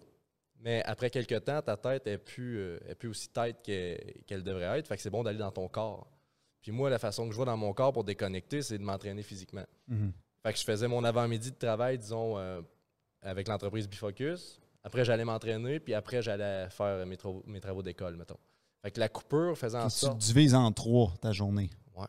mais 0.59 0.81
après 0.85 1.09
quelques 1.09 1.43
temps, 1.43 1.61
ta 1.61 1.77
tête 1.77 2.07
est 2.07 2.17
plus, 2.17 2.57
euh, 2.57 2.79
est 2.87 2.95
plus 2.95 3.09
aussi 3.09 3.29
tête 3.29 3.61
qu'elle 3.63 4.23
qu'elle 4.25 4.43
devrait 4.43 4.79
être. 4.79 4.87
Fait 4.87 4.95
que 4.95 5.01
c'est 5.01 5.09
bon 5.09 5.23
d'aller 5.23 5.39
dans 5.39 5.51
ton 5.51 5.67
corps. 5.67 6.09
Puis 6.61 6.71
moi, 6.71 6.89
la 6.89 6.99
façon 6.99 7.25
que 7.25 7.31
je 7.31 7.35
vois 7.35 7.45
dans 7.45 7.57
mon 7.57 7.73
corps 7.73 7.91
pour 7.91 8.03
déconnecter, 8.03 8.61
c'est 8.61 8.77
de 8.77 8.83
m'entraîner 8.83 9.21
physiquement. 9.21 9.65
Mhm. 9.87 10.13
Fait 10.43 10.53
que 10.53 10.59
je 10.59 10.63
faisais 10.63 10.87
mon 10.87 11.03
avant-midi 11.03 11.51
de 11.51 11.57
travail, 11.57 11.97
disons, 11.97 12.37
euh, 12.37 12.61
avec 13.21 13.47
l'entreprise 13.47 13.87
Bifocus. 13.87 14.61
Après, 14.83 15.05
j'allais 15.05 15.25
m'entraîner, 15.25 15.79
puis 15.79 15.93
après, 15.93 16.21
j'allais 16.21 16.69
faire 16.69 17.05
mes, 17.05 17.17
travaux- 17.17 17.43
mes 17.47 17.59
travaux 17.61 17.81
d'école, 17.81 18.15
mettons. 18.17 18.37
Fait 18.81 18.91
que 18.91 18.99
la 18.99 19.07
coupure 19.09 19.57
faisait 19.57 19.77
en 19.77 19.87
Puis 19.87 19.93
tu 19.93 19.99
sorte, 19.99 20.17
divises 20.17 20.53
en 20.55 20.71
trois 20.71 21.13
ta 21.21 21.31
journée. 21.31 21.69
en 21.95 22.05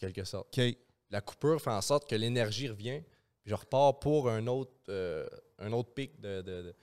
quelque 0.00 0.24
sorte, 0.24 0.58
OK. 0.58 0.76
la 1.10 1.20
coupure 1.20 1.60
fait 1.60 1.70
en 1.70 1.80
sorte 1.82 2.08
que 2.08 2.14
l'énergie 2.16 2.68
revient, 2.68 3.02
puis 3.42 3.50
je 3.50 3.54
repars 3.54 3.98
pour 4.00 4.28
un 4.30 4.46
autre, 4.46 4.72
euh, 4.88 5.26
un 5.58 5.72
autre 5.72 5.92
pic 5.92 6.18
de, 6.20 6.40
de- 6.42 6.62
de- 6.62 6.74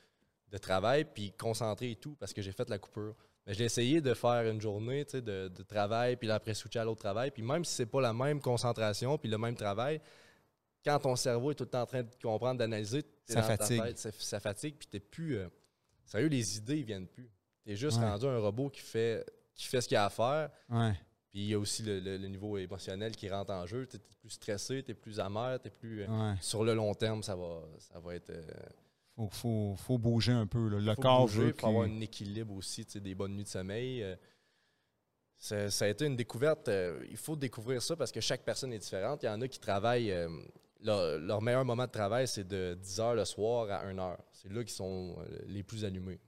de 0.50 0.58
travail, 0.58 1.04
puis 1.04 1.32
concentré 1.34 1.92
et 1.92 1.96
tout, 1.96 2.16
parce 2.16 2.32
que 2.32 2.42
j'ai 2.42 2.52
fait 2.54 2.70
la 2.70 2.78
coupure. 2.78 3.16
Mais 3.46 3.54
j'ai 3.54 3.64
essayé 3.66 4.00
de 4.02 4.14
faire 4.14 4.50
une 4.50 4.62
journée 4.62 5.04
tu 5.06 5.12
sais, 5.14 5.22
de, 5.22 5.48
de 5.50 5.64
travail, 5.64 6.16
puis 6.16 6.28
là, 6.28 6.36
après 6.36 6.54
switcher 6.54 6.80
à 6.80 6.86
l'autre 6.86 7.02
travail, 7.02 7.32
puis 7.32 7.42
même 7.44 7.66
si 7.66 7.74
c'est 7.74 7.86
pas 7.86 8.02
la 8.02 8.14
même 8.14 8.40
concentration, 8.40 9.18
puis 9.18 9.30
le 9.30 9.38
même 9.38 9.56
travail, 9.56 10.00
quand 10.86 11.00
ton 11.00 11.16
cerveau 11.16 11.52
est 11.52 11.56
tout 11.56 11.64
le 11.66 11.70
temps 11.70 11.82
en 11.82 11.86
train 11.86 12.04
de 12.04 12.10
comprendre, 12.22 12.60
d'analyser, 12.60 13.04
t'es 13.04 13.34
Ça 13.34 13.44
fatigue. 13.44 13.82
tête, 13.84 13.98
ça, 13.98 14.10
ça 14.12 14.40
fatigue, 14.40 14.76
puis 14.78 14.88
t'es 14.88 15.00
plus... 15.00 15.38
euh, 15.38 15.48
sérieux, 16.06 16.28
les 16.28 16.58
idées, 16.58 16.78
ils 16.78 16.86
viennent 16.86 17.08
plus. 17.08 17.30
T'es 17.66 17.76
juste 17.76 17.98
Ouais. 18.00 18.10
rendu 18.10 18.26
un 18.26 18.38
robot 18.40 18.70
qui 18.70 18.80
fait, 18.82 19.26
qui 19.54 19.66
fait 19.66 19.82
ce 19.82 19.88
qu'il 19.88 19.98
a 19.98 20.06
à 20.06 20.10
faire, 20.10 20.50
Ouais. 20.70 20.94
puis 21.30 21.40
il 21.42 21.48
y 21.48 21.54
a 21.54 21.60
aussi 21.60 21.84
le, 21.84 22.00
le- 22.00 22.18
le 22.18 22.28
niveau 22.30 22.58
émotionnel 22.58 23.16
qui 23.16 23.30
rentre 23.30 23.52
en 23.52 23.66
jeu. 23.66 23.86
Tu 23.88 23.98
es 23.98 24.00
plus 24.22 24.30
stressé, 24.30 24.84
tu 24.84 24.92
es 24.92 24.94
plus 24.94 25.20
amer, 25.20 25.60
tu 25.62 25.68
es 25.68 25.72
plus. 25.72 26.04
euh, 26.04 26.08
Ouais. 26.08 26.36
Sur 26.42 26.64
le 26.64 26.74
long 26.74 26.94
terme, 26.94 27.22
ça 27.24 27.36
va, 27.36 27.62
ça 27.80 28.00
va 28.00 28.16
être. 28.16 28.30
euh, 28.30 28.44
Faut, 29.18 29.30
faut, 29.32 29.76
faut 29.78 29.98
bouger 29.98 30.32
un 30.32 30.48
peu. 30.48 30.70
là. 30.70 30.80
Le 30.80 30.94
faut 30.96 31.02
corps 31.02 31.22
bouger, 31.26 31.42
veut 31.48 31.56
faut 31.58 31.68
avoir 31.68 31.86
un 31.86 32.00
équilibre 32.00 32.54
aussi, 32.56 32.86
des 32.86 33.16
bonnes 33.16 33.34
nuits 33.36 33.44
de 33.44 33.50
sommeil. 33.50 34.04
euh, 34.04 34.16
ça, 35.40 35.70
ça 35.70 35.86
a 35.86 35.88
été 35.90 36.06
une 36.06 36.16
découverte. 36.16 36.70
il 37.10 37.18
faut 37.18 37.36
découvrir 37.36 37.82
ça 37.82 37.96
parce 37.96 38.12
que 38.12 38.22
chaque 38.22 38.44
personne 38.44 38.72
est 38.74 38.80
différente. 38.80 39.22
Il 39.24 39.26
y 39.28 39.30
en 39.30 39.42
a 39.42 39.48
qui 39.48 39.60
travaillent. 39.60 40.12
Leur, 40.82 41.20
leur 41.20 41.42
meilleur 41.42 41.66
moment 41.66 41.86
de 41.86 41.92
travail, 41.92 42.28
c'est 42.28 42.48
de 42.48 42.78
10 42.80 43.00
h 43.00 43.16
le 43.16 43.26
soir 43.26 43.70
à 43.72 43.86
1 43.86 43.96
h. 43.96 44.18
C'est 44.32 44.52
là 44.52 44.64
qu'ils 44.64 44.74
sont 44.74 45.16
euh, 45.20 45.40
les 45.48 45.64
plus 45.64 45.84
allumés. 45.86 46.20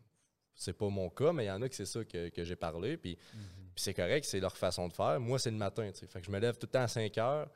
C'est 0.55 0.73
pas 0.73 0.89
mon 0.89 1.09
cas, 1.09 1.31
mais 1.31 1.45
il 1.45 1.47
y 1.47 1.51
en 1.51 1.61
a 1.61 1.69
que 1.69 1.75
c'est 1.75 1.85
ça 1.85 2.03
que, 2.03 2.29
que 2.29 2.43
j'ai 2.43 2.55
parlé. 2.55 2.97
Puis, 2.97 3.17
Mhm. 3.33 3.39
puis 3.75 3.83
c'est 3.83 3.93
correct, 3.93 4.25
c'est 4.25 4.39
leur 4.39 4.57
façon 4.57 4.87
de 4.87 4.93
faire. 4.93 5.19
Moi, 5.19 5.39
c'est 5.39 5.51
le 5.51 5.57
matin. 5.57 5.89
Fait 5.93 6.19
que 6.19 6.25
je 6.25 6.31
me 6.31 6.39
lève 6.39 6.57
tout 6.57 6.65
le 6.67 6.71
temps 6.71 6.81
à 6.81 6.87
5 6.87 7.13
h, 7.13 7.47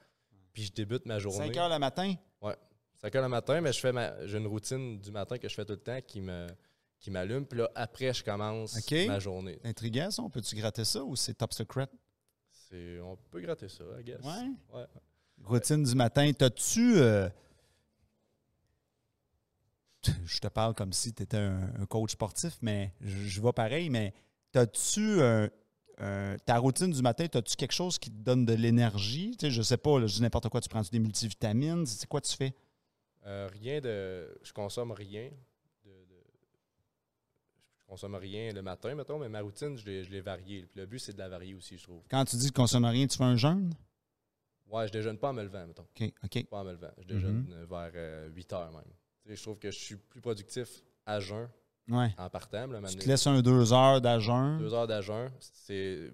puis 0.53 0.63
je 0.63 0.71
débute 0.71 1.05
ma 1.05 1.19
journée. 1.19 1.47
5 1.47 1.57
heures 1.57 1.69
le 1.69 1.79
matin? 1.79 2.13
5 3.01 3.13
heures 3.15 3.23
le 3.23 3.27
matin, 3.29 3.59
mais 3.59 3.73
je 3.73 3.79
fais 3.81 3.91
ma, 3.91 4.25
j'ai 4.25 4.37
une 4.37 4.47
routine 4.47 4.97
du 4.99 5.11
matin 5.11 5.37
que 5.37 5.49
je 5.49 5.53
fais 5.53 5.65
tout 5.65 5.73
le 5.73 5.79
temps 5.79 5.99
qui 6.07 6.21
me, 6.21 6.47
qui 6.99 7.11
m'allume. 7.11 7.45
Puis 7.45 7.59
là, 7.59 7.69
après, 7.75 8.13
je 8.13 8.23
commence 8.23 8.77
ma 9.07 9.19
journée. 9.19 9.59
Intriguant, 9.65 10.09
ça. 10.09 10.21
On 10.21 10.29
peut-tu 10.29 10.55
gratter 10.55 10.85
ça 10.85 11.03
ou 11.03 11.17
c'est 11.17 11.33
top 11.33 11.51
secret? 11.51 11.87
C'est, 12.49 13.01
on 13.01 13.17
peut 13.29 13.41
gratter 13.41 13.67
ça, 13.67 13.83
I 13.99 14.03
guess. 14.05 14.21
Ouais. 14.23 14.79
Ouais. 14.79 14.85
Routine 15.43 15.83
du 15.83 15.95
matin. 15.95 16.31
T'as-tu. 16.33 16.97
euh, 16.97 17.29
Je 20.25 20.39
te 20.39 20.47
parle 20.47 20.73
comme 20.73 20.91
si 20.93 21.13
tu 21.13 21.23
étais 21.23 21.37
un, 21.37 21.69
un 21.79 21.85
coach 21.85 22.11
sportif, 22.11 22.57
mais 22.61 22.93
je, 23.01 23.15
je 23.27 23.41
vois 23.41 23.53
pareil, 23.53 23.89
mais 23.89 24.13
t'as-tu. 24.51 25.19
ta 26.45 26.57
routine 26.57 26.91
du 26.91 27.01
matin, 27.01 27.25
as-tu 27.33 27.55
quelque 27.55 27.71
chose 27.73 27.97
qui 27.97 28.09
te 28.11 28.17
donne 28.17 28.45
de 28.45 28.53
l'énergie? 28.53 29.31
Tu 29.37 29.45
sais, 29.47 29.51
je 29.51 29.61
sais 29.61 29.77
pas, 29.77 29.99
là, 29.99 30.07
je 30.07 30.15
dis 30.15 30.21
n'importe 30.21 30.49
quoi, 30.49 30.59
tu 30.61 30.69
prends-tu 30.69 30.91
des 30.91 30.99
multivitamines? 30.99 31.85
C'est 31.85 32.07
quoi 32.07 32.19
tu 32.21 32.35
fais? 32.35 32.53
Euh, 33.25 33.49
rien 33.53 33.79
de. 33.79 34.37
Je 34.43 34.51
consomme 34.51 34.91
rien. 34.91 35.29
De, 35.85 35.89
de- 35.91 36.23
je 37.79 37.85
consomme 37.85 38.15
rien 38.15 38.51
le 38.51 38.61
matin, 38.61 38.93
mettons, 38.95 39.19
mais 39.19 39.29
ma 39.29 39.39
routine, 39.41 39.77
je 39.77 39.85
l'ai, 39.85 40.19
variée. 40.21 40.67
Le 40.75 40.85
but, 40.85 40.99
c'est 40.99 41.13
de 41.13 41.19
la 41.19 41.29
varier 41.29 41.53
aussi, 41.53 41.77
je 41.77 41.83
trouve. 41.83 42.01
Quand 42.09 42.25
tu 42.25 42.35
dis 42.35 42.47
que 42.47 42.53
tu 42.53 42.59
consommes 42.61 42.85
rien, 42.85 43.07
tu 43.07 43.17
fais 43.17 43.23
un 43.23 43.37
jeûne? 43.37 43.73
Ouais, 44.73 44.87
je 44.87 44.91
déjeune 44.91 45.17
pas 45.17 45.29
en 45.29 45.33
me 45.33 45.43
levant, 45.43 45.65
mettons. 45.67 45.83
OK, 45.83 46.11
OK. 46.23 46.47
Pas 46.49 46.57
en 46.59 46.63
me 46.63 46.71
levant. 46.71 46.91
Je 46.97 47.07
déjeune 47.07 47.43
Mhm. 47.43 47.53
euh, 47.53 47.65
vers 47.69 47.91
euh, 47.95 48.29
8 48.29 48.53
heures 48.53 48.71
même. 48.71 48.83
Je 49.35 49.41
trouve 49.41 49.57
que 49.59 49.71
je 49.71 49.77
suis 49.79 49.95
plus 49.95 50.19
productif 50.21 50.83
à 51.05 51.19
jeun 51.19 51.47
Ouais. 51.89 52.13
en 52.17 52.29
partant. 52.29 52.65
là, 52.67 52.79
Tu 52.89 52.95
te 52.97 53.07
laisses 53.07 53.27
un 53.27 53.41
deux 53.41 53.71
heures 53.73 53.99
d'agent. 54.01 54.57
Deux 54.57 54.73
heures 54.73 54.87
d'agent, 54.87 55.27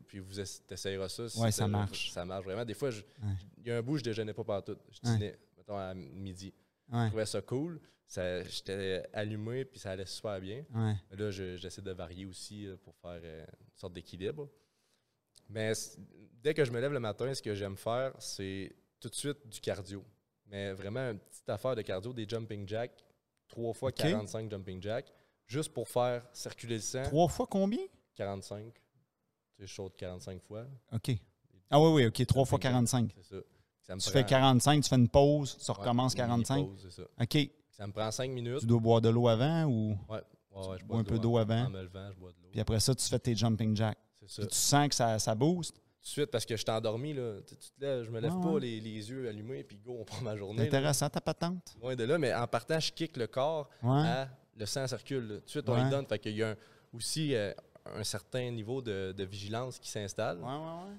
puis 0.08 0.20
vous 0.20 0.40
essayeras 0.40 1.10
ça. 1.10 1.30
si 1.30 1.40
Ouais, 1.40 1.52
ça 1.52 1.68
marche. 1.68 2.12
Ça 2.12 2.26
marche 2.26 2.44
vraiment. 2.46 2.66
Des 2.66 2.74
fois, 2.74 2.90
je- 2.92 3.02
Ouais. 3.02 3.34
il 3.58 3.68
y 3.68 3.72
a 3.72 3.78
un 3.78 3.82
bout, 3.82 3.98
je 3.98 4.04
déjeunais 4.04 4.34
pas 4.34 4.44
partout. 4.44 4.76
Je 4.92 5.00
dînais, 5.02 5.38
mettons, 5.58 5.78
à 5.78 5.94
midi. 5.94 6.54
Je 6.92 7.08
trouvais 7.08 7.26
ça 7.26 7.42
cool. 7.42 7.80
Ça- 8.08 8.44
J'étais 8.44 9.04
allumé, 9.14 9.66
puis 9.66 9.80
ça 9.80 9.92
allait 9.92 10.06
super 10.08 10.40
bien. 10.42 10.66
Là, 11.12 11.30
je- 11.32 11.56
j'essaie 11.58 11.84
de 11.84 11.92
varier 11.92 12.26
aussi 12.26 12.66
euh, 12.68 12.76
pour 12.84 12.96
faire 12.96 13.22
euh, 13.24 13.46
une 13.62 13.78
sorte 13.78 13.94
d'équilibre. 13.94 14.50
Mais 15.50 15.74
dès 16.44 16.54
que 16.54 16.64
je 16.64 16.72
me 16.72 16.80
lève 16.80 16.94
le 16.94 17.00
matin, 17.00 17.34
ce 17.34 17.42
que 17.42 17.54
j'aime 17.56 17.76
faire, 17.78 18.14
c'est 18.20 18.76
tout 19.00 19.10
de 19.10 19.16
suite 19.16 19.48
du 19.48 19.60
cardio. 19.60 20.04
Mais 20.48 20.74
vraiment, 20.74 21.12
une 21.12 21.20
petite 21.20 21.50
affaire 21.50 21.76
de 21.76 21.82
cardio, 21.82 22.14
des 22.14 22.28
jumping 22.28 22.68
jacks, 22.68 23.04
trois 23.48 23.74
fois 23.74 23.90
OK. 23.90 23.96
45 23.96 24.50
jumping 24.50 24.82
jacks, 24.82 25.12
juste 25.48 25.74
pour 25.74 25.88
faire 25.88 26.24
circuler 26.34 26.76
le 26.76 26.82
sang. 26.82 27.04
Trois 27.04 27.28
fois 27.28 27.48
combien? 27.48 27.80
45. 28.16 28.74
Tu 28.74 28.82
sais, 29.62 29.68
je 29.68 29.74
saute 29.74 29.96
45 29.98 30.42
fois. 30.42 30.66
OK. 30.92 31.12
Ah 31.70 31.80
oui, 31.80 31.90
oui, 31.94 32.06
OK. 32.08 32.26
Trois 32.26 32.46
fois 32.46 32.58
Jumping 32.62 32.64
jack, 32.64 32.72
45. 32.72 33.12
C'est 33.16 33.36
ça. 33.36 33.42
Ça 33.82 33.96
me 33.96 34.00
Tu 34.02 34.10
prend- 34.12 34.20
fais 34.20 34.26
45, 34.26 34.84
tu 34.84 34.90
fais 34.90 34.96
une 34.98 35.10
pause, 35.10 35.58
tu 35.58 35.72
ouais, 35.72 35.78
recommences 35.78 36.14
mini 36.16 36.28
45. 36.28 36.66
pause, 36.68 36.80
c'est 36.84 37.02
ça. 37.02 37.08
OK. 37.22 37.50
Ça 37.72 37.88
me 37.88 37.92
prend 37.94 38.12
5 38.12 38.30
minutes. 38.32 38.60
Tu 38.60 38.66
dois 38.68 38.80
boire 38.80 39.02
de 39.02 39.10
l'eau 39.10 39.28
avant 39.28 39.66
ou. 39.66 39.98
Ouais, 40.10 40.22
ouais, 40.52 40.68
ouais, 40.68 40.78
je 40.80 40.86
bois 40.86 41.00
un 41.00 41.04
de 41.04 41.08
peu 41.08 41.18
d'eau 41.18 41.38
avant? 41.38 41.66
En 41.66 41.70
me 41.70 41.82
levant, 41.82 42.12
je 42.12 42.18
bois 42.20 42.32
de 42.32 42.38
l'eau. 42.44 42.50
Puis 42.52 42.60
après 42.60 42.80
ça, 42.80 42.94
tu 42.94 43.08
fais 43.08 43.20
tes 43.20 43.36
jumping 43.36 43.76
jacks. 43.76 43.98
Ça. 44.28 44.46
Tu 44.46 44.56
sens 44.56 44.90
que 44.90 44.96
ça, 44.96 45.18
ça 45.20 45.36
booste. 45.36 45.76
Tout 45.76 45.82
de 46.04 46.08
suite, 46.08 46.32
parce 46.32 46.46
que 46.46 46.56
je 46.56 46.62
suis 46.62 46.72
endormi, 46.72 47.14
là. 47.14 47.40
Tu, 47.46 47.56
tu 47.58 47.70
te 47.72 47.82
lèves, 47.86 48.04
je 48.06 48.10
me 48.12 48.20
lève 48.20 48.32
Ah 48.36 48.42
pas 48.42 48.50
ouais. 48.52 48.62
les, 48.62 48.80
les 48.80 49.10
yeux 49.10 49.28
allumés, 49.28 49.64
puis 49.64 49.78
go, 49.78 49.98
on 50.00 50.06
prend 50.06 50.22
ma 50.22 50.36
journée. 50.38 50.60
là. 50.60 50.66
intéressant 50.66 51.10
ta 51.10 51.20
patente. 51.22 51.76
Loin 51.82 51.96
de 51.96 52.04
là, 52.06 52.18
mais 52.18 52.34
en 52.34 52.48
partant, 52.48 52.80
je 52.80 52.92
kick 52.92 53.18
le 53.18 53.28
corps 53.28 53.70
Ouais. 53.84 54.00
à 54.08 54.30
le 54.56 54.66
sang 54.66 54.88
circule. 54.88 55.28
là. 55.28 55.36
Tout 55.40 55.46
de 55.46 55.50
suite, 55.50 55.70
on 55.70 55.88
y 55.88 55.90
donne. 55.90 56.06
Fait 56.06 56.20
qu'il 56.20 56.36
y 56.36 56.44
a 56.44 56.52
un- 56.52 56.56
aussi 56.94 57.36
euh, 57.36 57.54
un 57.86 58.04
certain 58.04 58.50
niveau 58.52 58.82
de, 58.82 59.14
de 59.16 59.24
vigilance 59.24 59.78
qui 59.80 59.90
s'installe. 59.90 60.38
Ouais, 60.40 60.46
ouais, 60.46 60.54
ouais. 60.90 60.96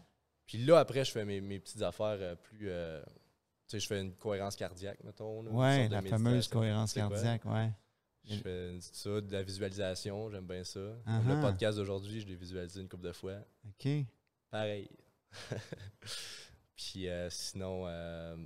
Puis 0.46 0.58
là, 0.58 0.78
après, 0.80 1.04
je 1.04 1.10
fais 1.12 1.24
mes, 1.24 1.40
mes 1.40 1.60
petites 1.60 1.82
affaires 1.82 2.16
euh, 2.20 2.34
plus. 2.34 2.68
euh, 2.68 3.02
tu 3.68 3.76
sais, 3.76 3.80
je 3.80 3.86
fais 3.86 4.00
une 4.00 4.14
cohérence 4.14 4.56
cardiaque, 4.56 4.98
mettons. 5.04 5.44
de 5.44 5.90
la 5.90 6.02
fameuse 6.02 6.48
cohérence 6.48 6.92
cardiaque, 6.92 7.44
ouais. 7.46 7.70
Je 8.30 8.40
fais 8.40 8.78
ça, 8.80 9.20
de 9.20 9.32
la 9.32 9.42
visualisation, 9.42 10.30
j'aime 10.30 10.46
bien 10.46 10.64
ça. 10.64 10.80
Ah 11.06 11.20
Le 11.26 11.40
podcast 11.40 11.76
d'aujourd'hui, 11.78 12.20
je 12.20 12.26
l'ai 12.26 12.36
visualisé 12.36 12.80
une 12.80 12.88
couple 12.88 13.04
de 13.04 13.12
fois. 13.12 13.38
OK. 13.66 13.88
Pareil. 14.50 14.88
Puis 16.76 17.08
euh, 17.08 17.28
sinon, 17.30 17.84
euh, 17.86 18.36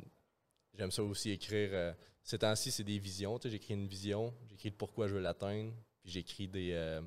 j'aime 0.75 0.91
ça 0.91 1.03
aussi 1.03 1.31
écrire. 1.31 1.71
euh, 1.73 1.93
ces 2.23 2.39
temps-ci, 2.39 2.71
c'est 2.71 2.85
des 2.85 2.99
visions. 2.99 3.39
J'écris 3.45 3.75
une 3.75 3.87
vision, 3.87 4.35
j'écris 4.49 4.71
le 4.71 4.77
pourquoi 4.77 5.09
je 5.09 5.15
veux 5.15 5.21
l'atteindre, 5.21 5.73
puis 6.01 6.11
j'écris 6.11 6.49
des 6.49 7.01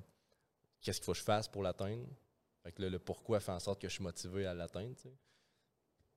qu'est-ce 0.82 1.00
qu'il 1.00 1.06
faut 1.06 1.14
que 1.14 1.18
je 1.18 1.24
fasse 1.24 1.48
pour 1.48 1.64
l'atteindre. 1.64 2.06
Fait 2.64 2.72
que 2.72 2.82
là, 2.84 2.90
le 2.90 3.00
pourquoi 3.00 3.40
fait 3.40 3.52
en 3.52 3.60
sorte 3.60 3.82
que 3.82 3.88
je 3.88 3.94
suis 3.94 4.04
motivé 4.04 4.46
à 4.46 4.54
l'atteindre. 4.54 4.96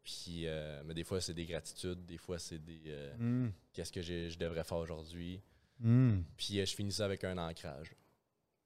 Puis, 0.03 0.47
euh, 0.47 0.83
mais 0.85 0.95
des 0.95 1.05
fois, 1.05 1.21
c'est 1.21 1.35
des 1.35 1.47
gratitudes, 1.47 2.05
des 2.07 2.19
fois, 2.19 2.39
c'est 2.39 2.59
des 2.59 2.81
Hmm. 3.19 3.51
qu'est-ce 3.73 3.93
que 3.93 4.03
je 4.03 4.37
devrais 4.39 4.65
faire 4.65 4.79
aujourd'hui. 4.79 5.41
Hmm. 5.81 6.23
Puis, 6.37 6.61
euh, 6.61 6.67
je 6.67 6.75
finis 6.75 6.93
ça 6.93 7.07
avec 7.07 7.25
un 7.25 7.37
ancrage. 7.39 7.95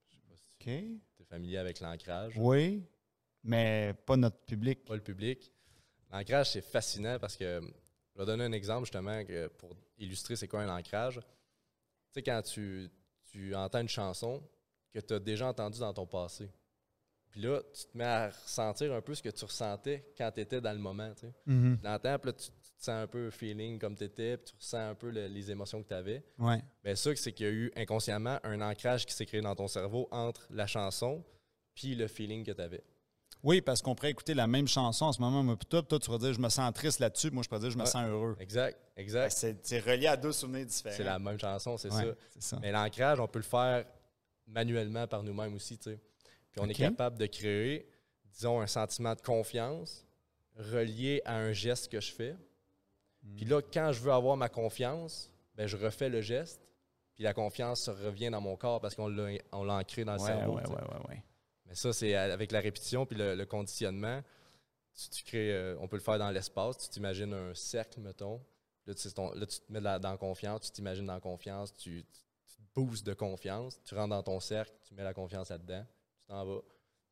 Je 0.09 0.15
sais 0.15 0.23
pas 0.29 0.37
si 0.37 0.49
tu 0.59 1.23
es 1.23 1.25
familier 1.25 1.59
avec 1.59 1.81
l'ancrage? 1.81 2.35
Oui, 2.37 2.85
mais 3.43 3.95
pas 4.07 4.17
notre 4.17 4.39
public. 4.45 4.85
pas 4.85 4.97
le 4.97 5.03
public. 5.03 5.53
L'ancrage, 6.11 6.53
c'est 6.53 6.63
fascinant 6.63 7.19
parce 7.19 7.37
que 7.37 7.61
je 8.15 8.19
vais 8.19 8.27
donner 8.27 8.45
un 8.45 8.53
exemple 8.53 8.85
justement 8.85 9.25
que 9.25 9.49
pour 9.49 9.77
illustrer 9.99 10.37
c'est 10.37 10.49
quoi 10.49 10.63
un 10.63 10.77
ancrage. 10.77 11.17
Tu 11.17 11.23
sais, 12.13 12.23
quand 12.23 12.43
tu, 12.43 12.89
tu 13.31 13.55
entends 13.55 13.81
une 13.81 13.89
chanson 13.89 14.43
que 14.93 15.01
tu 15.01 15.15
as 15.15 15.19
déjà 15.19 15.49
entendue 15.49 15.81
dans 15.81 15.93
ton 15.93 16.07
passé, 16.07 16.49
puis 17.31 17.41
là, 17.43 17.61
tu 17.75 17.87
te 17.87 17.99
mets 17.99 18.05
à 18.05 18.29
ressentir 18.29 18.93
un 18.93 19.01
peu 19.01 19.13
ce 19.13 19.23
que 19.23 19.29
tu 19.29 19.45
ressentais 19.45 20.13
quand 20.17 20.31
tu 20.31 20.41
étais 20.41 20.61
dans 20.61 20.73
le 20.73 20.79
moment. 20.79 21.13
Tu 21.15 21.23
sais. 21.23 21.35
Mhm. 21.47 21.81
L'entends, 21.83 22.19
puis 22.21 22.31
là, 22.31 22.33
tu 22.33 22.49
te 22.85 22.91
sens 22.91 23.03
un 23.03 23.07
peu 23.07 23.31
feeling 23.31 23.79
comme 23.79 23.95
tu 23.97 24.05
étais, 24.05 24.37
puis 24.37 24.47
tu 24.47 24.55
ressens 24.57 24.91
un 24.91 24.95
peu 24.95 25.11
le- 25.11 25.27
les 25.27 25.51
émotions 25.51 25.83
que 25.83 25.89
tu 25.89 25.95
avais. 25.95 26.23
Ouais. 26.39 26.63
Bien, 26.83 26.95
ça, 26.95 27.15
c'est 27.17 27.33
qu'il 27.33 27.47
y 27.47 27.49
a 27.49 27.53
eu 27.53 27.73
inconsciemment 27.77 28.39
un 28.45 28.61
ancrage 28.61 29.07
qui 29.07 29.13
s'est 29.15 29.27
créé 29.27 29.41
dans 29.41 29.55
ton 29.55 29.69
cerveau 29.69 30.09
entre 30.11 30.47
la 30.51 30.67
chanson 30.67 31.25
puis 31.75 31.95
le 31.95 32.07
feeling 32.09 32.45
que 32.45 32.53
tu 32.53 32.61
avais. 32.63 32.83
Oui, 33.43 33.61
parce 33.61 33.83
qu'on 33.83 33.95
pourrait 33.95 34.11
écouter 34.13 34.33
la 34.33 34.47
même 34.47 34.67
chanson 34.67 35.05
en 35.07 35.13
ce 35.13 35.21
moment, 35.21 35.55
puis 35.57 35.67
toi, 35.67 35.83
toi, 35.83 35.99
tu 35.99 36.11
vas 36.11 36.17
dire 36.19 36.33
je 36.33 36.41
me 36.41 36.49
sens 36.49 36.73
triste 36.73 36.99
là-dessus, 37.01 37.31
moi 37.31 37.43
je 37.43 37.49
pourrais 37.49 37.61
dire 37.61 37.71
je 37.71 37.77
me 37.77 37.83
Ouais. 37.83 37.87
sens 37.89 38.07
heureux. 38.09 38.37
Exact, 38.41 38.79
exact. 38.97 39.31
C'est 39.37 39.67
c'est 39.67 39.81
relié 39.81 40.07
à 40.07 40.17
deux 40.17 40.33
souvenirs 40.33 40.65
différents. 40.65 40.97
C'est 40.97 41.05
la 41.05 41.19
même 41.19 41.39
chanson, 41.39 41.77
c'est 41.77 41.93
Ouais, 41.93 42.15
ça. 42.39 42.59
Mais 42.63 42.73
l'ancrage, 42.73 43.21
on 43.21 43.29
peut 43.29 43.41
le 43.41 43.45
faire 43.45 43.85
manuellement 44.47 45.07
par 45.07 45.23
nous-mêmes 45.23 45.55
aussi, 45.55 45.77
tu 45.77 45.91
sais. 45.91 46.01
Puis 46.53 46.61
on 46.61 46.69
est 46.69 46.75
capable 46.75 47.19
de 47.19 47.27
créer, 47.27 47.87
disons, 48.33 48.61
un 48.61 48.67
sentiment 48.67 49.15
de 49.15 49.21
confiance 49.21 50.07
relié 50.57 51.21
à 51.25 51.37
un 51.37 51.53
geste 51.53 51.91
que 51.91 52.01
je 52.01 52.13
fais. 52.13 52.37
Hmm. 53.25 53.37
Puis 53.37 53.45
là, 53.47 53.61
quand 53.63 53.91
je 53.93 54.01
veux 54.01 54.13
avoir 54.13 54.37
ma 54.37 54.49
confiance, 54.49 55.31
ben, 55.55 55.67
je 55.67 55.77
refais 55.77 56.09
le 56.09 56.21
geste, 56.21 56.61
puis 57.15 57.25
la 57.25 57.33
confiance 57.35 57.89
revient 57.89 58.31
dans 58.31 58.41
mon 58.41 58.57
corps 58.57 58.81
parce 58.81 58.95
qu'on 58.95 59.09
l'a 59.09 59.39
on 59.53 59.65
l'a 59.65 59.75
ancré 59.77 60.05
dans 60.05 60.15
le 60.15 60.21
Ouais, 60.21 60.27
cerveau. 60.27 60.57
ouais, 60.59 61.09
ouais. 61.09 61.23
Mais 61.67 61.75
ça, 61.75 61.93
c'est 61.93 62.15
avec 62.15 62.53
la 62.53 62.61
répétition 62.61 63.07
puis 63.07 63.17
le, 63.17 63.35
le 63.35 63.47
conditionnement. 63.47 64.23
Tu, 64.95 65.09
tu 65.11 65.25
crées, 65.25 65.53
euh, 65.53 65.77
on 65.81 65.89
peut 65.89 65.97
le 65.97 66.03
faire 66.03 66.19
dans 66.19 66.31
l'espace. 66.31 66.77
Tu 66.79 66.89
t'imagines 66.89 67.33
un 67.33 67.55
cercle, 67.55 68.01
mettons. 68.01 68.41
Là, 68.87 68.95
tu, 68.95 69.01
c'est 69.01 69.13
ton- 69.13 69.33
là, 69.33 69.47
tu 69.47 69.59
te 69.61 69.73
mets 69.73 69.81
la- 69.81 69.99
dans 69.99 70.17
confiance, 70.17 70.61
tu 70.63 70.71
t'imagines 70.73 71.07
dans 71.07 71.19
confiance, 71.21 71.75
tu, 71.75 72.05
tu, 72.05 72.21
tu 72.47 72.57
te 72.57 72.63
boostes 72.75 73.07
de 73.07 73.15
confiance, 73.15 73.81
tu 73.83 73.95
rentres 73.95 74.11
dans 74.11 74.23
ton 74.23 74.39
cercle, 74.41 74.73
tu 74.87 74.95
mets 74.95 75.03
la 75.03 75.15
confiance 75.15 75.49
là-dedans, 75.49 75.85
tu 76.21 76.27
t'en 76.27 76.45
vas. 76.45 76.61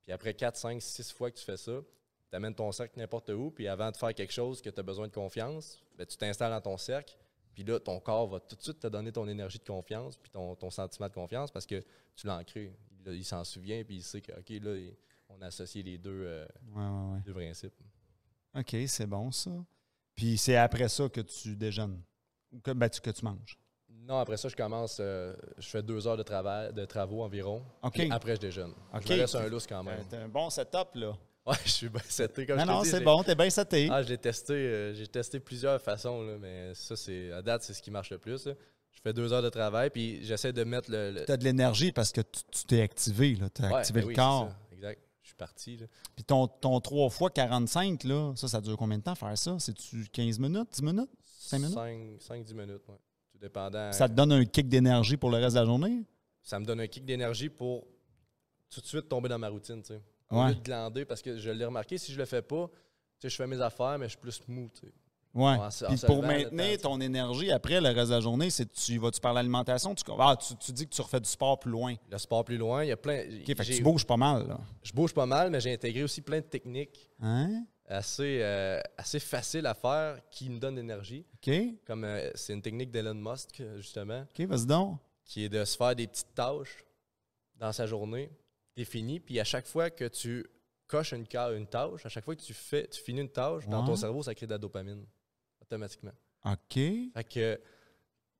Puis 0.04 0.12
après 0.12 0.34
4, 0.34 0.56
5, 0.56 0.82
6 0.82 1.12
fois 1.12 1.30
que 1.30 1.38
tu 1.38 1.44
fais 1.44 1.56
ça, 1.56 1.80
tu 2.32 2.36
amènes 2.36 2.54
ton 2.54 2.72
cercle 2.72 2.98
n'importe 2.98 3.28
où, 3.28 3.50
puis 3.50 3.68
avant 3.68 3.90
de 3.90 3.96
faire 3.96 4.14
quelque 4.14 4.32
chose 4.32 4.62
que 4.62 4.70
tu 4.70 4.80
as 4.80 4.82
besoin 4.82 5.06
de 5.06 5.12
confiance, 5.12 5.82
ben, 5.98 6.06
tu 6.06 6.16
t'installes 6.16 6.50
dans 6.50 6.62
ton 6.62 6.78
cercle, 6.78 7.14
puis 7.54 7.62
là, 7.62 7.78
ton 7.78 8.00
corps 8.00 8.26
va 8.26 8.40
tout 8.40 8.56
de 8.56 8.62
suite 8.62 8.80
te 8.80 8.86
donner 8.86 9.12
ton 9.12 9.28
énergie 9.28 9.58
de 9.58 9.64
confiance, 9.64 10.16
puis 10.16 10.30
ton, 10.30 10.54
ton 10.56 10.70
sentiment 10.70 11.08
de 11.08 11.12
confiance, 11.12 11.50
parce 11.50 11.66
que 11.66 11.82
tu 12.16 12.26
l'as 12.26 12.38
ancré. 12.38 12.72
Il, 13.06 13.12
il 13.14 13.24
s'en 13.24 13.44
souvient, 13.44 13.84
puis 13.84 13.96
il 13.96 14.02
sait 14.02 14.22
que, 14.22 14.32
OK, 14.32 14.48
là, 14.48 14.74
il- 14.76 14.96
on 15.28 15.40
a 15.42 15.46
associé 15.46 15.82
les 15.82 15.98
deux, 15.98 16.24
euh, 16.24 16.46
Ouais, 16.74 16.82
ouais, 16.82 17.12
ouais. 17.14 17.20
deux 17.26 17.34
principes. 17.34 17.74
OK, 18.54 18.76
c'est 18.86 19.06
bon 19.06 19.30
ça. 19.30 19.50
Puis 20.14 20.38
c'est 20.38 20.56
après 20.56 20.88
ça 20.88 21.08
que 21.10 21.20
tu 21.22 21.54
déjeunes. 21.56 22.00
Ou 22.52 22.60
que, 22.60 22.70
ben, 22.70 22.88
tu, 22.88 23.00
que 23.00 23.10
tu 23.10 23.24
manges? 23.24 23.58
Non, 23.88 24.18
après 24.18 24.36
ça, 24.36 24.48
je 24.48 24.56
commence, 24.56 24.98
euh, 25.00 25.34
je 25.58 25.68
fais 25.68 25.82
deux 25.82 26.06
heures 26.06 26.16
de, 26.16 26.22
travail, 26.22 26.72
de 26.72 26.84
travaux 26.86 27.22
environ. 27.22 27.62
OK. 27.82 27.92
puis 27.94 28.10
après, 28.10 28.36
je 28.36 28.40
déjeune. 28.40 28.74
Je 29.00 29.12
me 29.12 29.16
laisse 29.18 29.34
un 29.34 29.46
lousse 29.48 29.66
quand 29.66 29.82
même. 29.82 30.04
T'as 30.08 30.22
un 30.22 30.28
bon 30.28 30.50
setup, 30.50 30.88
là. 30.94 31.16
Ouais, 31.44 31.56
je 31.64 31.70
suis 31.70 31.88
bien 31.88 32.00
seté. 32.08 32.46
Comme 32.46 32.56
Non, 32.58 32.62
je 32.64 32.68
non, 32.70 32.82
dit, 32.82 32.88
c'est 32.90 32.98
j'ai- 32.98 33.04
bon, 33.04 33.22
t'es 33.24 33.34
bien 33.34 33.50
seté. 33.50 33.88
Ah, 33.90 34.02
je 34.02 34.08
l'ai 34.08 34.18
testé. 34.18 34.52
euh, 34.52 34.94
j'ai 34.94 35.08
testé 35.08 35.40
plusieurs 35.40 35.80
façons, 35.82 36.22
là, 36.22 36.36
mais 36.38 36.72
ça, 36.74 36.94
c'est 36.94 37.32
à 37.32 37.42
date, 37.42 37.64
c'est 37.64 37.74
ce 37.74 37.82
qui 37.82 37.90
marche 37.90 38.10
le 38.10 38.18
plus. 38.18 38.46
là. 38.46 38.54
Je 38.92 39.00
fais 39.00 39.12
deux 39.12 39.32
heures 39.32 39.42
de 39.42 39.48
travail, 39.48 39.90
puis 39.90 40.24
j'essaie 40.24 40.52
de 40.52 40.62
mettre 40.62 40.90
le. 40.90 41.10
le- 41.10 41.24
T'as 41.24 41.36
de 41.36 41.42
l'énergie 41.44 41.90
parce 41.90 42.12
que 42.12 42.20
tu 42.20 42.42
tu 42.50 42.64
t'es 42.64 42.80
activé, 42.82 43.34
là. 43.34 43.48
T'as 43.50 43.68
Ouais, 43.70 43.74
activé 43.78 44.00
ben 44.00 44.06
le 44.06 44.08
oui, 44.08 44.14
corps. 44.14 44.48
ça, 44.50 44.56
Exact. 44.76 45.00
Je 45.22 45.26
suis 45.28 45.36
parti. 45.36 45.76
là. 45.78 45.86
Puis 46.14 46.24
ton, 46.24 46.46
ton 46.46 46.78
3 46.80 47.08
fois 47.10 47.30
45, 47.30 48.04
là, 48.04 48.32
ça, 48.36 48.46
ça 48.48 48.60
dure 48.60 48.76
combien 48.76 48.98
de 48.98 49.02
temps 49.02 49.14
faire 49.14 49.36
ça? 49.36 49.56
C'est-tu 49.58 50.04
15 50.12 50.38
minutes, 50.38 50.68
10 50.74 50.82
minutes? 50.82 51.10
Cinq 51.24 51.58
minutes? 51.58 51.76
5-10 52.20 52.54
minutes, 52.54 52.82
ouais. 52.88 52.98
Tout 53.32 53.38
dépendant. 53.40 53.90
Ça 53.92 54.08
te 54.08 54.14
donne 54.14 54.30
un 54.32 54.44
kick 54.44 54.68
d'énergie 54.68 55.16
pour 55.16 55.30
le 55.30 55.38
reste 55.38 55.54
de 55.56 55.60
la 55.60 55.66
journée? 55.66 56.04
ça 56.44 56.58
me 56.60 56.64
donne 56.64 56.80
un 56.80 56.86
kick 56.88 57.04
d'énergie 57.04 57.48
pour 57.48 57.86
tout 58.68 58.80
de 58.80 58.86
suite 58.86 59.08
tomber 59.08 59.28
dans 59.28 59.38
ma 59.38 59.48
routine, 59.48 59.80
tu 59.82 59.94
sais. 59.94 60.02
Au 60.32 60.40
Ouais. 60.40 60.48
lieu 60.48 60.54
de 60.56 60.62
glander, 60.62 61.04
parce 61.04 61.22
que 61.22 61.36
je 61.38 61.50
l'ai 61.50 61.64
remarqué, 61.64 61.98
si 61.98 62.12
je 62.12 62.18
le 62.18 62.24
fais 62.24 62.42
pas, 62.42 62.68
je 63.22 63.28
fais 63.28 63.46
mes 63.46 63.60
affaires, 63.60 63.98
mais 63.98 64.06
je 64.06 64.10
suis 64.10 64.18
plus 64.18 64.40
mou. 64.48 64.68
Ouais. 65.34 65.44
En 65.56 65.68
en 65.68 65.96
pour 66.06 66.22
maintenir 66.22 66.78
ton 66.80 67.00
énergie 67.00 67.50
après 67.52 67.80
le 67.80 67.88
reste 67.88 68.10
de 68.10 68.14
la 68.16 68.20
journée, 68.20 68.50
c'est 68.50 68.70
tu 68.70 68.98
vas-tu 68.98 69.20
par 69.20 69.32
l'alimentation? 69.32 69.94
Tu, 69.94 70.02
ah, 70.18 70.36
tu, 70.36 70.54
tu 70.56 70.72
dis 70.72 70.86
que 70.86 70.94
tu 70.94 71.00
refais 71.00 71.20
du 71.20 71.28
sport 71.28 71.58
plus 71.58 71.70
loin. 71.70 71.94
Le 72.10 72.18
sport 72.18 72.44
plus 72.44 72.58
loin, 72.58 72.82
il 72.84 72.88
y 72.88 72.92
a 72.92 72.96
plein. 72.96 73.20
OK, 73.20 73.46
fait 73.46 73.54
que 73.54 73.62
tu 73.76 73.82
bouges 73.82 74.06
pas 74.06 74.16
mal, 74.18 74.46
là. 74.48 74.58
Je 74.82 74.92
bouge 74.92 75.14
pas 75.14 75.24
mal, 75.24 75.50
mais 75.50 75.60
j'ai 75.60 75.72
intégré 75.72 76.02
aussi 76.02 76.20
plein 76.20 76.40
de 76.40 76.44
techniques 76.46 77.10
Hein? 77.20 77.64
assez, 77.86 78.40
euh, 78.42 78.80
assez 78.98 79.20
faciles 79.20 79.66
à 79.66 79.74
faire 79.74 80.18
qui 80.30 80.48
me 80.50 80.58
donnent 80.58 80.76
l'énergie. 80.76 81.24
OK? 81.36 81.50
Comme 81.86 82.04
euh, 82.04 82.30
c'est 82.34 82.52
une 82.54 82.62
technique 82.62 82.90
d'Elon 82.90 83.14
Musk, 83.14 83.62
justement, 83.76 84.22
OK, 84.38 84.46
vas-y 84.46 84.66
donc. 84.66 84.98
qui 85.24 85.44
est 85.44 85.48
de 85.48 85.64
se 85.64 85.76
faire 85.76 85.94
des 85.96 86.06
petites 86.06 86.34
tâches 86.34 86.84
dans 87.56 87.72
sa 87.72 87.86
journée 87.86 88.30
définies. 88.76 89.20
Puis 89.20 89.38
à 89.40 89.44
chaque 89.44 89.66
fois 89.66 89.90
que 89.90 90.06
tu 90.08 90.46
coches 90.86 91.12
une, 91.12 91.26
une 91.56 91.66
tâche, 91.66 92.04
à 92.04 92.08
chaque 92.08 92.24
fois 92.24 92.36
que 92.36 92.42
tu 92.42 92.54
fais, 92.54 92.86
tu 92.88 93.00
finis 93.00 93.20
une 93.20 93.28
tâche, 93.30 93.66
dans 93.66 93.84
ton 93.84 93.96
cerveau, 93.96 94.22
ça 94.22 94.34
crée 94.34 94.46
de 94.46 94.52
la 94.52 94.58
dopamine 94.58 95.04
automatiquement. 95.60 96.12
OK. 96.44 96.74
Fait 96.74 97.24
que 97.28 97.60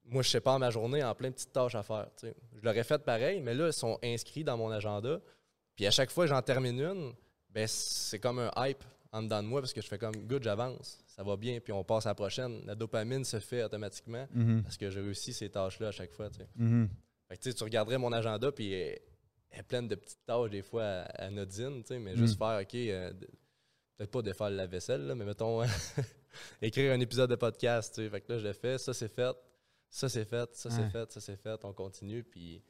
moi, 0.04 0.22
je 0.22 0.28
sépare 0.30 0.58
ma 0.58 0.70
journée 0.70 1.02
en 1.04 1.14
plein 1.14 1.28
de 1.30 1.34
petites 1.34 1.52
tâches 1.52 1.74
à 1.76 1.82
faire. 1.82 2.08
tu 2.16 2.26
sais. 2.26 2.34
Je 2.56 2.60
l'aurais 2.64 2.82
fait 2.84 2.98
pareil, 3.04 3.40
mais 3.40 3.54
là, 3.54 3.68
ils 3.68 3.72
sont 3.72 3.98
inscrits 4.02 4.44
dans 4.44 4.56
mon 4.56 4.70
agenda. 4.70 5.20
Puis 5.76 5.86
à 5.86 5.90
chaque 5.90 6.10
fois 6.10 6.24
que 6.24 6.30
j'en 6.30 6.42
termine 6.42 6.78
une, 6.80 7.12
ben 7.50 7.66
c'est 7.68 8.18
comme 8.18 8.38
un 8.40 8.50
hype 8.56 8.82
en 9.12 9.22
dedans 9.22 9.42
de 9.42 9.48
moi 9.48 9.60
parce 9.60 9.72
que 9.72 9.80
je 9.80 9.86
fais 9.88 9.98
comme 9.98 10.14
good, 10.26 10.42
j'avance, 10.42 10.98
ça 11.06 11.22
va 11.22 11.36
bien, 11.36 11.60
puis 11.60 11.72
on 11.72 11.84
passe 11.84 12.06
à 12.06 12.10
la 12.10 12.14
prochaine. 12.14 12.62
La 12.66 12.74
dopamine 12.74 13.24
se 13.24 13.38
fait 13.40 13.62
automatiquement 13.62 14.26
Mhm. 14.32 14.62
parce 14.62 14.76
que 14.76 14.90
j'ai 14.90 15.00
réussi 15.00 15.32
ces 15.32 15.48
tâches-là 15.50 15.88
à 15.88 15.92
chaque 15.92 16.12
fois. 16.12 16.28
tu 16.30 16.38
sais. 16.38 16.48
Mhm. 16.56 16.88
Fait 17.28 17.36
que, 17.36 17.50
tu 17.50 17.64
regarderais 17.64 17.98
mon 17.98 18.12
agenda, 18.12 18.50
puis 18.52 18.72
est 19.52 19.62
pleine 19.62 19.88
de 19.88 19.94
petites 19.94 20.24
tâches, 20.24 20.50
des 20.50 20.62
fois 20.62 20.84
à- 20.84 21.24
anodines, 21.26 21.82
tu 21.82 21.88
sais, 21.88 21.98
mais 21.98 22.16
juste 22.16 22.34
Mm. 22.34 22.38
faire, 22.38 22.60
OK, 22.62 22.74
euh, 22.74 23.12
peut-être 23.96 24.10
pas 24.10 24.22
de 24.22 24.32
faire 24.32 24.50
la 24.50 24.66
vaisselle, 24.66 25.06
là, 25.06 25.14
mais 25.14 25.24
mettons, 25.24 25.62
écrire 26.62 26.92
un 26.92 27.00
épisode 27.00 27.30
de 27.30 27.36
podcast, 27.36 27.94
tu 27.94 28.02
sais. 28.02 28.10
Fait 28.10 28.20
que 28.20 28.32
là, 28.32 28.38
je 28.38 28.44
le 28.46 28.52
fais, 28.52 28.78
ça 28.78 28.94
c'est 28.94 29.08
fait, 29.08 29.36
ça 29.90 30.08
c'est 30.08 30.24
fait, 30.24 30.54
ça 30.54 30.70
c'est 30.70 30.88
fait, 30.90 31.12
ça 31.12 31.20
c'est 31.20 31.36
fait, 31.36 31.64
on 31.64 31.72
continue, 31.72 32.24
puis 32.24 32.62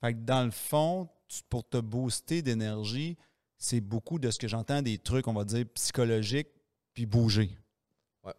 Fait 0.00 0.14
que 0.14 0.18
dans 0.20 0.44
le 0.44 0.50
fond, 0.52 1.08
tu- 1.26 1.42
pour 1.48 1.68
te 1.68 1.78
booster 1.78 2.40
d'énergie, 2.42 3.16
c'est 3.56 3.80
beaucoup 3.80 4.18
de 4.20 4.30
ce 4.30 4.38
que 4.38 4.46
j'entends 4.46 4.80
des 4.82 4.98
trucs, 4.98 5.26
on 5.26 5.32
va 5.32 5.44
dire, 5.44 5.64
psychologiques, 5.74 6.48
puis 6.94 7.04
bouger. 7.06 7.50
Ouais. 8.22 8.34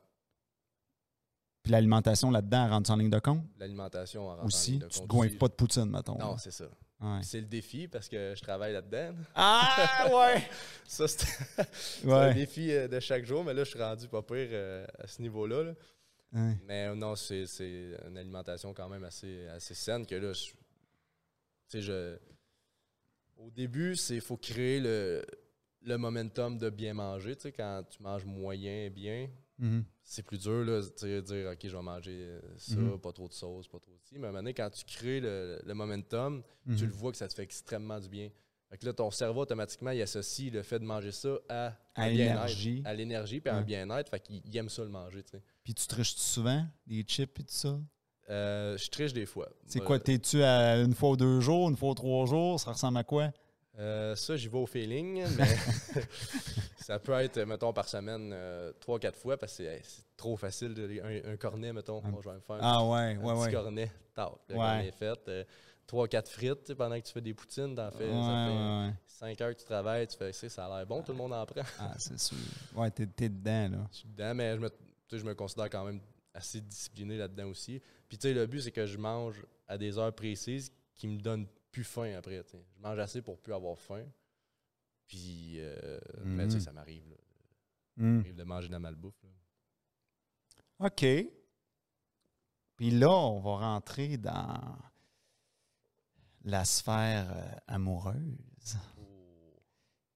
Puis 1.63 1.71
l'alimentation 1.73 2.31
là-dedans, 2.31 2.65
elle 2.65 2.71
rentre 2.71 2.91
en 2.91 2.95
ligne 2.95 3.09
de 3.09 3.19
compte? 3.19 3.43
L'alimentation 3.57 4.29
en 4.29 4.45
aussi. 4.45 4.71
ligne 4.71 4.79
de 4.81 4.85
Tu 4.87 4.93
te 4.93 4.99
compte 4.99 5.07
goinfres 5.09 5.31
aussi. 5.31 5.37
pas 5.37 5.47
de 5.49 5.53
poutine, 5.53 5.85
mettons. 5.89 6.17
Non, 6.17 6.37
c'est 6.37 6.51
ça. 6.51 6.69
Ouais. 7.01 7.19
C'est 7.23 7.39
le 7.39 7.45
défi 7.47 7.87
parce 7.87 8.09
que 8.09 8.33
je 8.35 8.41
travaille 8.41 8.73
là-dedans. 8.73 9.15
Ah, 9.33 10.07
ouais! 10.13 10.43
Ça, 10.85 11.07
c'est 11.07 11.25
c'est 11.73 12.05
un 12.11 12.27
ouais. 12.27 12.33
défi 12.33 12.71
euh, 12.71 12.87
de 12.89 12.99
chaque 12.99 13.25
jour, 13.25 13.43
mais 13.43 13.53
là, 13.53 13.63
je 13.63 13.69
suis 13.69 13.79
rendu 13.81 14.07
pas 14.09 14.21
pire 14.21 14.47
euh, 14.51 14.85
à 14.97 15.07
ce 15.07 15.21
niveau-là. 15.21 15.63
là. 15.63 15.73
Ouais. 16.33 16.57
Mais 16.67 16.87
euh, 16.87 16.95
non, 16.95 17.15
c'est 17.15 17.45
c'est 17.45 17.91
une 18.07 18.17
alimentation 18.17 18.73
quand 18.73 18.89
même 18.89 19.03
assez, 19.05 19.47
assez 19.47 19.73
saine 19.75 20.05
que 20.05 20.15
là, 20.15 20.33
je, 20.33 21.79
je, 21.79 22.17
au 23.37 23.49
début, 23.49 23.95
il 24.09 24.21
faut 24.21 24.37
créer 24.37 24.79
le, 24.81 25.25
le 25.83 25.97
momentum 25.97 26.57
de 26.57 26.69
bien 26.69 26.93
manger. 26.93 27.35
Tu 27.35 27.43
sais, 27.43 27.51
quand 27.53 27.83
tu 27.89 28.03
manges 28.03 28.25
moyen, 28.25 28.89
bien, 28.89 29.29
Mhm. 29.57 29.83
C'est 30.11 30.23
plus 30.23 30.39
dur 30.39 30.63
là, 30.65 30.81
tu 30.97 31.05
de 31.05 31.21
dire 31.21 31.49
OK, 31.51 31.59
je 31.63 31.75
vais 31.75 31.81
manger 31.83 32.11
euh, 32.21 32.41
ça, 32.57 32.75
Mhm. 32.75 32.99
pas 32.99 33.11
trop 33.11 33.27
de 33.27 33.33
sauce, 33.33 33.67
pas 33.67 33.79
trop 33.79 33.91
de 33.91 34.01
ci. 34.03 34.17
Mais 34.17 34.25
à 34.25 34.29
un 34.29 34.31
moment 34.31 34.39
donné, 34.39 34.53
quand 34.53 34.69
tu 34.69 34.83
crées 34.85 35.19
le, 35.19 35.61
le 35.63 35.73
momentum, 35.73 36.41
tu 36.65 36.71
Mhm. 36.71 36.81
le 36.81 36.93
vois 36.93 37.11
que 37.11 37.17
ça 37.17 37.27
te 37.27 37.33
fait 37.33 37.43
extrêmement 37.43 37.99
du 37.99 38.09
bien. 38.09 38.29
Fait 38.69 38.77
que 38.77 38.85
là, 38.85 38.93
ton 38.93 39.09
cerveau, 39.11 39.41
automatiquement, 39.41 39.91
il 39.91 40.01
associe 40.01 40.51
le 40.51 40.61
fait 40.63 40.79
de 40.79 40.85
manger 40.85 41.11
ça 41.11 41.37
à, 41.49 41.73
À 41.95 42.07
l'énergie. 42.09 42.81
à 42.85 42.93
l'énergie 42.93 43.39
puis 43.39 43.49
à 43.49 43.55
un 43.57 43.61
bien-être. 43.63 44.09
Fait 44.09 44.19
qu'il 44.19 44.41
il 44.45 44.57
aime 44.57 44.69
ça 44.69 44.83
le 44.83 44.89
manger, 44.89 45.23
tu 45.23 45.31
sais. 45.31 45.43
Puis 45.63 45.73
tu 45.73 45.87
triches 45.87 46.15
souvent, 46.15 46.65
des 46.87 47.01
chips 47.03 47.39
et 47.39 47.43
tout 47.43 47.53
ça? 47.53 47.79
Euh, 48.29 48.77
je 48.77 48.89
triche 48.89 49.11
des 49.13 49.25
fois. 49.25 49.49
C'est 49.65 49.79
quoi, 49.83 49.99
t'es-tu 49.99 50.43
à 50.43 50.77
une 50.81 50.93
fois 50.93 51.09
ou 51.11 51.17
deux 51.17 51.39
jours, 51.39 51.67
une 51.69 51.75
fois 51.77 51.89
ou 51.89 51.95
trois 51.95 52.25
jours? 52.27 52.59
Ça 52.59 52.71
ressemble 52.73 52.97
à 52.99 53.03
quoi? 53.03 53.31
Euh, 53.79 54.15
ça, 54.15 54.35
j'y 54.37 54.47
vais 54.47 54.57
au 54.57 54.67
feeling, 54.67 55.25
mais 55.35 55.55
ça 56.89 56.99
peut 56.99 57.11
être, 57.13 57.39
mettons, 57.41 57.71
par 57.71 57.87
semaine, 57.87 58.31
euh, 58.33 58.73
trois, 58.79 58.97
quatre 58.99 59.17
fois, 59.17 59.37
parce 59.37 59.51
que 59.57 59.63
c'est 59.63 59.81
c'est 59.83 60.03
trop 60.17 60.35
facile. 60.35 60.73
De, 60.73 60.99
un, 61.01 61.33
un 61.33 61.37
cornet, 61.37 61.71
mettons, 61.71 62.03
Un- 62.03 62.09
Bon, 62.09 62.21
je 62.21 62.29
vais 62.29 62.35
me 62.35 62.41
faire 62.41 62.57
Ah 62.61 62.83
ouais, 62.83 62.89
un 63.15 63.17
ouais, 63.17 63.33
petit 63.33 63.41
ouais. 63.41 63.51
cornet. 63.51 63.91
Tac, 64.15 64.29
le 64.49 64.55
cornet 64.55 64.87
est 64.87 64.91
fait. 64.91 65.19
euh, 65.27 65.43
trois, 65.85 66.07
quatre 66.07 66.29
frites, 66.29 66.59
tu 66.61 66.65
sais, 66.67 66.75
pendant 66.75 66.99
que 66.99 67.05
tu 67.05 67.13
fais 67.13 67.21
des 67.21 67.33
poutines, 67.33 67.75
t'en 67.75 67.91
fais, 67.91 68.05
Ouais, 68.09 68.21
ça 68.21 68.43
fait 68.45 68.49
ouais, 68.51 68.87
ouais. 68.87 68.93
cinq 69.05 69.41
heures 69.41 69.53
que 69.55 69.59
tu 69.59 69.65
travailles, 69.65 70.07
tu 70.07 70.17
fais, 70.17 70.31
ça, 70.33 70.49
ça 70.49 70.65
a 70.65 70.77
l'air 70.77 70.87
bon, 70.87 71.01
tout 71.03 71.11
le 71.11 71.17
monde 71.17 71.33
en 71.33 71.45
prend. 71.45 71.61
Ah, 71.79 71.93
c'est 71.97 72.19
sûr. 72.19 72.37
Ouais, 72.75 72.89
t'es, 72.91 73.05
dedans, 73.05 73.69
là. 73.77 73.87
Je 73.91 73.97
suis 73.97 74.07
dedans, 74.09 74.33
mais 74.35 74.55
je 74.55 74.59
me, 74.59 74.69
je 75.11 75.23
me 75.23 75.33
considère 75.35 75.69
quand 75.69 75.85
même 75.85 75.99
assez 76.33 76.59
discipliné 76.61 77.17
là-dedans 77.17 77.47
aussi. 77.47 77.81
Puis, 78.07 78.17
tu 78.17 78.27
sais, 78.27 78.33
le 78.33 78.45
but, 78.47 78.61
c'est 78.61 78.71
que 78.71 78.85
je 78.85 78.97
mange 78.97 79.43
à 79.67 79.77
des 79.77 79.97
heures 79.97 80.13
précises 80.13 80.71
qui 80.95 81.07
me 81.07 81.19
donnent 81.19 81.47
plus 81.71 81.83
faim 81.83 82.13
après. 82.17 82.41
Je 82.51 82.81
mange 82.81 82.97
assez 82.99 83.21
pour 83.21 83.37
plus 83.39 83.53
avoir 83.53 83.77
faim. 83.79 84.03
Puis, 85.09 85.55
euh, 85.59 85.99
mais 86.23 86.45
tu 86.45 86.51
sais, 86.51 86.57
Mhm. 86.57 86.63
ça 86.63 86.71
m'arrive. 86.71 87.09
là. 87.09 87.15
Ça 87.97 88.03
m'arrive 88.03 88.35
de 88.35 88.43
manger 88.43 88.67
de 88.67 88.73
la 88.73 88.79
malbouffe. 88.79 89.21
là. 89.23 90.87
OK. 90.87 91.05
Puis 92.77 92.91
là, 92.91 93.09
on 93.09 93.39
va 93.41 93.57
rentrer 93.57 94.15
dans 94.17 94.77
la 96.45 96.63
sphère 96.63 97.29
euh, 97.35 97.51
amoureuse. 97.67 98.77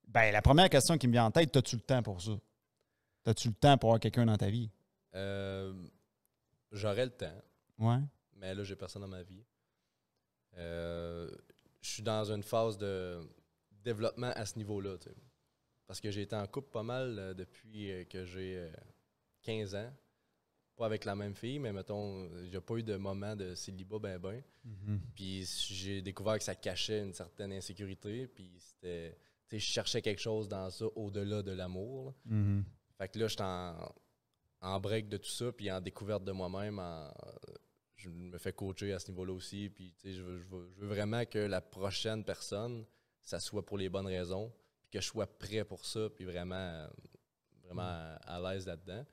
Ben, 0.07 0.31
la 0.31 0.41
première 0.43 0.69
question 0.69 0.97
qui 0.97 1.07
me 1.07 1.11
vient 1.13 1.25
en 1.25 1.31
tête, 1.31 1.55
as-tu 1.57 1.75
le 1.75 1.81
temps 1.81 2.03
pour 2.03 2.21
ça? 2.21 2.31
As-tu 3.25 3.47
le 3.49 3.53
temps 3.55 3.77
pour 3.79 3.89
avoir 3.89 3.99
quelqu'un 3.99 4.25
dans 4.27 4.37
ta 4.37 4.49
vie? 4.49 4.69
Euh, 5.15 5.73
J'aurais 6.71 7.05
le 7.05 7.11
temps, 7.11 7.41
Ouais. 7.79 7.99
mais 8.35 8.53
là, 8.55 8.63
j'ai 8.63 8.75
personne 8.75 9.01
dans 9.01 9.07
ma 9.07 9.21
vie. 9.23 9.43
Euh, 10.57 11.29
je 11.81 11.89
suis 11.89 12.03
dans 12.03 12.31
une 12.31 12.43
phase 12.43 12.77
de 12.77 13.19
développement 13.83 14.31
à 14.35 14.45
ce 14.45 14.57
niveau-là. 14.57 14.97
Parce 15.87 15.99
que 15.99 16.11
j'ai 16.11 16.21
été 16.23 16.35
en 16.35 16.47
couple 16.47 16.69
pas 16.71 16.83
mal 16.83 17.17
euh, 17.19 17.33
depuis 17.33 17.91
euh, 17.91 18.03
que 18.05 18.25
j'ai 18.25 18.57
euh, 18.57 18.71
15 19.43 19.75
ans. 19.75 19.93
Pas 20.75 20.87
avec 20.87 21.05
la 21.05 21.15
même 21.15 21.35
fille, 21.35 21.59
mais 21.59 21.71
mettons, 21.71 22.25
a 22.25 22.61
pas 22.61 22.75
eu 22.77 22.83
de 22.83 22.95
moment 22.95 23.35
de 23.35 23.53
célibat 23.53 23.99
ben 23.99 24.17
ben. 24.17 24.43
Mhm. 24.63 25.01
Puis 25.13 25.45
j'ai 25.69 26.01
découvert 26.01 26.37
que 26.39 26.43
ça 26.43 26.55
cachait 26.55 27.01
une 27.01 27.13
certaine 27.13 27.53
insécurité. 27.53 28.27
Puis 28.27 28.55
c'était. 28.59 29.15
Tu 29.49 29.55
sais, 29.55 29.59
je 29.59 29.71
cherchais 29.71 30.01
quelque 30.01 30.21
chose 30.21 30.47
dans 30.49 30.69
ça 30.71 30.85
au-delà 30.95 31.43
de 31.43 31.51
l'amour. 31.51 32.15
Mhm. 32.25 32.63
Fait 32.97 33.07
que 33.07 33.19
là, 33.19 33.27
j'étais 33.27 33.43
en, 33.43 33.93
en 34.61 34.79
break 34.79 35.09
de 35.09 35.17
tout 35.17 35.29
ça, 35.29 35.51
puis 35.51 35.69
en 35.71 35.79
découverte 35.79 36.23
de 36.23 36.31
moi-même. 36.31 36.79
en- 36.79 37.11
je 37.95 38.09
me 38.09 38.37
fais 38.37 38.51
coacher 38.51 38.91
à 38.93 38.99
ce 38.99 39.11
niveau-là 39.11 39.31
aussi. 39.33 39.69
Puis, 39.69 39.93
tu 39.93 40.01
sais, 40.09 40.13
je 40.13 40.23
veux, 40.23 40.39
je 40.39 40.45
veux- 40.47 40.69
je 40.73 40.79
veux 40.81 40.87
vraiment 40.87 41.23
que 41.25 41.37
la 41.39 41.61
prochaine 41.61 42.23
personne, 42.25 42.83
ça 43.23 43.39
soit 43.39 43.65
pour 43.65 43.77
les 43.77 43.89
bonnes 43.89 44.07
raisons, 44.07 44.51
puis 44.81 44.91
que 44.91 45.01
je 45.01 45.07
sois 45.07 45.25
prêt 45.27 45.63
pour 45.63 45.85
ça, 45.85 46.07
puis 46.15 46.25
vraiment, 46.25 46.87
vraiment 47.63 47.81
à, 47.83 48.35
à 48.35 48.39
l'aise 48.53 48.67
là-dedans. 48.67 49.03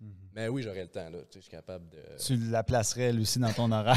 Mhm. 0.00 0.14
Mais 0.32 0.48
oui, 0.48 0.62
j'aurais 0.62 0.82
le 0.82 0.88
temps, 0.90 1.08
là. 1.08 1.18
Tu 1.20 1.24
sais, 1.34 1.36
je 1.36 1.40
suis 1.42 1.50
capable 1.50 1.88
de. 1.88 2.02
Tu 2.18 2.36
la 2.36 2.62
placerais, 2.64 3.04
elle 3.04 3.20
aussi, 3.20 3.38
dans 3.38 3.52
ton 3.52 3.70
horaire. 3.70 3.96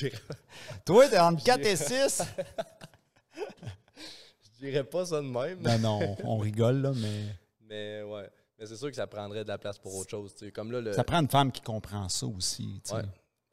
Toi, 0.84 1.08
t'es 1.08 1.18
entre 1.18 1.42
4 1.44 1.60
et 1.64 1.76
6? 1.76 2.22
je 4.42 4.66
dirais 4.66 4.84
pas 4.84 5.06
ça 5.06 5.20
de 5.22 5.26
même. 5.26 5.60
non, 5.62 5.78
non, 5.78 6.16
on 6.24 6.38
rigole, 6.38 6.82
là, 6.82 6.92
mais 6.94 7.24
Mais 7.60 8.02
ouais. 8.02 8.28
Mais 8.58 8.66
c'est 8.66 8.76
sûr 8.76 8.88
que 8.88 8.96
ça 8.96 9.06
prendrait 9.06 9.42
de 9.42 9.48
la 9.48 9.58
place 9.58 9.78
pour 9.78 9.94
autre 9.96 10.10
chose. 10.10 10.32
tu 10.34 10.46
sais. 10.46 10.52
Comme 10.52 10.70
là, 10.72 10.80
le, 10.80 10.92
ça 10.92 11.04
prend 11.04 11.20
une 11.20 11.28
femme 11.28 11.50
qui 11.52 11.60
comprend 11.60 12.08
ça 12.08 12.26
aussi. 12.26 12.80
tu 12.84 12.90
sais. 12.90 12.96
Ouais. 12.96 13.02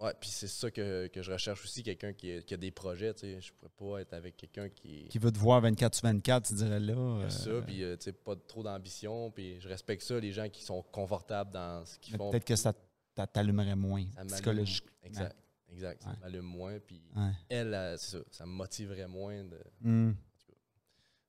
Ouais, 0.01 0.13
puis 0.19 0.29
c'est 0.31 0.47
ça 0.47 0.71
que, 0.71 1.05
que 1.07 1.21
je 1.21 1.31
recherche 1.31 1.63
aussi, 1.63 1.83
quelqu'un 1.83 2.11
qui, 2.11 2.31
a- 2.31 2.41
qui 2.41 2.55
a 2.55 2.57
des 2.57 2.71
projets, 2.71 3.13
tu 3.13 3.19
sais. 3.21 3.39
Je 3.39 3.53
pourrais 3.53 3.69
pas 3.95 4.01
être 4.01 4.13
avec 4.13 4.35
quelqu'un 4.35 4.67
qui, 4.67 5.05
Qui 5.05 5.19
veut 5.19 5.31
te 5.31 5.37
voir 5.37 5.61
24 5.61 5.93
sur 5.93 6.03
24, 6.07 6.47
tu 6.47 6.53
dirais 6.55 6.79
là. 6.79 6.93
euh, 6.95 7.29
ça, 7.29 7.61
puis 7.61 7.83
euh, 7.83 7.95
tu 7.97 8.05
sais, 8.05 8.11
pas 8.11 8.35
trop 8.35 8.63
d'ambition, 8.63 9.29
puis 9.29 9.59
je 9.61 9.67
respecte 9.69 10.01
ça, 10.01 10.19
les 10.19 10.31
gens 10.31 10.49
qui 10.49 10.63
sont 10.63 10.81
confortables 10.81 11.51
dans 11.51 11.85
ce 11.85 11.99
qu'ils 11.99 12.17
font. 12.17 12.31
Peut-être 12.31 12.45
que 12.45 12.55
ça 12.55 12.73
t'a- 13.13 13.27
t'allumerait 13.27 13.75
moins, 13.75 14.05
Ça 14.15 14.25
psychologiquement. 14.25 14.91
Exact, 15.03 15.35
exact. 15.71 16.01
Ça 16.01 16.17
m'allume 16.19 16.45
moins, 16.45 16.79
puis 16.79 17.03
Ouais. 17.15 17.31
elle, 17.49 17.95
c'est 17.99 18.17
ça, 18.17 18.23
ça 18.31 18.45
me 18.47 18.51
motiverait 18.53 19.07
moins. 19.07 19.43
De... 19.43 19.59
Mhm. 19.81 20.15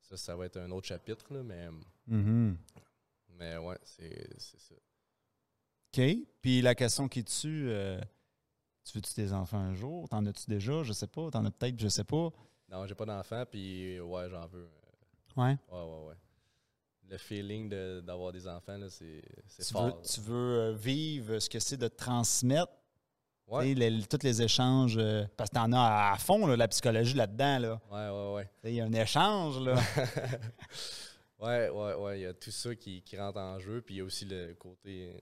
Ça, 0.00 0.16
ça 0.16 0.34
va 0.34 0.46
être 0.46 0.56
un 0.56 0.70
autre 0.70 0.86
chapitre, 0.86 1.26
là, 1.34 1.42
mais, 1.42 1.68
Mhm. 2.06 2.56
mais 3.38 3.58
ouais, 3.58 3.76
c'est 3.84 4.28
c'est 4.38 4.60
ça. 4.60 4.74
OK. 5.94 6.16
Puis 6.40 6.62
la 6.62 6.74
question 6.74 7.06
qui 7.06 7.22
tue, 7.22 7.68
euh, 7.68 8.00
tu 8.84 8.98
veux-tu 8.98 9.14
des 9.14 9.32
enfants 9.32 9.58
un 9.58 9.74
jour? 9.74 10.08
T'en 10.08 10.24
as-tu 10.26 10.44
déjà? 10.48 10.82
Je 10.82 10.92
sais 10.92 11.06
pas. 11.06 11.30
T'en 11.30 11.44
as 11.44 11.50
peut-être, 11.50 11.78
je 11.78 11.88
sais 11.88 12.04
pas. 12.04 12.30
Non, 12.70 12.86
j'ai 12.86 12.94
pas 12.94 13.04
d'enfant, 13.06 13.44
puis 13.50 14.00
ouais, 14.00 14.28
j'en 14.30 14.46
veux. 14.46 14.68
Ouais. 15.36 15.56
Ouais, 15.70 15.78
ouais, 15.78 16.06
ouais. 16.08 16.14
Le 17.08 17.18
feeling 17.18 17.68
de- 17.68 18.00
d'avoir 18.06 18.32
des 18.32 18.46
enfants, 18.48 18.78
là, 18.78 18.88
c'est 18.88 19.22
Tu 19.58 19.72
fort. 19.72 19.82
veux, 19.84 19.90
là. 19.90 19.96
tu 20.02 20.20
veux 20.20 20.60
euh, 20.60 20.72
vivre 20.72 21.38
ce 21.38 21.50
que 21.50 21.58
c'est 21.58 21.76
de 21.76 21.88
transmettre 21.88 22.72
Ouais. 23.48 23.66
tu 23.68 23.74
les- 23.74 24.02
tous 24.04 24.22
les 24.22 24.40
échanges. 24.40 24.96
euh, 24.96 25.26
parce 25.36 25.50
que 25.50 25.56
t'en 25.56 25.70
as 25.72 26.12
à 26.12 26.16
fond, 26.16 26.46
là, 26.46 26.56
la 26.56 26.68
psychologie 26.68 27.14
là-dedans. 27.14 27.58
Là. 27.58 27.80
Ouais, 27.90 28.08
ouais, 28.08 28.34
ouais. 28.36 28.50
Tu 28.62 28.68
Il 28.70 28.74
y 28.76 28.80
a 28.80 28.84
un 28.86 28.92
échange. 28.94 29.58
Là. 29.60 29.74
ouais, 31.40 31.68
ouais, 31.68 31.94
ouais. 31.94 32.18
Il 32.20 32.22
y 32.22 32.26
a 32.26 32.32
tout 32.34 32.50
ça 32.50 32.74
qui, 32.74 33.02
qui 33.02 33.16
rentre 33.18 33.38
en 33.38 33.58
jeu. 33.58 33.82
Puis 33.82 33.96
il 33.96 33.98
y 33.98 34.00
a 34.00 34.04
aussi 34.04 34.24
le 34.24 34.54
côté 34.54 35.10
euh, 35.14 35.18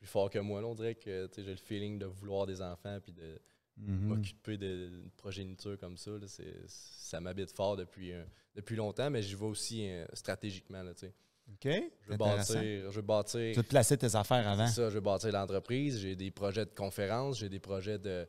plus 0.00 0.08
fort 0.08 0.30
que 0.30 0.38
moi. 0.38 0.60
là. 0.62 0.66
on 0.66 0.74
dirait 0.74 0.94
que 0.94 1.28
j'ai 1.36 1.44
le 1.44 1.56
feeling 1.56 1.98
de 1.98 2.06
vouloir 2.06 2.46
des 2.46 2.60
enfants 2.62 2.98
puis 3.02 3.12
de 3.12 3.38
Mhm. 3.76 4.08
m'occuper 4.08 4.56
de- 4.58 4.88
d'une 4.88 5.10
progéniture 5.10 5.78
comme 5.78 5.96
ça. 5.96 6.10
là. 6.10 6.26
Ça 6.66 7.20
m'habite 7.20 7.52
fort 7.54 7.76
depuis, 7.76 8.12
euh, 8.12 8.24
depuis 8.54 8.76
longtemps, 8.76 9.10
mais 9.10 9.22
j'y 9.22 9.34
vais 9.34 9.44
aussi 9.46 9.88
euh, 9.88 10.04
stratégiquement. 10.14 10.82
Là. 10.82 10.92
OK. 10.92 11.64
je 11.64 12.10
veux 12.10 12.16
bâtir, 12.16 12.90
je 12.90 12.96
veux 12.96 13.02
bâtir 13.02 13.52
Tu 13.54 13.58
as 13.60 13.62
placé 13.62 13.96
tes 13.98 14.14
affaires 14.16 14.46
avant? 14.48 14.66
c'est 14.66 14.74
ça, 14.82 14.88
je 14.88 14.94
veux 14.94 15.00
bâtir 15.00 15.32
l'entreprise. 15.32 15.98
J'ai 16.00 16.14
des 16.16 16.30
projets 16.30 16.64
de 16.64 16.70
conférences, 16.70 17.38
j'ai 17.38 17.48
des 17.48 17.60
projets 17.60 17.98
de. 17.98 18.26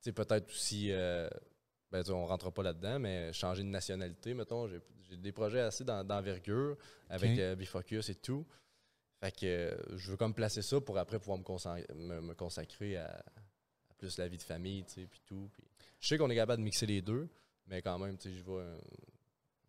Tu 0.00 0.10
sais, 0.10 0.12
peut-être 0.12 0.48
aussi. 0.50 0.88
euh, 0.92 1.28
ben, 1.90 2.02
on 2.10 2.24
rentre 2.24 2.50
pas 2.50 2.62
là-dedans, 2.62 2.98
mais 2.98 3.32
changer 3.34 3.62
de 3.62 3.68
nationalité, 3.68 4.32
mettons. 4.34 4.66
J'ai 4.66 5.16
des 5.18 5.32
projets 5.32 5.60
assez 5.60 5.84
d'en- 5.84 6.02
d'envergure 6.04 6.76
avec 7.10 7.32
Ok. 7.32 7.38
euh, 7.38 7.54
Bifocus 7.54 8.08
et 8.08 8.14
tout. 8.14 8.46
Fait 9.22 9.30
que 9.30 9.46
euh, 9.46 9.96
je 9.96 10.10
veux 10.10 10.16
comme 10.16 10.34
placer 10.34 10.62
ça 10.62 10.80
pour 10.80 10.98
après 10.98 11.18
pouvoir 11.20 11.38
me, 11.38 11.44
consacrer, 11.44 11.86
me, 11.94 12.20
me 12.20 12.34
consacrer 12.34 12.96
à, 12.96 13.06
à 13.88 13.94
plus 13.96 14.18
la 14.18 14.26
vie 14.26 14.36
de 14.36 14.42
famille, 14.42 14.84
tu 14.84 14.94
sais, 14.94 15.06
puis 15.06 15.20
tout. 15.24 15.48
Je 16.00 16.08
sais 16.08 16.18
qu'on 16.18 16.28
est 16.28 16.34
capable 16.34 16.58
de 16.60 16.64
mixer 16.64 16.86
les 16.86 17.00
deux, 17.02 17.28
mais 17.68 17.80
quand 17.82 17.98
même, 18.00 18.18
tu 18.18 18.30
sais, 18.30 18.34
je 18.36 18.42
vais 18.42 18.52
euh, 18.52 18.78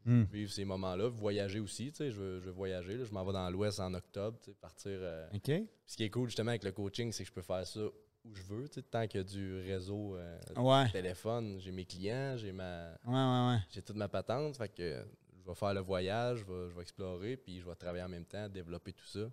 Hmm. 0.05 0.23
vivre 0.23 0.51
ces 0.51 0.65
moments-là, 0.65 1.07
voyager 1.07 1.61
aussi, 1.61 1.89
tu 1.91 1.97
sais, 1.99 2.11
je 2.11 2.19
veux, 2.19 2.39
je 2.41 2.45
veux 2.47 2.51
voyager. 2.51 2.97
là. 2.97 3.05
Je 3.05 3.11
m'en 3.13 3.23
vais 3.23 3.31
dans 3.31 3.49
l'Ouest 3.49 3.79
en 3.79 3.93
octobre, 3.93 4.37
tu 4.43 4.51
sais, 4.51 4.57
partir. 4.59 4.91
euh, 4.91 5.29
OK. 5.33 5.49
ce 5.85 5.95
qui 5.95 6.03
est 6.03 6.09
cool 6.09 6.27
justement 6.27 6.49
avec 6.49 6.65
le 6.65 6.73
coaching, 6.73 7.13
c'est 7.13 7.23
que 7.23 7.29
je 7.29 7.33
peux 7.33 7.41
faire 7.41 7.65
ça 7.65 7.79
où 8.25 8.35
je 8.35 8.41
veux, 8.43 8.67
tu 8.67 8.75
sais, 8.75 8.81
tant 8.81 9.07
qu'il 9.07 9.19
y 9.19 9.21
a 9.21 9.23
du 9.23 9.61
réseau 9.61 10.17
euh, 10.17 10.37
Ouais. 10.57 10.89
téléphone, 10.91 11.57
j'ai 11.59 11.71
mes 11.71 11.85
clients, 11.85 12.35
j'ai 12.35 12.51
ma 12.51 12.89
Ouais, 13.05 13.13
ouais, 13.13 13.53
ouais. 13.53 13.59
j'ai 13.69 13.81
toute 13.81 13.95
ma 13.95 14.09
patente, 14.09 14.57
fait 14.57 14.67
que 14.67 15.05
je 15.43 15.49
vais 15.49 15.55
faire 15.55 15.73
le 15.73 15.81
voyage, 15.81 16.39
je 16.39 16.43
vais, 16.45 16.69
je 16.69 16.75
vais 16.75 16.81
explorer, 16.81 17.37
puis 17.37 17.59
je 17.59 17.65
vais 17.65 17.75
travailler 17.75 18.03
en 18.03 18.09
même 18.09 18.25
temps, 18.25 18.47
développer 18.49 18.93
tout 18.93 19.05
ça. 19.05 19.29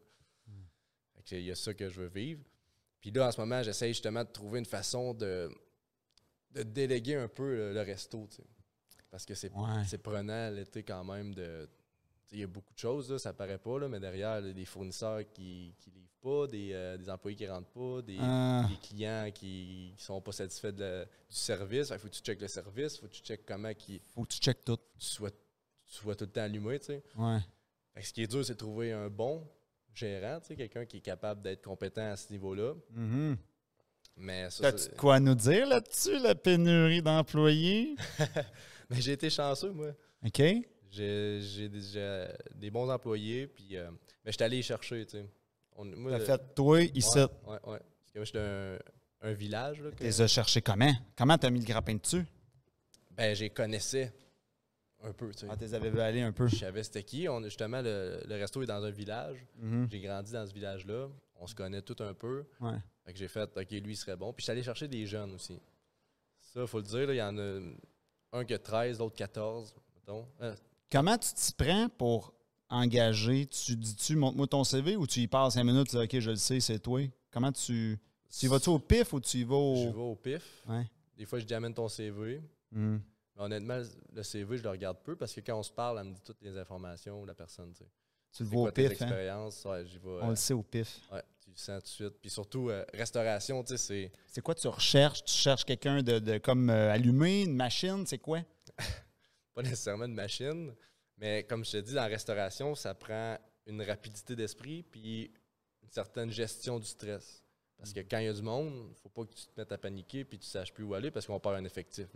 Que 1.24 1.36
il 1.36 1.44
y 1.44 1.50
a 1.50 1.54
ça 1.54 1.72
que 1.74 1.88
je 1.88 2.00
veux 2.00 2.08
vivre. 2.08 2.42
Puis 3.00 3.11
là, 3.11 3.28
en 3.28 3.32
ce 3.32 3.40
moment, 3.40 3.62
j'essaye 3.62 3.92
justement 3.92 4.24
de 4.24 4.30
trouver 4.30 4.58
une 4.58 4.64
façon 4.66 5.14
de, 5.14 5.48
de 6.50 6.62
déléguer 6.62 7.14
un 7.16 7.28
peu 7.28 7.54
le, 7.54 7.72
le 7.74 7.80
resto. 7.82 8.26
Parce 9.11 9.24
que 9.26 9.34
c'est 9.34 9.52
Ouais. 9.52 9.98
prenant 10.02 10.50
l'été 10.50 10.82
quand 10.82 11.04
même 11.04 11.34
de. 11.34 11.68
Il 12.32 12.38
y 12.38 12.42
a 12.44 12.46
beaucoup 12.46 12.72
de 12.72 12.78
choses, 12.78 13.11
là, 13.11 13.18
ça 13.18 13.32
paraît 13.32 13.58
pas, 13.58 13.78
là, 13.80 13.88
mais 13.88 13.98
derrière, 13.98 14.40
là, 14.40 14.52
des 14.52 14.64
fournisseurs 14.64 15.20
qui 15.32 15.74
ne 15.88 15.92
livrent 15.92 16.08
pas, 16.20 16.46
des, 16.46 16.70
euh, 16.72 16.96
des 16.96 17.11
employés 17.11 17.36
qui 17.36 17.48
rentrent 17.48 17.70
pas, 17.70 18.02
des, 18.02 18.18
Ah. 18.20 18.66
des 18.70 18.76
clients 18.76 19.30
qui 19.34 19.92
ne 19.96 20.00
sont 20.00 20.20
pas 20.20 20.30
satisfaits 20.32 20.68
de 20.72 20.80
la- 20.80 21.04
du 21.04 21.11
service. 21.36 21.88
Il 21.90 21.98
faut 21.98 22.06
que 22.08 22.12
tu 22.14 22.20
checkes 22.22 22.40
le 22.40 22.46
service, 22.46 22.94
il 22.96 23.00
faut 23.00 23.06
que 23.08 23.12
tu 23.14 23.22
checkes 23.22 23.44
comment 23.44 23.74
qui, 23.74 24.00
Faut 24.14 24.22
que 24.22 24.28
tu 24.28 24.38
checkes 24.38 24.64
tout. 24.64 24.76
tu 24.76 25.06
sois, 25.06 25.30
tu 25.91 25.97
sois 25.99 26.14
tout 26.14 26.24
le 26.24 26.30
temps 26.30 26.43
allumé. 26.43 26.78
tu 26.78 26.86
sais. 26.86 27.03
Ouais. 27.16 27.38
Fait 27.95 28.01
que 28.01 28.07
ce 28.07 28.12
qui 28.12 28.22
est 28.22 28.26
dur, 28.30 28.45
c'est 28.45 28.55
de 28.55 28.59
trouver 28.59 28.93
un 28.93 29.09
bon 29.09 29.47
gérant, 29.95 30.41
tu 30.41 30.49
sais, 30.49 30.57
quelqu'un 30.57 30.86
qui 30.86 30.99
est 30.99 31.03
capable 31.03 31.43
d'être 31.43 31.62
compétent 31.62 32.11
à 32.12 32.16
ce 32.16 32.30
niveau-là. 32.32 32.74
Mhm. 32.93 33.36
Mais 34.16 34.51
ça, 34.51 34.70
de 34.72 34.95
quoi 34.97 35.18
nous 35.18 35.34
dire 35.34 35.66
là-dessus, 35.66 36.18
la 36.20 36.34
pénurie 36.34 37.03
d'employés? 37.03 37.97
mais 38.91 39.01
j'ai 39.01 39.12
été 39.12 39.30
chanceux, 39.30 39.70
moi. 39.72 39.93
OK. 40.24 40.43
J'ai 40.91 41.68
des, 41.68 42.26
des 42.55 42.70
bons 42.70 42.91
employés, 42.91 43.47
puis 43.47 43.76
euh, 43.76 43.91
mais 44.24 44.32
j'étais 44.32 44.45
allé 44.45 44.57
les 44.59 44.62
chercher, 44.62 45.07
tu 45.07 45.18
sais. 45.18 45.30
On- 45.76 45.84
moi, 45.84 46.11
T'as 46.12 46.18
le- 46.18 46.24
fait 46.24 46.55
toi 46.55 46.82
ici. 46.82 47.18
Ouais, 47.18 47.26
ouais, 47.47 47.59
ouais. 47.66 47.78
Parce 47.78 48.12
que 48.12 48.18
moi, 48.18 48.24
j'étais 48.24 48.38
un, 48.38 48.78
un 49.22 49.32
village. 49.32 49.80
Là, 49.80 49.91
que- 49.93 49.97
Tu 49.97 50.03
les 50.03 50.20
as 50.20 50.26
cherchés 50.26 50.61
comment? 50.61 50.93
Comment 51.16 51.38
t'as 51.38 51.51
mis 51.51 51.61
le 51.61 51.64
grappin 51.66 51.95
dessus? 51.95 52.24
ben, 53.12 53.34
j'ai 53.36 53.51
connaissais 53.51 54.12
un 55.03 55.12
peu, 55.12 55.30
tu 55.32 55.38
sais. 55.40 55.46
Ah, 55.51 55.57
tu 55.57 55.62
les 55.64 55.74
avais 55.74 55.90
vu 55.90 56.01
aller 56.01 56.20
un 56.20 56.32
peu. 56.32 56.46
Je 56.46 56.57
savais 56.57 56.82
c'était 56.82 57.03
qui. 57.03 57.28
On, 57.28 57.42
justement, 57.42 57.80
le, 57.82 58.20
le 58.28 58.34
resto 58.36 58.62
est 58.62 58.66
dans 58.66 58.82
un 58.84 58.90
village. 58.90 59.38
Mhm. 59.59 59.88
J'ai 59.90 60.01
grandi 60.01 60.32
dans 60.32 60.46
ce 60.46 60.53
village-là. 60.53 61.09
On 61.36 61.46
se 61.46 61.55
connaît 61.55 61.80
tout 61.82 61.96
un 62.01 62.12
peu. 62.14 62.44
Ouais. 62.61 62.76
Fait 63.05 63.12
que 63.12 63.18
j'ai 63.18 63.28
fait, 63.28 63.51
OK, 63.57 63.70
lui, 63.70 63.92
il 63.92 63.96
serait 63.96 64.16
bon. 64.16 64.32
Puis 64.32 64.42
je 64.42 64.44
suis 64.44 64.53
allé 64.53 64.62
chercher 64.62 64.88
des 64.88 65.07
jeunes 65.07 65.32
aussi. 65.34 65.59
Ça, 66.53 66.61
il 66.62 66.66
faut 66.66 66.78
le 66.78 66.84
dire, 66.84 67.11
il 67.12 67.16
y 67.16 67.22
en 67.22 67.36
a 67.38 67.61
un 68.32 68.44
qui 68.44 68.53
a 68.55 68.59
13, 68.59 68.98
l'autre 68.98 69.16
14. 69.16 69.74
mettons. 69.94 70.26
Euh, 70.42 70.55
Comment 70.92 71.16
tu 71.16 71.32
t'y 71.34 71.53
prends 71.55 71.88
pour 71.88 72.34
engager? 72.68 73.46
Tu 73.46 73.76
dis-tu, 73.76 74.16
montre-moi 74.16 74.46
ton 74.48 74.64
CV 74.64 74.96
ou 74.96 75.07
tu 75.07 75.20
y 75.20 75.26
passes 75.28 75.55
cinq 75.55 75.64
minutes, 75.64 75.88
tu 75.88 75.96
dis, 75.96 76.03
OK, 76.03 76.18
je 76.20 76.30
le 76.30 76.36
sais, 76.36 76.61
c'est 76.61 76.78
toi? 76.78 77.01
Comment 77.30 77.53
tu. 77.53 77.98
Tu 78.38 78.46
y 78.46 78.48
vas-tu 78.48 78.68
au 78.68 78.78
pif 78.78 79.12
ou 79.12 79.20
tu 79.20 79.38
y 79.38 79.44
vas 79.44 79.55
Je 79.55 79.88
au. 79.88 79.92
vais 79.92 80.01
au 80.01 80.14
pif. 80.16 80.62
Ouais. 80.68 80.84
Des 81.16 81.24
fois, 81.24 81.38
je 81.38 81.44
dis 81.44 81.55
amène 81.55 81.74
ton 81.74 81.88
CV. 81.88 82.42
Mhm. 82.72 83.01
Honnêtement, 83.41 83.80
le 84.12 84.22
CV, 84.22 84.59
je 84.59 84.62
le 84.62 84.68
regarde 84.68 84.99
peu 85.03 85.16
parce 85.16 85.32
que 85.32 85.41
quand 85.41 85.59
on 85.59 85.62
se 85.62 85.72
parle, 85.72 85.99
elle 85.99 86.09
me 86.09 86.12
dit 86.12 86.20
toutes 86.22 86.43
les 86.43 86.59
informations 86.59 87.22
de 87.22 87.28
la 87.28 87.34
personne. 87.34 87.72
tu 87.72 87.84
sais. 87.84 87.91
Tu 88.32 88.43
le 88.43 88.49
vois 88.51 88.70
quoi 88.70 88.84
au 88.84 88.88
pif, 88.88 89.03
hein? 89.03 89.09
Ouais, 89.64 89.82
vais. 89.82 89.99
On 90.05 90.26
euh, 90.26 90.30
le 90.30 90.36
sait 90.36 90.53
au 90.53 90.62
pif. 90.62 91.01
ouais, 91.11 91.22
tu 91.43 91.51
le 91.51 91.57
sens 91.57 91.82
tout 91.82 91.88
de 91.88 91.95
suite. 91.95 92.20
Puis 92.20 92.30
surtout, 92.30 92.68
euh, 92.68 92.84
restauration, 92.93 93.64
tu 93.64 93.70
sais, 93.70 93.78
c'est. 93.78 94.12
C'est 94.26 94.43
quoi 94.43 94.55
tu 94.55 94.68
recherches? 94.68 95.24
Tu 95.24 95.32
cherches 95.32 95.64
quelqu'un 95.64 96.03
de, 96.03 96.18
de 96.18 96.36
comme 96.36 96.68
euh, 96.68 96.93
allumé, 96.93 97.43
une 97.43 97.57
machine, 97.57 98.07
c'est 98.07 98.18
quoi? 98.18 98.41
pas 99.55 99.62
nécessairement 99.62 100.05
une 100.05 100.14
machine, 100.14 100.74
mais 101.16 101.45
comme 101.45 101.64
je 101.64 101.72
te 101.72 101.76
dis, 101.78 101.95
dans 101.95 102.03
la 102.03 102.09
restauration, 102.09 102.74
ça 102.74 102.95
prend 102.95 103.38
une 103.66 103.82
rapidité 103.82 104.36
d'esprit 104.36 104.82
puis 104.82 105.32
une 105.82 105.91
certaine 105.91 106.30
gestion 106.30 106.78
du 106.78 106.86
stress. 106.86 107.43
Parce 107.78 107.95
que 107.95 108.01
quand 108.01 108.18
il 108.18 108.26
y 108.26 108.28
a 108.28 108.32
du 108.34 108.43
monde, 108.43 108.72
il 108.74 108.91
ne 108.91 108.95
faut 108.95 109.09
pas 109.09 109.24
que 109.24 109.32
tu 109.32 109.47
te 109.47 109.59
mettes 109.59 109.72
à 109.72 109.78
paniquer 109.78 110.24
puis 110.24 110.38
tu 110.38 110.45
ne 110.45 110.51
saches 110.51 110.72
plus 110.72 110.84
où 110.84 110.93
aller 110.93 111.11
parce 111.11 111.26
qu'on 111.26 111.41
perd 111.41 111.55
un 111.55 111.64
effectif. 111.64 112.09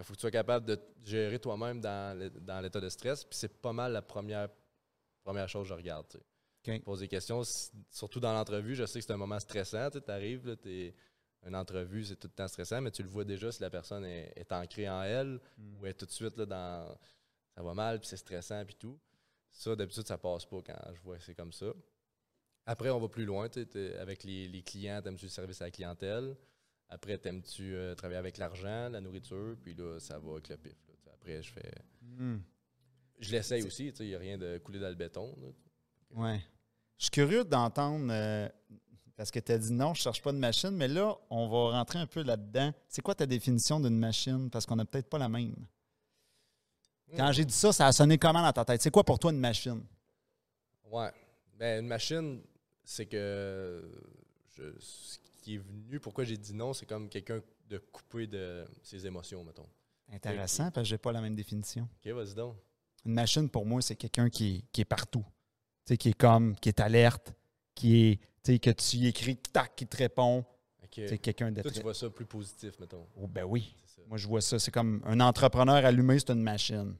Il 0.00 0.04
faut 0.04 0.14
que 0.14 0.18
tu 0.18 0.22
sois 0.22 0.30
capable 0.30 0.66
de 0.66 0.80
gérer 1.04 1.38
toi-même 1.38 1.80
dans 1.80 2.60
l'état 2.62 2.80
de 2.80 2.88
stress. 2.88 3.24
Puis 3.24 3.38
c'est 3.38 3.60
pas 3.60 3.72
mal 3.72 3.92
la 3.92 4.02
première, 4.02 4.48
première 5.22 5.48
chose 5.48 5.64
que 5.64 5.68
je 5.68 5.74
regarde. 5.74 6.06
tu 6.08 6.18
sais. 6.18 6.24
OK. 6.72 6.78
Je 6.78 6.84
pose 6.84 7.00
des 7.00 7.08
questions, 7.08 7.42
surtout 7.90 8.20
dans 8.20 8.32
l'entrevue. 8.32 8.74
Je 8.74 8.86
sais 8.86 8.98
que 9.00 9.06
c'est 9.06 9.12
un 9.12 9.18
moment 9.18 9.38
stressant. 9.38 9.90
Tu 9.90 10.00
arrives, 10.08 10.56
tu 10.62 10.70
es 10.70 10.94
une 11.46 11.54
entrevue, 11.54 12.04
c'est 12.04 12.16
tout 12.16 12.28
le 12.28 12.34
temps 12.34 12.48
stressant, 12.48 12.80
mais 12.80 12.90
tu 12.90 13.02
le 13.02 13.08
vois 13.08 13.24
déjà 13.24 13.52
si 13.52 13.62
la 13.62 13.70
personne 13.70 14.04
est, 14.04 14.32
est 14.36 14.52
ancrée 14.52 14.88
en 14.88 15.02
elle 15.02 15.40
ou 15.58 15.86
est 15.86 15.94
tout 15.94 16.04
de 16.04 16.10
suite 16.10 16.36
là, 16.36 16.44
dans 16.44 16.98
ça 17.54 17.62
va 17.62 17.74
mal, 17.74 17.98
puis 17.98 18.08
c'est 18.08 18.16
stressant, 18.16 18.64
puis 18.64 18.76
tout. 18.76 18.98
Ça, 19.50 19.74
d'habitude, 19.74 20.06
ça 20.06 20.16
passe 20.16 20.46
pas 20.46 20.62
quand 20.62 20.94
je 20.94 21.00
vois 21.02 21.18
que 21.18 21.24
c'est 21.24 21.34
comme 21.34 21.52
ça. 21.52 21.66
Après, 22.66 22.90
on 22.90 23.00
va 23.00 23.08
plus 23.08 23.24
loin. 23.24 23.48
tu 23.48 23.66
Avec 23.98 24.22
les, 24.22 24.48
les 24.48 24.62
clients, 24.62 25.02
t'aimes-tu 25.02 25.26
le 25.26 25.30
service 25.30 25.60
à 25.60 25.64
la 25.64 25.70
clientèle? 25.70 26.36
Après, 26.92 27.16
t'aimes-tu 27.18 27.74
euh, 27.74 27.94
travailler 27.94 28.18
avec 28.18 28.36
l'argent, 28.36 28.88
la 28.88 29.00
nourriture? 29.00 29.56
Puis 29.62 29.74
là, 29.74 29.98
ça 30.00 30.18
va 30.18 30.32
avec 30.32 30.48
le 30.48 30.56
pif. 30.56 30.74
là. 30.88 31.12
Après, 31.14 31.42
je 31.42 31.50
fais. 31.52 31.72
Mhm. 32.02 32.42
Je 33.20 33.30
l'essaye 33.32 33.62
aussi, 33.62 33.92
il 34.00 34.06
n'y 34.06 34.14
a 34.14 34.18
rien 34.18 34.36
de 34.38 34.58
coulé 34.58 34.78
dans 34.80 34.88
le 34.88 34.94
béton. 34.94 35.34
là. 35.40 36.22
Ouais. 36.22 36.40
Je 36.98 37.04
suis 37.04 37.10
curieux 37.10 37.44
d'entendre, 37.44 38.08
euh, 38.10 38.48
parce 39.16 39.30
que 39.30 39.38
tu 39.38 39.52
as 39.52 39.58
dit 39.58 39.72
non, 39.72 39.94
je 39.94 40.02
cherche 40.02 40.20
pas 40.20 40.32
de 40.32 40.38
machine, 40.38 40.70
mais 40.70 40.88
là, 40.88 41.14
on 41.30 41.48
va 41.48 41.78
rentrer 41.78 41.98
un 41.98 42.06
peu 42.06 42.22
là-dedans. 42.22 42.72
C'est 42.88 43.02
quoi 43.02 43.14
ta 43.14 43.26
définition 43.26 43.78
d'une 43.78 43.98
machine? 43.98 44.50
Parce 44.50 44.66
qu'on 44.66 44.76
n'a 44.76 44.84
peut-être 44.84 45.08
pas 45.08 45.18
la 45.18 45.28
même. 45.28 45.54
Quand 47.16 47.28
Hmm. 47.28 47.32
j'ai 47.32 47.44
dit 47.44 47.54
ça, 47.54 47.72
ça 47.72 47.86
a 47.86 47.92
sonné 47.92 48.18
comment 48.18 48.42
dans 48.42 48.52
ta 48.52 48.64
tête? 48.64 48.82
C'est 48.82 48.90
quoi 48.90 49.04
pour 49.04 49.18
toi 49.18 49.30
une 49.32 49.38
machine? 49.40 49.82
Ouais. 50.90 51.10
Ben, 51.58 51.82
une 51.82 51.88
machine, 51.88 52.40
c'est 52.84 53.06
que 53.06 53.82
je- 54.56 55.18
qui 55.50 55.56
est 55.56 55.58
venu, 55.58 55.98
pourquoi 55.98 56.24
j'ai 56.24 56.36
dit 56.36 56.54
non, 56.54 56.72
c'est 56.72 56.86
comme 56.86 57.08
quelqu'un 57.08 57.40
de 57.68 57.78
coupé 57.78 58.26
de 58.26 58.64
ses 58.82 59.06
émotions, 59.06 59.42
mettons. 59.44 59.66
Intéressant, 60.12 60.70
parce 60.70 60.84
que 60.84 60.90
j'ai 60.90 60.98
pas 60.98 61.12
la 61.12 61.20
même 61.20 61.34
définition. 61.34 61.88
Ok, 61.96 62.12
vas-y 62.12 62.34
donc. 62.34 62.56
Une 63.04 63.14
machine, 63.14 63.48
pour 63.48 63.64
moi, 63.66 63.80
c'est 63.80 63.96
quelqu'un 63.96 64.28
qui 64.28 64.56
est, 64.56 64.64
qui 64.72 64.80
est 64.82 64.84
partout. 64.84 65.24
Tu 65.84 65.94
sais, 65.94 65.96
qui 65.96 66.10
est 66.10 66.14
comme, 66.14 66.54
qui 66.56 66.68
est 66.68 66.80
alerte, 66.80 67.32
qui 67.74 67.96
est, 67.96 68.20
tu 68.44 68.52
sais, 68.52 68.58
que 68.58 68.70
tu 68.70 68.96
y 68.98 69.06
écris, 69.08 69.36
tac, 69.36 69.74
qui 69.74 69.86
te 69.86 69.96
répond. 69.96 70.44
C'est 70.92 71.18
quelqu'un 71.18 71.52
de 71.52 71.62
Toi, 71.62 71.70
tu 71.70 71.82
vois 71.82 71.94
ça 71.94 72.10
plus 72.10 72.26
positif, 72.26 72.78
mettons. 72.80 73.06
Oh, 73.16 73.28
ben 73.28 73.44
oui. 73.44 73.76
Moi, 74.08 74.18
je 74.18 74.26
vois 74.26 74.40
ça. 74.40 74.58
C'est 74.58 74.72
comme 74.72 75.00
un 75.04 75.20
entrepreneur 75.20 75.84
allumé, 75.84 76.18
c'est 76.18 76.30
une 76.30 76.42
machine. 76.42 76.96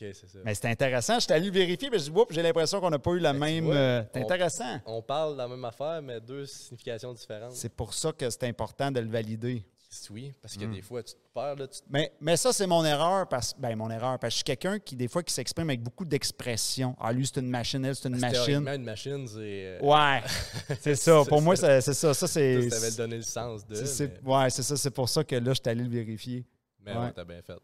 Ok, 0.00 0.08
c'est 0.12 0.28
ça. 0.28 0.38
Mais 0.44 0.54
c'est 0.54 0.66
intéressant. 0.68 1.14
Je 1.14 1.20
suis 1.24 1.32
allé 1.32 1.50
vérifier, 1.50 1.88
mais 1.90 1.98
je 1.98 2.04
dis, 2.04 2.10
Oups, 2.10 2.32
j'ai 2.34 2.42
l'impression 2.42 2.80
qu'on 2.80 2.90
n'a 2.90 2.98
pas 2.98 3.12
eu 3.12 3.20
la 3.20 3.32
Ben, 3.32 3.38
même. 3.38 3.70
euh, 3.70 4.02
c'est 4.12 4.20
on- 4.20 4.24
intéressant. 4.24 4.80
On 4.86 5.02
parle 5.02 5.34
de 5.34 5.38
la 5.38 5.48
même 5.48 5.64
affaire, 5.64 6.02
mais 6.02 6.20
deux 6.20 6.46
significations 6.46 7.12
différentes. 7.12 7.52
C'est 7.52 7.72
pour 7.72 7.94
ça 7.94 8.12
que 8.12 8.28
c'est 8.28 8.44
important 8.44 8.90
de 8.90 9.00
le 9.00 9.08
valider. 9.08 9.64
Oui, 10.10 10.34
parce 10.42 10.56
que 10.56 10.64
Mm. 10.64 10.72
des 10.74 10.82
fois, 10.82 11.04
tu 11.04 11.14
te 11.14 11.18
perds, 11.32 11.54
là, 11.54 11.68
tu 11.68 11.78
te- 11.78 11.84
Mais, 11.88 12.12
mais 12.20 12.36
ça, 12.36 12.52
c'est 12.52 12.66
mon 12.66 12.84
erreur. 12.84 13.28
Parce, 13.28 13.54
ben, 13.56 13.76
mon 13.76 13.88
erreur, 13.88 14.18
parce 14.18 14.30
que 14.30 14.30
je 14.30 14.36
suis 14.38 14.44
quelqu'un 14.44 14.80
qui, 14.80 14.96
des 14.96 15.06
fois, 15.06 15.22
qui 15.22 15.32
s'exprime 15.32 15.70
avec 15.70 15.82
beaucoup 15.84 16.04
d'expression. 16.04 16.96
Ah, 16.98 17.12
lui, 17.12 17.24
c'est 17.24 17.38
une 17.38 17.48
machine, 17.48 17.84
elle, 17.84 17.94
c'est 17.94 18.08
une 18.08 18.18
parce 18.18 18.32
que 18.32 18.38
machine. 18.40 18.68
une 18.68 18.82
machine, 18.84 19.28
c'est. 19.28 19.38
euh, 19.38 19.80
Ouais, 19.82 20.20
c'est 20.80 20.96
ça. 20.96 21.22
Pour 21.28 21.40
moi, 21.40 21.54
c'est 21.54 21.80
ça. 21.80 22.12
Ça, 22.12 22.26
c'est. 22.26 22.68
ça, 22.70 22.76
avait 22.76 22.90
donné 22.96 23.16
le 23.18 23.22
sens 23.22 23.64
de. 23.64 23.76
Mais, 23.76 24.20
Ouais, 24.34 24.50
c'est 24.50 24.64
ça. 24.64 24.76
C'est 24.76 24.90
pour 24.90 25.08
ça 25.08 25.22
que 25.22 25.36
là, 25.36 25.52
je 25.52 25.60
suis 25.62 25.70
allé 25.70 25.84
le 25.84 25.88
vérifier. 25.90 26.44
mais 26.84 26.90
ouais. 26.92 26.98
ouais, 26.98 27.12
t'as 27.14 27.24
bien 27.24 27.40
fait. 27.40 27.54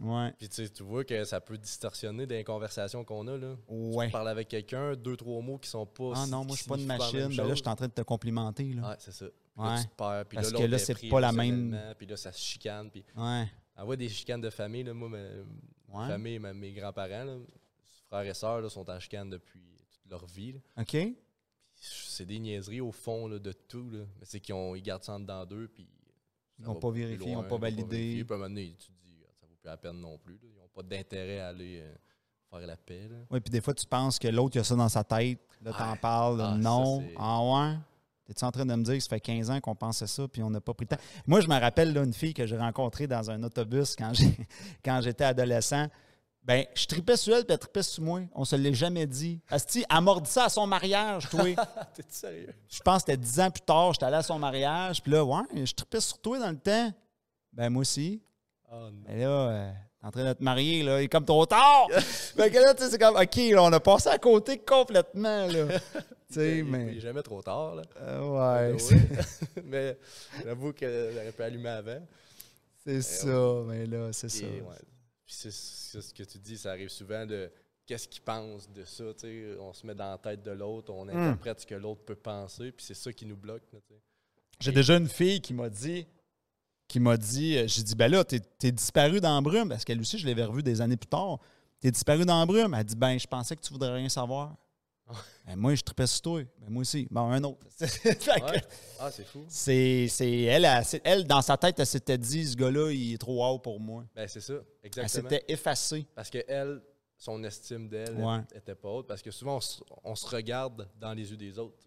Ouais. 0.00 0.32
Puis 0.38 0.48
tu 0.48 0.82
vois 0.82 1.04
que 1.04 1.24
ça 1.24 1.40
peut 1.40 1.56
distorsionner 1.56 2.26
des 2.26 2.44
conversations 2.44 3.04
qu'on 3.04 3.26
a, 3.28 3.36
là. 3.38 3.56
Ouais. 3.68 4.06
Tu 4.06 4.12
parles 4.12 4.28
avec 4.28 4.48
quelqu'un, 4.48 4.94
deux, 4.94 5.16
trois 5.16 5.40
mots 5.42 5.58
qui 5.58 5.68
sont 5.70 5.86
pas. 5.86 6.12
Ah 6.16 6.26
non, 6.26 6.44
moi, 6.44 6.54
je 6.56 6.60
suis 6.62 6.68
pas 6.68 6.76
une 6.76 6.86
machine. 6.86 7.28
Ben 7.34 7.44
là, 7.44 7.48
je 7.50 7.54
suis 7.54 7.68
en 7.68 7.76
train 7.76 7.88
de 7.88 7.92
te 7.92 8.02
complimenter. 8.02 8.72
Là. 8.74 8.90
Ouais, 8.90 8.96
c'est 8.98 9.12
ça. 9.12 9.26
Puis 9.26 9.62
là, 9.64 9.74
Ouais. 9.74 9.80
tu 9.82 9.88
te 9.88 9.94
perds. 9.94 10.24
Puis 10.28 10.36
Parce 10.36 10.52
là, 10.52 10.58
que 10.58 10.64
là, 10.64 10.76
est 10.76 10.78
c'est 10.78 11.08
pas 11.08 11.20
la 11.20 11.32
même- 11.32 11.94
Puis 11.96 12.06
là, 12.06 12.16
ça 12.16 12.30
se 12.32 12.38
chicane. 12.40 12.90
Puis 12.90 13.04
Ouais. 13.16 13.46
on 13.78 13.84
voit 13.86 13.96
des 13.96 14.08
chicanes 14.08 14.40
de 14.42 14.50
famille, 14.50 14.82
là. 14.84 14.92
Moi, 14.92 15.08
ma, 15.08 15.18
Ouais. 15.18 16.08
famille, 16.08 16.38
ma- 16.38 16.52
mes 16.52 16.72
grands-parents, 16.72 17.38
frères 18.08 18.26
et 18.26 18.34
sœurs, 18.34 18.70
sont 18.70 18.88
en 18.90 19.00
chicane 19.00 19.30
depuis 19.30 19.60
toute 19.90 20.10
leur 20.10 20.26
vie. 20.26 20.52
là. 20.52 20.60
OK. 20.82 20.96
C'est 21.78 22.24
des 22.26 22.38
niaiseries 22.38 22.80
au 22.80 22.92
fond 22.92 23.28
là, 23.28 23.38
de 23.38 23.52
tout. 23.52 23.88
Là. 23.90 24.00
Mais 24.18 24.24
c'est 24.24 24.40
qu'ils 24.40 24.54
ont- 24.54 24.74
ils 24.74 24.82
gardent 24.82 25.04
ça 25.04 25.12
en 25.14 25.20
dedans 25.20 25.44
d'eux. 25.44 25.68
Puis 25.72 25.86
Ils 26.58 26.64
n'ont 26.64 26.74
pas 26.76 26.90
vérifié, 26.90 27.28
ils 27.30 27.34
n'ont 27.34 27.44
pas 27.44 27.58
validé. 27.58 28.24
Puis 28.24 28.26
à 28.30 28.34
un 28.34 28.38
moment 28.38 28.48
donné, 28.48 28.74
tu 28.78 28.86
te 28.86 28.92
dis, 28.92 29.05
ah, 29.05 29.05
plus 29.66 29.70
la 29.70 29.76
peine 29.76 30.00
non 30.00 30.18
plus. 30.18 30.34
là. 30.34 30.38
Ils 30.54 30.60
n'ont 30.60 30.68
pas 30.74 30.82
d'intérêt 30.82 31.40
à 31.40 31.48
aller 31.48 31.80
euh, 31.82 31.94
faire 32.50 32.66
la 32.66 32.76
paix. 32.76 33.08
Là. 33.10 33.16
Oui, 33.30 33.40
puis 33.40 33.50
des 33.50 33.60
fois, 33.60 33.74
tu 33.74 33.86
penses 33.86 34.18
que 34.18 34.28
l'autre, 34.28 34.56
il 34.56 34.60
a 34.60 34.64
ça 34.64 34.74
dans 34.76 34.88
sa 34.88 35.04
tête. 35.04 35.40
Là, 35.62 35.72
t'en 35.72 35.92
Ouais. 35.92 35.98
parles. 35.98 36.40
Ah, 36.40 36.54
non. 36.56 37.00
c'est- 37.00 37.14
Ah 37.18 37.40
ouais? 37.42 37.76
T'es-tu 38.26 38.44
en 38.44 38.50
train 38.50 38.66
de 38.66 38.74
me 38.74 38.82
dire 38.82 38.94
que 38.94 39.00
ça 39.00 39.08
fait 39.08 39.20
15 39.20 39.50
ans 39.50 39.60
qu'on 39.60 39.76
pensait 39.76 40.06
ça, 40.08 40.26
puis 40.26 40.42
on 40.42 40.50
n'a 40.50 40.60
pas 40.60 40.74
pris 40.74 40.86
le 40.90 40.96
temps? 40.96 41.02
Moi, 41.26 41.40
je 41.40 41.46
me 41.48 41.58
rappelle 41.58 41.92
là, 41.92 42.02
une 42.02 42.12
fille 42.12 42.34
que 42.34 42.44
j'ai 42.46 42.56
rencontrée 42.56 43.06
dans 43.06 43.30
un 43.30 43.42
autobus 43.44 43.94
quand 43.96 44.12
j'ai- 44.14 44.36
quand 44.84 45.00
j'étais 45.00 45.24
adolescent. 45.24 45.86
Ben, 46.42 46.64
je 46.76 46.86
tripais 46.86 47.16
sur 47.16 47.34
elle, 47.34 47.44
puis 47.44 47.52
elle 47.54 47.58
tripait 47.58 47.82
sur 47.82 48.02
moi. 48.04 48.20
On 48.32 48.44
se 48.44 48.54
l'est 48.54 48.74
jamais 48.74 49.06
dit. 49.06 49.40
Asti, 49.48 49.84
elle 49.90 50.00
m'a 50.00 50.20
dit 50.20 50.30
ça 50.30 50.44
à 50.44 50.48
son 50.48 50.64
mariage, 50.66 51.28
toi. 51.28 51.42
T'es 51.94 52.04
sérieux? 52.08 52.54
je 52.68 52.80
pense 52.80 53.02
que 53.02 53.10
c'était 53.12 53.16
10 53.16 53.40
ans 53.40 53.50
plus 53.50 53.62
tard, 53.62 53.92
j'étais 53.92 54.04
allé 54.06 54.16
à 54.16 54.22
son 54.22 54.38
mariage, 54.38 55.02
puis 55.02 55.10
là, 55.10 55.24
ouais, 55.24 55.42
je 55.64 55.72
tripais 55.72 56.00
sur 56.00 56.18
toi 56.18 56.38
dans 56.38 56.50
le 56.50 56.58
temps. 56.58 56.92
Ben, 57.52 57.68
moi 57.70 57.80
aussi. 57.80 58.20
Ah 58.68 58.90
non. 58.90 58.92
Mais 59.06 59.20
là, 59.20 59.28
euh, 59.50 59.70
t'es 60.00 60.06
en 60.06 60.10
train 60.10 60.24
de 60.24 60.32
te 60.32 60.42
marier, 60.42 60.82
là, 60.82 61.00
il 61.00 61.04
est 61.04 61.08
comme 61.08 61.24
trop 61.24 61.46
tard. 61.46 61.86
fait 62.00 62.50
que 62.50 62.56
là, 62.58 62.74
tu 62.74 62.82
sais, 62.84 62.90
c'est 62.90 62.98
comme, 62.98 63.16
OK, 63.16 63.36
là, 63.36 63.62
on 63.62 63.72
a 63.72 63.80
passé 63.80 64.08
à 64.08 64.18
côté 64.18 64.58
complètement, 64.58 65.46
là. 65.46 65.78
tu 66.28 66.34
sais, 66.34 66.52
Il- 66.52 66.58
Il 66.58 66.64
mais. 66.64 66.84
n'est 66.86 67.00
jamais 67.00 67.22
trop 67.22 67.42
tard. 67.42 67.76
Là. 67.76 67.82
Euh, 68.00 68.72
ouais, 68.72 68.76
mais 69.64 69.98
j'avoue 70.44 70.72
qu'elle 70.72 71.16
aurait 71.16 71.32
pu 71.32 71.42
allumer 71.42 71.68
avant. 71.68 72.06
c'est 72.84 73.02
ça, 73.02 73.62
mais 73.66 73.86
là, 73.86 74.12
c'est 74.12 74.28
ça. 74.28 74.46
Ouais. 74.46 74.60
Puis 75.24 75.34
c'est 75.34 75.50
ce 75.50 76.14
que 76.14 76.22
tu 76.22 76.38
dis, 76.38 76.56
ça 76.58 76.70
arrive 76.70 76.88
souvent 76.88 77.26
de 77.26 77.50
qu'est-ce 77.84 78.06
qu'il 78.08 78.22
pense 78.22 78.68
de 78.70 78.84
ça. 78.84 79.04
tu 79.14 79.26
sais. 79.26 79.56
On 79.60 79.72
se 79.72 79.86
met 79.86 79.94
dans 79.94 80.10
la 80.10 80.18
tête 80.18 80.42
de 80.42 80.50
l'autre, 80.52 80.92
on 80.92 81.04
Hmm. 81.06 81.10
interprète 81.10 81.60
ce 81.60 81.66
que 81.66 81.74
l'autre 81.76 82.02
peut 82.04 82.14
penser, 82.16 82.70
puis 82.72 82.84
c'est 82.86 82.94
ça 82.94 83.12
qui 83.12 83.26
nous 83.26 83.36
bloque. 83.36 83.62
J'ai 84.60 84.72
déjà 84.72 84.96
une 84.96 85.08
fille 85.08 85.40
qui 85.40 85.52
m'a 85.54 85.68
dit, 85.68 86.06
qui 86.88 87.00
m'a 87.00 87.16
dit, 87.16 87.56
euh, 87.56 87.66
j'ai 87.66 87.82
dit, 87.82 87.94
ben 87.94 88.10
là, 88.10 88.24
t'es, 88.24 88.40
t'es 88.40 88.70
disparu 88.72 89.20
dans 89.20 89.34
la 89.34 89.40
brume, 89.40 89.68
parce 89.68 89.84
qu'elle 89.84 90.00
aussi, 90.00 90.18
je 90.18 90.26
l'avais 90.26 90.44
revue 90.44 90.62
des 90.62 90.80
années 90.80 90.96
plus 90.96 91.08
tard. 91.08 91.38
T'es 91.80 91.90
disparu 91.90 92.24
dans 92.24 92.38
la 92.40 92.46
brume. 92.46 92.74
Elle 92.74 92.84
dit, 92.84 92.96
ben, 92.96 93.18
je 93.18 93.26
pensais 93.26 93.54
que 93.56 93.60
tu 93.60 93.72
voudrais 93.72 93.92
rien 93.94 94.08
savoir. 94.08 94.56
Ben, 95.46 95.54
moi, 95.56 95.74
je 95.74 95.82
tripais 95.82 96.06
sur 96.06 96.22
toi. 96.22 96.42
Ben, 96.58 96.68
moi 96.70 96.80
aussi. 96.80 97.06
Bon, 97.10 97.30
un 97.30 97.42
autre. 97.44 97.66
Ouais. 97.80 98.62
Ah, 98.98 99.10
c'est 99.10 99.24
fou. 99.26 99.44
c'est, 99.48 100.08
elle, 100.20 100.64
elle, 100.64 100.84
elle, 101.04 101.24
dans 101.26 101.42
sa 101.42 101.56
tête, 101.56 101.78
elle 101.78 101.86
s'était 101.86 102.18
dit, 102.18 102.46
ce 102.46 102.56
gars-là, 102.56 102.90
il 102.90 103.14
est 103.14 103.18
trop 103.18 103.44
haut 103.46 103.58
pour 103.58 103.78
moi. 103.78 104.04
Ben, 104.14 104.26
c'est 104.26 104.40
ça, 104.40 104.54
Elle 104.54 104.86
exactement. 104.88 105.28
s'était 105.30 105.44
effacée. 105.52 106.06
Parce 106.14 106.30
que 106.30 106.38
elle, 106.48 106.80
son 107.18 107.42
estime 107.44 107.88
d'elle 107.88 108.16
Ouais. 108.16 108.40
était 108.54 108.74
pas 108.74 108.88
haute. 108.88 109.06
Parce 109.06 109.22
que 109.22 109.30
souvent, 109.30 109.56
on, 109.56 109.60
se- 109.60 109.82
on 110.02 110.14
se 110.14 110.26
regarde 110.26 110.88
dans 110.98 111.12
les 111.12 111.30
yeux 111.30 111.36
des 111.36 111.58
autres. 111.58 111.84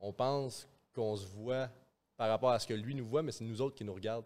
On 0.00 0.12
pense 0.12 0.66
qu'on 0.94 1.16
se 1.16 1.26
voit 1.26 1.68
par 2.16 2.28
rapport 2.28 2.50
à 2.50 2.58
ce 2.58 2.66
que 2.66 2.74
lui 2.74 2.94
nous 2.94 3.06
voit, 3.06 3.22
mais 3.22 3.32
c'est 3.32 3.44
nous 3.44 3.60
autres 3.60 3.74
qui 3.76 3.84
nous 3.84 3.94
regardent. 3.94 4.24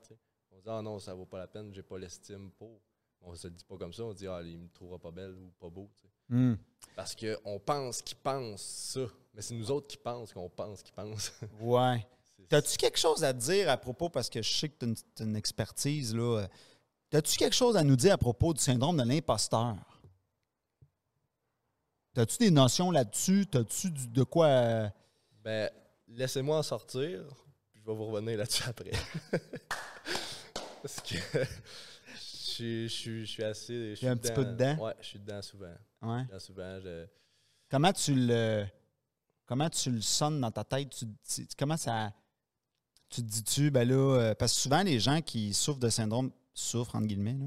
On 0.50 0.56
se 0.58 0.62
dit, 0.62 0.68
ah 0.70 0.82
non, 0.82 0.98
ça 0.98 1.14
vaut 1.14 1.26
pas 1.26 1.38
la 1.38 1.46
peine, 1.46 1.72
j'ai 1.72 1.82
pas 1.82 1.98
l'estime 1.98 2.50
pour. 2.52 2.80
On 3.20 3.34
se 3.34 3.48
le 3.48 3.54
dit 3.54 3.64
pas 3.64 3.76
comme 3.76 3.92
ça, 3.92 4.04
on 4.04 4.12
se 4.12 4.16
dit, 4.18 4.26
ah, 4.28 4.40
il 4.42 4.58
me 4.58 4.68
trouvera 4.68 4.98
pas 4.98 5.10
belle 5.10 5.32
ou 5.34 5.50
pas 5.58 5.68
beau. 5.68 5.90
Hmm. 6.28 6.54
Parce 6.94 7.16
qu'on 7.16 7.58
pense 7.58 8.02
qu'il 8.02 8.16
pense 8.18 8.60
ça. 8.62 9.00
Mais 9.34 9.42
c'est 9.42 9.54
nous 9.54 9.70
autres 9.70 9.88
qui 9.88 9.96
pensent 9.96 10.32
qu'on 10.32 10.48
pense 10.50 10.82
qu'il 10.82 10.94
pense. 10.94 11.32
Ouais. 11.60 12.06
T'as-tu 12.48 12.76
quelque 12.76 12.98
chose 12.98 13.24
à 13.24 13.32
dire 13.32 13.68
à 13.68 13.76
propos, 13.76 14.08
parce 14.08 14.30
que 14.30 14.40
je 14.40 14.50
sais 14.50 14.68
que 14.68 14.78
tu 14.78 14.84
as 14.84 14.88
une, 14.88 14.96
t'as 15.14 15.24
une 15.24 15.36
expertise, 15.36 16.14
là. 16.14 16.40
euh, 16.42 16.46
T'as-tu 17.10 17.36
quelque 17.36 17.54
chose 17.56 17.76
à 17.76 17.82
nous 17.82 17.96
dire 17.96 18.12
à 18.14 18.18
propos 18.18 18.52
du 18.54 18.60
syndrome 18.60 18.96
de 18.98 19.02
l'imposteur? 19.02 19.76
T'as-tu 22.14 22.38
des 22.38 22.50
notions 22.50 22.90
là-dessus? 22.90 23.46
T'as-tu 23.46 23.90
de 23.90 24.22
quoi. 24.24 24.46
euh, 24.46 24.88
Ben, 25.42 25.70
laissez-moi 26.08 26.58
en 26.58 26.62
sortir, 26.62 27.24
vais 27.88 27.96
vous 27.96 28.06
revenir 28.06 28.38
là-dessus 28.38 28.64
après. 28.68 28.90
Parce 30.82 31.00
que 31.00 31.14
je 31.14 32.18
suis- 32.20 32.88
je 32.88 32.94
suis 32.94 33.20
je 33.26 33.30
suis 33.30 33.44
assez. 33.44 33.94
Je 33.96 34.00
T'es 34.00 34.08
un 34.08 34.12
suis 34.14 34.20
petit 34.20 34.32
peu 34.32 34.44
dedans? 34.44 34.76
Ouais, 34.84 34.94
je 35.00 35.06
suis 35.06 35.18
dedans 35.18 35.42
souvent. 35.42 35.74
Ouais. 36.02 36.24
Dedans 36.24 36.38
souvent. 36.40 36.80
je- 36.80 37.06
Comment 37.70 37.92
tu 37.92 38.14
le. 38.14 38.64
Comment 39.46 39.70
tu 39.70 39.90
le 39.90 40.00
sonnes 40.00 40.40
dans 40.40 40.50
ta 40.50 40.64
tête? 40.64 40.90
Tu, 40.90 41.06
tu- 41.28 41.46
comment 41.58 41.76
ça. 41.76 42.12
Tu 43.08 43.22
te 43.22 43.26
dis-tu, 43.26 43.70
ben 43.70 43.88
là. 43.88 43.94
euh, 43.94 44.34
parce 44.34 44.52
que 44.54 44.60
souvent, 44.60 44.82
les 44.82 45.00
gens 45.00 45.20
qui 45.22 45.54
souffrent 45.54 45.80
de 45.80 45.88
syndrome. 45.88 46.30
souffrent, 46.54 46.96
entre 46.96 47.06
guillemets, 47.06 47.34
là, 47.34 47.46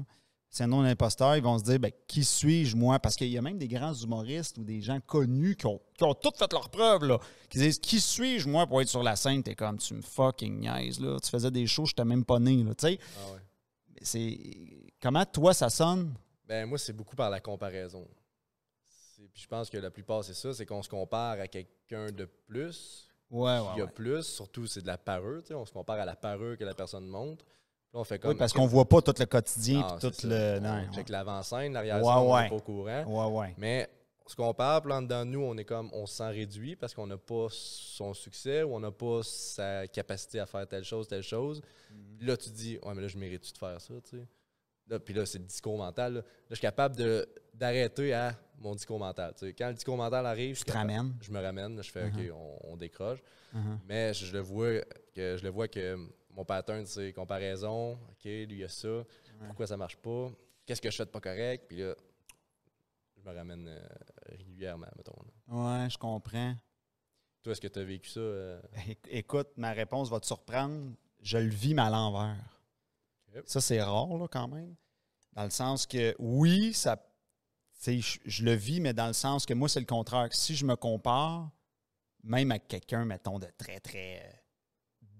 syndrome 0.52 0.82
de 0.82 0.88
l'imposteur, 0.88 1.34
ils 1.36 1.42
vont 1.42 1.58
se 1.58 1.64
dire, 1.64 1.78
ben, 1.80 1.90
qui 2.06 2.22
suis-je, 2.24 2.76
moi? 2.76 2.98
Parce 3.00 3.16
qu'il 3.16 3.28
y 3.28 3.38
a 3.38 3.42
même 3.42 3.58
des 3.58 3.68
grands 3.68 3.94
humoristes 3.94 4.58
ou 4.58 4.64
des 4.64 4.80
gens 4.82 5.00
connus 5.00 5.56
qui 5.56 5.66
ont, 5.66 5.80
qui 5.96 6.04
ont 6.04 6.14
toutes 6.14 6.36
fait 6.36 6.52
leurs 6.52 6.68
preuves, 6.68 7.04
là, 7.04 7.18
qui 7.48 7.58
disent, 7.58 7.78
qui 7.78 8.00
suis-je, 8.00 8.48
moi, 8.48 8.66
pour 8.66 8.80
être 8.82 8.88
sur 8.88 9.02
la 9.02 9.16
scène? 9.16 9.42
T'es 9.42 9.54
comme, 9.54 9.78
tu 9.78 9.94
me 9.94 10.02
fucking 10.02 10.60
niaises, 10.60 11.00
là. 11.00 11.18
Tu 11.20 11.30
faisais 11.30 11.50
des 11.50 11.66
shows, 11.66 11.86
je 11.86 11.94
t'ai 11.94 12.04
même 12.04 12.24
pas 12.24 12.38
né, 12.38 12.62
là, 12.62 12.74
tu 12.74 12.86
sais. 12.86 12.98
Ah 13.16 13.32
ouais. 13.32 13.38
C'est. 14.02 14.38
Comment, 15.00 15.24
toi, 15.24 15.54
ça 15.54 15.70
sonne? 15.70 16.14
Ben, 16.46 16.66
moi, 16.68 16.76
c'est 16.78 16.92
beaucoup 16.92 17.16
par 17.16 17.30
la 17.30 17.40
comparaison. 17.40 18.06
C'est- 19.16 19.28
Puis 19.32 19.42
je 19.42 19.48
pense 19.48 19.70
que 19.70 19.78
la 19.78 19.90
plupart, 19.90 20.22
c'est 20.24 20.34
ça, 20.34 20.52
c'est 20.52 20.66
qu'on 20.66 20.82
se 20.82 20.88
compare 20.88 21.40
à 21.40 21.48
quelqu'un 21.48 22.10
de 22.12 22.24
plus, 22.46 23.08
Ouais, 23.30 23.58
qui 23.74 23.80
a 23.80 23.86
plus. 23.86 24.22
Surtout, 24.24 24.66
c'est 24.66 24.82
de 24.82 24.86
la 24.86 24.98
parure. 24.98 25.40
tu 25.42 25.48
sais, 25.48 25.54
On 25.54 25.64
se 25.64 25.72
compare 25.72 25.98
à 25.98 26.04
la 26.04 26.16
parure 26.16 26.58
que 26.58 26.64
la 26.64 26.74
personne 26.74 27.06
montre. 27.06 27.44
Là, 27.92 28.00
on 28.00 28.04
fait 28.04 28.18
comme. 28.18 28.30
Oui, 28.32 28.36
parce 28.38 28.52
qu'on 28.52 28.66
voit 28.66 28.88
pas 28.88 29.02
tout 29.02 29.14
le 29.18 29.26
quotidien 29.26 29.82
puis 29.82 30.08
tout 30.10 30.26
le. 30.26 30.58
On 30.60 31.12
l'avant-scène, 31.12 31.72
l'arrière-scène, 31.72 32.06
Ouais, 32.06 32.14
on 32.16 32.34
ouais. 32.34 32.42
n'est 32.44 32.48
pas 32.48 32.54
au 32.56 32.60
courant. 32.60 33.46
Mais 33.58 33.88
on 34.24 34.28
se 34.28 34.36
compare, 34.36 34.80
puis 34.80 34.90
là, 34.90 34.96
en 34.98 35.02
dedans 35.02 35.26
de 35.26 35.30
nous, 35.30 35.40
on 35.40 35.56
est 35.58 35.64
comme, 35.64 35.90
on 35.92 36.06
se 36.06 36.14
sent 36.16 36.28
réduit 36.30 36.76
parce 36.76 36.94
qu'on 36.94 37.06
n'a 37.06 37.18
pas 37.18 37.48
son 37.50 38.14
succès 38.14 38.62
ou 38.62 38.74
on 38.74 38.80
n'a 38.80 38.92
pas 38.92 39.20
sa 39.24 39.86
capacité 39.88 40.38
à 40.40 40.46
faire 40.46 40.66
telle 40.66 40.84
chose, 40.84 41.08
telle 41.08 41.22
chose. 41.24 41.60
Mhm. 41.90 42.16
Puis 42.18 42.26
là, 42.28 42.36
tu 42.36 42.50
te 42.50 42.54
dis, 42.54 42.78
ouais, 42.82 42.94
mais 42.94 43.02
là, 43.02 43.08
je 43.08 43.18
mérite-tu 43.18 43.52
de 43.52 43.58
faire 43.58 43.80
ça, 43.80 43.94
tu 44.08 44.16
sais? 44.18 44.26
Là, 44.88 44.98
puis 44.98 45.12
là, 45.14 45.26
c'est 45.26 45.38
le 45.38 45.44
discours 45.44 45.76
mental. 45.76 46.14
Là, 46.14 46.20
Là, 46.20 46.24
je 46.50 46.54
suis 46.56 46.62
capable 46.62 46.96
d'arrêter 47.54 48.12
à 48.14 48.34
mon 48.58 48.74
discours 48.74 48.98
mental. 48.98 49.32
tu 49.36 49.46
sais. 49.46 49.52
Quand 49.54 49.68
le 49.68 49.74
discours 49.74 49.96
mental 49.96 50.24
arrive, 50.26 50.56
je, 50.58 50.64
capable- 50.64 50.90
ramènes? 50.92 51.14
je 51.20 51.30
me 51.30 51.40
ramène, 51.42 51.82
je 51.82 51.90
fais, 51.90 52.10
Mhm. 52.10 52.30
OK, 52.30 52.32
on, 52.64 52.72
on 52.72 52.76
décroche. 52.76 53.18
Mhm. 53.52 53.78
Mais 53.88 54.14
je, 54.14 54.24
je 54.26 54.32
le 54.32 54.40
vois 54.40 54.80
que 55.14 55.36
je 55.36 55.42
le 55.42 55.50
vois 55.50 55.68
que 55.68 55.96
mon 56.32 56.44
pattern, 56.44 56.84
c'est 56.86 57.12
comparaison. 57.12 57.92
OK, 58.10 58.24
lui, 58.24 58.46
il 58.58 58.64
a 58.64 58.68
ça. 58.68 59.04
Pourquoi 59.46 59.66
ça 59.66 59.76
marche 59.76 59.96
pas? 59.96 60.30
Qu'est-ce 60.66 60.80
que 60.80 60.90
je 60.90 60.96
fais 60.96 61.04
de 61.04 61.10
pas 61.10 61.20
correct? 61.20 61.64
Puis 61.68 61.78
là, 61.78 61.94
je 63.16 63.22
me 63.28 63.34
ramène 63.36 63.66
euh, 63.68 63.86
régulièrement, 64.30 64.86
mettons. 64.96 65.16
là. 65.48 65.82
Ouais, 65.84 65.90
je 65.90 65.98
comprends. 65.98 66.54
Toi, 67.42 67.52
est-ce 67.52 67.60
que 67.60 67.66
tu 67.68 67.78
as 67.78 67.84
vécu 67.84 68.08
ça? 68.08 68.20
euh? 68.20 68.60
É- 68.88 69.18
Écoute, 69.18 69.48
ma 69.56 69.72
réponse 69.72 70.08
va 70.08 70.20
te 70.20 70.26
surprendre. 70.26 70.92
Je 71.20 71.38
le 71.38 71.48
vis, 71.50 71.74
mais 71.74 71.82
à 71.82 71.90
l'envers. 71.90 72.36
Ça, 73.46 73.60
c'est 73.60 73.80
rare, 73.82 74.16
là, 74.18 74.28
quand 74.28 74.48
même. 74.48 74.74
Dans 75.32 75.44
le 75.44 75.50
sens 75.50 75.86
que, 75.86 76.14
oui, 76.18 76.72
ça. 76.74 76.96
tu 76.96 77.02
sais, 77.80 77.98
Je, 78.00 78.18
je 78.24 78.44
le 78.44 78.52
vis, 78.52 78.80
mais 78.80 78.92
dans 78.92 79.06
le 79.06 79.12
sens 79.12 79.46
que 79.46 79.54
moi, 79.54 79.68
c'est 79.68 79.80
le 79.80 79.86
contraire. 79.86 80.28
Si 80.32 80.54
je 80.54 80.64
me 80.66 80.76
compare, 80.76 81.50
même 82.22 82.50
avec 82.50 82.68
quelqu'un, 82.68 83.04
mettons, 83.04 83.38
de 83.38 83.48
très, 83.58 83.80
très 83.80 84.20
euh, 84.24 84.30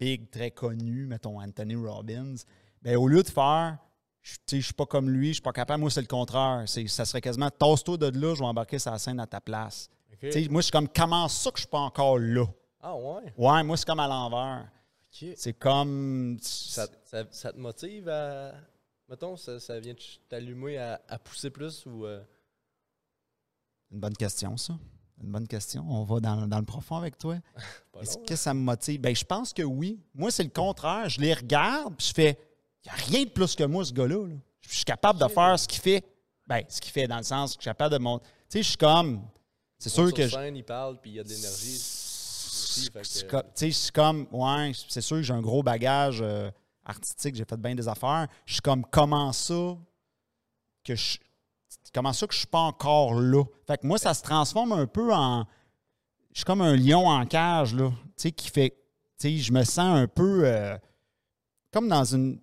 big, 0.02 0.30
très 0.30 0.50
connu, 0.50 1.06
mettons 1.06 1.40
Anthony 1.40 1.76
Robbins, 1.76 2.34
ben, 2.82 2.96
au 2.96 3.06
lieu 3.08 3.22
de 3.22 3.28
faire, 3.28 3.78
je 4.22 4.36
je 4.50 4.60
suis 4.60 4.72
pas 4.74 4.86
comme 4.86 5.08
lui, 5.10 5.28
je 5.28 5.32
suis 5.34 5.42
pas 5.42 5.52
capable, 5.52 5.80
moi, 5.80 5.90
c'est 5.90 6.00
le 6.00 6.06
contraire. 6.06 6.64
C'est- 6.68 6.86
Ça 6.88 7.04
serait 7.04 7.20
quasiment, 7.20 7.50
tasse-toi 7.50 7.96
de 7.96 8.06
là, 8.18 8.34
je 8.34 8.40
vais 8.40 8.46
embarquer 8.46 8.78
la 8.84 8.98
scène 8.98 9.20
à 9.20 9.26
ta 9.26 9.40
place. 9.40 9.88
Moi, 10.50 10.60
je 10.60 10.66
suis 10.66 10.70
comme, 10.72 10.88
comment 10.88 11.26
ça 11.28 11.50
que 11.50 11.58
je 11.58 11.62
suis 11.62 11.70
pas 11.70 11.78
encore 11.80 12.18
là? 12.18 12.46
Ah 12.80 12.96
ouais? 12.96 13.32
Ouais, 13.36 13.62
moi, 13.64 13.76
c'est 13.76 13.86
comme 13.86 14.00
à 14.00 14.06
l'envers. 14.08 14.68
C'est 15.36 15.52
comme. 15.52 16.38
Ça, 16.40 16.86
ça- 17.04 17.24
ça 17.30 17.52
te 17.52 17.58
motive 17.58 18.08
à... 18.08 18.54
Mettons, 19.08 19.36
ça, 19.36 19.60
ça 19.60 19.78
vient 19.78 19.94
t'allumer 20.28 20.78
à, 20.78 21.00
à 21.08 21.18
pousser 21.18 21.50
plus 21.50 21.84
ou... 21.86 22.06
euh? 22.06 22.22
Une 23.90 24.00
bonne 24.00 24.16
question, 24.16 24.56
ça. 24.56 24.74
Une 25.20 25.30
bonne 25.30 25.46
question. 25.46 25.84
On 25.88 26.04
va 26.04 26.20
dans, 26.20 26.46
dans 26.46 26.58
le 26.58 26.64
profond 26.64 26.96
avec 26.96 27.16
toi. 27.18 27.36
Est-ce 28.00 28.18
que 28.18 28.36
ça 28.36 28.54
me 28.54 28.60
motive? 28.60 29.00
Ben, 29.00 29.14
je 29.14 29.24
pense 29.24 29.52
que 29.52 29.62
oui. 29.62 30.00
Moi, 30.14 30.30
c'est 30.30 30.42
le 30.44 30.50
contraire. 30.50 31.08
Je 31.08 31.20
les 31.20 31.34
regarde, 31.34 31.94
puis 31.96 32.08
je 32.08 32.12
fais. 32.14 32.38
Il 32.84 32.88
n'y 32.88 32.90
a 32.90 33.04
rien 33.04 33.24
de 33.24 33.30
plus 33.30 33.54
que 33.54 33.64
moi, 33.64 33.84
ce 33.84 33.92
gars-là. 33.92 34.26
là. 34.26 34.34
Je 34.60 34.74
suis 34.74 34.84
capable 34.84 35.20
de 35.20 35.28
faire 35.28 35.58
ce 35.58 35.68
qu'il 35.68 35.80
fait. 35.80 36.04
Ben, 36.46 36.62
ce 36.68 36.80
qu'il 36.80 36.90
fait 36.92 37.06
dans 37.06 37.18
le 37.18 37.22
sens 37.22 37.52
que 37.52 37.58
je 37.60 37.62
suis 37.62 37.68
capable 37.70 37.92
de 37.94 37.98
monter. 37.98 38.24
Tu 38.48 38.58
sais, 38.58 38.62
je 38.62 38.68
suis 38.68 38.76
comme. 38.76 39.22
C'est 39.78 39.88
sûr 39.90 40.06
Sur 40.08 40.16
que. 40.16 40.26
je- 40.26 40.54
il 40.54 40.64
parle, 40.64 41.00
puis 41.00 41.10
il 41.12 41.14
y 41.14 41.20
a 41.20 41.24
de 41.24 41.28
l'énergie. 41.28 41.78
que- 43.26 43.42
tu 43.54 43.54
sais, 43.54 43.70
c'est 43.72 43.92
comme, 43.92 44.26
ouais, 44.32 44.72
c'est 44.88 45.00
sûr 45.00 45.16
que 45.18 45.22
j'ai 45.22 45.32
un 45.32 45.40
gros 45.42 45.62
bagage 45.62 46.20
euh, 46.22 46.50
artistique, 46.84 47.34
j'ai 47.34 47.44
fait 47.44 47.56
bien 47.56 47.74
des 47.74 47.86
affaires. 47.86 48.26
Je 48.46 48.54
suis 48.54 48.62
comme, 48.62 48.84
comment 48.86 49.32
ça 49.32 49.76
que 50.84 50.94
je, 50.96 51.18
comment 51.94 52.12
ça 52.12 52.26
que 52.26 52.34
je 52.34 52.38
suis 52.38 52.46
pas 52.46 52.60
encore 52.60 53.14
là? 53.14 53.44
Fait 53.66 53.78
que 53.78 53.86
moi, 53.86 53.98
ça 53.98 54.14
se 54.14 54.22
transforme 54.22 54.72
un 54.72 54.86
peu 54.86 55.12
en, 55.12 55.46
je 56.32 56.38
suis 56.38 56.44
comme 56.44 56.60
un 56.62 56.76
lion 56.76 57.08
en 57.08 57.26
cage, 57.26 57.74
là, 57.74 57.90
tu 57.90 58.12
sais, 58.16 58.32
qui 58.32 58.48
fait, 58.48 58.70
tu 59.18 59.28
sais, 59.28 59.36
je 59.38 59.52
me 59.52 59.64
sens 59.64 59.96
un 59.96 60.06
peu 60.06 60.46
euh, 60.46 60.76
comme 61.72 61.88
dans 61.88 62.04
une, 62.04 62.40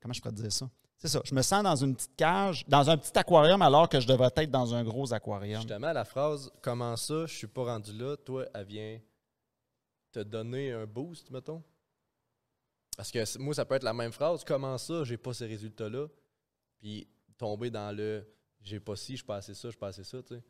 comment 0.00 0.12
je 0.12 0.20
pourrais 0.20 0.34
dire 0.34 0.52
ça? 0.52 0.68
C'est 0.96 1.08
ça, 1.08 1.20
je 1.24 1.34
me 1.34 1.42
sens 1.42 1.64
dans 1.64 1.74
une 1.74 1.96
petite 1.96 2.14
cage, 2.16 2.64
dans 2.68 2.88
un 2.88 2.96
petit 2.96 3.18
aquarium 3.18 3.60
alors 3.60 3.88
que 3.88 3.98
je 3.98 4.06
devrais 4.06 4.30
être 4.36 4.50
dans 4.52 4.72
un 4.72 4.84
gros 4.84 5.12
aquarium. 5.12 5.60
Justement, 5.60 5.92
la 5.92 6.04
phrase 6.04 6.48
«Comment 6.62 6.96
ça, 6.96 7.26
je 7.26 7.34
suis 7.34 7.48
pas 7.48 7.64
rendu 7.64 7.92
là», 7.92 8.16
toi, 8.24 8.46
elle 8.54 8.66
vient 8.66 9.00
te 10.12 10.20
donner 10.20 10.70
un 10.70 10.86
boost, 10.86 11.28
mettons? 11.30 11.60
Parce 12.96 13.10
que 13.10 13.38
moi, 13.38 13.52
ça 13.52 13.64
peut 13.64 13.74
être 13.74 13.82
la 13.82 13.94
même 13.94 14.12
phrase. 14.12 14.44
Comment 14.44 14.78
ça, 14.78 15.02
j'ai 15.02 15.16
pas 15.16 15.32
ces 15.32 15.46
résultats-là? 15.46 16.06
Puis 16.78 17.08
tomber 17.36 17.70
dans 17.70 17.90
le 17.90 18.24
j'ai 18.62 18.80
pas 18.80 18.96
ci, 18.96 19.16
je 19.16 19.24
pas 19.24 19.36
assez 19.36 19.54
ça, 19.54 19.70
je 19.70 19.76
pas 19.76 19.88
assez 19.88 20.04
ça, 20.04 20.22
tu 20.22 20.34
sais. 20.34 20.42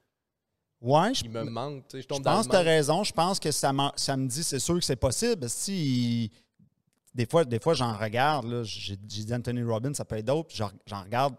Ouais, 0.80 1.14
je, 1.14 1.24
Il 1.24 1.30
me 1.30 1.44
manque, 1.44 1.86
tu 1.88 1.92
sais. 1.92 1.98
Je 1.98 2.02
je 2.02 2.08
tombe 2.08 2.22
dans 2.22 2.32
pense 2.32 2.46
que 2.46 2.50
tu 2.50 2.56
as 2.56 2.60
raison. 2.62 3.04
Je 3.04 3.12
pense 3.12 3.38
que 3.38 3.50
ça, 3.52 3.72
ça 3.96 4.16
me 4.16 4.26
dit, 4.26 4.42
c'est 4.42 4.58
sûr 4.58 4.74
que 4.78 4.84
c'est 4.84 4.96
possible. 4.96 5.48
Si, 5.48 6.30
des 7.14 7.26
fois, 7.26 7.44
des 7.44 7.60
fois 7.60 7.74
j'en 7.74 7.96
regarde. 7.96 8.62
J'ai 8.64 8.96
dit 8.96 9.32
Anthony 9.32 9.62
Robbins, 9.62 9.94
ça 9.94 10.04
peut 10.04 10.16
être 10.16 10.24
d'autres. 10.24 10.54
J'en 10.54 11.02
regarde 11.02 11.34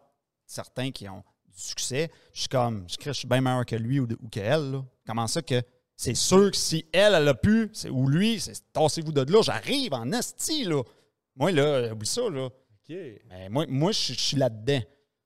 certains 0.46 0.92
qui 0.92 1.10
ont 1.10 1.24
du 1.48 1.60
succès. 1.62 2.10
Je 2.32 2.40
suis 2.42 2.48
comme, 2.50 2.86
je, 2.88 2.96
je 3.04 3.12
suis 3.12 3.28
bien 3.28 3.42
meilleur 3.42 3.66
que 3.66 3.76
lui 3.76 4.00
ou, 4.00 4.08
ou 4.22 4.30
qu'elle. 4.30 4.82
Comment 5.06 5.28
ça 5.28 5.42
que 5.42 5.62
c'est 5.96 6.16
sûr 6.16 6.50
que 6.52 6.58
si 6.58 6.86
elle, 6.94 7.14
elle 7.14 7.28
a 7.28 7.34
pu, 7.36 7.70
c'est- 7.74 7.90
ou 7.90 8.08
lui, 8.08 8.40
c'est 8.40 8.54
tassez-vous 8.72 9.12
de 9.12 9.30
là, 9.32 9.42
j'arrive 9.42 9.94
en 9.94 10.12
esti, 10.14 10.64
là. 10.64 10.82
Moi, 11.36 11.52
là, 11.52 11.92
oublie 11.92 12.08
ça, 12.08 12.22
là. 12.30 12.46
OK. 12.46 12.96
Mais 13.30 13.50
moi, 13.50 13.66
moi 13.68 13.92
je 13.92 14.14
je 14.14 14.20
suis 14.20 14.38
là-dedans. 14.38 14.82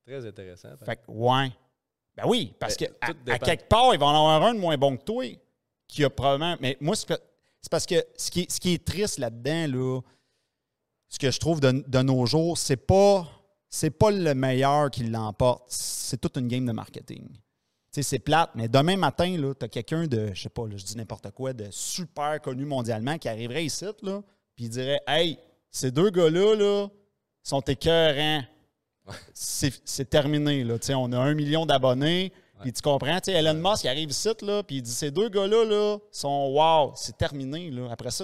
Très 0.08 0.26
intéressant. 0.26 0.70
Fait 0.86 0.96
que, 0.96 1.02
ouais. 1.12 1.52
Ben 2.16 2.24
oui, 2.26 2.54
parce 2.58 2.78
Ben, 2.78 2.88
que 2.88 3.32
à, 3.32 3.40
quelque 3.40 3.68
part, 3.68 3.94
il 3.94 4.00
va 4.00 4.06
en 4.06 4.12
avoir 4.12 4.44
un 4.44 4.56
de 4.56 4.60
moins 4.60 4.78
bon 4.78 4.96
que 4.96 5.04
toi 5.04 5.26
qui 5.86 6.04
a 6.06 6.10
probablement. 6.10 6.56
Mais 6.62 6.78
moi, 6.80 6.96
c'est 6.96 7.20
parce 7.70 7.86
que 7.86 7.96
ce 8.16 8.32
qui 8.32 8.40
est, 8.40 8.52
ce 8.52 8.60
qui 8.62 8.74
est 8.74 8.86
triste 8.86 9.18
là-dedans, 9.18 9.68
là, 9.68 10.02
ce 11.10 11.20
que 11.20 11.30
je 11.30 11.38
trouve 11.40 11.60
de, 11.60 11.84
de 11.86 12.02
nos 12.02 12.26
jours, 12.26 12.58
c'est 12.58 12.78
pas. 12.78 13.28
C'est 13.70 13.92
pas 13.92 14.12
le 14.12 14.34
meilleur 14.34 14.90
qui 14.90 15.04
l'emporte. 15.04 15.66
C'est 15.68 16.22
toute 16.22 16.38
une 16.38 16.48
game 16.48 16.66
de 16.66 16.72
marketing. 16.72 17.28
Tu 17.28 17.40
sais, 17.92 18.02
c'est 18.02 18.20
plate, 18.20 18.52
mais 18.56 18.70
demain 18.70 18.96
matin, 18.96 19.54
tu 19.60 19.66
as 19.66 19.68
quelqu'un 19.68 20.08
de, 20.08 20.32
je 20.34 20.44
sais 20.44 20.50
pas, 20.50 20.66
là, 20.66 20.78
je 20.78 20.86
dis 20.86 20.96
n'importe 20.96 21.32
quoi, 21.32 21.52
de 21.52 21.68
super 21.70 22.40
connu 22.40 22.64
mondialement 22.64 23.18
qui 23.18 23.28
arriverait 23.28 23.66
ici, 23.66 23.84
là, 24.04 24.22
puis 24.56 24.66
il 24.66 24.70
dirait 24.70 25.02
Hey, 25.06 25.38
ces 25.70 25.92
deux 25.92 26.10
gars-là, 26.12 26.56
là, 26.56 26.88
sont 27.44 27.60
écœurants. 27.60 28.44
C'est 29.34 29.74
c'est 29.86 30.10
terminé, 30.10 30.64
là. 30.64 30.76
On 30.96 31.12
a 31.14 31.18
un 31.18 31.34
million 31.34 31.66
d'abonnés, 31.66 32.32
puis 32.62 32.74
tu 32.74 32.82
comprends. 32.82 33.20
Tu 33.20 33.32
sais, 33.32 33.34
Elon 33.34 33.54
Musk, 33.54 33.84
il 33.84 33.88
arrive 33.88 34.10
ici, 34.10 34.30
là, 34.42 34.64
puis 34.64 34.78
il 34.78 34.82
dit 34.82 34.92
Ces 34.92 35.12
deux 35.12 35.30
gars-là, 35.30 35.64
là, 35.66 35.98
sont 36.12 36.54
wow, 36.54 36.94
c'est 36.96 37.18
terminé, 37.18 37.72
là. 37.72 37.88
Après 37.92 38.12
ça, 38.12 38.24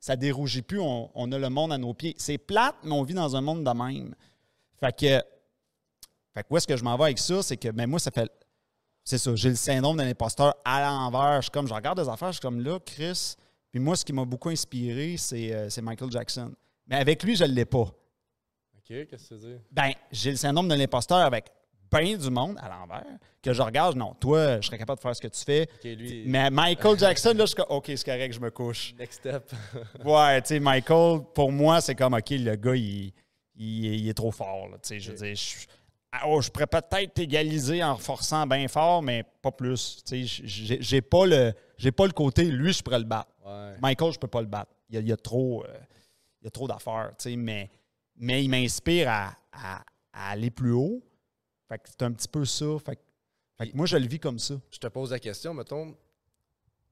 ça 0.00 0.16
dérougit 0.16 0.62
plus, 0.62 0.80
on, 0.80 1.10
on 1.14 1.32
a 1.32 1.38
le 1.38 1.48
monde 1.48 1.72
à 1.72 1.78
nos 1.78 1.94
pieds. 1.94 2.14
C'est 2.18 2.38
plate, 2.38 2.76
mais 2.82 2.92
on 2.92 3.02
vit 3.02 3.14
dans 3.14 3.36
un 3.36 3.40
monde 3.40 3.64
de 3.64 3.70
même. 3.70 4.14
Fait 4.80 4.92
que, 4.92 5.22
fait 6.34 6.42
que 6.42 6.46
où 6.50 6.56
est-ce 6.56 6.66
que 6.66 6.76
je 6.76 6.84
m'en 6.84 6.96
vais 6.96 7.04
avec 7.04 7.18
ça? 7.18 7.42
C'est 7.42 7.56
que, 7.56 7.68
ben 7.70 7.88
moi, 7.88 7.98
ça 7.98 8.10
fait. 8.10 8.30
C'est 9.02 9.18
ça, 9.18 9.34
j'ai 9.34 9.50
le 9.50 9.54
syndrome 9.54 9.98
d'un 9.98 10.08
imposteur 10.08 10.54
à 10.64 10.82
l'envers. 10.82 11.36
Je, 11.36 11.42
suis 11.42 11.50
comme, 11.50 11.68
je 11.68 11.74
regarde 11.74 12.00
des 12.02 12.08
affaires, 12.08 12.28
je 12.28 12.38
suis 12.38 12.40
comme 12.40 12.60
là, 12.60 12.78
Chris. 12.84 13.34
Puis 13.70 13.80
moi, 13.80 13.96
ce 13.96 14.04
qui 14.04 14.12
m'a 14.12 14.24
beaucoup 14.24 14.48
inspiré, 14.48 15.16
c'est 15.18 15.52
euh, 15.52 15.68
c'est 15.68 15.82
Michael 15.82 16.10
Jackson. 16.10 16.52
Mais 16.86 16.96
avec 16.96 17.22
lui, 17.22 17.36
je 17.36 17.44
ne 17.44 17.50
l'ai 17.50 17.64
pas. 17.64 17.86
OK, 18.90 19.06
qu'est-ce 19.08 19.28
que 19.30 19.34
tu 19.34 19.40
veux 19.40 19.50
dire? 19.52 19.60
Ben, 19.70 19.92
j'ai 20.12 20.30
le 20.30 20.36
syndrome 20.36 20.68
de 20.68 20.74
l'imposteur 20.74 21.18
avec 21.18 21.46
bien 21.90 22.16
du 22.16 22.28
monde 22.30 22.58
à 22.60 22.68
l'envers, 22.68 23.04
que 23.40 23.52
je 23.52 23.62
regarde, 23.62 23.96
non, 23.96 24.14
toi, 24.14 24.60
je 24.60 24.66
serais 24.66 24.78
capable 24.78 24.98
de 24.98 25.02
faire 25.02 25.14
ce 25.14 25.20
que 25.20 25.28
tu 25.28 25.44
fais. 25.44 25.68
Lui, 25.84 26.24
Mais 26.26 26.50
Michael 26.50 26.98
Jackson, 26.98 27.30
là, 27.34 27.40
je 27.44 27.46
suis 27.46 27.54
comme, 27.56 27.66
OK, 27.68 27.84
c'est 27.86 28.04
correct, 28.04 28.32
je 28.32 28.40
me 28.40 28.50
couche. 28.50 28.94
next 28.98 29.20
step. 29.20 29.50
Ouais, 30.04 30.42
tu 30.42 30.48
sais, 30.48 30.60
Michael, 30.60 31.20
pour 31.34 31.52
moi, 31.52 31.80
c'est 31.80 31.94
comme, 31.94 32.14
OK, 32.14 32.30
le 32.30 32.56
gars, 32.56 32.74
il, 32.74 33.12
il, 33.54 33.84
il 33.94 34.08
est 34.08 34.14
trop 34.14 34.32
fort. 34.32 34.68
là. 34.68 34.76
Tu 34.82 34.88
sais, 34.88 35.00
je 35.00 35.12
veux 35.12 35.16
dire, 35.18 35.34
je, 35.36 35.66
ah, 36.12 36.22
oh, 36.26 36.40
je 36.40 36.50
pourrais 36.50 36.66
peut-être 36.66 37.14
t'égaliser 37.14 37.82
en 37.84 37.96
forçant 37.96 38.46
bien 38.46 38.66
fort, 38.68 39.00
mais 39.02 39.24
pas 39.42 39.50
plus. 39.52 40.02
Tu 40.04 40.26
sais, 40.26 40.42
j'ai 40.46 40.78
j'ai 40.82 41.00
pas, 41.00 41.26
le- 41.26 41.52
j'ai 41.76 41.92
pas 41.92 42.06
le 42.06 42.12
côté, 42.12 42.44
lui, 42.44 42.72
je 42.72 42.82
pourrais 42.82 42.98
le 42.98 43.04
battre. 43.04 43.30
ouais. 43.46 43.74
Michael, 43.80 44.12
je 44.12 44.18
peux 44.18 44.28
pas 44.28 44.40
le 44.40 44.46
battre. 44.48 44.72
Il 44.88 44.94
y 44.96 44.98
a, 44.98 45.00
il 45.00 45.08
y 45.08 45.12
a 45.12 45.16
trop, 45.16 45.64
euh, 45.64 45.68
il 46.40 46.44
y 46.44 46.48
a 46.48 46.50
trop 46.50 46.66
d'affaires, 46.68 47.10
tu 47.18 47.30
sais, 47.30 47.36
mais, 47.36 47.70
mais 48.16 48.44
il 48.44 48.48
m'inspire 48.48 49.08
à, 49.08 49.36
à- 49.52 49.84
à 50.12 50.30
aller 50.30 50.50
plus 50.50 50.72
haut. 50.72 51.02
Fait 51.68 51.78
que 51.78 51.88
c'est 51.88 52.02
un 52.02 52.12
petit 52.12 52.28
peu 52.28 52.44
ça. 52.44 52.66
Fait 52.84 52.96
que, 52.96 53.02
fait 53.56 53.70
que 53.70 53.76
moi, 53.76 53.86
je 53.86 53.96
le 53.96 54.06
vis 54.06 54.20
comme 54.20 54.38
ça. 54.38 54.54
Je 54.70 54.78
te 54.78 54.86
pose 54.86 55.10
la 55.10 55.18
question, 55.18 55.54
mettons, 55.54 55.96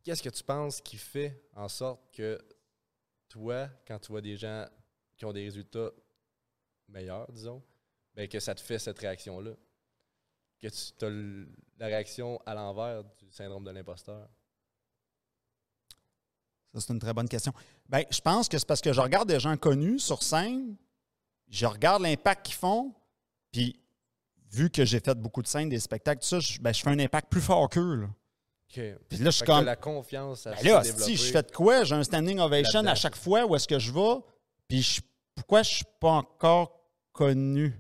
qu'est-ce 0.03 0.23
que 0.23 0.29
tu 0.31 0.43
penses 0.43 0.81
qui 0.81 0.97
fait 0.97 1.45
en 1.55 1.69
sorte 1.69 2.01
que 2.13 2.39
toi, 3.29 3.69
quand 3.87 3.99
tu 3.99 4.09
vois 4.13 4.21
des 4.21 4.37
gens 4.37 4.67
qui 5.17 5.25
ont 5.25 5.33
des 5.33 5.45
résultats 5.45 5.91
meilleurs, 6.89 7.31
disons, 7.33 7.63
ben 8.15 8.29
que 8.29 8.41
ça 8.41 8.55
te 8.55 8.61
fait 8.61 8.79
cette 8.79 8.99
réaction-là? 8.99 9.53
Que 10.61 10.69
tu 10.69 11.05
as 11.05 11.11
la 11.79 11.87
réaction 11.87 12.41
à 12.47 12.55
l'envers 12.55 13.03
du 13.05 13.31
syndrome 13.31 13.65
de 13.65 13.71
l'imposteur? 13.71 14.29
Ça, 16.75 16.81
c'est 16.81 16.93
une 16.93 16.99
très 17.01 17.13
bonne 17.13 17.29
question. 17.29 17.53
Ben, 17.89 18.05
je 18.11 18.21
pense 18.21 18.49
que 18.49 18.57
c'est 18.59 18.67
parce 18.67 18.81
que 18.81 18.93
je 18.93 19.01
regarde 19.01 19.29
des 19.29 19.41
gens 19.41 19.57
connus 19.57 19.99
sur 19.99 20.23
scène, 20.23 20.77
je 21.53 21.67
regarde 21.67 22.03
l'impact 22.03 22.47
qu'ils 22.47 22.55
font, 22.57 22.93
puis 23.53 23.79
vu 24.51 24.71
que 24.71 24.85
j'ai 24.85 24.99
fait 25.01 25.15
beaucoup 25.15 25.43
de 25.43 25.47
scènes, 25.47 25.69
des 25.69 25.79
spectacles, 25.79 26.21
tout 26.23 26.27
ça, 26.29 26.41
je, 26.41 26.59
ben, 26.61 26.73
je 26.75 26.83
fais 26.83 26.91
un 26.91 26.99
impact 26.99 27.31
plus 27.31 27.41
fort 27.41 27.69
qu'eux. 27.69 27.95
là. 27.97 28.07
OK. 28.07 28.81
Puis 29.09 29.19
là, 29.19 29.27
je 29.27 29.37
suis 29.37 29.45
comme. 29.45 29.65
la 29.67 29.77
confiance 29.77 30.47
à 30.47 30.55
Ben 30.55 30.65
là, 30.65 30.83
si 30.85 31.17
je 31.17 31.31
fais 31.31 31.43
de 31.43 31.51
quoi? 31.51 31.85
J'ai 31.85 31.95
un 31.95 32.03
standing 32.03 32.39
ovation 32.41 32.81
à 32.87 32.95
chaque 32.95 33.17
fois 33.17 33.45
où 33.45 33.55
est-ce 33.55 33.69
que 33.69 33.79
je 33.79 33.93
vais? 33.93 34.21
Puis 34.67 34.83
je- 34.83 35.01
pourquoi 35.35 35.63
je 35.63 35.71
suis 35.77 35.85
pas 36.01 36.13
encore 36.13 36.81
connu? 37.13 37.79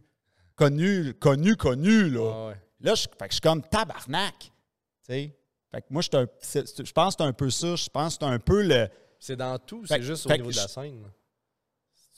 Connu, 0.54 1.14
connu, 1.14 1.56
connu, 1.56 2.10
là. 2.10 2.48
Ouais. 2.48 2.56
Là, 2.80 2.94
je, 2.94 3.02
fait 3.02 3.08
que 3.18 3.24
je 3.28 3.32
suis 3.32 3.40
comme 3.40 3.62
tabarnak. 3.62 4.34
Tu 4.38 4.50
sais? 5.02 5.36
Fait 5.70 5.80
que 5.80 5.86
moi, 5.88 6.02
je 6.02 6.08
un- 6.16 6.26
pense 6.26 7.16
que 7.16 7.22
c'est 7.22 7.24
un 7.24 7.32
peu 7.32 7.48
ça. 7.48 7.74
Je 7.74 7.88
pense 7.88 8.18
que 8.18 8.24
c'est 8.26 8.30
un 8.30 8.38
peu 8.38 8.62
le. 8.62 8.88
C'est 9.18 9.36
dans 9.36 9.58
tout, 9.58 9.86
c'est 9.86 10.02
juste 10.02 10.26
au 10.26 10.30
niveau 10.30 10.50
de 10.50 10.56
la 10.56 10.68
scène. 10.68 11.04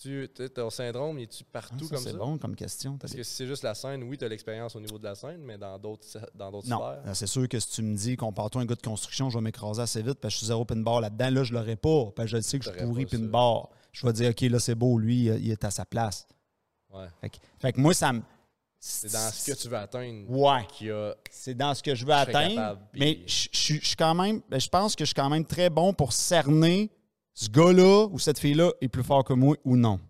Tu 0.02 0.28
ton 0.52 0.70
syndrome, 0.70 1.18
es-tu 1.20 1.44
partout 1.44 1.76
Ah, 1.80 1.84
ça, 1.84 1.94
comme 1.94 2.04
c'est 2.04 2.10
ça? 2.12 2.18
bon 2.18 2.36
comme 2.36 2.56
question. 2.56 2.98
Parce 2.98 3.14
que 3.14 3.22
si 3.22 3.32
c'est 3.32 3.46
juste 3.46 3.62
la 3.62 3.74
scène, 3.74 4.02
oui, 4.02 4.18
tu 4.18 4.24
as 4.24 4.28
l'expérience 4.28 4.74
au 4.74 4.80
niveau 4.80 4.98
de 4.98 5.04
la 5.04 5.14
scène, 5.14 5.40
mais 5.40 5.56
dans 5.56 5.78
d'autres 5.78 6.04
dans 6.34 6.50
d'autres 6.50 6.68
Non, 6.68 6.78
sphères. 6.78 7.02
euh, 7.06 7.14
c'est 7.14 7.28
sûr 7.28 7.48
que 7.48 7.60
si 7.60 7.70
tu 7.70 7.82
me 7.82 7.94
dis, 7.96 8.16
compare-toi 8.16 8.62
un 8.62 8.66
gars 8.66 8.74
de 8.74 8.82
construction, 8.82 9.30
je 9.30 9.38
vais 9.38 9.42
m'écraser 9.44 9.82
assez 9.82 10.02
vite 10.02 10.14
parce 10.14 10.34
que 10.34 10.34
je 10.34 10.38
suis 10.38 10.46
zéro 10.48 10.64
pinbar 10.64 11.00
là-dedans. 11.00 11.30
Là, 11.30 11.44
je 11.44 11.52
l'aurais 11.54 11.76
pas. 11.76 12.06
Parce 12.16 12.28
que 12.30 12.36
je 12.36 12.42
sais 12.42 12.58
que 12.58 12.64
je 12.64 12.70
suis 12.70 12.80
pourri 12.84 13.06
pinbar. 13.06 13.68
Je 13.92 14.04
vais 14.04 14.12
dire, 14.12 14.30
OK, 14.30 14.40
là, 14.40 14.58
c'est 14.58 14.74
beau, 14.74 14.98
lui, 14.98 15.26
il 15.26 15.50
est 15.50 15.64
à 15.64 15.70
sa 15.70 15.84
place. 15.84 16.26
Ouais. 16.92 17.06
Fait 17.20 17.30
que, 17.30 17.36
fait 17.60 17.72
que 17.72 17.80
moi, 17.80 17.94
ça 17.94 18.12
me. 18.12 18.22
C'est 18.80 19.10
dans 19.12 19.30
ce 19.30 19.50
que 19.52 19.56
tu 19.56 19.68
veux 19.68 19.76
atteindre 19.76 20.28
Ouais. 20.28 20.66
C'est 21.30 21.54
dans 21.54 21.72
ce 21.72 21.82
que 21.82 21.94
je 21.94 22.04
veux 22.04 22.12
atteindre. 22.12 22.54
capable, 22.56 22.80
Mais 22.94 23.20
je 23.26 23.48
je- 23.52 23.74
je 23.80 23.86
suis 23.86 23.96
quand 23.96 24.14
même. 24.14 24.42
ben, 24.50 24.60
Je 24.60 24.68
pense 24.68 24.94
que 24.96 25.04
je 25.04 25.06
suis 25.06 25.14
quand 25.14 25.30
même 25.30 25.44
très 25.46 25.70
bon 25.70 25.94
pour 25.94 26.12
cerner 26.12 26.90
ce 27.34 27.48
gars-là 27.50 28.06
ou 28.10 28.18
cette 28.18 28.38
fille-là 28.38 28.70
est 28.80 28.88
plus 28.88 29.02
fort 29.02 29.24
que 29.24 29.32
moi 29.32 29.56
ou 29.64 29.76
non. 29.76 30.00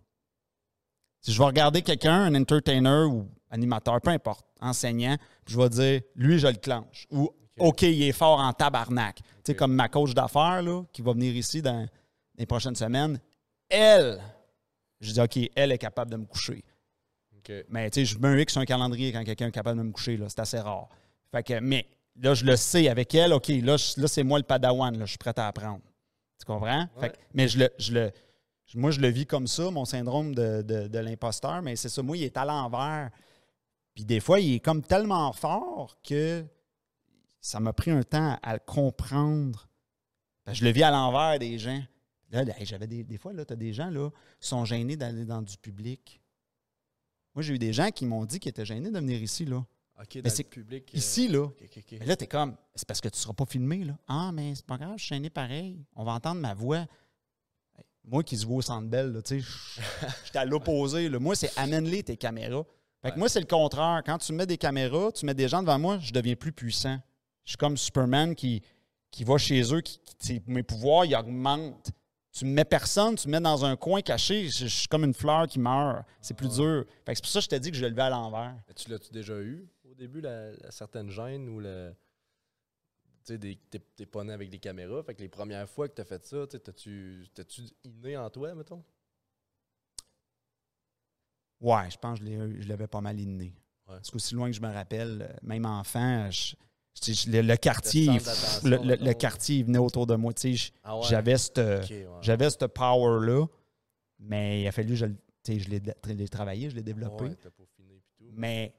Si 1.21 1.33
je 1.33 1.39
vais 1.39 1.47
regarder 1.47 1.83
quelqu'un, 1.83 2.25
un 2.25 2.35
entertainer 2.35 3.05
ou 3.09 3.27
animateur, 3.51 4.01
peu 4.01 4.11
importe, 4.11 4.47
enseignant, 4.61 5.17
je 5.47 5.59
vais 5.59 5.69
dire, 5.71 6.01
lui, 6.17 6.39
je 6.39 6.47
le 6.49 6.55
clenche. 6.55 7.07
Ou, 7.11 7.31
OK, 7.59 7.83
il 7.83 8.03
est 8.03 8.13
fort 8.13 8.41
en 8.41 8.53
tabarnak. 8.53 9.17
Tu 9.17 9.25
sais, 9.47 9.55
comme 9.55 9.73
ma 9.73 9.89
coach 9.89 10.13
d'affaires, 10.13 10.61
là, 10.63 10.83
qui 10.93 11.03
va 11.03 11.13
venir 11.13 11.35
ici 11.35 11.63
dans 11.63 11.87
les 12.37 12.47
prochaines 12.47 12.75
semaines, 12.75 13.19
elle, 13.69 14.21
je 15.01 15.13
dis, 15.13 15.21
OK, 15.21 15.39
elle 15.55 15.73
est 15.73 15.79
capable 15.79 16.11
de 16.11 16.17
me 16.17 16.27
coucher. 16.27 16.63
Mais 17.69 17.91
tu 17.91 18.01
sais, 18.01 18.05
je 18.07 18.19
mets 18.19 18.29
un 18.29 18.39
X 18.39 18.53
sur 18.53 18.63
un 18.63 18.65
calendrier 18.65 19.13
quand 19.13 19.23
quelqu'un 19.23 19.49
est 19.49 19.53
capable 19.53 19.79
de 19.79 19.85
me 19.85 19.93
coucher. 19.93 20.17
là. 20.17 20.27
C'est 20.29 20.41
assez 20.41 20.59
rare. 20.59 20.89
Fait 21.31 21.43
que, 21.43 21.61
mais 21.61 21.87
là, 22.17 22.33
je 22.35 22.45
le 22.45 22.57
sais 22.57 22.89
avec 22.89 23.15
elle. 23.15 23.33
OK, 23.35 23.49
là, 23.49 23.77
je- 23.77 24.01
là 24.01 24.09
c'est 24.09 24.23
moi 24.23 24.39
le 24.39 24.45
padawan. 24.45 24.97
Là, 24.99 25.05
je 25.05 25.11
suis 25.11 25.19
prêt 25.19 25.35
à 25.39 25.47
apprendre. 25.49 25.81
Tu 26.45 26.53
comprends? 26.53 26.87
Fait 27.01 27.11
que- 27.11 27.17
mais 27.33 27.49
je 27.49 27.59
le, 27.59 27.71
je 27.79 27.93
le, 27.95 28.13
je- 28.67 28.79
moi, 28.79 28.91
je 28.91 29.01
le 29.01 29.09
vis 29.09 29.25
comme 29.27 29.47
ça, 29.47 29.71
mon 29.71 29.85
syndrome 29.85 30.35
de, 30.35 30.63
de- 30.63 30.89
de 30.89 30.99
l'imposteur. 30.99 31.63
Mais 31.63 31.75
c'est 31.77 31.89
ça, 31.89 32.03
moi, 32.03 32.17
il 32.17 32.23
est 32.25 32.37
à 32.37 32.45
l'envers. 32.45 33.11
Puis 33.95 34.05
des 34.05 34.21
fois, 34.21 34.41
il 34.41 34.55
est 34.55 34.61
comme 34.61 34.83
tellement 34.83 35.33
fort 35.33 35.97
que 36.03 36.45
ça 37.41 37.61
m'a 37.61 37.73
pris 37.73 37.91
un 37.91 38.03
temps 38.03 38.39
à 38.43 38.53
le 38.55 38.59
comprendre. 38.59 39.69
Que 40.45 40.53
je 40.53 40.65
le 40.65 40.71
vis 40.71 40.83
à 40.83 40.91
l'envers 40.91 41.39
des 41.39 41.59
gens. 41.59 41.83
Là, 42.31 42.43
hey, 42.59 42.67
j'avais 42.67 42.87
des, 42.87 43.05
des 43.05 43.17
fois, 43.17 43.33
tu 43.33 43.53
as 43.53 43.57
des 43.57 43.73
gens 43.73 43.89
là, 43.91 44.11
qui 44.41 44.49
sont 44.49 44.65
gênés 44.65 44.97
d'aller 44.97 45.25
dans 45.25 45.41
du 45.41 45.57
public. 45.57 46.21
Moi, 47.35 47.43
j'ai 47.43 47.55
eu 47.55 47.59
des 47.59 47.73
gens 47.73 47.91
qui 47.91 48.05
m'ont 48.07 48.25
dit 48.27 48.39
qu'ils 48.41 48.51
étaient 48.51 48.67
gênés 48.67 48.91
de 48.91 48.99
venir 48.99 49.23
ici, 49.23 49.45
là. 49.45 49.65
Mais 50.23 50.29
c'est 50.31 50.45
public. 50.45 50.91
euh, 50.95 50.99
Ici, 50.99 51.29
là. 51.29 51.49
Mais 51.93 52.07
là, 52.07 52.17
t'es 52.17 52.27
comme, 52.27 52.57
c'est 52.75 52.87
parce 52.87 53.01
que 53.01 53.09
tu 53.09 53.19
seras 53.19 53.33
pas 53.33 53.47
filmé, 53.47 53.85
là. 53.85 53.97
Ah, 54.09 54.31
mais 54.33 54.55
c'est 54.55 54.67
pas 54.67 54.77
grave, 54.77 54.95
je 54.97 55.05
suis 55.05 55.15
gêné 55.15 55.31
pareil. 55.31 55.85
On 55.95 56.05
va 56.05 56.13
entendre 56.13 56.41
ma 56.41 56.53
voix. 56.55 56.85
Moi 58.07 58.23
qui 58.23 58.37
se 58.37 58.45
vois 58.45 58.57
au 58.57 58.63
centre 58.63 58.87
belle, 58.89 59.13
là, 59.13 59.23
tu 59.23 59.41
sais, 59.41 59.41
je- 59.41 59.81
j'étais 60.27 60.39
à 60.39 60.45
l'opposé. 60.45 61.09
Moi, 61.09 61.35
c'est 61.37 61.51
amène-les 61.57 62.03
tes 62.03 62.17
caméras. 62.17 62.65
Fait 63.03 63.09
que 63.11 63.15
Ouais. 63.15 63.19
moi, 63.19 63.29
c'est 63.29 63.41
le 63.41 63.47
contraire. 63.47 64.03
Quand 64.05 64.19
tu 64.19 64.33
mets 64.33 64.47
des 64.47 64.59
caméras, 64.59 65.11
tu 65.13 65.25
mets 65.25 65.33
des 65.35 65.49
gens 65.49 65.63
devant 65.63 65.79
moi, 65.79 65.99
je 65.99 66.13
deviens 66.13 66.35
plus 66.37 66.53
puissant. 66.53 66.99
Je 67.45 67.51
suis 67.53 67.57
comme 67.57 67.77
Superman 67.79 68.35
qui, 68.35 68.63
qui 69.11 69.25
va 69.25 69.39
chez 69.39 69.63
eux, 69.75 69.81
qui, 69.81 70.43
mes 70.47 70.63
pouvoirs, 70.63 71.05
ils 71.07 71.15
augmentent. 71.15 71.93
Tu 72.33 72.45
me 72.45 72.51
mets 72.51 72.65
personne, 72.65 73.15
tu 73.15 73.29
me 73.29 73.33
mets 73.33 73.41
dans 73.41 73.65
un 73.65 73.77
coin 73.77 74.03
caché, 74.03 74.49
je, 74.49 74.65
je 74.65 74.67
suis 74.67 74.89
comme 74.89 75.05
une 75.05 75.15
fleur 75.15 75.47
qui 75.47 75.59
meurt. 75.61 76.05
C'est 76.21 76.35
plus 76.35 76.49
dur. 76.57 76.85
Fait 77.07 77.13
que 77.13 77.17
c'est 77.17 77.23
pour 77.23 77.31
ça 77.31 77.39
que 77.39 77.45
je 77.45 77.49
t'ai 77.49 77.61
dit 77.61 77.71
que 77.71 77.77
je 77.77 77.83
le 77.83 77.91
levais 77.91 78.03
à 78.03 78.11
l'envers. 78.11 78.55
Tu 78.75 78.91
l'as-tu 78.91 79.13
déjà 79.13 79.35
eu? 79.41 79.65
Au 79.95 79.97
début, 79.97 80.21
la, 80.21 80.53
la 80.53 80.71
certaine 80.71 81.09
gêne 81.11 81.49
ou 81.49 81.61
le. 81.61 81.95
tu 83.25 83.39
sais, 83.39 83.57
t'es 83.97 84.07
pas 84.07 84.25
né 84.25 84.33
avec 84.33 84.51
des 84.51 84.59
caméras. 84.59 85.03
Fait 85.03 85.15
que 85.15 85.23
les 85.23 85.29
premières 85.29 85.69
fois 85.69 85.89
que 85.89 85.95
t'as 85.95 86.05
fait 86.05 86.25
ça, 86.27 86.47
t'as-tu 86.47 87.27
inné 87.85 88.17
en 88.17 88.29
toi, 88.31 88.55
mettons? 88.55 88.85
Ouais, 91.61 91.91
je 91.91 91.97
pense 91.97 92.19
que 92.21 92.27
je 92.61 92.69
l'avais 92.69 92.87
pas 92.89 93.01
mal 93.01 93.19
inné. 93.19 93.55
Ouais. 93.87 93.95
Parce 93.97 94.11
qu'aussi 94.11 94.35
loin 94.35 94.51
que 94.51 94.57
je 94.57 94.61
me 94.61 94.73
rappelle, 94.73 95.23
euh, 95.23 95.37
même 95.43 95.65
enfant, 95.67 96.31
je- 96.31 96.55
je- 97.03 97.13
je- 97.13 97.31
le, 97.31 97.41
le 97.43 97.57
quartier, 97.57 98.07
Le 98.65 99.13
quartier, 99.15 99.57
il 99.59 99.65
venait 99.65 99.79
autour 99.79 100.07
de 100.07 100.15
moi. 100.17 100.33
Ah 100.83 100.99
ouais? 100.99 101.05
J'avais 101.09 101.39
cette, 101.39 101.59
ouais. 101.59 102.51
cette 102.51 102.67
power-là, 102.69 103.47
mais 104.19 104.63
il 104.63 104.67
a 104.67 104.73
fallu 104.73 104.91
que 104.91 104.95
je, 104.97 105.07
je 105.47 106.13
l'ai 106.15 106.29
travaillé, 106.29 106.71
je 106.71 106.77
l'ai 106.77 106.83
développé. 106.83 107.31
Peaufiné 107.57 108.03
tout. 108.19 108.25
Mais 108.33 108.75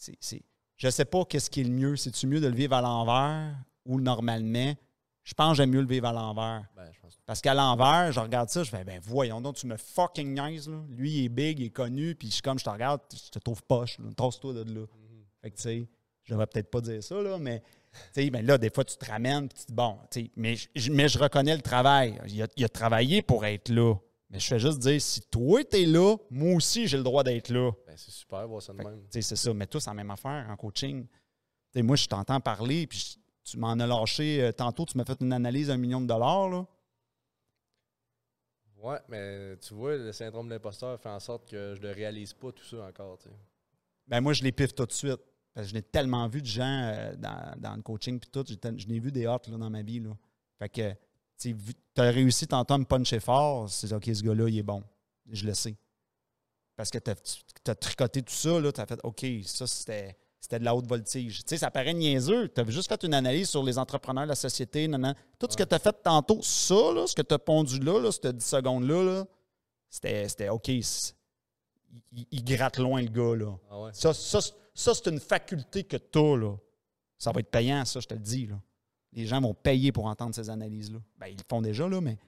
c'est, 0.00 0.16
c'est- 0.20 0.42
je 0.76 0.88
sais 0.88 1.04
pas 1.04 1.24
qu'est-ce 1.24 1.50
qui 1.50 1.60
est 1.60 1.64
le 1.64 1.70
mieux. 1.70 1.96
C'est-tu 1.96 2.26
mieux 2.26 2.40
de 2.40 2.46
le 2.48 2.54
vivre 2.54 2.74
à 2.74 2.80
l'envers 2.80 3.54
ou 3.84 4.00
normalement? 4.00 4.74
Je 5.22 5.34
pense 5.34 5.50
que 5.52 5.56
j'aime 5.58 5.70
mieux 5.70 5.82
le 5.82 5.86
vivre 5.86 6.06
à 6.08 6.12
l'envers. 6.12 6.64
Ben, 6.74 6.90
je 6.92 6.98
pense 7.00 7.14
que 7.14 7.20
Parce 7.26 7.40
qu'à 7.42 7.52
l'envers, 7.54 8.10
je 8.10 8.18
regarde 8.20 8.48
ça, 8.48 8.64
je 8.64 8.70
fais, 8.70 8.82
ben 8.84 8.98
voyons 9.02 9.40
donc, 9.40 9.56
tu 9.56 9.66
me 9.66 9.76
fucking 9.76 10.40
nice. 10.40 10.66
Là. 10.66 10.80
Lui, 10.88 11.10
il 11.10 11.24
est 11.26 11.28
big, 11.28 11.60
il 11.60 11.66
est 11.66 11.70
connu, 11.70 12.14
puis 12.14 12.28
je 12.28 12.32
suis 12.34 12.42
comme, 12.42 12.58
je 12.58 12.64
te 12.64 12.70
regarde, 12.70 13.02
je 13.12 13.28
te 13.30 13.38
trouve 13.38 13.62
poche. 13.62 13.98
là. 13.98 14.06
Tasse-toi 14.16 14.54
de 14.54 14.62
là. 14.62 14.80
Mhm. 14.80 14.86
Fait 15.42 15.50
que, 15.50 15.56
tu 15.56 15.62
sais, 15.62 15.88
je 16.24 16.32
devrais 16.32 16.46
peut-être 16.46 16.70
pas 16.70 16.80
dire 16.80 17.02
ça, 17.02 17.20
là, 17.20 17.38
mais, 17.38 17.60
tu 17.60 17.98
sais, 18.22 18.30
ben 18.30 18.44
là, 18.44 18.56
des 18.56 18.70
fois, 18.70 18.84
tu 18.84 18.96
te 18.96 19.04
ramènes, 19.04 19.48
puis 19.48 19.58
tu 19.60 19.66
dis, 19.66 19.74
bon, 19.74 19.98
tu 20.10 20.22
sais, 20.22 20.30
mais, 20.36 20.56
je- 20.74 20.90
mais 20.90 21.08
je 21.08 21.18
reconnais 21.18 21.54
le 21.56 21.62
travail. 21.62 22.18
Il 22.26 22.42
a, 22.42 22.46
il 22.56 22.64
a 22.64 22.68
travaillé 22.70 23.20
pour 23.22 23.44
être 23.44 23.68
là. 23.68 23.94
Mais 24.30 24.38
je 24.38 24.46
fais 24.46 24.60
juste 24.60 24.78
dire, 24.78 25.00
si 25.02 25.20
toi, 25.22 25.64
t'es 25.64 25.84
là, 25.84 26.16
moi 26.30 26.54
aussi, 26.54 26.86
j'ai 26.86 26.96
le 26.96 27.02
droit 27.02 27.24
d'être 27.24 27.48
là. 27.48 27.72
Ben, 27.86 27.96
c'est 27.96 28.12
super, 28.12 28.46
voir 28.46 28.62
ça 28.62 28.72
de 28.72 28.78
Fait 28.78 28.84
même. 28.84 29.02
c'est 29.10 29.22
ça. 29.36 29.52
Mais 29.52 29.66
tous, 29.66 29.84
la 29.86 29.94
même 29.94 30.10
affaire 30.10 30.46
en 30.48 30.56
coaching. 30.56 31.06
Moi, 31.74 31.96
je 31.96 32.06
t'entends 32.06 32.40
parler, 32.40 32.86
puis 32.86 33.16
tu 33.42 33.58
m'en 33.58 33.72
as 33.72 33.86
lâché. 33.86 34.42
euh, 34.42 34.52
tantôt, 34.52 34.84
tu 34.86 34.96
m'as 34.96 35.04
fait 35.04 35.20
une 35.20 35.32
analyse 35.32 35.66
d'un 35.66 35.76
million 35.76 36.00
de 36.00 36.06
dollars, 36.06 36.48
là. 36.48 36.66
Ouais, 38.82 38.98
mais 39.08 39.56
tu 39.58 39.74
vois, 39.74 39.96
le 39.96 40.12
syndrome 40.12 40.46
de 40.48 40.54
l'imposteur 40.54 40.98
fait 40.98 41.08
en 41.10 41.20
sorte 41.20 41.48
que 41.50 41.74
je 41.74 41.86
ne 41.86 41.92
réalise 41.92 42.32
pas 42.32 42.50
tout 42.50 42.64
ça 42.64 42.84
encore, 42.84 43.18
tu 43.18 43.28
sais. 43.28 43.34
Ben 44.06 44.20
moi, 44.20 44.32
je 44.32 44.42
les 44.42 44.52
piffe 44.52 44.74
tout 44.74 44.86
de 44.86 44.92
suite. 44.92 45.20
Parce 45.52 45.66
que 45.66 45.70
je 45.70 45.74
n'ai 45.74 45.82
tellement 45.82 46.28
vu 46.28 46.40
de 46.40 46.46
gens 46.46 46.62
euh, 46.94 47.14
dans, 47.16 47.54
dans 47.58 47.74
le 47.76 47.82
coaching 47.82 48.18
puis 48.20 48.30
tout. 48.30 48.44
Je 48.46 48.86
n'ai 48.86 49.00
vu 49.00 49.10
des 49.12 49.26
hottes 49.26 49.48
là, 49.48 49.58
dans 49.58 49.68
ma 49.70 49.82
vie. 49.82 50.00
Là. 50.00 50.16
Fait 50.58 50.68
que 50.68 50.94
tu 51.40 51.56
as 51.96 52.10
réussi 52.10 52.46
tantôt 52.46 52.74
à 52.74 52.78
me 52.78 52.84
puncher 52.84 53.20
fort. 53.20 53.68
C'est 53.70 53.92
OK, 53.92 54.04
ce 54.06 54.22
gars-là, 54.22 54.48
il 54.48 54.58
est 54.58 54.62
bon. 54.62 54.82
Je 55.30 55.46
le 55.46 55.54
sais. 55.54 55.76
Parce 56.76 56.90
que 56.90 56.98
tu 56.98 57.10
as, 57.10 57.74
tricoté 57.74 58.22
tout 58.22 58.32
ça, 58.32 58.60
tu 58.72 58.80
as 58.80 58.86
fait 58.86 59.00
OK, 59.02 59.26
ça 59.44 59.66
c'était. 59.66 60.16
C'était 60.42 60.58
de 60.58 60.64
la 60.64 60.74
haute 60.74 60.86
voltige. 60.86 61.40
Tu 61.40 61.48
sais, 61.48 61.58
ça 61.58 61.70
paraît 61.70 61.92
niaiseux. 61.92 62.48
Tu 62.48 62.62
as 62.62 62.70
juste 62.70 62.88
fait 62.88 63.02
une 63.04 63.12
analyse 63.12 63.50
sur 63.50 63.62
les 63.62 63.76
entrepreneurs, 63.76 64.24
la 64.24 64.34
société, 64.34 64.88
non, 64.88 64.96
non. 64.96 65.14
Tout 65.38 65.46
ce 65.50 65.56
que 65.56 65.64
tu 65.64 65.74
as 65.74 65.78
fait 65.78 65.94
tantôt, 66.02 66.40
ça, 66.40 66.92
là, 66.94 67.06
ce 67.06 67.14
que 67.14 67.20
tu 67.20 67.34
as 67.34 67.38
pondu 67.38 67.78
là, 67.78 68.00
là, 68.00 68.10
cette 68.10 68.38
10 68.38 68.42
secondes-là, 68.42 69.04
là, 69.04 69.26
c'était 69.90 70.48
OK. 70.48 70.68
Il, 70.68 70.84
il 72.30 72.42
gratte 72.42 72.78
loin 72.78 73.02
le 73.02 73.08
gars, 73.08 73.36
là. 73.36 73.54
Ah 73.70 73.80
ouais? 73.82 73.90
Ça, 73.92 74.14
ça, 74.14 74.40
c'est 74.94 75.06
une 75.08 75.20
faculté 75.20 75.84
que 75.84 75.98
tu 75.98 76.18
as, 76.18 76.36
là. 76.36 76.56
Ça 77.18 77.32
va 77.32 77.40
être 77.40 77.50
payant, 77.50 77.84
ça, 77.84 78.00
je 78.00 78.08
te 78.08 78.14
le 78.14 78.20
dis, 78.20 78.46
là. 78.46 78.58
Les 79.12 79.26
gens 79.26 79.40
vont 79.40 79.54
payer 79.54 79.90
pour 79.92 80.06
entendre 80.06 80.34
ces 80.34 80.48
analyses-là. 80.50 80.98
Ben, 81.18 81.26
ils 81.28 81.36
le 81.36 81.42
font 81.48 81.60
déjà, 81.60 81.88
là, 81.88 82.00
mais. 82.00 82.18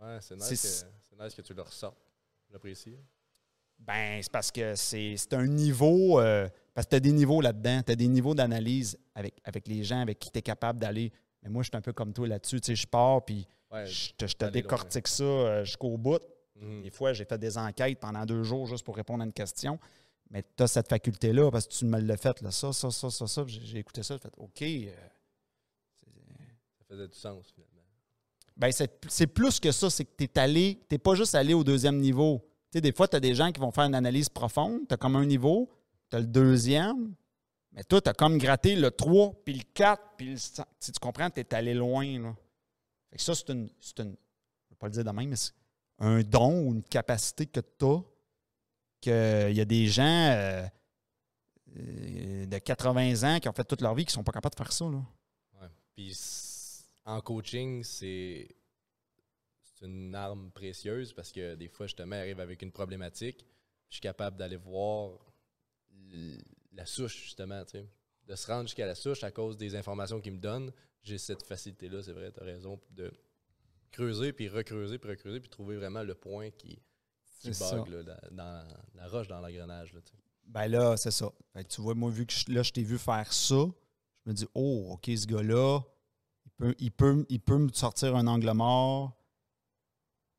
Ouais, 0.00 0.18
c'est 0.20 0.36
nice, 0.36 0.86
nice 1.20 1.34
que 1.34 1.42
tu 1.42 1.54
le 1.54 1.62
ressortes. 1.62 1.96
J'apprécie. 2.50 2.96
Ben, 3.78 4.20
c'est 4.22 4.30
parce 4.32 4.50
que 4.50 4.74
c'est 4.74 5.16
un 5.32 5.46
niveau. 5.46 6.20
euh, 6.20 6.48
parce 6.74 6.86
que 6.86 6.90
tu 6.90 6.96
as 6.96 7.00
des 7.00 7.12
niveaux 7.12 7.40
là-dedans. 7.40 7.82
Tu 7.84 7.92
as 7.92 7.96
des 7.96 8.08
niveaux 8.08 8.34
d'analyse 8.34 8.98
avec, 9.14 9.34
avec 9.44 9.66
les 9.68 9.82
gens 9.84 10.00
avec 10.00 10.18
qui 10.18 10.30
tu 10.30 10.38
es 10.38 10.42
capable 10.42 10.78
d'aller. 10.78 11.12
Mais 11.42 11.48
moi, 11.48 11.62
je 11.62 11.68
suis 11.68 11.76
un 11.76 11.80
peu 11.80 11.92
comme 11.92 12.12
toi 12.12 12.28
là-dessus. 12.28 12.60
Tu 12.60 12.66
sais, 12.66 12.76
je 12.76 12.86
pars, 12.86 13.24
puis 13.24 13.46
Ouais. 13.72 13.86
je 13.86 14.12
te, 14.12 14.26
je 14.26 14.34
te 14.34 14.40
d'aller 14.40 14.60
décortique 14.62 15.08
ça 15.08 15.24
euh, 15.24 15.64
jusqu'au 15.64 15.96
bout. 15.96 16.20
Mhm. 16.56 16.82
Des 16.82 16.90
fois, 16.90 17.14
j'ai 17.14 17.24
fait 17.24 17.38
des 17.38 17.56
enquêtes 17.56 17.98
pendant 17.98 18.26
deux 18.26 18.42
jours 18.42 18.66
juste 18.66 18.84
pour 18.84 18.94
répondre 18.96 19.22
à 19.22 19.24
une 19.26 19.32
question. 19.32 19.78
Mais 20.30 20.42
tu 20.56 20.62
as 20.62 20.66
cette 20.68 20.88
faculté-là 20.88 21.50
parce 21.50 21.66
que 21.66 21.72
tu 21.72 21.86
me 21.86 21.98
l'as 21.98 22.16
fait. 22.18 22.40
Là, 22.42 22.50
ça, 22.50 22.72
ça, 22.72 22.90
ça, 22.90 23.10
ça, 23.10 23.26
ça. 23.26 23.44
J'ai 23.46 23.78
écouté 23.78 24.02
ça. 24.02 24.14
J'ai 24.16 24.20
fait 24.20 24.34
OK. 24.36 24.62
euh, 24.62 25.08
faisait 26.92 27.08
du 27.08 27.16
sens, 27.16 27.52
finalement. 27.54 27.72
Ben, 28.56 28.70
c'est 28.70 29.26
plus 29.26 29.58
que 29.58 29.72
ça, 29.72 29.88
c'est 29.88 30.04
que 30.04 30.12
tu 30.16 30.24
es 30.24 30.38
allé, 30.38 30.78
tu 30.88 30.98
pas 30.98 31.14
juste 31.14 31.34
allé 31.34 31.54
au 31.54 31.64
deuxième 31.64 31.98
niveau. 31.98 32.40
Tu 32.70 32.78
sais, 32.78 32.80
des 32.80 32.92
fois, 32.92 33.08
tu 33.08 33.16
as 33.16 33.20
des 33.20 33.34
gens 33.34 33.50
qui 33.50 33.60
vont 33.60 33.70
faire 33.70 33.84
une 33.84 33.94
analyse 33.94 34.28
profonde, 34.28 34.80
tu 34.88 34.94
as 34.94 34.96
comme 34.96 35.16
un 35.16 35.24
niveau, 35.24 35.70
tu 36.10 36.16
as 36.16 36.20
le 36.20 36.26
deuxième, 36.26 37.14
mais 37.72 37.82
toi, 37.84 38.00
tu 38.00 38.10
as 38.10 38.12
comme 38.12 38.36
gratté 38.38 38.76
le 38.76 38.90
3, 38.90 39.32
puis 39.44 39.54
le 39.54 39.62
4, 39.74 40.02
puis 40.16 40.30
le 40.32 40.36
5. 40.36 40.66
Tu 40.80 40.92
comprends, 41.00 41.30
tu 41.30 41.40
es 41.40 41.54
allé 41.54 41.72
loin. 41.72 42.06
Là. 42.20 42.34
Fait 43.10 43.16
que 43.16 43.22
ça, 43.22 43.34
c'est 43.34 43.48
une, 43.48 43.62
une. 43.62 43.70
Je 43.96 44.02
ne 44.02 44.08
vais 44.10 44.76
pas 44.78 44.86
le 44.86 44.92
dire 44.92 45.04
de 45.04 45.10
même, 45.10 45.28
mais 45.30 45.36
c'est 45.36 45.52
un 45.98 46.20
don 46.20 46.66
ou 46.66 46.74
une 46.74 46.82
capacité 46.82 47.46
que 47.46 47.60
tu 47.60 47.84
as, 47.86 48.02
qu'il 49.00 49.56
y 49.56 49.60
a 49.60 49.64
des 49.64 49.86
gens 49.86 50.02
euh, 50.30 50.66
euh, 51.78 52.46
de 52.46 52.58
80 52.58 53.36
ans 53.36 53.40
qui 53.40 53.48
ont 53.48 53.52
fait 53.52 53.64
toute 53.64 53.80
leur 53.80 53.94
vie 53.94 54.04
qui 54.04 54.10
ne 54.10 54.14
sont 54.14 54.24
pas 54.24 54.32
capables 54.32 54.54
de 54.54 54.58
faire 54.58 54.72
ça. 54.72 54.84
Là. 54.84 55.02
Ouais. 55.60 55.68
Puis 55.94 56.12
en 57.04 57.20
coaching, 57.20 57.82
c'est 57.84 58.48
une 59.82 60.14
arme 60.14 60.50
précieuse 60.52 61.12
parce 61.12 61.32
que 61.32 61.54
des 61.56 61.68
fois, 61.68 61.86
justement, 61.86 62.16
arrive 62.16 62.40
avec 62.40 62.62
une 62.62 62.70
problématique. 62.72 63.44
Je 63.88 63.94
suis 63.96 64.00
capable 64.00 64.36
d'aller 64.36 64.56
voir 64.56 65.18
la 66.72 66.86
souche, 66.86 67.24
justement, 67.24 67.64
tu 67.64 67.72
sais. 67.72 67.88
De 68.26 68.36
se 68.36 68.46
rendre 68.46 68.68
jusqu'à 68.68 68.86
la 68.86 68.94
souche 68.94 69.24
à 69.24 69.30
cause 69.32 69.56
des 69.56 69.74
informations 69.74 70.20
qu'ils 70.20 70.32
me 70.34 70.38
donnent. 70.38 70.72
J'ai 71.02 71.18
cette 71.18 71.42
facilité-là, 71.42 72.02
c'est 72.02 72.12
vrai, 72.12 72.30
tu 72.30 72.40
as 72.40 72.44
raison, 72.44 72.80
de 72.90 73.10
creuser, 73.90 74.32
puis 74.32 74.48
recreuser, 74.48 74.98
puis 74.98 75.10
recreuser, 75.10 75.40
puis 75.40 75.50
trouver 75.50 75.76
vraiment 75.76 76.02
le 76.04 76.14
point 76.14 76.50
qui, 76.50 76.78
bug, 77.44 77.88
là, 77.88 78.02
dans, 78.04 78.36
dans 78.36 78.68
la 78.94 79.08
roche, 79.08 79.26
dans 79.26 79.40
l'engrenage. 79.40 79.92
là, 79.92 80.00
tu 80.00 80.12
sais. 80.12 80.18
Ben 80.46 80.68
là, 80.68 80.96
c'est 80.96 81.10
ça. 81.10 81.30
Fait 81.52 81.64
que 81.64 81.68
tu 81.68 81.80
vois, 81.80 81.94
moi, 81.94 82.10
vu 82.10 82.24
que 82.26 82.32
je- 82.32 82.52
là, 82.52 82.62
je 82.62 82.72
t'ai 82.72 82.82
vu 82.84 82.98
faire 82.98 83.32
ça, 83.32 83.64
je 84.24 84.30
me 84.30 84.34
dis, 84.34 84.46
oh, 84.54 84.90
OK, 84.92 85.06
ce 85.06 85.26
gars-là, 85.26 85.80
peut, 86.58 86.74
il, 86.78 86.90
peut, 86.90 87.26
il 87.28 87.40
peut 87.40 87.58
me 87.58 87.68
sortir 87.72 88.16
un 88.16 88.26
angle 88.26 88.50
mort. 88.52 89.12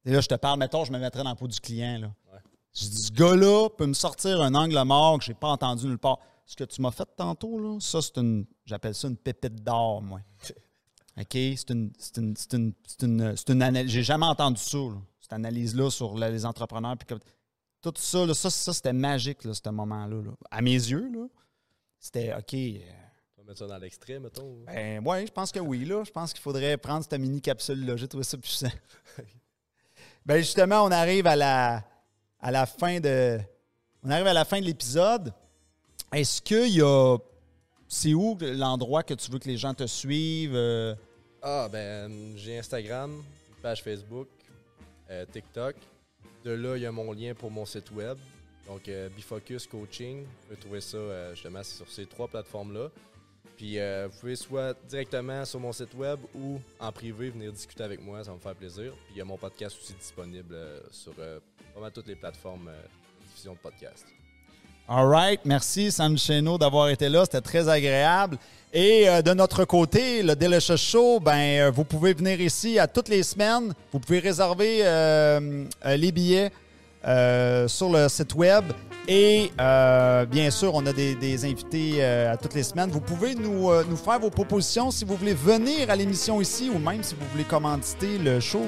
Et 0.05 0.11
là, 0.11 0.22
je 0.22 0.28
te 0.28 0.36
parle, 0.36 0.59
mettons, 0.59 0.84
je 0.84 0.91
me 0.91 0.99
mettrais 0.99 1.24
dans 1.24 1.30
la 1.30 1.36
peau 1.36 1.47
du 1.47 1.59
client. 1.59 1.99
Là. 1.99 2.14
Ouais. 2.32 2.39
Je 2.74 2.88
dis, 2.88 3.03
ce 3.03 3.11
gars-là 3.11 3.70
peut 3.70 3.86
me 3.86 3.93
sortir 3.93 4.41
un 4.41 4.53
angle 4.53 4.82
mort 4.84 5.20
que 5.20 5.26
je 5.26 5.32
n'ai 5.32 5.36
pas 5.36 5.49
entendu 5.49 5.88
nulle 5.88 5.97
part. 5.97 6.20
Ce 6.45 6.55
que 6.55 6.64
tu 6.66 6.82
m'as 6.82 6.91
fait 6.91 7.07
tantôt, 7.16 7.57
là, 7.57 7.80
ça, 7.80 8.01
c'est 8.01 8.18
une. 8.18 8.45
J'appelle 8.66 8.93
ça 8.93 9.07
une 9.07 9.18
pépite 9.18 9.64
d'or, 9.64 10.01
moi. 10.01 10.20
OK? 11.18 11.32
C'est 11.32 11.70
une. 11.70 11.91
C'est 11.97 12.18
une. 12.18 12.36
C'est 12.36 12.53
une. 12.53 12.74
C'est 12.86 13.03
une, 13.03 13.36
une 13.47 13.61
analyse. 13.61 13.91
J'ai 13.91 14.03
jamais 14.03 14.26
entendu 14.26 14.61
ça, 14.61 14.78
là, 14.78 15.01
cette 15.22 15.34
analyse-là 15.34 15.89
sur 15.89 16.18
les 16.18 16.45
entrepreneurs. 16.45 16.97
Puis 16.97 17.07
comme, 17.07 17.20
tout 17.82 17.93
ça, 17.95 18.26
là, 18.26 18.34
ça, 18.34 18.49
ça 18.49 18.74
c'était 18.74 18.93
magique, 18.93 19.45
là, 19.45 19.53
ce 19.53 19.70
moment-là. 19.70 20.22
là. 20.22 20.32
À 20.51 20.61
mes 20.61 20.72
yeux, 20.72 21.09
là. 21.14 21.28
C'était 21.99 22.34
OK. 22.34 22.55
Mettre 23.46 23.60
ça 23.60 23.68
dans 23.68 23.78
l'extrait, 23.78 24.20
mettons. 24.20 24.44
ou- 24.44 24.64
Ben, 24.66 25.06
ouais, 25.06 25.26
je 25.28 25.32
pense 25.32 25.52
que 25.52 25.60
oui, 25.60 25.86
là. 25.86 26.04
Je 26.06 26.12
pense 26.12 26.34
qu'il 26.34 26.41
faudrait 26.41 26.78
prendre 26.78 27.04
cette 27.04 27.20
mini 27.20 27.41
capsule-là. 27.41 27.98
J'ai 27.98 28.08
trouvé 28.08 28.24
ça 28.24 28.38
puissant. 28.38 28.72
ben, 30.26 30.38
justement, 30.38 30.84
on 30.84 30.91
arrive 30.91 31.28
à 31.28 31.36
la, 31.36 31.84
à 32.39 32.52
la 32.52 32.66
fin 32.66 33.00
de. 33.00 33.39
On 34.04 34.10
arrive 34.10 34.28
à 34.28 34.34
la 34.34 34.46
fin 34.46 34.60
de 34.60 34.66
l'épisode. 34.66 35.34
Est-ce 36.12 36.41
qu'il 36.41 36.70
y 36.76 36.82
a. 36.82 37.18
C'est 37.88 38.14
où 38.14 38.38
l'endroit 38.41 39.04
que 39.04 39.14
tu 39.14 39.30
veux 39.32 39.39
que 39.39 39.48
les 39.48 39.58
gens 39.58 39.74
te 39.74 39.86
suivent? 39.86 40.56
euh? 40.56 40.96
Ah, 41.41 41.68
ben, 41.72 42.34
j'ai 42.38 42.58
Instagram, 42.58 43.24
page 43.62 43.84
Facebook, 43.84 44.28
euh, 45.10 45.26
TikTok. 45.32 45.76
De 46.44 46.52
là, 46.52 46.76
il 46.76 46.84
y 46.84 46.86
a 46.86 46.91
mon 46.91 47.12
lien 47.12 47.34
pour 47.34 47.52
mon 47.52 47.66
site 47.66 47.91
web. 47.91 48.18
Donc, 48.68 48.88
euh, 48.88 49.10
Bifocus 49.10 49.68
Coaching. 49.68 50.24
Vous 50.24 50.30
pouvez 50.48 50.60
trouver 50.60 50.82
ça 50.82 50.98
euh, 50.98 51.34
justement 51.36 51.62
sur 51.64 51.89
ces 51.89 52.06
trois 52.06 52.28
plateformes-là. 52.28 52.89
Puis, 53.64 53.80
euh, 53.80 54.09
vous 54.11 54.20
pouvez 54.20 54.36
soit 54.36 54.76
directement 54.89 55.45
sur 55.45 55.57
mon 55.57 55.72
site 55.72 55.93
web 55.93 56.20
ou 56.36 56.59
en 56.82 56.91
privé 56.91 57.30
venir 57.30 57.49
discuter 57.53 57.82
avec 57.82 58.03
moi, 58.03 58.22
ça 58.22 58.32
va 58.32 58.36
me 58.36 58.41
faire 58.41 58.55
plaisir. 58.55 58.91
Puis, 59.05 59.14
il 59.16 59.18
y 59.20 59.22
a 59.22 59.24
mon 59.24 59.38
podcast 59.38 59.78
aussi 59.82 59.93
disponible 59.93 60.53
euh, 60.53 60.82
sur 60.91 61.14
euh, 61.18 61.39
toutes 61.93 62.07
les 62.07 62.18
plateformes 62.18 62.68
euh, 62.68 62.82
de 63.22 63.26
diffusion 63.26 63.53
de 63.53 63.59
podcast. 63.59 64.05
All 64.86 65.07
right. 65.07 65.39
Merci, 65.45 65.93
Sam 65.93 66.18
Cheno, 66.18 66.57
d'avoir 66.57 66.89
été 66.89 67.07
là. 67.07 67.24
C'était 67.24 67.39
très 67.39 67.70
agréable. 67.70 68.38
Et 68.74 69.05
de 69.24 69.34
notre 69.34 69.64
côté, 69.64 70.24
le 70.24 70.36
Delicious 70.36 70.76
Show, 70.76 71.20
ben, 71.22 71.70
vous 71.70 71.86
pouvez 71.86 72.14
venir 72.14 72.41
ici 72.41 72.78
à 72.80 72.88
toutes 72.88 73.07
les 73.07 73.24
semaines. 73.24 73.74
Vous 73.93 73.99
pouvez 73.99 74.20
réserver 74.20 74.80
les 75.86 76.11
billets 76.11 76.51
euh, 77.06 77.68
sur 77.68 77.89
le 77.89 78.08
site 78.08 78.34
web. 78.34 78.64
Et 79.10 79.51
euh, 79.60 80.26
bien 80.26 80.49
sûr, 80.49 80.74
on 80.74 80.86
a 80.86 80.93
des, 80.93 81.45
invités 81.45 81.95
euh, 81.97 82.32
à 82.32 82.38
toutes 82.38 82.54
les 82.54 82.64
semaines. 82.64 82.89
Vous 82.89 83.01
pouvez 83.01 83.36
nous, 83.36 83.70
faire 83.97 84.20
vos 84.20 84.30
propositions 84.30 84.89
si 84.89 85.04
vous 85.04 85.18
voulez 85.18 85.34
venir 85.34 85.89
à 85.89 85.97
l'émission 85.97 86.39
ici 86.39 86.72
ou 86.74 86.80
même 86.80 87.04
si 87.04 87.16
vous 87.16 87.26
voulez 87.34 87.43
commanditer 87.43 88.18
le 88.18 88.39
show. 88.39 88.64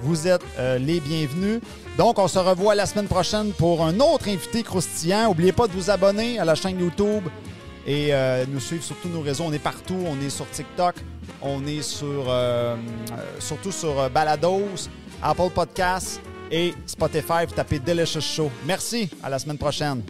Vous 0.00 0.26
êtes 0.26 0.42
les 0.58 1.00
bienvenus. 1.00 1.60
Donc, 1.96 2.18
on 2.18 2.28
se 2.28 2.38
revoit 2.38 2.74
la 2.74 2.84
semaine 2.84 3.06
prochaine 3.06 3.52
pour 3.52 3.82
un 3.82 4.00
autre 4.00 4.28
invité 4.28 4.62
croustillant. 4.62 5.28
N'oubliez 5.28 5.52
pas 5.52 5.66
de 5.66 5.72
vous 5.72 5.88
abonner 5.88 6.38
à 6.38 6.44
la 6.44 6.54
chaîne 6.54 6.78
YouTube 6.78 7.24
et 7.86 8.12
nous 8.48 8.60
suivre 8.60 8.82
sur 8.82 8.96
tous 8.96 9.08
nos 9.08 9.20
réseaux. 9.20 9.44
On 9.46 9.52
est 9.52 9.58
partout. 9.58 9.96
On 10.06 10.20
est 10.20 10.30
sur 10.30 10.48
TikTok. 10.50 10.96
On 11.40 11.66
est 11.66 11.82
sur 11.82 12.34
surtout 13.38 13.72
sur 13.72 14.10
Balados, 14.10 14.88
Apple 15.22 15.50
Podcasts 15.54 16.20
et 16.50 16.74
Spotify, 16.86 17.46
vous 17.46 17.54
tapez 17.54 17.78
Delicious 17.78 18.20
Show. 18.20 18.50
Merci, 18.66 19.08
à 19.22 19.30
la 19.30 19.38
semaine 19.38 19.58
prochaine. 19.58 20.02